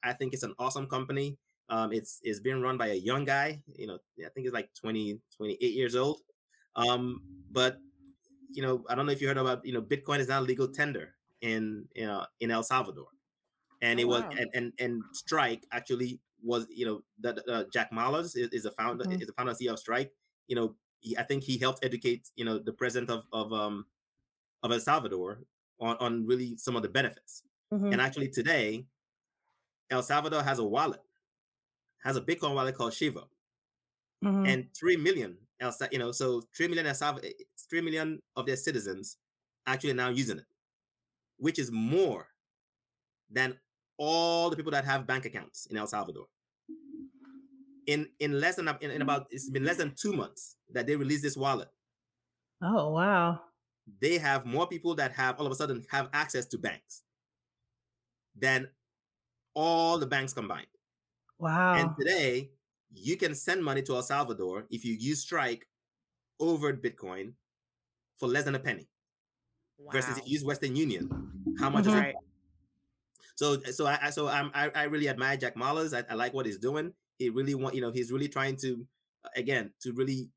I 0.09 0.14
think 0.14 0.34
it's 0.34 0.43
an 0.43 0.53
awesome 0.59 0.88
company 0.88 1.38
um 1.69 1.91
it's 1.94 2.19
it's 2.23 2.39
being 2.39 2.61
run 2.61 2.77
by 2.77 2.88
a 2.88 2.95
young 2.95 3.23
guy 3.26 3.61
you 3.76 3.88
know 3.88 3.99
i 4.26 4.30
think 4.30 4.45
it's 4.48 4.53
like 4.53 4.73
20 4.73 5.22
28 5.35 5.73
years 5.76 5.95
old 5.95 6.22
um 6.76 7.22
but 7.49 7.80
you 8.53 8.61
know 8.61 8.84
i 8.89 8.95
don't 8.95 9.06
know 9.06 9.11
if 9.11 9.22
you 9.22 9.27
heard 9.27 9.38
about 9.38 9.65
you 9.65 9.73
know 9.73 9.81
bitcoin 9.81 10.19
is 10.19 10.27
now 10.27 10.41
legal 10.41 10.68
tender 10.68 11.15
in 11.41 11.88
you 11.95 12.06
know 12.07 12.26
in 12.39 12.52
el 12.52 12.64
salvador 12.64 13.07
and 13.81 13.99
Oh, 13.99 14.02
it 14.02 14.06
was 14.06 14.23
wow. 14.23 14.31
and, 14.38 14.49
and 14.53 14.73
and 14.80 15.03
strike 15.14 15.65
actually 15.72 16.22
was 16.41 16.68
you 16.69 16.85
know 16.85 17.03
that 17.19 17.38
uh, 17.49 17.65
jack 17.73 17.91
Mallers 17.91 18.35
is, 18.38 18.49
is 18.49 18.65
a 18.65 18.72
founder 18.72 19.06
Mhm. 19.06 19.18
is 19.19 19.27
the 19.27 19.34
founder 19.34 19.53
CEO 19.53 19.73
of 19.73 19.80
strike 19.80 20.14
you 20.48 20.56
know 20.56 20.76
he, 20.99 21.18
i 21.18 21.23
think 21.23 21.44
he 21.44 21.57
helped 21.57 21.84
educate 21.85 22.30
you 22.35 22.45
know 22.45 22.60
the 22.60 22.73
president 22.73 23.10
of 23.10 23.26
of 23.34 23.53
um 23.53 23.85
of 24.64 24.72
el 24.72 24.80
salvador 24.80 25.44
on 25.80 25.98
on 25.98 26.26
really 26.26 26.57
some 26.57 26.76
of 26.76 26.84
the 26.84 26.89
benefits 26.89 27.44
Mhm. 27.72 27.91
and 27.91 28.02
actually 28.02 28.30
today 28.30 28.85
el 29.89 30.02
salvador 30.03 30.44
has 30.44 30.60
a 30.60 30.64
wallet 30.64 31.02
has 32.03 32.15
a 32.15 32.22
bitcoin 32.22 32.56
wallet 32.56 32.76
called 32.76 32.94
Chivo 32.94 33.28
Mhm. 34.24 34.48
and 34.48 34.74
3 34.76 34.98
million 34.98 35.38
El 35.60 35.74
you 35.91 35.99
know 35.99 36.11
so 36.11 36.41
3 36.56 36.68
million 36.68 36.86
El 36.88 36.94
Salv- 36.95 37.24
eh, 37.24 37.34
3 37.69 37.82
million 37.82 38.22
of 38.36 38.45
their 38.45 38.56
citizens 38.57 39.18
actually 39.68 39.94
now 39.94 40.10
using 40.10 40.40
it 40.40 40.45
which 41.38 41.60
is 41.60 41.72
more 41.72 42.28
than 43.30 43.60
all 43.98 44.49
the 44.49 44.56
people 44.56 44.72
that 44.72 44.86
have 44.86 45.06
bank 45.07 45.26
accounts 45.26 45.65
in 45.68 45.78
El 45.78 45.88
Salvador 45.88 46.28
in 47.86 48.10
in 48.19 48.40
less 48.40 48.56
than 48.56 48.68
in, 48.82 48.91
in 48.91 49.02
about 49.02 49.28
it's 49.32 49.49
been 49.49 49.64
less 49.64 49.78
than 49.78 49.94
2 49.95 50.14
months 50.14 50.57
that 50.72 50.88
they 50.88 50.95
released 50.95 51.24
this 51.24 51.38
wallet 51.38 51.69
oh 52.61 52.90
wow. 52.91 53.40
they 54.02 54.18
have 54.18 54.45
more 54.45 54.68
people 54.68 54.95
that 54.95 55.11
have 55.14 55.40
all 55.40 55.45
of 55.45 55.52
a 55.52 55.56
sudden 55.56 55.86
have 55.90 56.10
access 56.14 56.45
to 56.48 56.57
banks 56.57 57.03
than 58.36 58.69
all 59.53 59.98
the 59.98 60.06
banks 60.07 60.34
combined 60.34 60.68
Wow. 61.39 61.73
And 61.76 61.89
today, 61.97 62.51
you 62.93 63.18
can 63.18 63.35
send 63.35 63.64
money 63.64 63.81
to 63.84 63.95
El 63.95 64.03
Salvador 64.03 64.65
if 64.69 64.85
you 64.85 64.93
use 64.93 65.22
Strike 65.22 65.68
over 66.39 66.73
Bitcoin 66.73 67.34
for 68.18 68.27
less 68.27 68.45
than 68.45 68.55
a 68.55 68.59
penny. 68.59 68.88
Versus 69.91 70.18
if 70.18 70.26
you 70.27 70.34
use 70.34 70.43
Western 70.43 70.76
Union, 70.76 71.55
how 71.59 71.69
much 71.69 71.85
is 71.88 71.93
Mhm. 71.93 72.09
it? 72.09 72.15
So, 73.35 73.61
so 73.72 73.85
I, 73.85 73.99
I 74.01 74.09
so 74.09 74.27
I'm, 74.27 74.51
I, 74.53 74.69
I 74.73 74.84
really 74.84 75.07
admire 75.09 75.38
Jack 75.38 75.55
Mallers. 75.55 75.95
I, 75.95 76.03
I 76.11 76.15
like 76.15 76.34
what 76.34 76.45
he's 76.45 76.57
doing. 76.57 76.93
He 77.19 77.30
really 77.30 77.55
want, 77.55 77.76
you 77.76 77.81
know, 77.81 77.91
he's 77.91 78.11
really 78.11 78.27
trying 78.27 78.55
to, 78.57 78.88
uh, 79.23 79.30
again, 79.35 79.73
to 79.81 79.93
really 79.93 80.30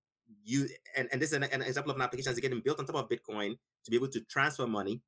use, 0.44 0.72
and, 0.97 1.09
and 1.12 1.20
this 1.20 1.31
is 1.31 1.36
an, 1.36 1.44
an 1.44 1.62
example 1.62 1.90
of 1.90 1.97
an 1.97 2.02
application 2.02 2.31
that's 2.31 2.40
getting 2.40 2.60
built 2.60 2.78
on 2.78 2.86
top 2.86 2.97
of 2.97 3.09
Bitcoin 3.09 3.59
to 3.85 3.90
be 3.90 3.97
able 3.97 4.09
to 4.09 4.20
transfer 4.22 4.66
money, 4.66 5.02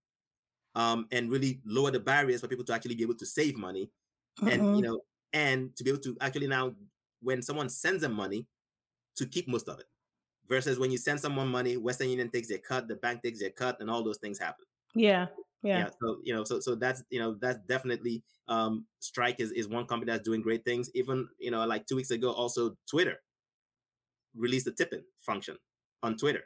um, 0.74 1.06
and 1.12 1.30
really 1.30 1.60
lower 1.66 1.90
the 1.90 2.00
barriers 2.00 2.40
for 2.40 2.48
people 2.48 2.64
to 2.64 2.72
actually 2.74 2.94
be 2.94 3.02
able 3.04 3.16
to 3.16 3.26
save 3.26 3.56
money 3.56 3.90
and 4.46 4.62
Mhm. 4.62 4.76
you 4.76 4.82
know 4.82 5.00
and 5.32 5.74
to 5.76 5.84
be 5.84 5.90
able 5.90 6.00
to 6.00 6.16
actually 6.20 6.46
now 6.46 6.74
when 7.20 7.42
someone 7.42 7.68
sends 7.68 8.02
them 8.02 8.12
money 8.12 8.46
to 9.16 9.26
keep 9.26 9.48
most 9.48 9.68
of 9.68 9.78
it 9.78 9.86
versus 10.48 10.78
when 10.78 10.90
you 10.90 10.98
send 10.98 11.20
someone 11.20 11.48
money 11.48 11.76
western 11.76 12.08
union 12.08 12.28
takes 12.30 12.48
their 12.48 12.58
cut 12.58 12.88
the 12.88 12.96
bank 12.96 13.22
takes 13.22 13.40
their 13.40 13.50
cut 13.50 13.80
and 13.80 13.90
all 13.90 14.02
those 14.02 14.18
things 14.18 14.38
happen 14.38 14.64
yeah. 14.94 15.26
Yeah. 15.62 15.90
so 16.02 16.18
you 16.24 16.34
know 16.34 16.44
so 16.44 16.58
so 16.60 16.74
that's 16.74 17.04
you 17.10 17.20
know 17.20 17.36
that's 17.40 17.58
definitely 17.66 18.24
um 18.48 18.84
strike 18.98 19.38
is, 19.38 19.52
is 19.52 19.68
one 19.68 19.86
company 19.86 20.10
that's 20.10 20.24
doing 20.24 20.42
great 20.42 20.64
things 20.64 20.90
even 20.94 21.28
you 21.38 21.50
know 21.52 21.64
like 21.66 21.86
two 21.86 21.96
weeks 21.96 22.10
ago 22.10 22.32
also 22.32 22.76
twitter 22.88 23.18
released 24.34 24.66
a 24.66 24.72
tipping 24.72 25.04
function 25.18 25.56
on 26.02 26.16
twitter 26.16 26.42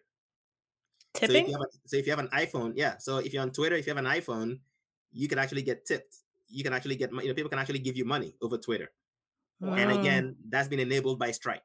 so 1.17 1.25
if, 1.25 1.31
Tipping. 1.31 1.47
you 1.47 1.53
have 1.53 1.63
a, 1.63 1.89
so 1.89 1.97
if 1.97 2.07
you 2.07 2.13
have 2.13 2.19
an 2.19 2.29
iphone 2.29 2.75
yeah 2.77 2.99
so 2.99 3.19
if 3.19 3.33
you're 3.33 3.43
on 3.43 3.51
twitter 3.51 3.77
if 3.77 3.87
you 3.87 3.95
have 3.95 4.05
an 4.05 4.11
iphone 4.13 4.59
you 5.13 5.29
can 5.29 5.39
actually 5.39 5.63
get 5.63 5.87
tipped 5.87 6.19
you 6.49 6.63
can 6.65 6.73
actually 6.73 6.97
get 6.97 7.11
you 7.13 7.29
know 7.29 7.35
people 7.35 7.51
can 7.51 7.59
actually 7.59 7.79
give 7.81 7.97
you 7.97 8.05
money 8.05 8.35
over 8.43 8.57
twitter 8.59 8.91
and 9.63 9.91
again 9.91 10.37
that's 10.49 10.69
been 10.69 10.81
enabled 10.81 11.19
by 11.19 11.31
strike 11.31 11.65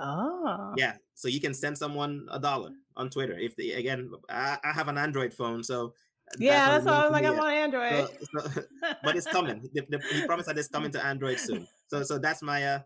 Oh. 0.00 0.74
yeah 0.76 0.94
so 1.14 1.26
you 1.26 1.40
can 1.40 1.52
send 1.52 1.76
someone 1.76 2.26
a 2.30 2.38
dollar 2.38 2.70
on 2.96 3.10
twitter 3.10 3.36
if 3.36 3.56
the 3.56 3.72
again 3.72 4.10
i, 4.30 4.56
I 4.62 4.72
have 4.72 4.86
an 4.88 4.96
android 4.96 5.34
phone 5.34 5.62
so 5.64 5.92
Yeah, 6.38 6.70
that's 6.70 6.84
not 6.84 6.92
why 6.92 7.00
I 7.00 7.04
was 7.08 7.12
like, 7.12 7.24
I'm 7.24 7.40
on 7.40 7.50
Android. 7.50 8.08
So- 8.32 8.50
so- 8.52 8.62
but 9.02 9.16
it's 9.16 9.26
coming 9.26 9.68
the, 9.74 9.80
the, 9.88 9.98
he 10.12 10.26
promised 10.26 10.46
that 10.46 10.56
it's 10.58 10.68
coming 10.68 10.90
to 10.92 11.04
android 11.04 11.38
soon 11.40 11.66
so 11.90 12.02
so 12.04 12.18
that's 12.18 12.42
my 12.42 12.62
uh 12.64 12.80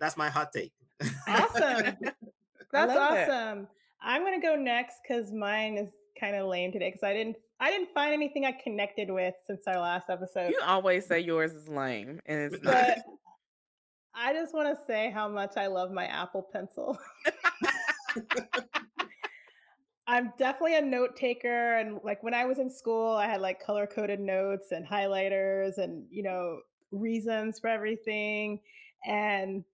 that's 0.00 0.16
my 0.16 0.28
hot 0.30 0.52
take. 0.52 0.72
Awesome. 1.28 1.96
That's 2.72 2.96
awesome. 2.96 3.66
I'm 4.00 4.22
gonna 4.24 4.40
go 4.40 4.56
next 4.56 5.00
because 5.02 5.32
mine 5.32 5.76
is 5.76 5.90
kind 6.22 6.36
of 6.36 6.46
lame 6.46 6.70
today 6.70 6.88
because 6.88 7.02
I 7.02 7.12
didn't 7.12 7.36
I 7.60 7.70
didn't 7.70 7.88
find 7.92 8.12
anything 8.12 8.44
I 8.44 8.52
connected 8.52 9.10
with 9.10 9.34
since 9.46 9.62
our 9.66 9.78
last 9.78 10.08
episode. 10.08 10.50
You 10.50 10.60
always 10.64 11.06
say 11.06 11.20
yours 11.20 11.52
is 11.52 11.68
lame, 11.68 12.20
and 12.26 12.52
it's 12.52 12.62
not. 12.62 12.72
But 12.72 12.98
I 14.14 14.32
just 14.32 14.54
want 14.54 14.68
to 14.68 14.84
say 14.86 15.10
how 15.10 15.28
much 15.28 15.56
I 15.56 15.66
love 15.66 15.90
my 15.90 16.06
Apple 16.06 16.48
Pencil. 16.52 16.98
I'm 20.06 20.32
definitely 20.38 20.76
a 20.76 20.82
note 20.82 21.16
taker, 21.16 21.76
and 21.76 21.98
like 22.04 22.22
when 22.22 22.34
I 22.34 22.44
was 22.44 22.58
in 22.58 22.70
school, 22.70 23.16
I 23.16 23.26
had 23.26 23.40
like 23.40 23.64
color 23.64 23.86
coded 23.86 24.20
notes 24.20 24.72
and 24.72 24.86
highlighters, 24.86 25.78
and 25.78 26.04
you 26.10 26.22
know 26.22 26.60
reasons 26.90 27.58
for 27.58 27.68
everything, 27.68 28.60
and 29.06 29.64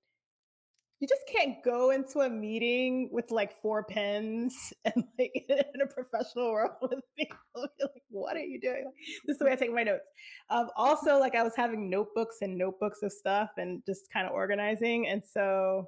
you 1.01 1.07
just 1.07 1.23
can't 1.33 1.63
go 1.65 1.91
into 1.91 2.21
a 2.21 2.31
meeting 2.31 3.09
with 3.13 3.31
like 3.31 3.61
four 3.63 3.85
pens 3.85 4.73
and 4.85 5.05
like 5.19 5.33
in 5.49 5.81
a 5.81 5.87
professional 5.87 6.53
world 6.53 6.73
with 6.83 7.01
people. 7.17 7.37
You're 7.55 7.89
like, 7.95 8.03
what 8.11 8.37
are 8.37 8.41
you 8.41 8.61
doing? 8.61 8.91
This 9.27 9.35
is 9.35 9.39
the 9.39 9.45
way 9.45 9.53
I 9.53 9.57
take 9.57 9.73
my 9.73 9.85
notes. 9.85 10.11
Um, 10.51 10.69
also, 10.77 11.19
like 11.19 11.35
I 11.35 11.43
was 11.43 11.55
having 11.57 11.89
notebooks 11.89 12.39
and 12.41 12.59
notebooks 12.59 13.03
of 13.03 13.13
stuff 13.13 13.51
and 13.57 13.83
just 13.87 14.13
kind 14.13 14.27
of 14.27 14.33
organizing. 14.33 15.07
And 15.07 15.23
so 15.25 15.87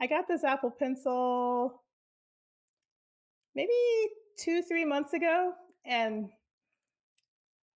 I 0.00 0.06
got 0.06 0.26
this 0.26 0.44
Apple 0.44 0.72
Pencil 0.78 1.82
maybe 3.54 3.72
two, 4.38 4.62
three 4.62 4.84
months 4.84 5.12
ago. 5.12 5.52
And 5.84 6.28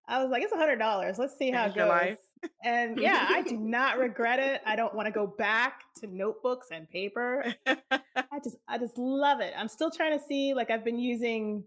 I 0.07 0.22
was 0.22 0.31
like, 0.31 0.44
it's 0.44 0.53
a 0.53 0.57
hundred 0.57 0.77
dollars. 0.77 1.18
Let's 1.18 1.38
see 1.38 1.52
how 1.52 1.65
it 1.65 1.76
goes. 1.76 2.18
And 2.64 2.98
yeah, 2.98 3.28
I 3.30 3.41
do 3.41 3.57
not 3.57 3.99
regret 3.99 4.40
it. 4.40 4.61
I 4.65 4.76
don't 4.76 4.95
want 4.95 5.06
to 5.07 5.11
go 5.11 5.28
back 5.28 5.82
to 5.98 6.07
notebooks 6.07 6.68
and 6.72 6.90
paper. 6.90 7.53
I 7.68 8.40
just 8.44 8.57
I 8.68 8.78
just 8.78 8.98
love 8.98 9.41
it. 9.41 9.53
I'm 9.57 9.68
still 9.68 9.91
trying 9.91 10.18
to 10.18 10.26
see 10.26 10.53
like 10.53 10.72
I've 10.72 10.86
been 10.86 10.99
using 10.99 11.64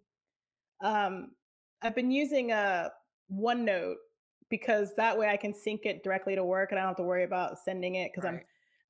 um 0.82 1.32
I've 1.82 1.94
been 1.94 2.10
using 2.10 2.52
a 2.52 2.90
OneNote 3.32 3.96
because 4.48 4.94
that 4.96 5.18
way 5.18 5.28
I 5.28 5.36
can 5.36 5.52
sync 5.52 5.82
it 5.84 6.02
directly 6.02 6.34
to 6.34 6.44
work 6.44 6.70
and 6.70 6.78
I 6.78 6.82
don't 6.82 6.90
have 6.90 6.96
to 6.96 7.02
worry 7.02 7.24
about 7.24 7.58
sending 7.58 7.96
it 7.96 8.10
because 8.12 8.24
right. 8.24 8.34
I'm 8.34 8.40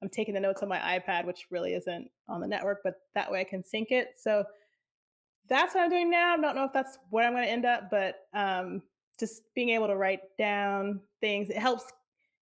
I'm 0.02 0.08
taking 0.08 0.34
the 0.34 0.40
notes 0.40 0.62
on 0.62 0.68
my 0.68 0.78
iPad, 0.78 1.24
which 1.24 1.46
really 1.50 1.74
isn't 1.74 2.08
on 2.28 2.40
the 2.40 2.46
network, 2.46 2.80
but 2.84 2.94
that 3.14 3.30
way 3.30 3.40
I 3.40 3.44
can 3.44 3.64
sync 3.64 3.90
it. 3.90 4.08
So 4.16 4.44
that's 5.48 5.74
what 5.74 5.84
I'm 5.84 5.90
doing 5.90 6.10
now. 6.10 6.34
I 6.34 6.40
don't 6.40 6.54
know 6.54 6.64
if 6.64 6.72
that's 6.72 6.98
where 7.10 7.26
I'm 7.26 7.32
going 7.32 7.44
to 7.44 7.50
end 7.50 7.64
up, 7.64 7.90
but 7.90 8.16
um, 8.34 8.82
just 9.18 9.42
being 9.54 9.70
able 9.70 9.86
to 9.86 9.96
write 9.96 10.20
down 10.38 11.00
things. 11.26 11.50
It 11.50 11.58
helps, 11.58 11.84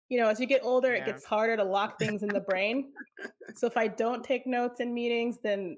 you 0.09 0.19
know, 0.19 0.29
as 0.29 0.41
you 0.41 0.47
get 0.47 0.61
older, 0.65 0.93
yeah. 0.93 1.03
it 1.03 1.07
gets 1.07 1.25
harder 1.25 1.57
to 1.57 1.65
lock 1.65 1.99
things 1.99 2.23
in 2.23 2.29
the 2.29 2.41
brain. 2.51 2.93
So 3.55 3.67
if 3.67 3.77
I 3.77 3.87
don't 3.87 4.25
take 4.25 4.47
notes 4.47 4.81
in 4.81 4.93
meetings, 4.93 5.39
then 5.43 5.77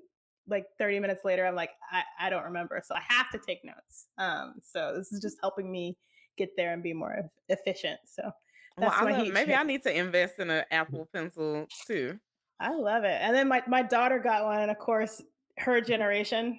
like 0.48 0.64
30 0.78 1.00
minutes 1.00 1.24
later, 1.24 1.46
I'm 1.46 1.54
like, 1.54 1.70
I, 1.92 2.02
I 2.26 2.30
don't 2.30 2.44
remember. 2.44 2.80
So 2.84 2.94
I 2.94 3.02
have 3.08 3.30
to 3.30 3.38
take 3.38 3.64
notes. 3.64 4.06
Um, 4.18 4.54
so 4.62 4.94
this 4.96 5.12
is 5.12 5.20
just 5.20 5.36
helping 5.40 5.70
me 5.70 5.96
get 6.38 6.50
there 6.56 6.72
and 6.72 6.82
be 6.82 6.94
more 6.94 7.30
efficient. 7.48 8.00
So 8.06 8.30
well, 8.78 8.92
I 8.92 9.04
love, 9.04 9.28
maybe 9.28 9.54
I 9.54 9.62
need 9.62 9.82
to 9.84 9.96
invest 9.96 10.38
in 10.38 10.50
an 10.50 10.64
Apple 10.70 11.08
Pencil 11.12 11.66
too. 11.86 12.18
I 12.58 12.74
love 12.74 13.04
it. 13.04 13.18
And 13.20 13.36
then 13.36 13.48
my, 13.48 13.62
my 13.68 13.82
daughter 13.82 14.18
got 14.18 14.44
one, 14.44 14.60
and 14.60 14.70
of 14.70 14.78
course, 14.78 15.22
her 15.58 15.80
generation, 15.80 16.58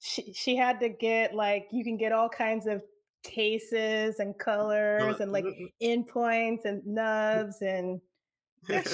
she 0.00 0.32
she 0.32 0.56
had 0.56 0.80
to 0.80 0.88
get 0.88 1.34
like 1.34 1.68
you 1.70 1.84
can 1.84 1.96
get 1.96 2.12
all 2.12 2.28
kinds 2.28 2.66
of 2.66 2.82
cases 3.26 4.20
and 4.20 4.38
colors 4.38 5.20
and 5.20 5.32
like 5.32 5.44
endpoints 5.82 6.64
and 6.64 6.86
nubs 6.86 7.60
and 7.60 8.00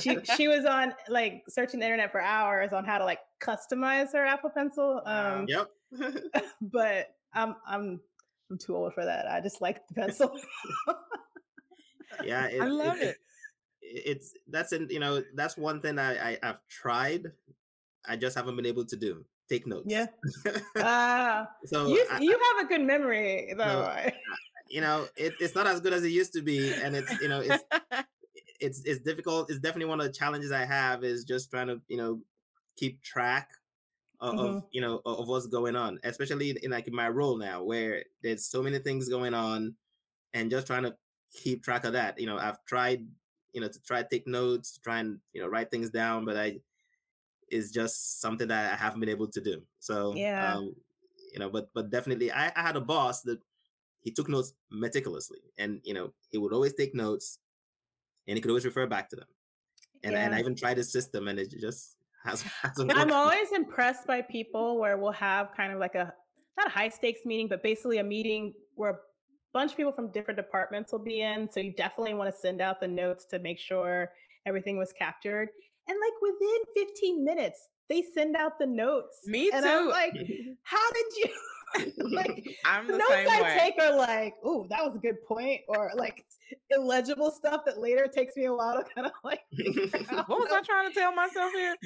she 0.00 0.18
she 0.36 0.48
was 0.48 0.64
on 0.64 0.94
like 1.08 1.44
searching 1.48 1.80
the 1.80 1.86
internet 1.86 2.10
for 2.10 2.20
hours 2.20 2.72
on 2.72 2.84
how 2.84 2.98
to 2.98 3.04
like 3.04 3.20
customize 3.42 4.12
her 4.12 4.24
Apple 4.24 4.50
Pencil. 4.50 5.02
Um, 5.04 5.46
yep. 5.48 5.68
but 6.60 7.14
I'm 7.34 7.56
I'm 7.66 8.00
I'm 8.50 8.58
too 8.58 8.76
old 8.76 8.94
for 8.94 9.04
that. 9.04 9.26
I 9.28 9.40
just 9.40 9.60
like 9.60 9.86
the 9.88 9.94
pencil. 9.94 10.38
yeah, 12.24 12.46
it, 12.50 12.60
I 12.60 12.66
love 12.66 12.98
it, 12.98 13.16
it. 13.82 14.02
It's 14.06 14.34
that's 14.48 14.72
in 14.72 14.88
you 14.90 15.00
know 15.00 15.22
that's 15.34 15.56
one 15.56 15.80
thing 15.80 15.98
I, 15.98 16.32
I 16.32 16.38
I've 16.42 16.66
tried. 16.68 17.32
I 18.06 18.16
just 18.16 18.36
haven't 18.36 18.56
been 18.56 18.66
able 18.66 18.84
to 18.86 18.96
do 18.96 19.24
take 19.52 19.66
notes. 19.66 19.86
Yeah. 19.86 20.06
Uh, 20.74 21.44
so 21.66 21.86
you, 21.86 22.04
I, 22.10 22.18
you 22.20 22.30
have 22.30 22.64
a 22.64 22.68
good 22.68 22.80
memory 22.80 23.52
though. 23.56 23.64
No, 23.64 24.10
you 24.68 24.80
know, 24.80 25.06
it, 25.16 25.34
it's 25.38 25.54
not 25.54 25.66
as 25.66 25.80
good 25.80 25.92
as 25.92 26.02
it 26.02 26.08
used 26.08 26.32
to 26.32 26.42
be, 26.42 26.72
and 26.72 26.96
it's 26.96 27.20
you 27.20 27.28
know 27.28 27.40
it's 27.40 27.62
it's 28.60 28.82
it's 28.84 29.00
difficult. 29.00 29.50
It's 29.50 29.60
definitely 29.60 29.90
one 29.90 30.00
of 30.00 30.06
the 30.06 30.12
challenges 30.12 30.50
I 30.50 30.64
have 30.64 31.04
is 31.04 31.24
just 31.24 31.50
trying 31.50 31.68
to 31.68 31.80
you 31.88 31.98
know 31.98 32.20
keep 32.76 33.02
track 33.02 33.50
of, 34.20 34.34
mm-hmm. 34.34 34.56
of 34.56 34.64
you 34.72 34.80
know 34.80 35.02
of 35.04 35.28
what's 35.28 35.46
going 35.46 35.76
on, 35.76 36.00
especially 36.04 36.56
in, 36.62 36.70
like 36.70 36.88
in 36.88 36.94
my 36.94 37.08
role 37.08 37.36
now 37.36 37.62
where 37.62 38.02
there's 38.22 38.46
so 38.46 38.62
many 38.62 38.78
things 38.78 39.08
going 39.08 39.34
on, 39.34 39.74
and 40.32 40.50
just 40.50 40.66
trying 40.66 40.84
to 40.84 40.96
keep 41.34 41.62
track 41.62 41.84
of 41.84 41.92
that. 41.92 42.18
You 42.18 42.26
know, 42.26 42.38
I've 42.38 42.64
tried 42.64 43.06
you 43.52 43.60
know 43.60 43.68
to 43.68 43.82
try 43.82 44.02
to 44.02 44.08
take 44.08 44.26
notes, 44.26 44.78
try 44.82 45.00
and 45.00 45.18
you 45.32 45.42
know 45.42 45.48
write 45.48 45.70
things 45.70 45.90
down, 45.90 46.24
but 46.24 46.36
I 46.36 46.60
is 47.52 47.70
just 47.70 48.20
something 48.20 48.48
that 48.48 48.72
I 48.72 48.76
haven't 48.76 49.00
been 49.00 49.10
able 49.10 49.28
to 49.28 49.40
do. 49.40 49.62
So 49.78 50.14
yeah, 50.16 50.54
um, 50.54 50.74
you 51.32 51.38
know, 51.38 51.50
but 51.50 51.68
but 51.74 51.90
definitely, 51.90 52.32
I, 52.32 52.50
I 52.56 52.62
had 52.62 52.76
a 52.76 52.80
boss 52.80 53.22
that 53.22 53.38
he 54.00 54.10
took 54.10 54.28
notes 54.28 54.54
meticulously, 54.70 55.38
and 55.58 55.80
you 55.84 55.94
know, 55.94 56.12
he 56.30 56.38
would 56.38 56.52
always 56.52 56.74
take 56.74 56.94
notes, 56.94 57.38
and 58.26 58.36
he 58.36 58.40
could 58.40 58.50
always 58.50 58.64
refer 58.64 58.86
back 58.86 59.08
to 59.10 59.16
them. 59.16 59.28
And 60.02 60.14
yeah. 60.14 60.24
and 60.24 60.34
I 60.34 60.40
even 60.40 60.56
tried 60.56 60.78
his 60.78 60.90
system, 60.90 61.28
and 61.28 61.38
it 61.38 61.50
just 61.50 61.96
has. 62.24 62.44
I'm 62.78 63.12
always 63.12 63.52
impressed 63.52 64.06
by 64.06 64.22
people 64.22 64.78
where 64.80 64.96
we'll 64.96 65.12
have 65.12 65.54
kind 65.56 65.72
of 65.72 65.78
like 65.78 65.94
a 65.94 66.12
not 66.56 66.66
a 66.66 66.70
high 66.70 66.88
stakes 66.88 67.20
meeting, 67.24 67.48
but 67.48 67.62
basically 67.62 67.98
a 67.98 68.04
meeting 68.04 68.54
where 68.74 68.90
a 68.90 68.98
bunch 69.52 69.72
of 69.72 69.76
people 69.76 69.92
from 69.92 70.10
different 70.10 70.36
departments 70.36 70.92
will 70.92 71.04
be 71.04 71.20
in. 71.20 71.50
So 71.50 71.60
you 71.60 71.72
definitely 71.72 72.14
want 72.14 72.34
to 72.34 72.38
send 72.38 72.60
out 72.60 72.80
the 72.80 72.88
notes 72.88 73.24
to 73.26 73.38
make 73.38 73.58
sure 73.58 74.10
everything 74.46 74.76
was 74.76 74.92
captured. 74.92 75.48
And 75.88 75.98
like 75.98 76.32
within 76.32 76.86
15 76.86 77.24
minutes, 77.24 77.68
they 77.88 78.02
send 78.14 78.36
out 78.36 78.58
the 78.58 78.66
notes. 78.66 79.18
Me 79.26 79.50
and 79.52 79.64
too. 79.64 79.70
I'm 79.70 79.88
like, 79.88 80.14
how 80.62 80.92
did 80.92 81.06
you? 81.16 81.28
like 82.10 82.56
I'm 82.64 82.86
the, 82.86 82.94
the 82.94 82.98
notes 82.98 83.30
I 83.30 83.42
way. 83.42 83.58
take 83.58 83.82
are 83.82 83.96
like, 83.96 84.34
oh, 84.44 84.66
that 84.70 84.84
was 84.84 84.96
a 84.96 84.98
good 84.98 85.22
point, 85.26 85.60
or 85.68 85.90
like 85.96 86.24
illegible 86.70 87.30
stuff 87.30 87.62
that 87.66 87.78
later 87.78 88.06
takes 88.06 88.36
me 88.36 88.46
a 88.46 88.54
while 88.54 88.82
to 88.82 88.94
kind 88.94 89.06
of 89.06 89.12
like. 89.24 89.40
what 90.26 90.28
was 90.28 90.48
I 90.52 90.60
trying 90.62 90.88
to 90.88 90.94
tell 90.94 91.14
myself 91.14 91.52
here? 91.52 91.76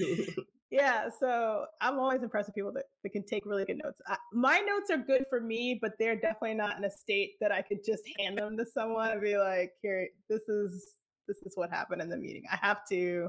yeah, 0.71 1.09
so 1.21 1.67
I'm 1.81 1.99
always 1.99 2.23
impressed 2.23 2.49
with 2.49 2.55
people 2.55 2.73
that, 2.73 2.85
that 3.03 3.11
can 3.11 3.25
take 3.25 3.47
really 3.47 3.65
good 3.65 3.81
notes. 3.83 4.01
I, 4.07 4.17
my 4.33 4.59
notes 4.59 4.91
are 4.91 4.99
good 4.99 5.25
for 5.31 5.41
me, 5.41 5.79
but 5.81 5.93
they're 5.99 6.17
definitely 6.17 6.55
not 6.55 6.79
in 6.79 6.85
a 6.85 6.91
state 6.91 7.35
that 7.41 7.53
I 7.53 7.63
could 7.63 7.85
just 7.85 8.03
hand 8.19 8.39
them 8.39 8.57
to 8.57 8.67
someone 8.67 9.11
and 9.11 9.21
be 9.21 9.39
like, 9.39 9.73
"Here, 9.83 10.09
this 10.29 10.43
is 10.49 10.87
this 11.29 11.39
is 11.39 11.53
what 11.55 11.71
happened 11.71 12.03
in 12.03 12.09
the 12.09 12.17
meeting." 12.17 12.43
I 12.51 12.57
have 12.57 12.87
to 12.91 13.29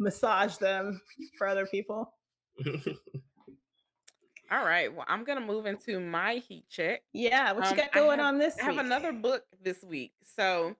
massage 0.00 0.56
them 0.56 1.00
for 1.38 1.46
other 1.46 1.66
people. 1.66 2.12
All 4.52 4.64
right. 4.64 4.92
Well, 4.92 5.04
I'm 5.06 5.22
gonna 5.22 5.40
move 5.40 5.66
into 5.66 6.00
my 6.00 6.42
heat 6.48 6.64
check. 6.68 7.02
Yeah, 7.12 7.52
what 7.52 7.66
you 7.66 7.70
um, 7.70 7.76
got 7.76 7.92
going 7.92 8.18
have, 8.18 8.26
on 8.26 8.38
this 8.38 8.56
I 8.58 8.64
have 8.64 8.78
another 8.78 9.12
book 9.12 9.44
this 9.62 9.84
week. 9.84 10.12
So 10.36 10.74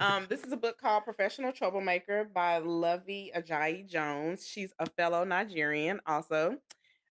um, 0.00 0.26
this 0.28 0.42
is 0.42 0.50
a 0.50 0.56
book 0.56 0.80
called 0.80 1.04
Professional 1.04 1.52
Troublemaker 1.52 2.28
by 2.34 2.60
Luvvie 2.60 3.32
Ajayi 3.36 3.88
Jones. 3.88 4.44
She's 4.44 4.72
a 4.80 4.86
fellow 4.86 5.22
Nigerian 5.22 6.00
also. 6.06 6.56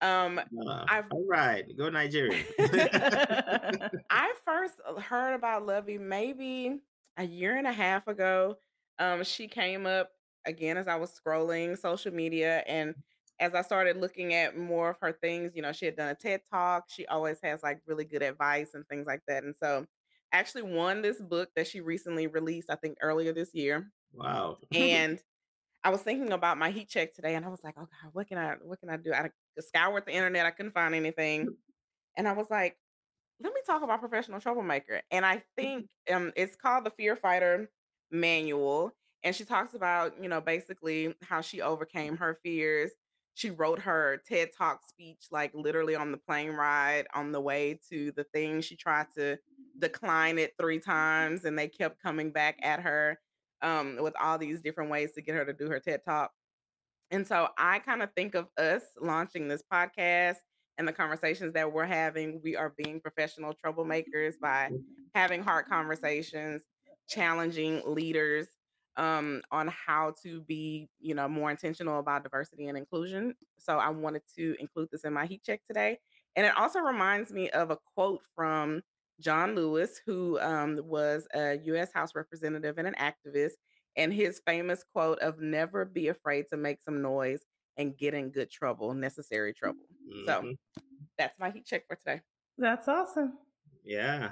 Um, 0.02 0.39
uh, 0.39 0.85
I've, 0.86 1.06
all 1.10 1.24
right, 1.27 1.64
go 1.78 1.89
Nigeria. 1.89 2.44
I 4.10 4.35
first 4.44 4.74
heard 5.01 5.35
about 5.35 5.66
Luvvie 5.66 5.98
maybe 5.98 6.81
a 7.16 7.24
year 7.24 7.56
and 7.56 7.66
a 7.66 7.73
half 7.73 8.06
ago. 8.06 8.59
Um, 8.98 9.24
she 9.24 9.48
came 9.48 9.86
up 9.86 10.10
again 10.47 10.77
as 10.77 10.89
I 10.89 10.97
was 10.97 11.12
scrolling 11.12 11.78
social 11.78 12.12
media 12.12 12.62
and 12.66 12.94
as 13.39 13.55
I 13.55 13.62
started 13.62 13.98
looking 13.98 14.35
at 14.35 14.56
more 14.56 14.90
of 14.90 14.97
her 15.01 15.12
things, 15.12 15.52
you 15.55 15.62
know, 15.62 15.73
she 15.73 15.85
had 15.85 15.97
done 15.97 16.09
a 16.09 16.14
TED 16.14 16.40
talk. 16.51 16.85
She 16.89 17.06
always 17.06 17.39
has 17.43 17.62
like 17.62 17.81
really 17.86 18.05
good 18.05 18.23
advice 18.23 18.73
and 18.74 18.86
things 18.89 19.06
like 19.06 19.20
that. 19.28 19.44
And 19.44 19.55
so 19.55 19.85
actually 20.32 20.62
won 20.62 21.02
this 21.02 21.20
book 21.20 21.51
that 21.55 21.66
she 21.66 21.81
recently 21.81 22.27
released, 22.27 22.70
I 22.70 22.77
think 22.77 22.97
earlier 23.02 23.32
this 23.32 23.55
year. 23.55 23.90
Wow. 24.12 24.59
and 24.74 25.18
I 25.85 25.90
was 25.90 26.01
thinking 26.01 26.32
about 26.32 26.59
my 26.59 26.70
heat 26.70 26.89
check 26.89 27.14
today 27.14 27.35
and 27.35 27.44
I 27.44 27.48
was 27.48 27.62
like, 27.62 27.74
oh 27.77 27.82
God, 27.82 28.10
what 28.12 28.27
can 28.27 28.39
I 28.39 28.55
what 28.62 28.81
can 28.81 28.90
I 28.90 28.97
do? 28.97 29.12
I 29.12 29.31
scoured 29.60 30.06
the 30.06 30.12
internet, 30.12 30.47
I 30.47 30.51
couldn't 30.51 30.74
find 30.74 30.94
anything. 30.94 31.48
And 32.18 32.27
I 32.27 32.32
was 32.32 32.48
like, 32.48 32.78
let 33.43 33.52
me 33.52 33.60
talk 33.66 33.82
about 33.82 34.01
professional 34.01 34.40
troublemaker. 34.40 35.02
And 35.10 35.27
I 35.27 35.43
think 35.55 35.86
um 36.10 36.32
it's 36.35 36.56
called 36.56 36.86
the 36.86 36.90
Fear 36.90 37.14
Fighter 37.14 37.68
Manual 38.10 38.94
and 39.27 39.35
she 39.35 39.44
talks 39.44 39.74
about 39.74 40.15
you 40.23 40.28
know 40.28 40.40
basically 40.40 41.12
how 41.23 41.40
she 41.40 41.61
overcame 41.61 42.16
her 42.16 42.39
fears. 42.44 42.93
She 43.35 43.51
wrote 43.51 43.81
her 43.81 44.23
ted 44.27 44.51
talk 44.57 44.86
speech 44.89 45.27
like 45.32 45.51
literally 45.53 45.97
on 45.97 46.12
the 46.12 46.16
plane 46.16 46.53
ride 46.53 47.07
on 47.12 47.32
the 47.32 47.40
way 47.40 47.81
to 47.90 48.12
the 48.12 48.23
thing. 48.23 48.61
She 48.61 48.77
tried 48.77 49.09
to 49.16 49.36
decline 49.81 50.39
it 50.39 50.55
three 50.59 50.78
times 50.78 51.44
and 51.44 51.59
they 51.59 51.66
kept 51.66 52.01
coming 52.01 52.31
back 52.31 52.57
at 52.62 52.81
her 52.81 53.19
um, 53.62 53.98
with 54.01 54.15
all 54.23 54.39
these 54.39 54.61
different 54.61 54.90
ways 54.90 55.12
to 55.15 55.23
get 55.23 55.35
her 55.35 55.44
to 55.44 55.53
do 55.53 55.69
her 55.69 55.81
ted 55.81 56.05
talk. 56.05 56.31
And 57.11 57.27
so 57.27 57.48
I 57.59 57.81
kind 57.81 58.03
of 58.03 58.11
think 58.15 58.36
of 58.36 58.47
us 58.57 58.82
launching 59.01 59.48
this 59.48 59.62
podcast 59.70 60.36
and 60.78 60.86
the 60.86 60.93
conversations 60.93 61.53
that 61.55 61.73
we're 61.73 61.85
having. 61.85 62.40
We 62.44 62.55
are 62.55 62.73
being 62.78 63.01
professional 63.01 63.55
troublemakers 63.55 64.35
by 64.40 64.70
having 65.16 65.43
hard 65.43 65.66
conversations, 65.66 66.62
challenging 67.09 67.82
leaders 67.85 68.47
um, 68.97 69.43
on 69.51 69.68
how 69.68 70.14
to 70.23 70.40
be, 70.43 70.89
you 71.01 71.14
know, 71.14 71.28
more 71.28 71.51
intentional 71.51 71.98
about 71.98 72.23
diversity 72.23 72.66
and 72.66 72.78
inclusion. 72.78 73.35
So 73.59 73.78
I 73.78 73.90
wanted 73.90 74.23
to 74.36 74.56
include 74.59 74.89
this 74.90 75.05
in 75.05 75.12
my 75.12 75.27
heat 75.27 75.43
check 75.44 75.64
today. 75.64 75.98
And 76.35 76.47
it 76.47 76.56
also 76.56 76.81
reminds 76.81 77.32
me 77.32 77.51
of 77.51 77.70
a 77.70 77.78
quote 77.94 78.20
from 78.35 78.82
John 79.20 79.55
Lewis, 79.55 80.01
who 80.05 80.39
um, 80.40 80.78
was 80.85 81.27
a 81.35 81.59
U.S. 81.64 81.93
House 81.93 82.14
representative 82.14 82.78
and 82.78 82.86
an 82.86 82.94
activist 83.01 83.52
and 83.97 84.12
his 84.12 84.40
famous 84.47 84.85
quote 84.93 85.18
of 85.20 85.40
never 85.40 85.85
be 85.85 86.09
afraid 86.09 86.47
to 86.51 86.56
make 86.56 86.82
some 86.82 87.01
noise 87.01 87.44
and 87.77 87.97
get 87.97 88.14
in 88.14 88.31
good 88.31 88.51
trouble, 88.51 88.94
necessary 88.94 89.52
trouble. 89.52 89.86
Mm-hmm. 90.06 90.27
So 90.27 90.55
that's 91.18 91.39
my 91.39 91.51
heat 91.51 91.66
check 91.66 91.86
for 91.89 91.97
today. 91.97 92.20
That's 92.59 92.89
awesome. 92.89 93.35
Yeah. 93.85 94.31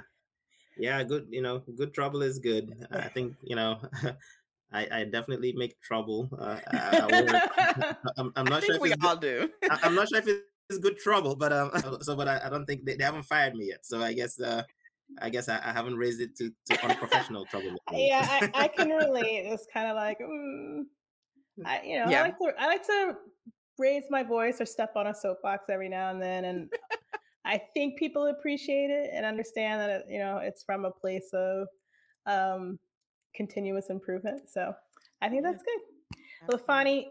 Yeah, 0.77 1.03
good, 1.03 1.27
you 1.29 1.41
know, 1.41 1.59
good 1.59 1.93
trouble 1.93 2.21
is 2.21 2.39
good. 2.39 2.85
I 2.91 3.07
think, 3.07 3.35
you 3.41 3.55
know, 3.55 3.79
I, 4.71 4.87
I 4.91 5.03
definitely 5.05 5.53
make 5.53 5.79
trouble. 5.81 6.29
Uh, 6.37 6.59
I, 6.67 7.93
am 8.17 8.45
not 8.45 8.63
sure 8.63 8.75
if 8.75 8.81
we 8.81 8.93
all 9.03 9.15
good. 9.15 9.51
do. 9.61 9.69
I, 9.69 9.87
am 9.87 9.95
not 9.95 10.09
sure 10.09 10.19
if 10.19 10.27
it's 10.69 10.79
good 10.79 10.97
trouble, 10.97 11.35
but 11.35 11.53
um, 11.53 11.71
so 12.01 12.15
but 12.15 12.27
I, 12.27 12.41
I 12.45 12.49
don't 12.49 12.65
think 12.65 12.85
they, 12.85 12.95
they 12.95 13.03
haven't 13.03 13.23
fired 13.23 13.55
me 13.55 13.67
yet. 13.67 13.85
So 13.85 14.01
I 14.01 14.13
guess 14.13 14.39
uh, 14.39 14.63
I 15.21 15.29
guess 15.29 15.49
I, 15.49 15.57
I 15.63 15.71
haven't 15.71 15.95
raised 15.95 16.21
it 16.21 16.35
to, 16.37 16.51
to 16.71 16.85
unprofessional 16.85 17.45
trouble. 17.45 17.75
Yeah, 17.91 18.27
I, 18.29 18.51
I 18.53 18.67
can 18.67 18.89
relate. 18.89 19.45
It's 19.45 19.67
kind 19.71 19.87
of 19.87 19.95
like, 19.95 20.19
mm, 20.19 20.81
I, 21.63 21.81
you 21.83 21.99
know, 21.99 22.09
yeah. 22.09 22.19
I 22.19 22.23
like 22.23 22.37
to 22.39 22.53
I 22.59 22.67
like 22.67 22.85
to 22.87 23.15
raise 23.77 24.03
my 24.09 24.23
voice 24.23 24.59
or 24.59 24.65
step 24.65 24.93
on 24.95 25.07
a 25.07 25.13
soapbox 25.13 25.65
every 25.69 25.89
now 25.89 26.09
and 26.09 26.21
then, 26.21 26.45
and 26.45 26.69
I 27.45 27.61
think 27.73 27.99
people 27.99 28.27
appreciate 28.27 28.89
it 28.89 29.11
and 29.13 29.25
understand 29.25 29.79
that 29.79 29.89
it, 29.89 30.05
you 30.09 30.19
know 30.19 30.37
it's 30.37 30.63
from 30.63 30.85
a 30.85 30.91
place 30.91 31.29
of 31.33 31.67
um, 32.25 32.79
continuous 33.35 33.89
improvement. 33.89 34.49
So 34.49 34.73
I 35.21 35.29
think 35.29 35.43
that's 35.43 35.63
good. 35.63 36.19
Well, 36.47 36.57
Fani, 36.57 37.09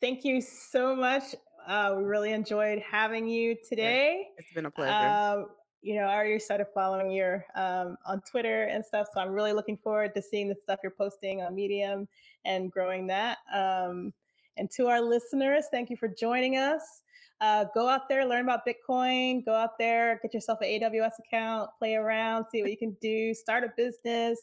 thank 0.00 0.24
you 0.24 0.40
so 0.40 0.94
much. 0.94 1.34
Uh, 1.66 1.94
we 1.96 2.04
really 2.04 2.32
enjoyed 2.32 2.80
having 2.80 3.26
you 3.26 3.56
today. 3.68 4.28
It's 4.36 4.52
been 4.52 4.66
a 4.66 4.70
pleasure. 4.70 4.92
Uh, 4.92 5.44
you 5.80 5.96
know, 5.96 6.04
I 6.04 6.14
already 6.14 6.38
started 6.38 6.66
following 6.72 7.10
you 7.10 7.40
um, 7.54 7.96
on 8.06 8.22
Twitter 8.30 8.64
and 8.64 8.84
stuff. 8.84 9.06
So 9.12 9.20
I'm 9.20 9.30
really 9.30 9.52
looking 9.52 9.76
forward 9.76 10.14
to 10.14 10.22
seeing 10.22 10.48
the 10.48 10.54
stuff 10.54 10.80
you're 10.82 10.92
posting 10.92 11.42
on 11.42 11.54
Medium 11.54 12.08
and 12.44 12.72
growing 12.72 13.06
that. 13.08 13.38
Um, 13.54 14.12
and 14.56 14.70
to 14.76 14.86
our 14.86 15.00
listeners, 15.00 15.66
thank 15.70 15.90
you 15.90 15.96
for 15.96 16.08
joining 16.08 16.56
us. 16.56 17.02
Uh, 17.40 17.66
go 17.74 17.88
out 17.88 18.08
there, 18.08 18.24
learn 18.24 18.44
about 18.44 18.60
Bitcoin. 18.66 19.44
Go 19.44 19.52
out 19.54 19.78
there, 19.78 20.18
get 20.22 20.32
yourself 20.32 20.60
an 20.62 20.68
AWS 20.68 21.18
account, 21.26 21.68
play 21.78 21.96
around, 21.96 22.46
see 22.50 22.62
what 22.62 22.70
you 22.70 22.78
can 22.78 22.96
do, 23.02 23.34
start 23.34 23.64
a 23.64 23.68
business, 23.76 24.38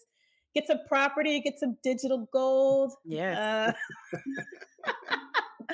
get 0.55 0.67
some 0.67 0.79
property, 0.87 1.39
get 1.41 1.59
some 1.59 1.77
digital 1.83 2.27
gold. 2.31 2.93
Yes. 3.05 3.37
Uh, 3.37 3.73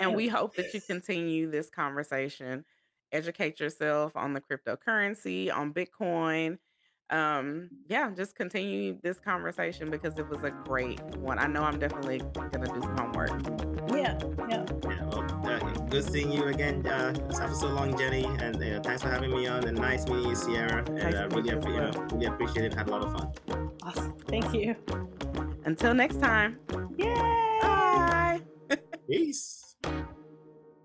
and 0.00 0.14
we 0.16 0.28
hope 0.28 0.56
that 0.56 0.72
you 0.74 0.80
continue 0.80 1.50
this 1.50 1.70
conversation 1.70 2.64
educate 3.12 3.60
yourself 3.60 4.16
on 4.16 4.32
the 4.32 4.40
cryptocurrency, 4.40 5.54
on 5.54 5.72
Bitcoin. 5.72 6.58
Um, 7.10 7.70
yeah, 7.88 8.10
just 8.14 8.36
continue 8.36 8.98
this 9.02 9.18
conversation 9.18 9.90
because 9.90 10.18
it 10.18 10.28
was 10.28 10.42
a 10.42 10.50
great 10.50 11.00
one. 11.16 11.38
I 11.38 11.46
know 11.46 11.62
I'm 11.62 11.78
definitely 11.78 12.18
gonna 12.34 12.66
do 12.66 12.82
some 12.82 12.98
homework. 12.98 13.30
Yeah, 13.90 14.18
yeah. 14.50 14.66
yeah 14.84 15.04
well, 15.04 15.37
good 15.88 16.04
seeing 16.04 16.30
you 16.30 16.44
again. 16.44 16.86
Uh, 16.86 17.14
after 17.40 17.54
so 17.54 17.68
long, 17.68 17.96
Jenny, 17.96 18.24
and 18.24 18.56
uh, 18.56 18.80
thanks 18.80 19.02
for 19.02 19.08
having 19.08 19.30
me 19.30 19.46
on. 19.46 19.64
And 19.64 19.78
nice 19.78 20.06
meeting 20.06 20.28
you, 20.28 20.34
Sierra. 20.34 20.84
And 20.88 21.14
nice 21.14 21.14
uh, 21.14 21.28
really, 21.30 21.50
you 21.50 21.80
know, 21.80 21.90
really 22.12 22.26
appreciate 22.26 22.66
it. 22.66 22.74
Had 22.74 22.88
a 22.88 22.90
lot 22.90 23.02
of 23.02 23.12
fun. 23.12 23.72
Awesome. 23.82 24.14
Thank 24.28 24.52
you. 24.52 24.76
Until 25.64 25.94
next 25.94 26.20
time. 26.20 26.58
Yay! 26.96 27.58
Bye. 27.62 28.40
Peace. 29.08 29.76